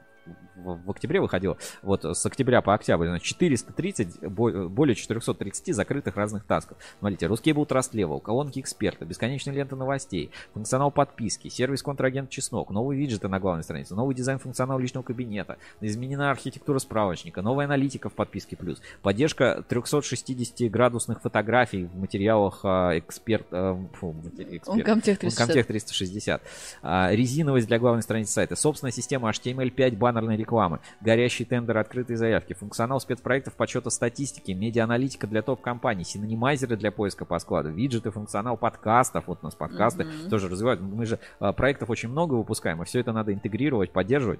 в, 0.56 0.76
в 0.86 0.92
октябре 0.92 1.20
выходило, 1.22 1.58
вот 1.82 2.06
с 2.06 2.26
октября 2.26 2.62
по 2.62 2.74
октябрь, 2.74 3.08
значит, 3.08 3.26
430, 3.26 4.20
бо- 4.30 4.68
более 4.70 4.96
430 4.96 5.76
закрытых 5.76 6.16
разных 6.16 6.44
тасков. 6.46 6.78
Смотрите, 7.00 7.28
был 7.54 7.66
Trust 7.66 7.92
Level, 7.94 8.22
колонки 8.22 8.60
эксперта, 8.60 9.06
бесконечная 9.06 9.54
лента 9.54 9.76
новостей, 9.76 10.32
функционал 10.54 10.92
подписки, 10.92 11.48
сервис 11.50 11.82
контрагент 11.84 12.30
Чеснок, 12.30 12.70
новые 12.70 13.00
виджеты 13.00 13.28
на 13.28 13.40
главной 13.40 13.64
странице, 13.64 13.96
новый 13.96 14.16
дизайн 14.16 14.40
функционал 14.40 14.80
личного 14.80 15.04
кабинета, 15.04 15.58
изменена 15.82 16.32
архитектура 16.32 16.80
справочника, 16.80 17.42
новая 17.42 17.66
аналитика 17.66 18.10
в 18.10 18.14
подписке 18.14 18.56
плюс, 18.56 18.82
поддержка 19.02 19.64
360-градусных 19.70 21.22
фотографий 21.22 21.86
в 21.86 21.98
материалах 21.98 22.60
а, 22.64 22.98
эксперт, 22.98 23.46
а, 23.52 23.76
фу, 23.94 24.16
эксперт- 24.38 24.68
Uncomtech 24.68 25.16
360. 25.18 25.50
Uncomtech 25.56 25.64
360. 25.64 26.42
А, 26.82 27.12
резиновость 27.12 27.68
для 27.68 27.80
главной 27.80 28.02
страницы 28.04 28.34
сайта, 28.34 28.56
собственная 28.56 28.92
система 28.92 29.30
HTML5 29.30 29.96
баннерной 29.98 30.38
рекламы, 30.44 30.80
горящий 31.02 31.46
тендер, 31.46 31.78
открытые 31.78 32.18
заявки, 32.18 32.54
функционал 32.54 33.00
спецпроектов 33.00 33.56
подсчета 33.56 33.90
статистики, 33.90 34.52
медиа-аналитика 34.52 35.26
для 35.28 35.42
топ-компаний, 35.42 36.04
синонимайзеры 36.04 36.76
для 36.78 36.92
поиска 36.92 37.26
по 37.26 37.40
складу, 37.40 37.70
виджеты, 37.72 38.12
функционал 38.12 38.58
подкастов, 38.58 39.28
вот 39.28 39.40
у 39.42 39.46
нас 39.46 39.56
подкасты 39.56 40.04
Мгм. 40.06 40.30
тоже 40.30 40.50
развивают. 40.50 40.82
Мы 40.82 41.06
же 41.06 41.20
а, 41.40 41.54
проектов 41.54 41.90
очень 41.90 42.10
много 42.10 42.36
выпускаем, 42.36 42.82
и 42.82 42.86
все 42.86 43.00
это 43.00 43.12
надо 43.14 43.34
интегрировать, 43.34 43.92
поддерживать. 43.92 44.40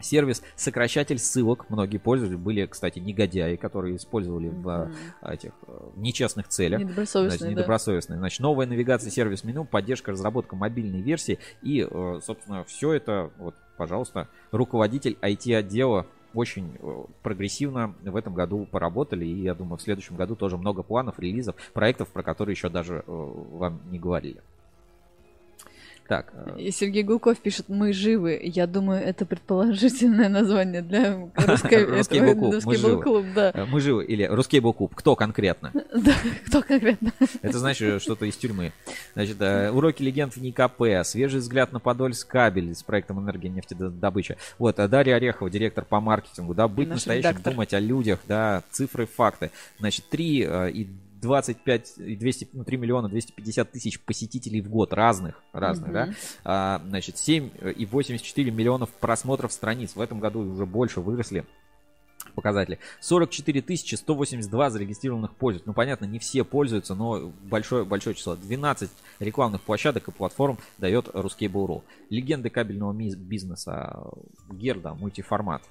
Сервис 0.00 0.42
сокращатель 0.56 1.18
ссылок. 1.18 1.68
Многие 1.70 1.98
пользователи 1.98 2.36
были, 2.36 2.66
кстати, 2.66 2.98
негодяи, 2.98 3.56
которые 3.56 3.96
использовали 3.96 4.48
в 4.48 4.68
а, 4.68 5.34
этих 5.34 5.52
э, 5.66 5.90
нечестных 5.96 6.48
целях. 6.48 6.80
Недобросовестные, 6.80 7.38
Значит, 7.38 7.54
да. 7.54 7.60
недобросовестные. 7.60 8.18
Значит, 8.18 8.40
новая 8.40 8.66
навигация 8.66 9.10
сервис 9.10 9.44
меню, 9.44 9.64
поддержка, 9.64 10.12
разработка 10.12 10.56
мобильной 10.56 11.00
версии 11.00 11.38
и, 11.62 11.86
э, 11.88 12.20
собственно, 12.22 12.64
все 12.64 12.92
это, 12.92 13.30
вот, 13.38 13.54
пожалуйста, 13.76 14.28
руководитель 14.50 15.16
IT-отдела 15.20 16.06
очень 16.34 16.76
э, 16.80 17.04
прогрессивно 17.22 17.94
в 18.02 18.16
этом 18.16 18.34
году 18.34 18.66
поработали, 18.70 19.24
и 19.24 19.42
я 19.42 19.54
думаю, 19.54 19.78
в 19.78 19.82
следующем 19.82 20.16
году 20.16 20.34
тоже 20.34 20.56
много 20.56 20.82
планов, 20.82 21.18
релизов, 21.18 21.54
проектов, 21.72 22.08
про 22.08 22.22
которые 22.22 22.54
еще 22.54 22.68
даже 22.68 23.04
вам 23.06 23.80
не 23.90 23.98
говорили. 23.98 24.42
Так, 26.08 26.32
э, 26.34 26.60
И 26.60 26.70
Сергей 26.70 27.02
Гулков 27.02 27.38
пишет, 27.38 27.68
мы 27.68 27.92
живы. 27.94 28.38
Я 28.42 28.66
думаю, 28.66 29.02
это 29.02 29.24
предположительное 29.24 30.28
название 30.28 30.82
для 30.82 31.14
русской 31.34 31.84
Русский 31.84 32.20
Клуб, 32.34 32.54
мы 32.64 32.76
живы. 32.76 33.24
да. 33.34 33.50
Э, 33.54 33.64
Мы 33.64 33.80
живы. 33.80 34.04
Или 34.04 34.24
Русский 34.24 34.60
Клуб. 34.60 34.94
Кто 34.94 35.16
конкретно? 35.16 35.72
Да, 35.94 36.12
кто 36.46 36.60
конкретно? 36.62 37.12
Это 37.40 37.58
значит 37.58 38.02
что-то 38.02 38.26
из 38.26 38.36
тюрьмы. 38.36 38.72
Значит, 39.14 39.40
э, 39.40 39.70
уроки 39.70 40.02
легенд 40.02 40.34
в 40.34 40.40
НИКП, 40.42 41.04
свежий 41.04 41.40
взгляд 41.40 41.72
на 41.72 41.80
Подольск 41.80 42.28
кабель 42.28 42.74
с 42.74 42.82
проектом 42.82 43.20
энергия 43.20 43.48
нефтедобыча. 43.48 44.36
Вот, 44.58 44.78
а 44.80 44.88
Дарья 44.88 45.16
Орехова, 45.16 45.48
директор 45.48 45.84
по 45.84 46.00
маркетингу, 46.00 46.54
да, 46.54 46.68
быть 46.68 46.88
Наш 46.88 46.96
настоящим, 46.96 47.30
редактор. 47.30 47.52
думать 47.52 47.72
о 47.72 47.80
людях, 47.80 48.18
да, 48.28 48.62
цифры, 48.70 49.06
факты. 49.06 49.50
Значит, 49.78 50.06
3 50.10 50.42
э, 50.46 50.70
и 50.70 50.88
25 51.24 51.94
и 51.98 52.16
200, 52.16 52.48
ну, 52.52 52.64
3 52.64 52.76
миллиона 52.76 53.08
250 53.08 53.70
тысяч 53.72 54.00
посетителей 54.00 54.60
в 54.62 54.68
год 54.70 54.92
разных, 54.92 55.42
разных, 55.52 55.88
Мгм. 55.88 55.94
да. 55.94 56.14
А, 56.44 56.82
значит, 56.86 57.18
7 57.18 57.50
и 57.76 57.84
84 57.86 58.50
миллионов 58.50 58.90
просмотров 58.90 59.52
страниц. 59.52 59.96
В 59.96 60.00
этом 60.00 60.20
году 60.20 60.40
уже 60.40 60.66
больше 60.66 61.00
выросли 61.00 61.44
показатели. 62.34 62.78
44 63.00 63.62
тысячи 63.62 63.94
182 63.94 64.70
зарегистрированных 64.70 65.34
пользователей. 65.34 65.68
Ну, 65.70 65.74
понятно, 65.74 66.04
не 66.06 66.18
все 66.18 66.42
пользуются, 66.44 66.94
но 66.94 67.32
большое, 67.42 67.84
большое 67.84 68.16
число. 68.16 68.34
12 68.34 68.90
рекламных 69.20 69.60
площадок 69.62 70.08
и 70.08 70.10
платформ 70.10 70.58
дает 70.78 71.08
Ruskable.ru. 71.08 71.82
Легенды 72.10 72.50
кабельного 72.50 72.92
бизнеса. 72.92 74.08
Герда, 74.50 74.94
мультиформат. 74.94 75.62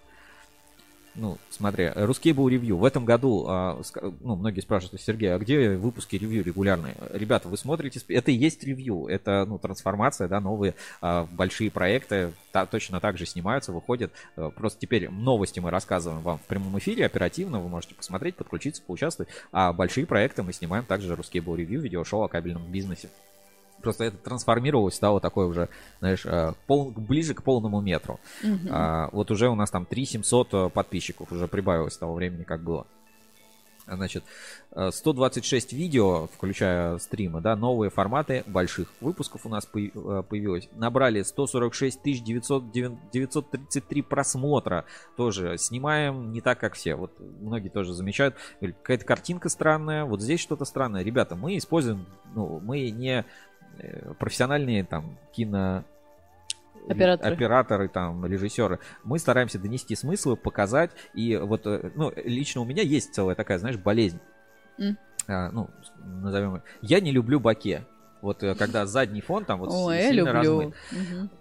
Ну, 1.16 1.38
смотри, 1.52 1.86
Ruskable 1.86 2.50
ревью. 2.50 2.78
В 2.78 2.86
этом 2.86 3.06
году, 3.06 3.46
а, 3.48 3.80
ну, 4.22 4.36
многие 4.36 4.62
спрашивают, 4.62 5.00
Сергей, 5.00 5.32
а 5.34 5.38
где 5.38 5.76
выпуски 5.76 6.16
ревью 6.16 6.44
регулярные? 6.44 6.96
Ребята, 7.12 7.50
вы 7.50 7.58
смотрите, 7.58 8.02
это 8.10 8.32
и 8.32 8.34
есть 8.34 8.64
ревью, 8.64 9.06
это, 9.06 9.46
ну, 9.48 9.60
трансформация, 9.60 10.28
да, 10.28 10.40
новые 10.40 10.74
а, 11.02 11.28
большие 11.32 11.70
проекты, 11.70 12.34
та- 12.52 12.66
точно 12.66 13.00
так 13.00 13.20
же 13.20 13.28
снимаются, 13.28 13.72
выходят. 13.72 14.12
Э, 14.38 14.50
Просто 14.56 14.80
теперь 14.80 15.10
новости 15.10 15.60
мы 15.60 15.70
рассказываем 15.70 16.22
вам 16.24 16.40
в 16.40 16.44
прямом 16.48 16.78
эфире, 16.80 17.06
оперативно, 17.06 17.60
вы 17.60 17.70
можете 17.70 17.94
посмотреть, 17.94 18.36
подключиться, 18.36 18.82
поучаствовать. 18.82 19.32
А 19.52 19.72
большие 19.72 20.08
проекты 20.08 20.42
мы 20.42 20.52
снимаем 20.52 20.86
также 20.86 21.14
Ruskable 21.14 21.56
ревью, 21.58 21.82
видеошоу 21.82 22.24
о 22.24 22.28
кабельном 22.28 22.64
бизнесе. 22.72 23.10
Просто 23.84 24.06
это 24.06 24.18
трансформировалось, 24.18 24.96
стало 24.96 25.20
такое 25.20 25.46
уже, 25.46 25.70
знаешь, 26.00 26.26
э, 26.26 26.54
пол- 26.68 26.92
ближе 26.96 27.34
к 27.34 27.44
полному 27.44 27.82
метру. 27.82 28.20
Мгм. 28.42 28.70
А, 28.72 29.10
вот 29.12 29.30
уже 29.30 29.50
у 29.50 29.56
нас 29.56 29.70
там 29.70 29.86
3700 29.86 30.54
э, 30.54 30.70
подписчиков 30.70 31.32
уже 31.32 31.48
прибавилось 31.48 31.94
с 31.94 31.98
того 31.98 32.14
времени, 32.14 32.44
как 32.44 32.62
было. 32.62 32.88
Значит, 33.86 34.24
э, 34.72 34.92
126 34.92 35.74
видео, 35.74 36.28
включая 36.28 36.98
стримы, 37.00 37.42
да, 37.42 37.58
новые 37.58 37.90
форматы 37.90 38.44
больших 38.48 38.88
выпусков 39.02 39.46
у 39.46 39.50
нас 39.50 39.66
появ- 39.66 39.92
э, 39.96 40.24
появилось. 40.24 40.70
Набрали 40.76 41.22
146 41.22 42.24
900, 42.24 42.72
933 42.72 44.02
просмотра. 44.02 44.86
Тоже 45.18 45.58
снимаем 45.58 46.32
не 46.32 46.40
так, 46.40 46.60
как 46.62 46.76
все. 46.76 46.96
Вот 46.96 47.12
многие 47.42 47.68
тоже 47.68 47.94
замечают, 47.94 48.36
говорят, 48.62 48.78
какая-то 48.78 49.04
картинка 49.06 49.50
странная, 49.50 50.06
вот 50.06 50.22
здесь 50.22 50.40
что-то 50.40 50.64
странное. 50.64 51.04
Ребята, 51.04 51.36
мы 51.36 51.58
используем, 51.58 52.06
ну, 52.34 52.62
мы 52.64 52.90
не 52.90 53.20
э, 53.20 53.24
профессиональные 54.20 54.84
там 54.84 55.18
кино 55.32 55.84
Операторы. 56.90 57.34
операторы, 57.36 57.88
там, 57.88 58.26
режиссеры. 58.26 58.80
Мы 59.04 59.20
стараемся 59.20 59.58
донести 59.60 59.96
смыслы, 59.96 60.36
показать. 60.36 60.92
И 61.14 61.38
вот, 61.38 61.66
э, 61.66 61.92
ну, 61.96 62.12
лично 62.26 62.62
у 62.62 62.66
меня 62.66 62.84
есть 62.84 63.14
целая 63.14 63.36
такая, 63.36 63.58
знаешь, 63.58 63.78
болезнь. 63.78 64.20
М. 64.78 64.98
А, 65.28 65.50
ну, 65.52 65.70
назовем 66.04 66.56
ее. 66.56 66.62
Я 66.82 67.00
не 67.00 67.12
люблю 67.12 67.40
баке. 67.40 67.86
Вот 68.22 68.44
э, 68.44 68.56
когда 68.56 68.86
задний 68.86 69.22
фон 69.22 69.46
там 69.46 69.60
вот 69.60 69.70
Ой, 69.72 69.96
я 69.98 70.10
сильно 70.10 70.32
люблю. 70.32 70.60
размыт. 70.60 70.76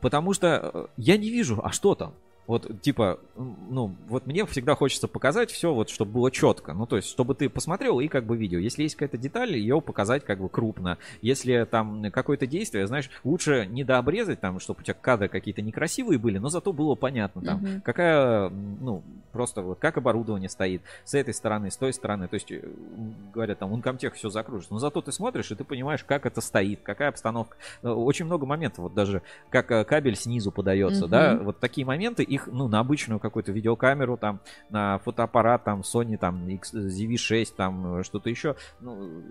Потому 0.00 0.32
что 0.32 0.70
э, 0.72 0.86
я 0.96 1.16
не 1.16 1.30
вижу, 1.30 1.60
а 1.64 1.72
что 1.72 1.94
там? 1.94 2.14
Вот, 2.46 2.82
типа, 2.82 3.20
ну, 3.36 3.94
вот 4.08 4.26
мне 4.26 4.44
всегда 4.46 4.74
хочется 4.74 5.06
показать 5.06 5.50
все, 5.52 5.72
вот, 5.72 5.88
чтобы 5.90 6.10
было 6.12 6.30
четко. 6.30 6.72
Ну, 6.74 6.86
то 6.86 6.96
есть, 6.96 7.08
чтобы 7.08 7.36
ты 7.36 7.48
посмотрел 7.48 8.00
и 8.00 8.08
как 8.08 8.24
бы 8.24 8.36
видел. 8.36 8.58
Если 8.58 8.82
есть 8.82 8.96
какая-то 8.96 9.16
деталь, 9.16 9.56
ее 9.56 9.80
показать 9.80 10.24
как 10.24 10.40
бы 10.40 10.48
крупно. 10.48 10.98
Если 11.20 11.64
там 11.70 12.10
какое-то 12.10 12.48
действие, 12.48 12.86
знаешь, 12.88 13.10
лучше 13.22 13.66
не 13.70 13.84
дообрезать 13.84 14.40
там, 14.40 14.58
чтобы 14.58 14.80
у 14.80 14.82
тебя 14.82 14.94
кадры 15.00 15.28
какие-то 15.28 15.62
некрасивые 15.62 16.18
были, 16.18 16.38
но 16.38 16.48
зато 16.48 16.72
было 16.72 16.96
понятно 16.96 17.42
там, 17.42 17.58
Мгм. 17.58 17.80
какая, 17.82 18.48
ну, 18.48 19.02
просто 19.30 19.62
вот 19.62 19.78
как 19.78 19.96
оборудование 19.96 20.48
стоит 20.48 20.82
с 21.04 21.14
этой 21.14 21.34
стороны, 21.34 21.70
с 21.70 21.76
той 21.76 21.92
стороны. 21.92 22.26
То 22.26 22.34
есть, 22.34 22.50
э, 22.50 22.60
говорят, 23.32 23.60
там, 23.60 23.72
Uncomtech 23.72 24.14
все 24.14 24.30
закружится. 24.30 24.74
Но 24.74 24.80
зато 24.80 25.00
ты 25.00 25.12
смотришь, 25.12 25.50
и 25.52 25.54
ты 25.54 25.62
понимаешь, 25.62 26.02
как 26.02 26.26
это 26.26 26.40
стоит, 26.40 26.80
какая 26.82 27.10
обстановка. 27.10 27.56
Э, 27.82 27.88
Очень 27.90 28.26
много 28.26 28.46
моментов, 28.46 28.80
вот 28.80 28.94
даже 28.94 29.22
как 29.48 29.70
э, 29.70 29.84
кабель 29.84 30.16
снизу 30.16 30.50
подается, 30.50 31.02
Мгм. 31.04 31.10
да, 31.10 31.38
вот 31.40 31.60
такие 31.60 31.86
моменты, 31.86 32.24
их, 32.32 32.46
ну, 32.46 32.68
на 32.68 32.80
обычную 32.80 33.20
какую-то 33.20 33.52
видеокамеру, 33.52 34.16
там, 34.16 34.40
на 34.70 34.98
фотоаппарат, 34.98 35.64
там, 35.64 35.80
Sony, 35.80 36.16
там, 36.16 36.48
X- 36.48 36.72
ZV-6, 36.72 37.54
там, 37.56 37.98
э, 37.98 38.02
что-то 38.02 38.30
еще, 38.30 38.56
ну, 38.80 39.22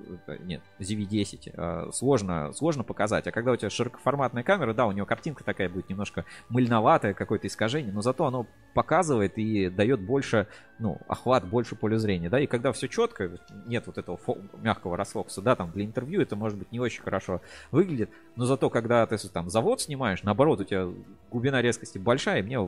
нет, 0.42 0.62
ZV-10, 0.80 1.52
э, 1.54 1.92
сложно, 1.92 2.52
сложно 2.54 2.84
показать, 2.84 3.28
а 3.28 3.32
когда 3.32 3.52
у 3.52 3.56
тебя 3.56 3.70
широкоформатная 3.70 4.44
камера, 4.44 4.74
да, 4.74 4.86
у 4.86 4.92
нее 4.92 5.06
картинка 5.06 5.44
такая 5.44 5.70
будет 5.70 5.90
немножко 5.90 6.26
мыльноватая, 6.50 7.14
какое-то 7.14 7.48
искажение, 7.48 7.92
но 7.92 8.02
зато 8.02 8.26
оно 8.26 8.46
показывает 8.74 9.38
и 9.38 9.70
дает 9.70 10.00
больше, 10.02 10.48
ну, 10.80 11.00
охват, 11.08 11.46
больше 11.46 11.76
поле 11.76 11.98
зрения, 11.98 12.30
да, 12.30 12.40
и 12.40 12.46
когда 12.46 12.72
все 12.72 12.88
четко, 12.88 13.32
нет 13.66 13.88
вот 13.88 13.98
этого 13.98 14.20
мягкого 14.62 14.96
расфокуса, 14.96 15.42
да, 15.42 15.56
там, 15.56 15.72
для 15.72 15.86
интервью 15.86 16.22
это, 16.22 16.36
может 16.36 16.58
быть, 16.58 16.72
не 16.72 16.80
очень 16.80 17.02
хорошо 17.02 17.42
выглядит, 17.72 18.12
но 18.36 18.46
зато, 18.46 18.70
когда 18.70 19.06
ты 19.08 19.18
там 19.30 19.50
завод 19.50 19.82
снимаешь, 19.82 20.24
наоборот, 20.24 20.62
у 20.62 20.64
тебя 20.64 20.88
глубина 21.32 21.62
резкости 21.62 21.98
большая, 21.98 22.40
и 22.40 22.44
мне, 22.44 22.60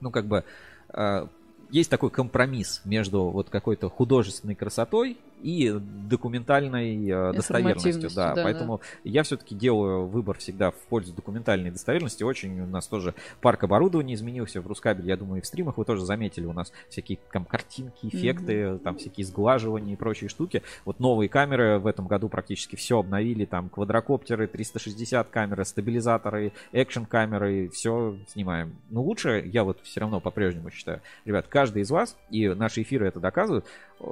ну, 0.00 0.10
как 0.10 0.26
бы, 0.26 0.44
э, 0.90 1.26
есть 1.70 1.90
такой 1.90 2.10
компромисс 2.10 2.82
между 2.84 3.24
вот 3.24 3.50
какой-то 3.50 3.88
художественной 3.88 4.54
красотой 4.54 5.18
и 5.44 5.78
документальной 6.08 7.06
э, 7.06 7.32
достоверностью. 7.34 8.10
Да, 8.14 8.34
да, 8.34 8.42
поэтому 8.42 8.80
я 9.04 9.22
все-таки 9.24 9.54
делаю 9.54 10.06
выбор 10.06 10.38
всегда 10.38 10.70
в 10.70 10.76
пользу 10.88 11.12
документальной 11.12 11.70
достоверности. 11.70 12.22
Очень 12.22 12.60
у 12.62 12.66
нас 12.66 12.86
тоже 12.86 13.14
парк 13.42 13.62
оборудования 13.64 14.14
изменился 14.14 14.62
в 14.62 14.66
Рускабеле. 14.66 15.08
Я 15.08 15.18
думаю, 15.18 15.40
и 15.40 15.42
в 15.42 15.46
стримах 15.46 15.76
вы 15.76 15.84
тоже 15.84 16.06
заметили. 16.06 16.46
У 16.46 16.54
нас 16.54 16.72
всякие 16.88 17.18
там 17.30 17.44
картинки, 17.44 18.06
эффекты, 18.06 18.78
там 18.78 18.96
всякие 18.96 19.26
сглаживания 19.26 19.92
и 19.92 19.96
прочие 19.96 20.30
штуки. 20.30 20.62
Вот 20.86 20.98
новые 20.98 21.28
камеры 21.28 21.78
в 21.78 21.86
этом 21.86 22.06
году 22.06 22.30
практически 22.30 22.76
все 22.76 23.00
обновили. 23.00 23.44
Там 23.44 23.68
квадрокоптеры, 23.68 24.46
360 24.46 25.28
камеры, 25.28 25.66
стабилизаторы, 25.66 26.52
экшен 26.72 27.04
камеры, 27.04 27.68
все 27.68 28.16
снимаем. 28.28 28.76
Но 28.88 29.02
лучше, 29.02 29.42
я 29.44 29.64
вот 29.64 29.78
все 29.82 30.00
равно 30.00 30.20
по-прежнему 30.20 30.70
считаю, 30.70 31.02
ребят, 31.26 31.48
каждый 31.48 31.82
из 31.82 31.90
вас, 31.90 32.16
и 32.30 32.48
наши 32.48 32.80
эфиры 32.80 33.06
это 33.06 33.20
доказывают, 33.20 33.66
э, 34.00 34.06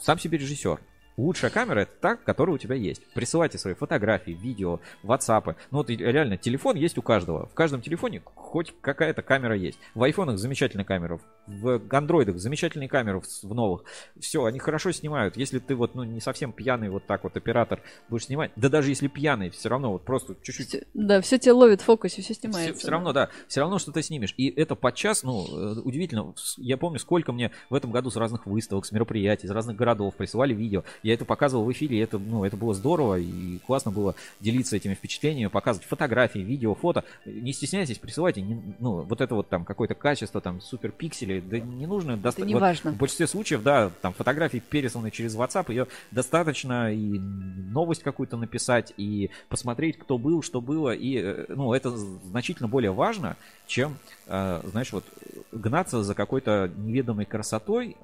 сам 0.00 0.18
себе 0.18 0.36
режиссер 0.36 0.57
режиссер. 0.58 0.80
Лучшая 1.18 1.50
камера 1.50 1.80
это 1.80 1.92
та, 2.00 2.14
которая 2.16 2.54
у 2.54 2.58
тебя 2.58 2.76
есть. 2.76 3.02
Присылайте 3.12 3.58
свои 3.58 3.74
фотографии, 3.74 4.30
видео, 4.30 4.78
ватсапы. 5.02 5.56
Ну 5.72 5.78
вот 5.78 5.90
реально, 5.90 6.36
телефон 6.36 6.76
есть 6.76 6.96
у 6.96 7.02
каждого. 7.02 7.46
В 7.48 7.54
каждом 7.54 7.82
телефоне 7.82 8.22
хоть 8.36 8.72
какая-то 8.80 9.22
камера 9.22 9.56
есть. 9.56 9.78
В 9.96 10.02
айфонах 10.04 10.38
замечательная 10.38 10.84
камера, 10.84 11.18
в 11.48 11.80
андроидах 11.90 12.38
замечательные 12.38 12.88
камеры 12.88 13.20
в- 13.20 13.52
новых. 13.54 13.82
Все, 14.20 14.44
они 14.44 14.60
хорошо 14.60 14.92
снимают. 14.92 15.36
Если 15.36 15.58
ты 15.58 15.74
вот 15.74 15.96
ну 15.96 16.04
не 16.04 16.20
совсем 16.20 16.52
пьяный 16.52 16.88
вот 16.88 17.04
так 17.06 17.24
вот 17.24 17.36
оператор 17.36 17.80
будешь 18.08 18.26
снимать, 18.26 18.52
да 18.54 18.68
даже 18.68 18.90
если 18.90 19.08
пьяный, 19.08 19.50
все 19.50 19.68
равно 19.68 19.90
вот 19.90 20.04
просто 20.04 20.36
чуть-чуть 20.42 20.84
Да, 20.94 21.20
все 21.20 21.38
тебя 21.38 21.54
ловит 21.54 21.80
в 21.80 21.84
фокусе, 21.84 22.22
все 22.22 22.32
снимается. 22.34 22.74
все, 22.78 22.90
равно, 22.92 23.12
да, 23.12 23.28
все 23.48 23.60
равно 23.60 23.80
что 23.80 23.90
ты 23.90 24.02
снимешь. 24.02 24.34
И 24.36 24.48
это 24.48 24.76
подчас, 24.76 25.24
ну, 25.24 25.44
э, 25.48 25.80
удивительно. 25.80 26.32
Я 26.58 26.76
помню, 26.76 27.00
сколько 27.00 27.32
мне 27.32 27.50
в 27.70 27.74
этом 27.74 27.90
году 27.90 28.08
с 28.10 28.16
разных 28.16 28.46
выставок, 28.46 28.86
с 28.86 28.92
мероприятий, 28.92 29.46
из 29.46 29.50
разных 29.50 29.76
городов 29.76 30.14
присылали 30.14 30.54
видео. 30.54 30.84
Я 31.08 31.14
это 31.14 31.24
показывал 31.24 31.64
в 31.64 31.72
эфире, 31.72 31.96
и 31.96 32.00
это, 32.00 32.18
ну, 32.18 32.44
это 32.44 32.58
было 32.58 32.74
здорово, 32.74 33.18
и 33.18 33.60
классно 33.66 33.90
было 33.90 34.14
делиться 34.40 34.76
этими 34.76 34.92
впечатлениями, 34.92 35.48
показывать 35.48 35.88
фотографии, 35.88 36.40
видео, 36.40 36.74
фото. 36.74 37.02
Не 37.24 37.54
стесняйтесь, 37.54 37.96
присылайте, 37.96 38.42
не- 38.42 38.74
ну, 38.78 39.00
вот 39.00 39.22
это 39.22 39.34
вот 39.34 39.48
там 39.48 39.64
какое-то 39.64 39.94
качество, 39.94 40.42
там, 40.42 40.60
супер 40.60 40.90
пиксели, 40.92 41.40
да 41.40 41.58
не 41.60 41.86
нужно. 41.86 42.18
доста- 42.18 42.44
не 42.44 42.52
вот 42.52 42.60
важно. 42.60 42.92
В 42.92 42.96
большинстве 42.98 43.26
случаев, 43.26 43.62
да, 43.62 43.90
там 44.02 44.12
фотографии 44.12 44.58
пересланы 44.58 45.10
через 45.10 45.34
WhatsApp, 45.34 45.70
ее 45.70 45.86
достаточно 46.10 46.92
и 46.92 47.18
новость 47.18 48.02
какую-то 48.02 48.36
написать, 48.36 48.92
и 48.98 49.30
посмотреть, 49.48 49.98
кто 49.98 50.18
был, 50.18 50.42
что 50.42 50.60
было, 50.60 50.90
и, 50.94 51.16
э, 51.16 51.46
ну, 51.48 51.72
это 51.72 51.88
значительно 51.96 52.68
более 52.68 52.90
важно, 52.92 53.38
чем, 53.66 53.96
э, 54.26 54.60
знаешь, 54.70 54.92
вот 54.92 55.04
гнаться 55.52 56.02
за 56.02 56.14
какой-то 56.14 56.70
неведомой 56.76 57.24
красотой, 57.24 57.96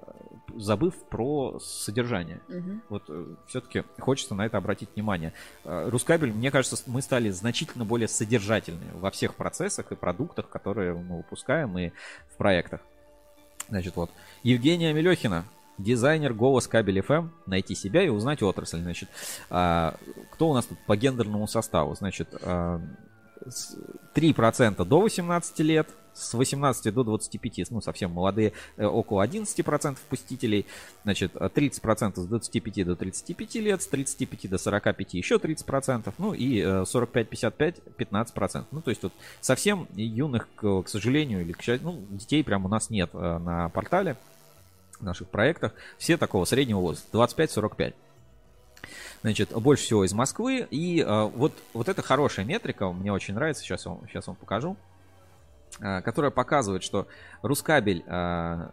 забыв 0.56 0.94
про 1.08 1.58
содержание. 1.60 2.40
Мгм. 2.48 2.82
Вот 2.88 3.10
все-таки 3.46 3.84
хочется 3.98 4.34
на 4.34 4.46
это 4.46 4.58
обратить 4.58 4.88
внимание. 4.94 5.32
Э, 5.64 5.88
Рускабель, 5.88 6.32
мне 6.32 6.50
кажется, 6.50 6.76
мы 6.86 7.02
стали 7.02 7.30
значительно 7.30 7.84
более 7.84 8.08
содержательными 8.08 8.92
во 8.94 9.10
всех 9.10 9.34
процессах 9.34 9.92
и 9.92 9.96
продуктах, 9.96 10.48
которые 10.48 10.94
мы 10.94 11.18
выпускаем 11.18 11.76
и 11.78 11.90
в 12.32 12.36
проектах. 12.36 12.80
Значит, 13.68 13.96
вот. 13.96 14.10
Евгения 14.42 14.92
Мелехина, 14.92 15.44
дизайнер 15.78 16.34
голос 16.34 16.66
кабель 16.66 16.98
FM, 17.00 17.30
найти 17.46 17.74
себя 17.74 18.02
и 18.02 18.08
узнать 18.08 18.42
отрасль. 18.42 18.80
Значит, 18.80 19.08
а, 19.50 19.96
кто 20.32 20.50
у 20.50 20.54
нас 20.54 20.66
тут 20.66 20.78
по 20.86 20.96
гендерному 20.96 21.46
составу? 21.46 21.94
Значит, 21.94 22.28
а, 22.42 22.80
3% 24.14 24.84
до 24.84 25.00
18 25.00 25.58
лет, 25.60 25.88
с 26.14 26.32
18 26.34 26.94
до 26.94 27.02
25, 27.02 27.70
ну, 27.70 27.80
совсем 27.80 28.12
молодые, 28.12 28.52
э, 28.76 28.86
около 28.86 29.22
11% 29.22 29.98
посетителей, 30.08 30.66
значит, 31.02 31.32
а 31.34 31.48
30% 31.48 32.20
с 32.20 32.26
25 32.26 32.84
до 32.84 32.96
35 32.96 33.54
лет, 33.56 33.82
с 33.82 33.86
35 33.88 34.48
до 34.48 34.58
45 34.58 35.14
еще 35.14 35.36
30%, 35.36 36.14
ну 36.18 36.32
и 36.32 36.60
э, 36.60 36.84
45-55 36.84 37.82
15%. 37.98 38.64
Ну, 38.70 38.80
то 38.80 38.90
есть 38.90 39.00
тут 39.00 39.12
совсем 39.40 39.88
юных, 39.94 40.48
к, 40.54 40.84
сожалению, 40.86 41.42
или 41.42 41.52
к 41.52 41.62
счастью, 41.62 41.90
ну, 41.90 42.06
детей 42.10 42.44
прям 42.44 42.64
у 42.64 42.68
нас 42.68 42.90
нет 42.90 43.10
э, 43.12 43.38
на 43.38 43.68
портале, 43.70 44.16
в 45.00 45.02
наших 45.02 45.28
проектах. 45.28 45.72
Все 45.98 46.16
такого 46.16 46.44
среднего 46.44 46.78
возраста, 46.78 47.18
25-45. 47.18 47.94
Значит, 49.24 49.52
больше 49.54 49.84
всего 49.84 50.04
из 50.04 50.12
Москвы. 50.12 50.68
И 50.70 51.00
э, 51.00 51.22
вот, 51.34 51.54
вот 51.72 51.88
это 51.88 52.02
хорошая 52.02 52.44
метрика, 52.44 52.92
мне 52.92 53.10
очень 53.10 53.32
нравится, 53.32 53.62
сейчас 53.62 53.86
вам, 53.86 54.02
сейчас 54.06 54.26
вам 54.26 54.36
покажу, 54.36 54.76
э, 55.80 56.02
которая 56.02 56.30
показывает, 56.30 56.82
что 56.82 57.06
Рускабель, 57.40 58.04
э, 58.06 58.68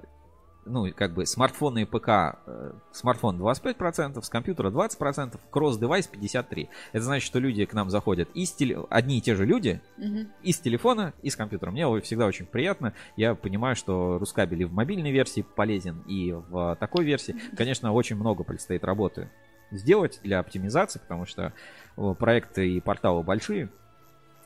ну, 0.65 0.91
как 0.93 1.13
бы 1.13 1.25
смартфоны 1.25 1.83
и 1.83 1.85
ПК, 1.85 2.35
э, 2.45 2.73
смартфон 2.91 3.37
25%, 3.39 4.21
с 4.21 4.27
компьютера 4.27 4.71
20%, 4.71 5.39
кросс-девайс 5.51 6.09
53%. 6.11 6.67
Это 6.91 7.01
значит, 7.05 7.25
что 7.25 7.39
люди 7.39 7.63
к 7.63 7.71
нам 7.73 7.89
заходят 7.89 8.27
из 8.33 8.51
теле... 8.51 8.79
одни 8.89 9.19
и 9.19 9.21
те 9.21 9.35
же 9.35 9.45
люди, 9.45 9.79
Мгм. 9.95 10.33
и 10.43 10.51
с 10.51 10.59
телефона, 10.59 11.13
и 11.21 11.29
с 11.29 11.37
компьютера. 11.37 11.71
Мне 11.71 11.87
всегда 12.01 12.25
очень 12.25 12.45
приятно. 12.45 12.93
Я 13.15 13.35
понимаю, 13.35 13.77
что 13.77 14.17
Рускабель 14.19 14.63
и 14.63 14.65
в 14.65 14.73
мобильной 14.73 15.13
версии 15.13 15.43
полезен, 15.43 16.03
и 16.09 16.33
в 16.33 16.75
такой 16.77 17.05
версии. 17.05 17.37
Конечно, 17.55 17.93
очень 17.93 18.17
много 18.17 18.43
предстоит 18.43 18.83
работы 18.83 19.29
сделать 19.71 20.19
для 20.23 20.39
оптимизации, 20.39 20.99
потому 20.99 21.25
что 21.25 21.53
э, 21.97 22.15
проекты 22.17 22.69
и 22.69 22.79
порталы 22.79 23.23
большие. 23.23 23.69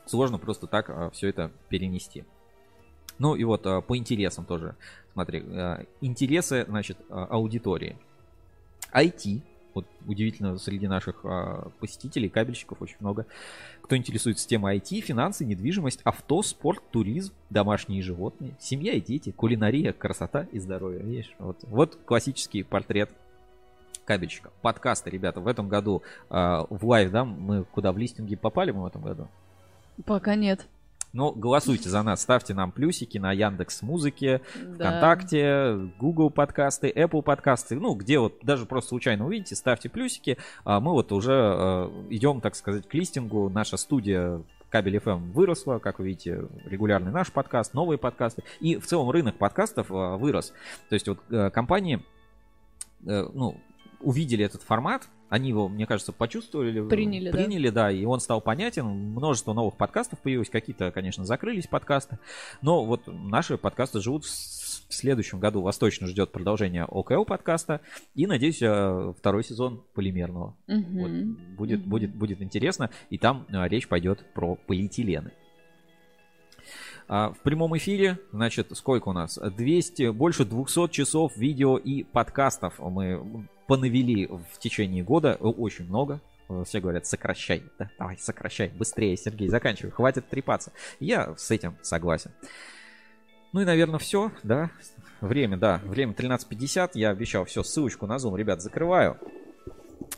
Сложно 0.06 0.38
просто 0.38 0.66
так 0.66 1.12
все 1.12 1.28
это 1.28 1.50
перенести. 1.68 2.24
Ну 3.18 3.34
и 3.34 3.44
вот 3.44 3.66
э, 3.66 3.80
по 3.82 3.96
интересам 3.96 4.44
тоже. 4.44 4.76
Смотри, 5.12 5.42
э, 5.44 5.84
интересы, 6.00 6.64
значит, 6.68 6.98
э, 7.08 7.14
аудитории. 7.14 7.96
IT, 8.92 9.40
вот 9.74 9.86
удивительно, 10.06 10.56
среди 10.56 10.88
наших 10.88 11.22
посетителей, 11.80 12.30
кабельщиков 12.30 12.80
очень 12.80 12.96
много, 13.00 13.26
кто 13.82 13.94
интересуется 13.94 14.48
темой 14.48 14.78
IT, 14.78 15.00
финансы, 15.02 15.44
недвижимость, 15.44 16.00
авто, 16.02 16.42
спорт, 16.42 16.82
туризм, 16.92 17.34
домашние 17.50 18.00
животные, 18.00 18.56
семья 18.58 18.94
и 18.94 19.02
дети, 19.02 19.32
кулинария, 19.32 19.92
красота 19.92 20.46
и 20.50 20.60
здоровье. 20.60 21.02
Видишь, 21.02 21.34
вот, 21.38 21.58
вот 21.64 21.98
классический 22.06 22.62
портрет 22.62 23.10
кабельщика. 24.06 24.50
Подкасты, 24.62 25.10
ребята, 25.10 25.40
в 25.40 25.46
этом 25.46 25.68
году 25.68 26.02
а, 26.30 26.66
в 26.70 26.86
live, 26.86 27.10
да, 27.10 27.24
мы 27.24 27.64
куда 27.64 27.92
в 27.92 27.98
листинги 27.98 28.36
попали 28.36 28.70
мы 28.70 28.82
в 28.82 28.86
этом 28.86 29.02
году? 29.02 29.28
Пока 30.04 30.34
нет. 30.34 30.66
Ну, 31.12 31.32
голосуйте 31.32 31.88
за 31.88 32.02
нас, 32.02 32.20
ставьте 32.20 32.52
нам 32.52 32.72
плюсики 32.72 33.16
на 33.16 33.32
Яндекс 33.32 33.80
Музыке, 33.80 34.42
Да. 34.54 34.74
ВКонтакте, 34.74 35.90
Google 35.98 36.28
подкасты, 36.28 36.90
Apple 36.90 37.22
подкасты. 37.22 37.76
Ну, 37.76 37.94
где 37.94 38.18
вот 38.18 38.34
даже 38.42 38.66
просто 38.66 38.90
случайно 38.90 39.24
увидите, 39.24 39.56
ставьте 39.56 39.88
плюсики. 39.88 40.36
А 40.64 40.78
мы 40.78 40.92
вот 40.92 41.12
уже 41.12 41.32
э, 41.32 41.90
идем, 42.10 42.42
так 42.42 42.54
сказать, 42.54 42.86
к 42.86 42.92
листингу. 42.92 43.48
Наша 43.48 43.78
студия 43.78 44.42
Кабель 44.68 44.96
FM 44.96 45.32
выросла, 45.32 45.78
как 45.78 46.00
вы 46.00 46.08
видите, 46.08 46.48
регулярный 46.66 47.12
наш 47.12 47.32
подкаст, 47.32 47.72
новые 47.72 47.96
подкасты. 47.96 48.42
И 48.60 48.76
в 48.76 48.86
целом 48.86 49.08
рынок 49.08 49.36
подкастов 49.38 49.90
э, 49.90 50.16
вырос. 50.16 50.52
То 50.90 50.94
есть 50.94 51.08
вот 51.08 51.18
э, 51.30 51.48
компании 51.48 52.02
э, 53.06 53.26
ну, 53.32 53.58
увидели 54.00 54.44
этот 54.44 54.62
формат, 54.62 55.08
они 55.28 55.48
его, 55.48 55.68
мне 55.68 55.86
кажется, 55.86 56.12
почувствовали, 56.12 56.86
Приняли, 56.88 57.30
да. 57.30 57.36
приняли, 57.36 57.70
да, 57.70 57.90
и 57.90 58.04
он 58.04 58.20
стал 58.20 58.40
понятен. 58.40 58.86
Множество 58.86 59.52
новых 59.52 59.76
подкастов 59.76 60.20
появилось, 60.20 60.48
какие-то, 60.48 60.92
конечно, 60.92 61.24
закрылись 61.24 61.66
подкасты, 61.66 62.18
но 62.62 62.84
вот 62.84 63.02
наши 63.06 63.58
подкасты 63.58 64.00
живут 64.00 64.24
в 64.24 64.94
следующем 64.94 65.40
году. 65.40 65.62
Вас 65.62 65.78
точно 65.78 66.06
ждет 66.06 66.30
продолжение 66.30 66.84
ОКЛ 66.84 67.24
подкаста 67.24 67.80
и, 68.14 68.26
надеюсь, 68.26 68.62
э, 68.62 69.12
второй 69.18 69.42
сезон 69.42 69.82
полимерного. 69.94 70.56
Мгм. 70.68 70.98
Вот, 70.98 71.56
будет, 71.56 71.84
будет, 71.84 72.14
будет 72.14 72.40
интересно, 72.40 72.90
и 73.10 73.18
там 73.18 73.46
э, 73.48 73.66
речь 73.68 73.88
пойдет 73.88 74.24
про 74.32 74.54
полиэтилены. 74.54 75.32
А, 77.08 77.30
В 77.32 77.38
прямом 77.40 77.76
эфире, 77.76 78.18
значит, 78.32 78.76
сколько 78.76 79.08
у 79.08 79.12
нас? 79.12 79.38
200, 79.38 80.10
больше 80.10 80.44
200 80.44 80.88
часов 80.88 81.36
видео 81.36 81.76
и 81.76 82.02
подкастов 82.02 82.78
мы 82.78 83.46
понавели 83.66 84.26
в 84.26 84.58
течение 84.58 85.02
года. 85.04 85.36
Э, 85.40 85.44
Очень 85.44 85.86
много. 85.86 86.20
Э, 86.48 86.64
Все 86.66 86.80
говорят, 86.80 87.06
сокращай. 87.06 87.62
Да, 87.78 87.90
давай, 87.98 88.18
сокращай. 88.18 88.68
Быстрее, 88.70 89.16
Сергей, 89.16 89.48
заканчивай. 89.48 89.92
Хватит 89.92 90.28
трепаться. 90.28 90.72
Я 90.98 91.34
с 91.36 91.50
этим 91.50 91.76
согласен. 91.82 92.32
Ну 93.52 93.60
и, 93.60 93.64
наверное, 93.64 93.98
все, 93.98 94.32
да. 94.42 94.70
Время, 95.20 95.56
да. 95.56 95.80
Время 95.84 96.12
13.50. 96.12 96.90
Я 96.94 97.10
обещал 97.10 97.44
все. 97.44 97.62
Ссылочку 97.62 98.06
на 98.06 98.16
Zoom, 98.16 98.36
ребят, 98.36 98.60
закрываю. 98.60 99.16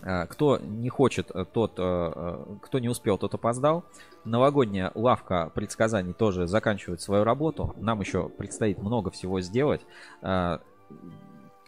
А, 0.02 0.26
Кто 0.26 0.58
не 0.58 0.88
хочет, 0.88 1.30
э, 1.34 1.44
тот, 1.44 1.78
э, 1.78 1.82
э, 1.82 2.44
кто 2.62 2.78
не 2.78 2.88
успел, 2.88 3.18
тот 3.18 3.34
опоздал. 3.34 3.84
Новогодняя 4.24 4.92
лавка 4.94 5.50
предсказаний 5.54 6.12
тоже 6.12 6.46
заканчивает 6.46 7.00
свою 7.00 7.24
работу. 7.24 7.74
Нам 7.78 8.00
еще 8.00 8.28
предстоит 8.28 8.78
много 8.78 9.10
всего 9.10 9.40
сделать. 9.40 9.80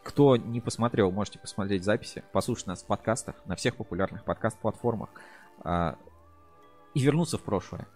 Кто 0.02 0.36
не 0.36 0.60
посмотрел, 0.60 1.10
можете 1.10 1.39
посмотреть 1.39 1.84
записи, 1.84 2.25
послушать 2.33 2.67
нас 2.67 2.83
в 2.83 2.86
подкастах, 2.86 3.34
на 3.47 3.55
всех 3.55 3.76
популярных 3.76 4.25
подкаст-платформах. 4.25 5.10
И 6.94 7.00
вернуться 7.00 7.39
в 7.39 7.42
прошлое. 7.42 7.86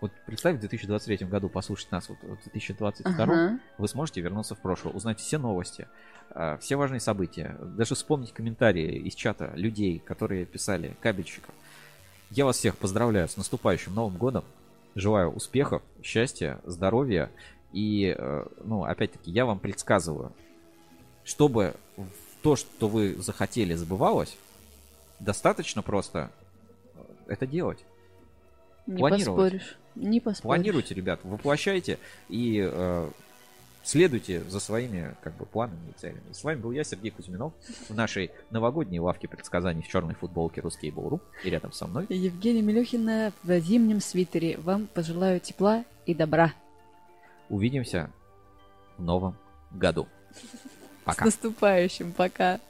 Вот 0.00 0.12
представь, 0.26 0.56
в 0.56 0.60
2023 0.60 1.26
году 1.26 1.48
послушать 1.48 1.90
нас, 1.90 2.08
вот 2.08 2.18
в 2.20 2.42
2022 2.42 3.10
Ага. 3.12 3.58
вы 3.78 3.88
сможете 3.88 4.20
вернуться 4.20 4.54
в 4.54 4.60
прошлое, 4.60 4.92
узнать 4.92 5.18
все 5.18 5.38
новости, 5.38 5.88
а, 6.30 6.58
все 6.58 6.76
важные 6.76 7.00
события, 7.00 7.56
даже 7.60 7.94
вспомнить 7.94 8.32
комментарии 8.32 8.96
из 8.98 9.14
чата 9.14 9.52
людей, 9.54 9.98
которые 9.98 10.44
писали, 10.44 10.96
кабельщиков. 11.00 11.54
Я 12.30 12.44
вас 12.44 12.58
всех 12.58 12.76
поздравляю 12.76 13.28
с 13.28 13.36
наступающим 13.36 13.94
Новым 13.94 14.16
годом. 14.16 14.44
Желаю 14.94 15.30
успехов, 15.30 15.82
счастья, 16.02 16.60
здоровья. 16.64 17.30
И, 17.72 18.14
э, 18.16 18.46
ну, 18.64 18.84
опять-таки, 18.84 19.30
я 19.30 19.46
вам 19.46 19.58
предсказываю, 19.58 20.32
чтобы 21.24 21.74
то, 22.42 22.56
что 22.56 22.88
вы 22.88 23.14
захотели, 23.14 23.74
забывалось, 23.74 24.36
достаточно 25.20 25.82
просто 25.82 26.30
э, 26.94 27.00
это 27.28 27.46
делать. 27.46 27.84
Не 28.86 28.98
Планировать. 28.98 29.26
поспоришь. 29.26 29.78
Не 29.96 30.20
поспоришь. 30.20 30.42
Планируйте, 30.42 30.94
ребят, 30.94 31.20
воплощайте 31.24 31.98
и 32.28 32.68
э, 32.70 33.10
следуйте 33.82 34.42
за 34.48 34.60
своими 34.60 35.16
как 35.22 35.34
бы 35.36 35.46
планами 35.46 35.90
и 35.90 35.98
целями. 35.98 36.20
С 36.32 36.44
вами 36.44 36.58
был 36.60 36.72
я, 36.72 36.84
Сергей 36.84 37.10
Кузьминов, 37.10 37.52
в 37.88 37.94
нашей 37.94 38.30
новогодней 38.50 39.00
лавке 39.00 39.26
предсказаний 39.26 39.82
в 39.82 39.88
черной 39.88 40.14
футболке 40.14 40.60
Русский 40.60 40.90
Бору. 40.90 41.20
И 41.44 41.50
рядом 41.50 41.72
со 41.72 41.86
мной 41.86 42.06
Евгения 42.08 42.62
Милюхина 42.62 43.32
в 43.42 43.60
зимнем 43.60 44.00
свитере. 44.00 44.58
Вам 44.58 44.86
пожелаю 44.86 45.40
тепла 45.40 45.84
и 46.04 46.14
добра. 46.14 46.52
увидимся 47.48 48.10
в 48.98 49.02
новом 49.02 49.36
году. 49.70 50.08
Пока. 51.04 51.22
С 51.22 51.26
наступающим. 51.26 52.12
Пока. 52.12 52.60